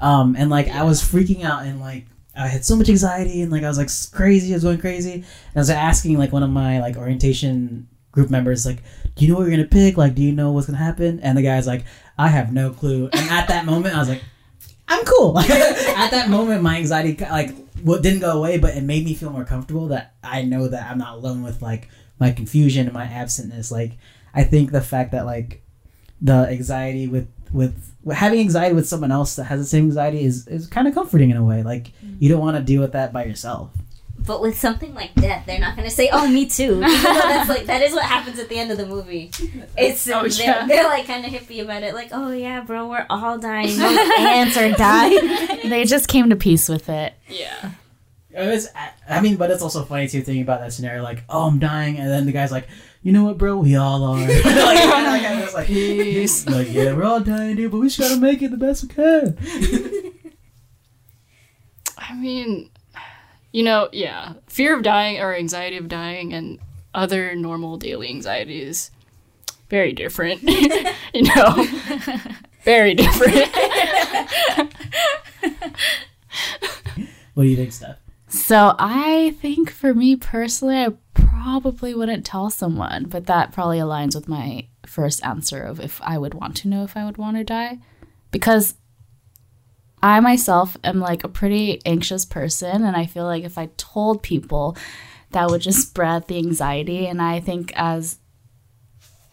um, 0.00 0.36
and 0.36 0.50
like 0.50 0.68
i 0.68 0.82
was 0.82 1.00
freaking 1.00 1.42
out 1.42 1.64
and 1.64 1.80
like 1.80 2.04
i 2.36 2.46
had 2.48 2.66
so 2.66 2.76
much 2.76 2.90
anxiety 2.90 3.40
and 3.40 3.50
like 3.50 3.62
i 3.62 3.68
was 3.68 3.78
like 3.78 3.88
crazy 4.12 4.52
i 4.52 4.56
was 4.56 4.64
going 4.64 4.76
crazy 4.78 5.12
and 5.14 5.24
i 5.56 5.58
was 5.58 5.70
asking 5.70 6.18
like 6.18 6.32
one 6.32 6.42
of 6.42 6.50
my 6.50 6.80
like 6.80 6.98
orientation 6.98 7.88
group 8.14 8.30
members 8.30 8.64
like 8.64 8.82
do 9.16 9.24
you 9.24 9.30
know 9.30 9.38
what 9.38 9.46
you're 9.46 9.56
gonna 9.56 9.68
pick? 9.68 9.96
Like 9.96 10.14
do 10.14 10.22
you 10.22 10.32
know 10.32 10.52
what's 10.52 10.66
gonna 10.66 10.78
happen? 10.78 11.20
And 11.20 11.36
the 11.36 11.42
guy's 11.42 11.66
like 11.66 11.84
i 12.16 12.28
have 12.28 12.52
no 12.52 12.70
clue. 12.70 13.10
And 13.12 13.30
at 13.30 13.48
that 13.48 13.66
moment 13.66 13.94
i 13.94 13.98
was 13.98 14.08
like 14.08 14.22
i'm 14.88 15.04
cool. 15.04 15.38
At 15.40 16.10
that 16.10 16.28
moment 16.30 16.62
my 16.62 16.76
anxiety 16.76 17.16
like 17.24 17.54
what 17.82 18.02
didn't 18.02 18.20
go 18.20 18.38
away 18.38 18.58
but 18.58 18.76
it 18.76 18.82
made 18.82 19.04
me 19.04 19.14
feel 19.14 19.30
more 19.30 19.44
comfortable 19.44 19.88
that 19.88 20.14
i 20.22 20.42
know 20.42 20.68
that 20.68 20.90
i'm 20.90 20.98
not 20.98 21.16
alone 21.16 21.42
with 21.42 21.60
like 21.60 21.88
my 22.20 22.30
confusion 22.30 22.86
and 22.86 22.94
my 22.94 23.04
absentness. 23.04 23.72
Like 23.72 23.98
i 24.32 24.44
think 24.44 24.70
the 24.70 24.80
fact 24.80 25.12
that 25.12 25.26
like 25.26 25.62
the 26.22 26.48
anxiety 26.48 27.08
with 27.08 27.28
with 27.52 27.94
having 28.12 28.40
anxiety 28.40 28.74
with 28.74 28.88
someone 28.88 29.12
else 29.12 29.36
that 29.36 29.44
has 29.44 29.60
the 29.60 29.66
same 29.66 29.84
anxiety 29.84 30.24
is 30.24 30.46
is 30.48 30.66
kind 30.66 30.86
of 30.86 30.94
comforting 30.94 31.30
in 31.30 31.36
a 31.36 31.44
way. 31.44 31.62
Like 31.62 31.92
mm. 32.04 32.16
you 32.20 32.28
don't 32.28 32.40
want 32.40 32.56
to 32.56 32.62
deal 32.62 32.80
with 32.80 32.92
that 32.92 33.12
by 33.12 33.24
yourself. 33.24 33.70
But 34.26 34.40
with 34.40 34.58
something 34.58 34.94
like 34.94 35.14
death, 35.14 35.44
they're 35.46 35.58
not 35.60 35.76
going 35.76 35.88
to 35.88 35.94
say, 35.94 36.08
"Oh, 36.12 36.26
me 36.26 36.46
too." 36.46 36.80
That's 36.80 37.48
like 37.48 37.66
that 37.66 37.82
is 37.82 37.92
what 37.92 38.04
happens 38.04 38.38
at 38.38 38.48
the 38.48 38.58
end 38.58 38.70
of 38.70 38.78
the 38.78 38.86
movie. 38.86 39.30
It's 39.76 40.08
Oh, 40.08 40.26
they're, 40.26 40.46
yeah. 40.46 40.66
they're 40.66 40.84
like 40.84 41.06
kind 41.06 41.24
of 41.26 41.30
hippie 41.30 41.60
about 41.62 41.82
it, 41.82 41.92
like, 41.94 42.08
"Oh 42.12 42.30
yeah, 42.32 42.62
bro, 42.62 42.88
we're 42.88 43.04
all 43.10 43.38
dying. 43.38 43.66
Those 43.78 43.98
ants 44.18 44.56
are 44.56 44.70
dying." 44.72 45.68
they 45.68 45.84
just 45.84 46.08
came 46.08 46.30
to 46.30 46.36
peace 46.36 46.68
with 46.70 46.88
it. 46.88 47.12
yeah 47.28 47.72
It 48.30 48.46
was, 48.48 48.68
I 49.08 49.20
mean, 49.20 49.36
but 49.36 49.50
it's 49.50 49.62
also 49.62 49.84
funny 49.84 50.08
too 50.08 50.22
thinking 50.22 50.42
about 50.42 50.60
that 50.60 50.72
scenario. 50.72 51.02
Like, 51.02 51.22
oh, 51.28 51.46
I'm 51.46 51.58
dying, 51.58 51.98
and 51.98 52.08
then 52.10 52.24
the 52.24 52.32
guy's 52.32 52.50
like, 52.50 52.66
you 53.02 53.12
know 53.12 53.24
what, 53.24 53.36
bro? 53.36 53.58
We 53.58 53.76
all 53.76 54.02
are. 54.04 54.16
like, 54.20 54.26
and 54.28 55.40
it's 55.44 55.52
like, 55.52 55.66
Peace. 55.66 56.46
like, 56.48 56.72
yeah, 56.72 56.94
we're 56.94 57.04
all 57.04 57.20
dying, 57.20 57.56
dude, 57.56 57.70
but 57.70 57.78
we 57.78 57.88
just 57.88 57.98
gotta 58.00 58.16
make 58.18 58.40
it 58.40 58.50
the 58.50 58.56
best 58.56 58.84
we 58.84 58.88
can. 58.88 59.36
I 61.98 62.14
mean, 62.14 62.70
you 63.54 63.62
know, 63.62 63.88
yeah, 63.92 64.34
fear 64.48 64.76
of 64.76 64.82
dying 64.82 65.20
or 65.20 65.34
anxiety 65.34 65.76
of 65.76 65.88
dying 65.88 66.34
and 66.34 66.58
other 66.92 67.34
normal 67.34 67.76
daily 67.76 68.08
anxieties 68.08 68.90
very 69.74 69.92
different. 69.92 70.42
you 71.14 71.22
know, 71.22 71.66
very 72.62 72.94
different. 72.94 73.48
What 77.34 77.42
do 77.42 77.48
you 77.48 77.56
think, 77.56 77.72
Steph? 77.72 77.96
So 78.28 78.74
I 78.78 79.34
think 79.40 79.70
for 79.70 79.94
me 79.94 80.16
personally, 80.16 80.76
I 80.76 80.92
probably 81.14 81.94
wouldn't 81.94 82.24
tell 82.24 82.50
someone, 82.50 83.06
but 83.06 83.26
that 83.26 83.52
probably 83.52 83.78
aligns 83.78 84.14
with 84.14 84.28
my 84.28 84.66
first 84.86 85.24
answer 85.24 85.62
of 85.62 85.80
if 85.80 86.00
I 86.02 86.18
would 86.18 86.34
want 86.34 86.56
to 86.58 86.68
know 86.68 86.84
if 86.84 86.96
I 86.96 87.04
would 87.04 87.16
want 87.16 87.36
to 87.36 87.44
die. 87.44 87.78
Because 88.30 88.74
I 90.04 90.20
myself 90.20 90.76
am 90.84 91.00
like 91.00 91.24
a 91.24 91.28
pretty 91.28 91.80
anxious 91.86 92.26
person, 92.26 92.84
and 92.84 92.94
I 92.94 93.06
feel 93.06 93.24
like 93.24 93.42
if 93.42 93.56
I 93.56 93.70
told 93.78 94.22
people, 94.22 94.76
that 95.30 95.48
would 95.48 95.62
just 95.62 95.88
spread 95.88 96.28
the 96.28 96.36
anxiety. 96.36 97.06
And 97.06 97.22
I 97.22 97.40
think 97.40 97.72
as 97.74 98.18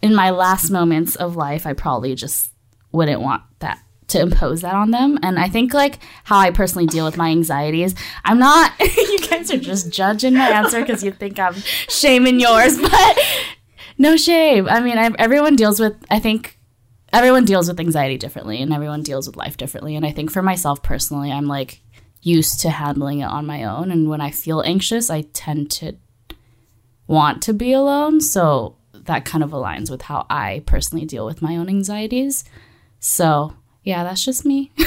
in 0.00 0.14
my 0.14 0.30
last 0.30 0.70
moments 0.70 1.14
of 1.14 1.36
life, 1.36 1.66
I 1.66 1.74
probably 1.74 2.14
just 2.14 2.50
wouldn't 2.90 3.20
want 3.20 3.42
that 3.58 3.82
to 4.08 4.20
impose 4.22 4.62
that 4.62 4.74
on 4.74 4.92
them. 4.92 5.18
And 5.22 5.38
I 5.38 5.50
think 5.50 5.74
like 5.74 5.98
how 6.24 6.38
I 6.38 6.50
personally 6.50 6.86
deal 6.86 7.04
with 7.04 7.18
my 7.18 7.28
anxieties, 7.28 7.94
I'm 8.24 8.38
not. 8.38 8.72
you 8.80 9.18
guys 9.28 9.50
are 9.50 9.58
just 9.58 9.92
judging 9.92 10.32
my 10.32 10.48
answer 10.48 10.80
because 10.80 11.04
you 11.04 11.12
think 11.12 11.38
I'm 11.38 11.54
shaming 11.90 12.40
yours, 12.40 12.78
but 12.80 13.18
no 13.98 14.16
shame. 14.16 14.70
I 14.70 14.80
mean, 14.80 14.96
I, 14.96 15.10
everyone 15.18 15.54
deals 15.54 15.78
with. 15.78 16.02
I 16.10 16.18
think 16.18 16.58
everyone 17.12 17.44
deals 17.44 17.68
with 17.68 17.80
anxiety 17.80 18.16
differently, 18.18 18.60
and 18.62 18.72
everyone 18.72 19.02
deals 19.02 19.26
with 19.26 19.36
life 19.36 19.56
differently. 19.56 19.96
And 19.96 20.06
I 20.06 20.12
think 20.12 20.30
for 20.30 20.42
myself 20.42 20.82
personally, 20.82 21.30
I'm 21.30 21.46
like 21.46 21.80
used 22.22 22.60
to 22.60 22.70
handling 22.70 23.20
it 23.20 23.24
on 23.24 23.46
my 23.46 23.64
own. 23.64 23.90
And 23.90 24.08
when 24.08 24.20
I 24.20 24.30
feel 24.30 24.62
anxious, 24.62 25.10
I 25.10 25.22
tend 25.32 25.70
to 25.72 25.96
want 27.06 27.42
to 27.42 27.52
be 27.52 27.72
alone. 27.72 28.20
So 28.20 28.76
that 28.92 29.24
kind 29.24 29.42
of 29.42 29.50
aligns 29.50 29.90
with 29.90 30.02
how 30.02 30.26
I 30.30 30.62
personally 30.66 31.04
deal 31.04 31.26
with 31.26 31.42
my 31.42 31.56
own 31.56 31.68
anxieties. 31.68 32.44
So, 33.00 33.54
yeah, 33.82 34.04
that's 34.04 34.24
just 34.24 34.44
me. 34.44 34.70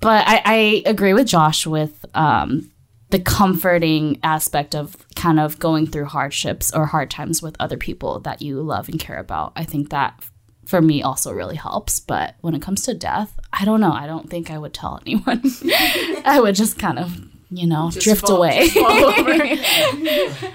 but 0.00 0.24
I, 0.26 0.42
I 0.44 0.82
agree 0.86 1.14
with 1.14 1.28
Josh 1.28 1.66
with 1.66 2.04
um, 2.14 2.69
the 3.10 3.18
comforting 3.20 4.18
aspect 4.22 4.74
of 4.74 4.96
kind 5.16 5.38
of 5.40 5.58
going 5.58 5.86
through 5.86 6.06
hardships 6.06 6.72
or 6.72 6.86
hard 6.86 7.10
times 7.10 7.42
with 7.42 7.56
other 7.58 7.76
people 7.76 8.20
that 8.20 8.40
you 8.42 8.60
love 8.62 8.88
and 8.88 8.98
care 9.00 9.18
about. 9.18 9.52
I 9.56 9.64
think 9.64 9.90
that 9.90 10.22
for 10.66 10.80
me 10.80 11.02
also 11.02 11.32
really 11.32 11.56
helps. 11.56 11.98
But 12.00 12.36
when 12.40 12.54
it 12.54 12.62
comes 12.62 12.82
to 12.82 12.94
death, 12.94 13.38
I 13.52 13.64
don't 13.64 13.80
know. 13.80 13.92
I 13.92 14.06
don't 14.06 14.30
think 14.30 14.50
I 14.50 14.58
would 14.58 14.72
tell 14.74 15.00
anyone. 15.04 15.42
I 16.24 16.38
would 16.40 16.54
just 16.54 16.78
kind 16.78 16.98
of, 16.98 17.20
you 17.50 17.66
know, 17.66 17.90
Just 17.90 18.04
drift 18.04 18.20
fall- 18.22 18.36
away. 18.36 18.68
just 18.68 18.74
fall 18.78 19.04
over. 19.20 20.54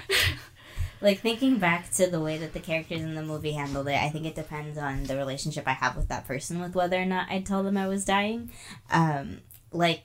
like 1.02 1.20
thinking 1.20 1.58
back 1.58 1.90
to 1.90 2.06
the 2.06 2.20
way 2.20 2.38
that 2.38 2.54
the 2.54 2.60
characters 2.60 3.02
in 3.02 3.14
the 3.14 3.22
movie 3.22 3.52
handled 3.52 3.86
it, 3.88 3.96
I 4.00 4.08
think 4.08 4.24
it 4.24 4.34
depends 4.34 4.78
on 4.78 5.04
the 5.04 5.16
relationship 5.16 5.64
I 5.68 5.72
have 5.72 5.94
with 5.96 6.08
that 6.08 6.26
person 6.26 6.60
with 6.60 6.74
whether 6.74 6.96
or 7.00 7.04
not 7.04 7.28
I'd 7.30 7.44
tell 7.44 7.62
them 7.62 7.76
I 7.76 7.86
was 7.86 8.04
dying. 8.06 8.50
Um, 8.90 9.42
like 9.72 10.04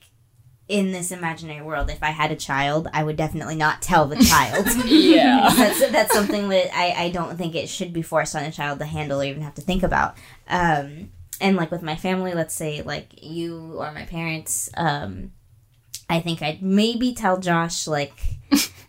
in 0.72 0.90
this 0.90 1.12
imaginary 1.12 1.60
world, 1.60 1.90
if 1.90 2.02
I 2.02 2.10
had 2.10 2.32
a 2.32 2.36
child, 2.36 2.88
I 2.94 3.04
would 3.04 3.16
definitely 3.16 3.56
not 3.56 3.82
tell 3.82 4.06
the 4.06 4.16
child. 4.16 4.66
yeah. 4.86 5.50
that's 5.54 5.90
that's 5.92 6.14
something 6.14 6.48
that 6.48 6.74
I, 6.74 7.04
I 7.04 7.10
don't 7.10 7.36
think 7.36 7.54
it 7.54 7.68
should 7.68 7.92
be 7.92 8.00
forced 8.00 8.34
on 8.34 8.42
a 8.42 8.50
child 8.50 8.78
to 8.78 8.86
handle 8.86 9.20
or 9.20 9.24
even 9.24 9.42
have 9.42 9.54
to 9.56 9.60
think 9.60 9.82
about. 9.82 10.16
Um, 10.48 11.10
and 11.42 11.58
like 11.58 11.70
with 11.70 11.82
my 11.82 11.94
family, 11.94 12.32
let's 12.32 12.54
say 12.54 12.80
like 12.80 13.22
you 13.22 13.74
or 13.76 13.92
my 13.92 14.06
parents, 14.06 14.70
um, 14.74 15.32
I 16.08 16.20
think 16.20 16.40
I'd 16.40 16.62
maybe 16.62 17.12
tell 17.12 17.38
Josh 17.38 17.86
like 17.86 18.38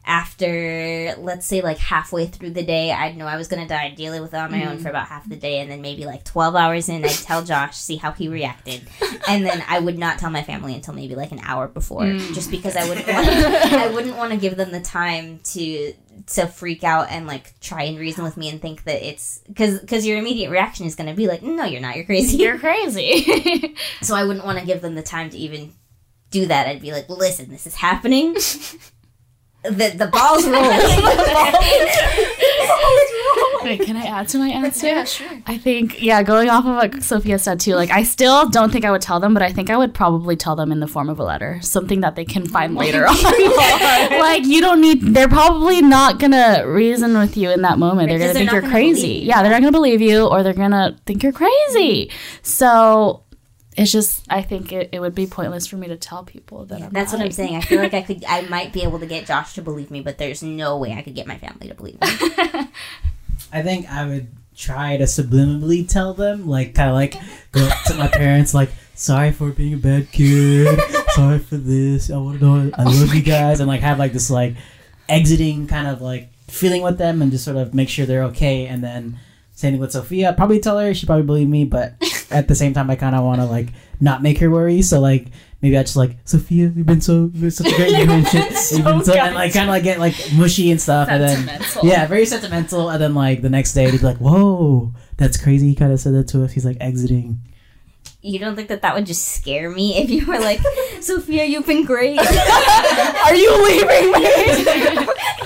after 0.05 1.15
let's 1.17 1.45
say 1.45 1.61
like 1.61 1.77
halfway 1.77 2.25
through 2.25 2.51
the 2.51 2.63
day, 2.63 2.91
I'd 2.91 3.15
know 3.15 3.25
I 3.25 3.37
was 3.37 3.47
gonna 3.47 3.67
die, 3.67 3.89
deal 3.91 4.19
with 4.21 4.33
it 4.33 4.37
on 4.37 4.51
my 4.51 4.65
own 4.65 4.77
for 4.77 4.85
mm. 4.85 4.89
about 4.91 5.07
half 5.07 5.27
the 5.27 5.35
day, 5.35 5.59
and 5.59 5.71
then 5.71 5.81
maybe 5.81 6.05
like 6.05 6.23
twelve 6.23 6.55
hours 6.55 6.89
in, 6.89 7.05
I'd 7.05 7.11
tell 7.11 7.43
Josh, 7.43 7.77
see 7.77 7.95
how 7.95 8.11
he 8.11 8.27
reacted, 8.27 8.81
and 9.27 9.45
then 9.45 9.63
I 9.67 9.79
would 9.79 9.97
not 9.97 10.19
tell 10.19 10.29
my 10.29 10.43
family 10.43 10.73
until 10.73 10.93
maybe 10.93 11.15
like 11.15 11.31
an 11.31 11.39
hour 11.43 11.67
before, 11.67 12.03
mm. 12.03 12.33
just 12.33 12.51
because 12.51 12.75
I 12.75 12.87
wouldn't 12.87 13.07
want 13.13 13.27
I 13.27 13.91
wouldn't 13.91 14.17
want 14.17 14.31
to 14.31 14.37
give 14.37 14.57
them 14.57 14.71
the 14.71 14.81
time 14.81 15.39
to 15.53 15.93
to 16.27 16.47
freak 16.47 16.83
out 16.83 17.09
and 17.09 17.27
like 17.27 17.59
try 17.59 17.83
and 17.83 17.97
reason 17.97 18.23
with 18.23 18.37
me 18.37 18.49
and 18.49 18.61
think 18.61 18.83
that 18.83 19.07
it's 19.07 19.41
because 19.47 19.79
because 19.79 20.05
your 20.05 20.17
immediate 20.17 20.49
reaction 20.49 20.85
is 20.85 20.95
going 20.95 21.09
to 21.09 21.15
be 21.15 21.27
like 21.27 21.41
no 21.41 21.63
you're 21.63 21.81
not. 21.81 21.95
You're 21.95 22.05
crazy. 22.05 22.37
You're 22.37 22.59
crazy. 22.59 23.75
so 24.01 24.15
i 24.15 24.23
wouldn't 24.23 24.45
want 24.45 24.59
to 24.59 24.65
give 24.65 24.81
them 24.81 24.95
the 24.95 25.03
time 25.03 25.29
to 25.29 25.37
even 25.37 25.73
do 26.29 26.45
that. 26.47 26.67
I'd 26.67 26.81
be 26.81 26.91
like 26.91 27.09
listen 27.09 27.49
this 27.49 27.67
is 27.67 27.75
happening 27.75 28.35
the 29.63 29.93
the 29.95 30.07
ball's 30.07 30.45
rolling 30.47 30.79
Wait, 33.63 33.81
can 33.81 33.95
I 33.95 34.03
add 34.03 34.27
to 34.29 34.37
my 34.39 34.49
answer? 34.49 34.87
Yeah, 34.87 35.05
sure. 35.05 35.29
I 35.47 35.57
think, 35.57 36.01
yeah, 36.01 36.21
going 36.21 36.49
off 36.49 36.65
of 36.65 36.75
what 36.75 37.01
Sophia 37.01 37.39
said 37.39 37.61
too, 37.61 37.75
like, 37.75 37.91
I 37.91 38.03
still 38.03 38.49
don't 38.49 38.71
think 38.73 38.83
I 38.83 38.91
would 38.91 39.01
tell 39.01 39.21
them, 39.21 39.33
but 39.33 39.41
I 39.41 39.53
think 39.53 39.69
I 39.69 39.77
would 39.77 39.93
probably 39.93 40.35
tell 40.35 40.57
them 40.57 40.69
in 40.71 40.81
the 40.81 40.87
form 40.87 41.09
of 41.09 41.17
a 41.17 41.23
letter, 41.23 41.59
something 41.61 42.01
that 42.01 42.17
they 42.17 42.25
can 42.25 42.45
find 42.45 42.75
later 42.75 43.07
on. 43.07 43.15
like, 44.19 44.43
you 44.45 44.59
don't 44.59 44.81
need, 44.81 45.01
they're 45.01 45.29
probably 45.29 45.81
not 45.81 46.19
gonna 46.19 46.63
reason 46.67 47.17
with 47.17 47.37
you 47.37 47.51
in 47.51 47.61
that 47.61 47.79
moment. 47.79 48.09
They're 48.09 48.19
gonna 48.19 48.33
think 48.33 48.49
they're 48.49 48.55
you're 48.59 48.61
gonna 48.63 48.73
crazy. 48.73 49.01
believe 49.01 49.21
you. 49.23 49.27
Yeah, 49.29 49.41
they're 49.43 49.51
not 49.51 49.61
gonna 49.61 49.71
believe 49.71 50.01
you, 50.01 50.27
or 50.27 50.43
they're 50.43 50.53
gonna 50.53 50.97
think 51.05 51.23
you're 51.23 51.31
crazy. 51.31 52.11
So, 52.41 53.22
it's 53.75 53.91
just, 53.91 54.25
I 54.29 54.41
think 54.41 54.71
it, 54.71 54.89
it 54.91 54.99
would 54.99 55.15
be 55.15 55.27
pointless 55.27 55.67
for 55.67 55.77
me 55.77 55.87
to 55.87 55.97
tell 55.97 56.23
people 56.23 56.65
that 56.65 56.81
I'm 56.81 56.89
that's 56.91 57.11
what 57.11 57.21
i'm 57.21 57.31
saying. 57.31 57.55
I 57.55 57.61
feel 57.61 57.79
like 57.79 57.93
i 57.93 58.01
could 58.01 58.23
i 58.27 58.41
might 58.41 58.73
be 58.73 58.83
able 58.83 58.99
to 58.99 59.05
get 59.05 59.25
josh 59.25 59.53
to 59.53 59.61
believe 59.61 59.91
me 59.91 60.01
but 60.01 60.17
there's 60.17 60.43
no 60.43 60.77
way 60.77 60.93
i 60.93 61.01
could 61.01 61.15
get 61.15 61.27
my 61.27 61.37
family 61.37 61.67
to 61.67 61.73
believe 61.73 61.99
me. 62.01 62.07
I 63.53 63.61
think 63.61 63.89
I 63.89 64.07
would 64.07 64.27
try 64.55 64.97
to 64.97 65.03
subliminally 65.03 65.87
tell 65.87 66.15
them, 66.15 66.47
like, 66.47 66.73
kind 66.73 66.89
of 66.89 66.95
like 66.95 67.15
go 67.51 67.67
up 67.67 67.83
to 67.85 67.93
my 67.93 68.07
parents, 68.07 68.53
like, 68.53 68.71
sorry 68.95 69.31
for 69.31 69.51
being 69.51 69.75
a 69.75 69.77
bad 69.77 70.11
kid, 70.11 70.79
sorry 71.09 71.37
for 71.37 71.57
this, 71.57 72.09
I 72.09 72.17
want 72.17 72.39
to 72.39 72.45
know, 72.45 72.71
I 72.73 72.83
oh 72.83 72.89
love 72.89 73.13
you 73.13 73.21
guys, 73.21 73.59
and 73.59 73.67
like 73.67 73.81
have 73.81 73.99
like 73.99 74.11
this 74.11 74.31
like 74.31 74.55
exiting 75.07 75.67
kind 75.67 75.87
of 75.87 76.01
like 76.01 76.29
feeling 76.47 76.81
with 76.81 76.97
them, 76.97 77.21
and 77.21 77.31
just 77.31 77.45
sort 77.45 77.57
of 77.57 77.75
make 77.75 77.89
sure 77.89 78.07
they're 78.07 78.23
okay, 78.25 78.65
and 78.65 78.83
then 78.83 79.19
thing 79.71 79.79
with 79.79 79.91
Sophia. 79.91 80.29
I'd 80.29 80.37
probably 80.37 80.59
tell 80.59 80.77
her 80.77 80.93
she 80.93 81.05
probably 81.05 81.25
believe 81.25 81.49
me, 81.49 81.65
but 81.65 81.95
at 82.31 82.47
the 82.47 82.55
same 82.55 82.73
time, 82.73 82.89
I 82.89 82.95
kind 82.95 83.15
of 83.15 83.23
want 83.23 83.41
to 83.41 83.45
like 83.45 83.69
not 83.99 84.21
make 84.21 84.37
her 84.39 84.49
worry, 84.49 84.81
so 84.81 84.99
like. 84.99 85.27
Maybe 85.63 85.77
I 85.77 85.83
just 85.83 85.95
like 85.95 86.17
Sophia. 86.25 86.65
You've 86.75 86.85
been 86.85 86.99
so 86.99 87.31
you've 87.33 87.39
been 87.39 87.49
such 87.49 87.71
a 87.71 87.75
great 87.77 87.91
you 87.97 88.11
and 88.11 88.27
shit. 88.27 88.51
You've 88.73 88.83
been 88.83 89.01
so, 89.01 89.13
and 89.13 89.33
like 89.33 89.53
kind 89.53 89.69
of 89.69 89.71
like 89.71 89.83
get 89.83 89.97
like 89.97 90.13
mushy 90.33 90.69
and 90.71 90.81
stuff, 90.81 91.07
and 91.07 91.23
then 91.23 91.61
yeah, 91.83 92.05
very 92.05 92.25
sentimental. 92.25 92.89
And 92.89 93.01
then 93.01 93.15
like 93.15 93.41
the 93.41 93.49
next 93.49 93.71
day, 93.71 93.85
they'd 93.89 94.01
be 94.01 94.05
like, 94.05 94.17
"Whoa, 94.17 94.93
that's 95.15 95.41
crazy." 95.41 95.69
He 95.69 95.75
kind 95.75 95.93
of 95.93 96.01
said 96.01 96.15
that 96.15 96.27
to 96.27 96.43
us. 96.43 96.51
He's 96.51 96.65
like 96.65 96.75
exiting. 96.81 97.39
You 98.23 98.39
don't 98.39 98.55
think 98.55 98.69
that 98.69 98.81
that 98.81 98.95
would 98.95 99.05
just 99.05 99.27
scare 99.27 99.69
me 99.69 99.97
if 99.97 100.09
you 100.09 100.25
were 100.25 100.39
like 100.39 100.59
sophia 101.01 101.43
you've 101.43 101.67
been 101.67 101.83
great 101.83 102.17
Are 103.23 103.35
you 103.35 103.63
leaving 103.63 104.11
me? 104.11 104.27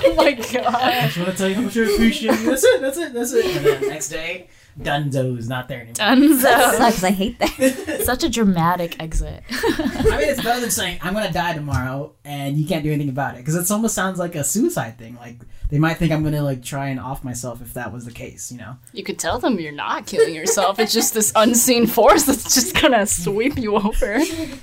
oh 0.04 0.14
my 0.16 0.32
god. 0.52 0.74
I 0.74 1.06
just 1.06 1.16
want 1.18 1.30
to 1.30 1.36
tell 1.36 1.48
you 1.48 1.54
how 1.54 1.60
much 1.62 1.76
I 1.76 1.82
appreciate 1.82 2.38
you. 2.40 2.50
That's 2.50 2.64
it. 2.64 2.80
That's 2.80 2.98
it. 2.98 3.14
That's 3.14 3.32
it. 3.32 3.56
And 3.56 3.66
then 3.66 3.88
next 3.88 4.08
day, 4.08 4.48
Dunzo's 4.80 5.48
not 5.48 5.68
there 5.68 5.78
anymore. 5.80 5.94
Dunzo. 5.94 6.72
sucks 6.76 7.04
i 7.04 7.10
hate 7.10 7.38
that 7.38 8.02
Such 8.04 8.24
a 8.24 8.28
dramatic 8.28 9.00
exit. 9.00 9.42
I 9.50 10.02
mean, 10.02 10.28
it's 10.28 10.42
better 10.42 10.60
than 10.60 10.70
saying 10.70 10.98
I'm 11.02 11.14
gonna 11.14 11.32
die 11.32 11.54
tomorrow 11.54 12.14
and 12.24 12.56
you 12.56 12.66
can't 12.66 12.82
do 12.82 12.90
anything 12.90 13.10
about 13.10 13.34
it 13.34 13.38
because 13.38 13.54
it 13.54 13.70
almost 13.72 13.94
sounds 13.94 14.18
like 14.18 14.34
a 14.34 14.44
suicide 14.44 14.98
thing. 14.98 15.16
Like 15.16 15.38
they 15.68 15.78
might 15.78 15.94
think 15.94 16.12
I'm 16.12 16.22
gonna 16.22 16.42
like 16.42 16.62
try 16.62 16.88
and 16.88 16.98
off 16.98 17.22
myself 17.24 17.60
if 17.60 17.74
that 17.74 17.92
was 17.92 18.04
the 18.04 18.12
case. 18.12 18.50
You 18.50 18.58
know? 18.58 18.76
You 18.92 19.04
could 19.04 19.18
tell 19.18 19.38
them 19.38 19.60
you're 19.60 19.72
not 19.72 20.06
killing 20.06 20.34
yourself. 20.34 20.78
It's 20.78 20.92
just 20.92 21.14
this 21.14 21.32
unseen 21.36 21.86
force 21.86 22.24
that's 22.24 22.54
just 22.54 22.80
gonna 22.80 23.06
sweep 23.06 23.58
you 23.58 23.76
over. 23.76 24.18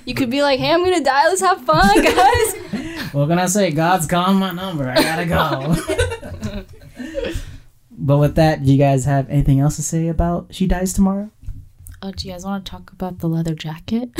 You 0.06 0.14
could 0.16 0.30
be 0.30 0.42
like, 0.42 0.60
"Hey, 0.60 0.72
I'm 0.72 0.84
gonna 0.84 1.04
die. 1.04 1.28
Let's 1.28 1.42
have 1.42 1.62
fun, 1.62 2.04
guys." 2.04 2.56
What 3.16 3.30
can 3.30 3.40
I 3.40 3.46
say? 3.46 3.72
God's 3.72 4.08
calling 4.08 4.38
my 4.38 4.52
number. 4.52 4.90
I 4.90 4.96
gotta 4.96 5.26
go. 5.26 5.76
but 7.92 8.18
with 8.18 8.36
that, 8.36 8.62
do 8.66 8.70
you 8.70 8.78
guys 8.78 9.06
have 9.06 9.30
anything 9.30 9.62
else 9.62 9.78
to 9.78 9.84
say 9.84 10.10
about 10.10 10.48
She 10.54 10.68
Dies 10.68 10.92
Tomorrow? 10.92 11.30
Oh, 12.02 12.12
do 12.12 12.28
you 12.28 12.34
guys 12.34 12.44
want 12.44 12.66
to 12.66 12.70
talk 12.70 12.92
about 12.92 13.20
the 13.20 13.30
leather 13.30 13.56
jacket? 13.56 14.10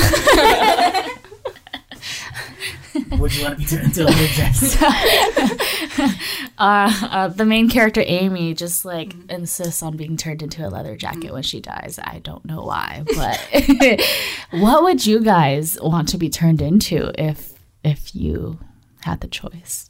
Would 3.20 3.36
you 3.36 3.44
want 3.44 3.56
to 3.56 3.60
be 3.60 3.66
turned 3.66 3.84
into 3.84 4.04
a 4.04 4.06
leather 4.06 4.28
jacket? 4.28 5.62
uh, 6.58 7.08
uh, 7.12 7.28
the 7.30 7.46
main 7.46 7.70
character 7.70 8.04
Amy 8.06 8.54
just 8.54 8.86
like 8.86 9.14
insists 9.30 9.84
on 9.84 9.98
being 9.98 10.18
turned 10.18 10.42
into 10.42 10.66
a 10.66 10.70
leather 10.70 10.96
jacket 10.96 11.34
when 11.34 11.44
she 11.44 11.60
dies. 11.60 12.00
I 12.04 12.20
don't 12.20 12.46
know 12.46 12.64
why, 12.64 13.04
but 13.16 14.02
what 14.52 14.84
would 14.84 15.06
you 15.06 15.22
guys 15.22 15.78
want 15.82 16.10
to 16.10 16.18
be 16.18 16.30
turned 16.30 16.62
into 16.62 17.12
if 17.22 17.54
if 17.84 18.16
you 18.16 18.60
had 19.02 19.22
the 19.22 19.28
choice? 19.28 19.90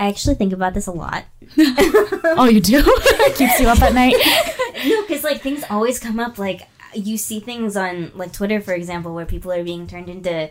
i 0.00 0.08
actually 0.08 0.34
think 0.34 0.52
about 0.52 0.74
this 0.74 0.88
a 0.88 0.90
lot 0.90 1.24
Oh, 1.56 2.48
you 2.50 2.60
do? 2.60 2.82
Keeps 3.36 3.60
you 3.60 3.68
up 3.68 3.80
at 3.80 3.94
night. 3.94 4.14
No, 4.84 5.02
because 5.02 5.22
like 5.22 5.40
things 5.40 5.62
always 5.70 5.98
come 6.00 6.18
up. 6.18 6.38
Like 6.38 6.68
you 6.94 7.16
see 7.16 7.38
things 7.40 7.76
on 7.76 8.10
like 8.14 8.32
Twitter, 8.32 8.60
for 8.60 8.74
example, 8.74 9.14
where 9.14 9.26
people 9.26 9.52
are 9.52 9.62
being 9.62 9.86
turned 9.86 10.08
into 10.08 10.50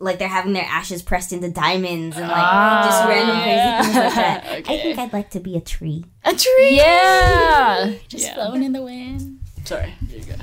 like 0.00 0.18
they're 0.18 0.28
having 0.28 0.54
their 0.54 0.64
ashes 0.64 1.02
pressed 1.02 1.32
into 1.32 1.50
diamonds 1.50 2.16
and 2.16 2.26
like 2.26 2.84
just 2.84 3.02
ah. 3.02 3.06
random 3.06 3.36
crazy 3.36 3.84
things 3.84 3.96
like 3.96 4.14
that. 4.14 4.44
I 4.70 4.78
think 4.78 4.98
I'd 4.98 5.12
like 5.12 5.30
to 5.30 5.40
be 5.40 5.56
a 5.56 5.60
tree. 5.60 6.04
A 6.24 6.34
tree. 6.34 6.76
Yeah. 6.76 7.92
Just 8.08 8.26
Yeah. 8.26 8.34
floating 8.34 8.64
in 8.64 8.72
the 8.72 8.82
wind. 8.82 9.40
Sorry. 9.64 9.94
Here 10.08 10.18
you 10.18 10.24
go. 10.24 10.34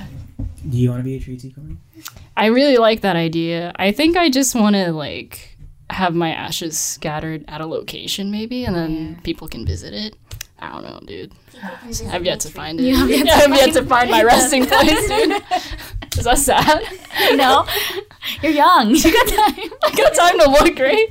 Do 0.69 0.77
you 0.77 0.89
want 0.89 0.99
to 0.99 1.03
be 1.03 1.15
a 1.15 1.19
tree 1.19 1.37
too, 1.37 1.51
Corinne? 1.51 1.79
I 2.35 2.47
really 2.47 2.77
like 2.77 3.01
that 3.01 3.15
idea. 3.15 3.71
I 3.77 3.91
think 3.91 4.15
I 4.15 4.29
just 4.29 4.53
want 4.53 4.75
to 4.75 4.91
like 4.91 5.57
have 5.89 6.13
my 6.13 6.29
ashes 6.31 6.77
scattered 6.77 7.43
at 7.47 7.59
a 7.61 7.65
location 7.65 8.29
maybe 8.29 8.63
and 8.65 8.75
then 8.75 9.19
people 9.23 9.47
can 9.47 9.65
visit 9.65 9.93
it. 9.93 10.15
I 10.59 10.71
don't 10.71 10.83
know, 10.83 10.99
dude. 11.05 11.31
I've 12.09 12.25
yet 12.25 12.39
to 12.41 12.49
find 12.49 12.79
it. 12.79 12.93
have 12.95 13.09
yet 13.09 13.25
to 13.27 13.33
I've 13.33 13.49
yet 13.55 13.73
to 13.73 13.79
find 13.83 13.89
find 13.89 14.11
my 14.11 14.23
resting 14.23 14.65
place, 14.65 15.07
dude. 15.07 15.41
Is 16.17 16.23
that 16.23 16.37
sad? 16.37 16.83
No, 17.35 17.65
you're 18.41 18.51
young. 18.51 18.95
You 18.95 19.13
got 19.13 19.27
time. 19.27 19.71
I 19.83 19.91
got 19.95 20.15
time 20.15 20.39
to 20.39 20.49
look, 20.49 20.75
great. 20.75 21.09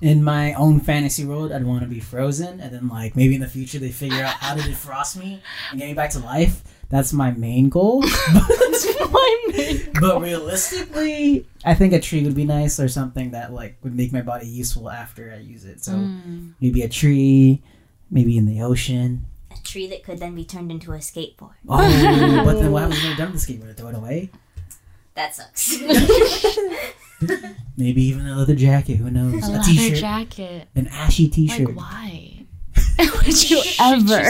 In 0.00 0.24
my 0.24 0.52
own 0.54 0.80
fantasy 0.80 1.24
world, 1.24 1.52
I'd 1.52 1.64
want 1.64 1.82
to 1.82 1.88
be 1.88 2.00
frozen, 2.00 2.60
and 2.60 2.74
then 2.74 2.88
like 2.88 3.14
maybe 3.14 3.34
in 3.34 3.40
the 3.40 3.48
future 3.48 3.78
they 3.78 3.90
figure 3.90 4.22
out 4.22 4.34
how 4.34 4.54
to 4.54 4.60
defrost 4.60 5.16
me 5.16 5.40
and 5.70 5.78
get 5.78 5.86
me 5.86 5.94
back 5.94 6.10
to 6.10 6.18
life. 6.18 6.62
That's 6.90 7.12
my 7.12 7.30
main 7.30 7.68
goal. 7.68 8.02
my 8.32 9.46
main 9.54 9.90
but 10.00 10.20
realistically, 10.20 11.46
I 11.64 11.74
think 11.74 11.92
a 11.92 12.00
tree 12.00 12.24
would 12.24 12.34
be 12.34 12.44
nice 12.44 12.80
or 12.80 12.88
something 12.88 13.30
that 13.30 13.52
like 13.52 13.76
would 13.82 13.94
make 13.94 14.12
my 14.12 14.22
body 14.22 14.46
useful 14.46 14.90
after 14.90 15.32
I 15.32 15.40
use 15.40 15.64
it. 15.64 15.84
So 15.84 15.92
mm. 15.92 16.52
maybe 16.60 16.82
a 16.82 16.88
tree, 16.88 17.62
maybe 18.10 18.36
in 18.36 18.46
the 18.46 18.62
ocean. 18.62 19.26
A 19.62 19.64
tree 19.64 19.86
that 19.88 20.02
could 20.02 20.18
then 20.18 20.34
be 20.34 20.44
turned 20.44 20.70
into 20.72 20.92
a 20.92 20.98
skateboard. 20.98 21.54
Oh, 21.68 22.42
but 22.44 22.54
then 22.54 22.72
what 22.72 22.82
happens 22.82 23.00
when 23.02 23.08
they're 23.16 23.16
done 23.26 23.32
with 23.32 23.46
the 23.46 23.52
skateboard? 23.54 23.76
Throw 23.76 23.88
it 23.88 23.94
away? 23.94 24.30
That 25.14 25.34
sucks. 25.34 25.78
Maybe 27.76 28.02
even 28.02 28.26
a 28.26 28.36
leather 28.36 28.54
jacket. 28.56 28.96
Who 28.96 29.10
knows? 29.10 29.34
A 29.34 29.46
A 29.46 29.50
leather 29.52 29.64
t-shirt, 29.64 29.98
jacket. 29.98 30.68
an 30.74 30.88
ashy 30.88 31.28
t-shirt. 31.28 31.74
why? 31.74 32.44
Would 32.98 33.50
you 33.50 33.62
ever? 33.80 34.22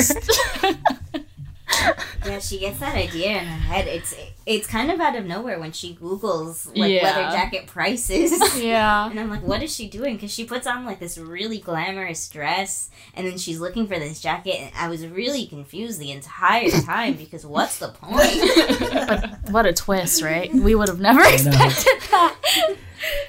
Yeah, 2.24 2.39
she 2.39 2.61
gets 2.61 2.78
that 2.78 2.94
idea 2.94 3.31
in 3.31 3.44
her 3.47 3.59
head. 3.59 3.89
It's 3.89 4.15
it's 4.47 4.66
kind 4.69 4.93
of 4.93 5.01
out 5.01 5.16
of 5.16 5.24
nowhere 5.27 5.59
when 5.59 5.73
she 5.73 5.94
Google's 5.94 6.66
like 6.66 6.93
Yeah. 6.93 7.03
leather 7.03 7.36
jacket 7.36 7.66
prices. 7.66 8.31
yeah. 8.62 9.11
And 9.11 9.19
I'm 9.19 9.28
like, 9.28 9.43
what 9.43 9.61
is 9.61 9.74
she 9.74 9.89
doing? 9.89 10.15
Because 10.15 10.32
she 10.32 10.44
puts 10.44 10.66
on 10.69 10.85
like 10.85 11.01
this 11.01 11.19
really 11.19 11.59
glamorous 11.59 12.28
dress, 12.28 12.90
and 13.15 13.27
then 13.27 13.39
she's 13.39 13.59
looking 13.59 13.89
for 13.89 13.99
this 13.99 14.20
jacket. 14.20 14.55
And 14.61 14.70
I 14.77 14.89
was 14.89 15.05
really 15.05 15.47
confused 15.47 15.99
the 15.99 16.12
entire 16.12 16.70
time 16.85 17.15
because 17.15 17.44
what's 17.44 17.78
the 17.78 17.89
point? 17.89 19.09
but 19.09 19.51
what 19.51 19.66
a 19.66 19.73
twist, 19.73 20.23
right? 20.23 20.53
We 20.55 20.77
would 20.77 20.89
have 20.89 21.01
never 21.01 21.23
expected 21.23 22.01
that. 22.12 22.36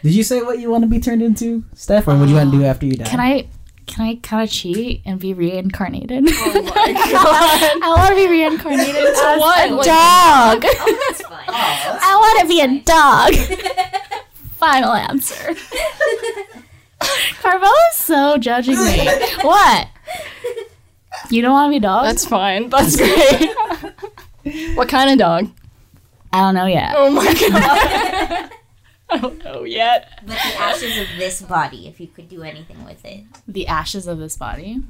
Did 0.03 0.13
you 0.13 0.23
say 0.23 0.43
what 0.43 0.59
you 0.59 0.69
want 0.69 0.83
to 0.83 0.87
be 0.87 0.99
turned 0.99 1.23
into, 1.23 1.63
Steph, 1.73 2.07
or 2.07 2.15
what 2.15 2.25
do 2.25 2.31
you 2.31 2.37
want 2.37 2.51
to 2.51 2.57
do 2.59 2.63
after 2.63 2.85
you 2.85 2.95
die? 2.95 3.05
Can 3.05 3.19
I? 3.19 3.47
Can 3.85 4.05
I 4.05 4.15
kind 4.15 4.43
of 4.43 4.49
cheat 4.49 5.01
and 5.05 5.19
be 5.19 5.33
reincarnated? 5.33 6.23
Oh 6.27 6.61
my 6.63 6.93
god. 7.11 7.81
I 7.83 7.93
want 7.95 8.09
to 8.09 8.15
be 8.15 8.27
reincarnated 8.27 8.95
as 8.95 9.39
what? 9.39 9.65
a 9.65 9.69
dog. 9.69 10.65
oh, 10.65 11.05
that's 11.07 11.21
fun. 11.21 11.43
I 11.47 12.15
want 12.19 12.41
to 12.41 12.47
be 12.47 12.61
a 12.61 12.79
dog. 12.81 13.33
Final 14.55 14.93
answer. 14.93 15.55
Carmela's 17.41 17.75
so 17.95 18.37
judging 18.37 18.75
me. 18.75 19.07
What? 19.41 19.89
You 21.29 21.41
don't 21.41 21.51
want 21.51 21.67
to 21.67 21.71
be 21.71 21.77
a 21.77 21.81
dog? 21.81 22.05
That's 22.05 22.25
fine. 22.25 22.69
That's 22.69 22.95
great. 22.95 23.53
what 24.75 24.87
kind 24.87 25.11
of 25.11 25.17
dog? 25.19 25.49
I 26.31 26.39
don't 26.39 26.55
know 26.55 26.65
yet. 26.65 26.93
Oh 26.95 27.09
my 27.11 27.33
god. 27.33 28.49
I 29.13 29.17
don't 29.17 29.43
know 29.43 29.63
yet. 29.63 30.19
But 30.25 30.35
the 30.35 30.55
ashes 30.59 30.97
of 30.97 31.07
this 31.17 31.41
body, 31.41 31.87
if 31.87 31.99
you 31.99 32.07
could 32.07 32.27
do 32.29 32.43
anything 32.43 32.83
with 32.83 33.03
it, 33.05 33.23
The 33.47 33.67
ashes 33.67 34.07
of 34.07 34.17
this 34.19 34.35
body. 34.37 34.81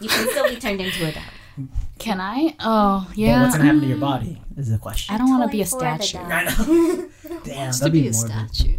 you 0.00 0.08
can 0.08 0.28
still 0.30 0.48
be 0.48 0.56
turned 0.56 0.80
into 0.80 1.06
a 1.06 1.12
dog. 1.12 1.68
Can 1.98 2.20
I? 2.20 2.54
Oh, 2.60 3.04
But 3.08 3.18
yeah. 3.18 3.42
what's 3.42 3.54
gonna 3.56 3.66
happen 3.66 3.80
to 3.82 3.86
your 3.86 3.98
body? 3.98 4.40
Is 4.56 4.70
the 4.70 4.78
question. 4.78 5.14
I 5.14 5.18
don't 5.18 5.30
want 5.30 5.42
to 5.44 5.48
be 5.54 5.60
a 5.62 5.66
statue. 5.66 6.18
I 6.18 6.44
know. 6.44 7.08
Damn, 7.44 7.72
that'd 7.72 7.82
to 7.82 7.90
be, 7.90 8.02
be 8.02 8.08
a 8.08 8.12
morbid. 8.12 8.54
statue. 8.54 8.78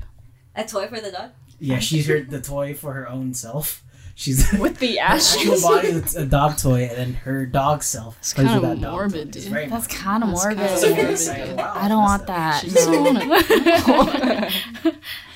A 0.56 0.64
toy 0.66 0.88
for 0.88 1.00
the 1.00 1.12
dog? 1.12 1.32
Yeah, 1.60 1.80
she's 1.80 2.08
her 2.08 2.22
the 2.22 2.42
toy 2.42 2.74
for 2.74 2.94
her 2.94 3.08
own 3.08 3.34
self. 3.34 3.84
She's 4.22 4.52
With 4.60 4.78
the 4.78 4.98
her 4.98 5.02
ashes. 5.16 5.64
body 5.64 5.92
that's 5.94 6.16
a 6.16 6.26
dog 6.28 6.58
toy, 6.58 6.84
and 6.84 6.98
then 6.98 7.14
her 7.16 7.46
dog 7.48 7.82
self. 7.82 8.18
It's 8.20 8.34
plays 8.34 8.48
kinda 8.50 8.62
with 8.70 8.80
that 8.82 8.92
morbid, 8.92 9.34
toy. 9.34 9.40
Dude. 9.40 9.50
very 9.52 9.68
That's 9.68 9.88
kind 9.88 10.22
of 10.24 10.30
morbid. 10.30 10.58
morbid. 10.60 10.82
morbid. 10.96 11.10
It's 11.10 11.28
wow, 11.28 11.74
I 11.76 11.88
don't 11.88 12.04
want 12.04 12.28
that. 12.28 12.62
She's 12.62 12.88
No. 12.88 13.02
wanna- 13.02 13.20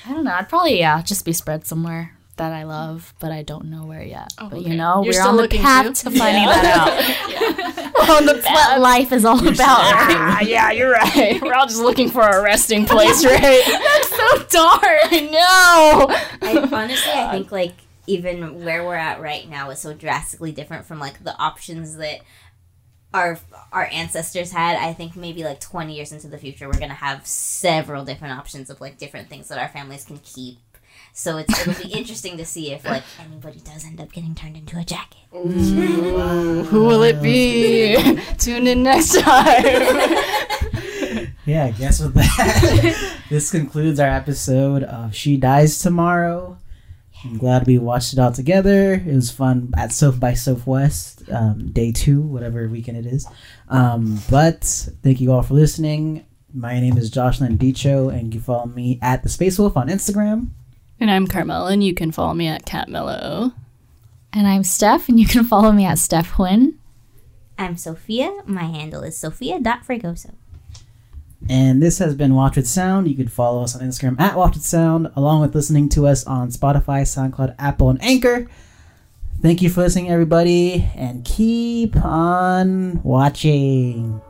I 0.08 0.12
don't 0.12 0.22
know. 0.24 0.32
I'd 0.32 0.48
probably 0.48 0.78
yeah, 0.78 1.02
just 1.02 1.24
be 1.24 1.32
spread 1.32 1.66
somewhere 1.66 2.12
that 2.36 2.52
I 2.52 2.62
love, 2.64 3.12
but 3.18 3.32
I 3.32 3.42
don't 3.42 3.64
know 3.70 3.86
where 3.86 4.02
yet. 4.02 4.32
Oh, 4.38 4.48
but 4.48 4.58
okay. 4.60 4.70
you 4.70 4.76
know, 4.76 4.96
You're 5.02 5.06
we're 5.06 5.12
still 5.14 5.28
on 5.30 5.36
the 5.38 5.48
path 5.48 5.86
too? 5.86 6.10
to 6.10 6.16
finding 6.16 6.42
Yeah. 6.44 6.62
that 6.62 7.92
out. 7.98 8.10
on 8.10 8.26
the 8.26 8.34
That's 8.34 8.46
what 8.48 8.80
life 8.80 9.10
is 9.10 9.24
all 9.24 9.42
You're 9.42 9.52
about. 9.54 9.80
snapping. 9.88 10.16
Ah, 10.18 10.40
yeah, 10.42 10.70
you're 10.70 10.92
right. 10.92 11.40
We're 11.42 11.54
all 11.54 11.66
just 11.66 11.80
looking 11.80 12.08
for 12.10 12.22
a 12.22 12.40
resting 12.42 12.84
place, 12.86 13.24
right? 13.24 13.40
That's 13.66 14.10
so 14.10 14.60
dark. 14.60 14.82
I 15.10 15.20
know. 15.32 16.48
I, 16.48 16.68
honestly, 16.70 17.12
I 17.12 17.30
think 17.32 17.50
like 17.50 17.72
even 18.06 18.64
where 18.64 18.84
we're 18.84 18.94
at 18.96 19.20
right 19.20 19.48
now 19.48 19.70
is 19.70 19.78
so 19.78 19.92
drastically 19.94 20.52
different 20.52 20.86
from 20.86 20.98
like 20.98 21.22
the 21.24 21.36
options 21.38 21.96
that 21.96 22.20
our 23.14 23.38
our 23.72 23.88
ancestors 23.92 24.52
had. 24.52 24.76
I 24.76 24.92
think 24.92 25.16
maybe 25.16 25.44
like 25.44 25.60
twenty 25.60 25.96
years 25.96 26.12
into 26.12 26.28
the 26.28 26.38
future, 26.38 26.66
we're 26.66 26.78
gonna 26.78 26.94
have 26.94 27.26
several 27.26 28.04
different 28.04 28.38
options 28.38 28.70
of 28.70 28.80
like 28.80 28.98
different 28.98 29.28
things 29.28 29.48
that 29.48 29.58
our 29.58 29.68
families 29.68 30.04
can 30.04 30.18
keep. 30.18 30.58
So 31.12 31.38
it's 31.38 31.66
it'll 31.66 31.82
be 31.82 31.92
interesting 31.98 32.36
to 32.36 32.44
see 32.44 32.72
if 32.72 32.84
like 32.84 33.04
anybody 33.18 33.60
does 33.60 33.84
end 33.84 34.00
up 34.00 34.12
getting 34.12 34.34
turned 34.34 34.56
into 34.56 34.78
a 34.78 34.84
jacket. 34.84 35.20
Who 35.30 36.84
will 36.84 37.02
it 37.02 37.22
be? 37.22 38.20
Tune 38.38 38.66
in 38.66 38.82
next 38.82 39.20
time. 39.20 39.64
Yeah, 41.46 41.66
I 41.66 41.70
guess 41.70 42.00
with 42.00 42.14
that, 42.14 43.20
this 43.30 43.52
concludes 43.52 44.00
our 44.00 44.08
episode 44.08 44.82
of 44.82 45.14
She 45.14 45.36
Dies 45.36 45.78
Tomorrow. 45.78 46.58
I'm 47.26 47.38
glad 47.38 47.66
we 47.66 47.76
watched 47.78 48.12
it 48.12 48.20
all 48.20 48.30
together. 48.30 48.94
It 48.94 49.14
was 49.14 49.32
fun 49.32 49.72
at 49.76 49.92
South 49.92 50.20
by 50.20 50.34
Southwest, 50.34 51.28
um, 51.30 51.72
day 51.72 51.90
two, 51.90 52.22
whatever 52.22 52.68
weekend 52.68 52.98
it 52.98 53.06
is. 53.06 53.26
Um, 53.68 54.20
but 54.30 54.62
thank 55.02 55.20
you 55.20 55.32
all 55.32 55.42
for 55.42 55.54
listening. 55.54 56.24
My 56.54 56.78
name 56.78 56.96
is 56.96 57.10
Jocelyn 57.10 57.56
Dicho, 57.56 58.08
and 58.10 58.32
you 58.32 58.40
follow 58.40 58.66
me 58.66 59.00
at 59.02 59.24
the 59.24 59.28
Space 59.28 59.58
Wolf 59.58 59.76
on 59.76 59.88
Instagram. 59.88 60.50
and 61.00 61.10
I'm 61.10 61.26
Carmel, 61.26 61.66
and 61.66 61.82
you 61.82 61.94
can 61.94 62.12
follow 62.12 62.32
me 62.32 62.46
at 62.46 62.64
Cat 62.64 62.88
Catmello. 62.88 63.52
And 64.32 64.46
I'm 64.46 64.62
Steph, 64.62 65.08
and 65.08 65.18
you 65.18 65.26
can 65.26 65.44
follow 65.44 65.72
me 65.72 65.84
at 65.84 65.98
Steph 65.98 66.32
Quinn. 66.32 66.78
I'm 67.58 67.76
Sophia. 67.76 68.42
My 68.46 68.64
handle 68.64 69.02
is 69.02 69.18
Sophia.Fregoso. 69.18 70.34
And 71.48 71.82
this 71.82 71.98
has 71.98 72.14
been 72.14 72.34
Watch 72.34 72.56
With 72.56 72.66
Sound. 72.66 73.08
You 73.08 73.14
can 73.14 73.28
follow 73.28 73.62
us 73.62 73.76
on 73.76 73.82
Instagram 73.82 74.18
at 74.20 74.36
Watch 74.36 74.54
With 74.54 74.64
Sound, 74.64 75.10
along 75.14 75.42
with 75.42 75.54
listening 75.54 75.88
to 75.90 76.06
us 76.06 76.24
on 76.24 76.50
Spotify, 76.50 77.02
SoundCloud, 77.02 77.54
Apple, 77.58 77.90
and 77.90 78.02
Anchor. 78.02 78.48
Thank 79.40 79.62
you 79.62 79.70
for 79.70 79.82
listening, 79.82 80.10
everybody, 80.10 80.90
and 80.96 81.24
keep 81.24 81.94
on 81.96 83.02
watching. 83.02 84.20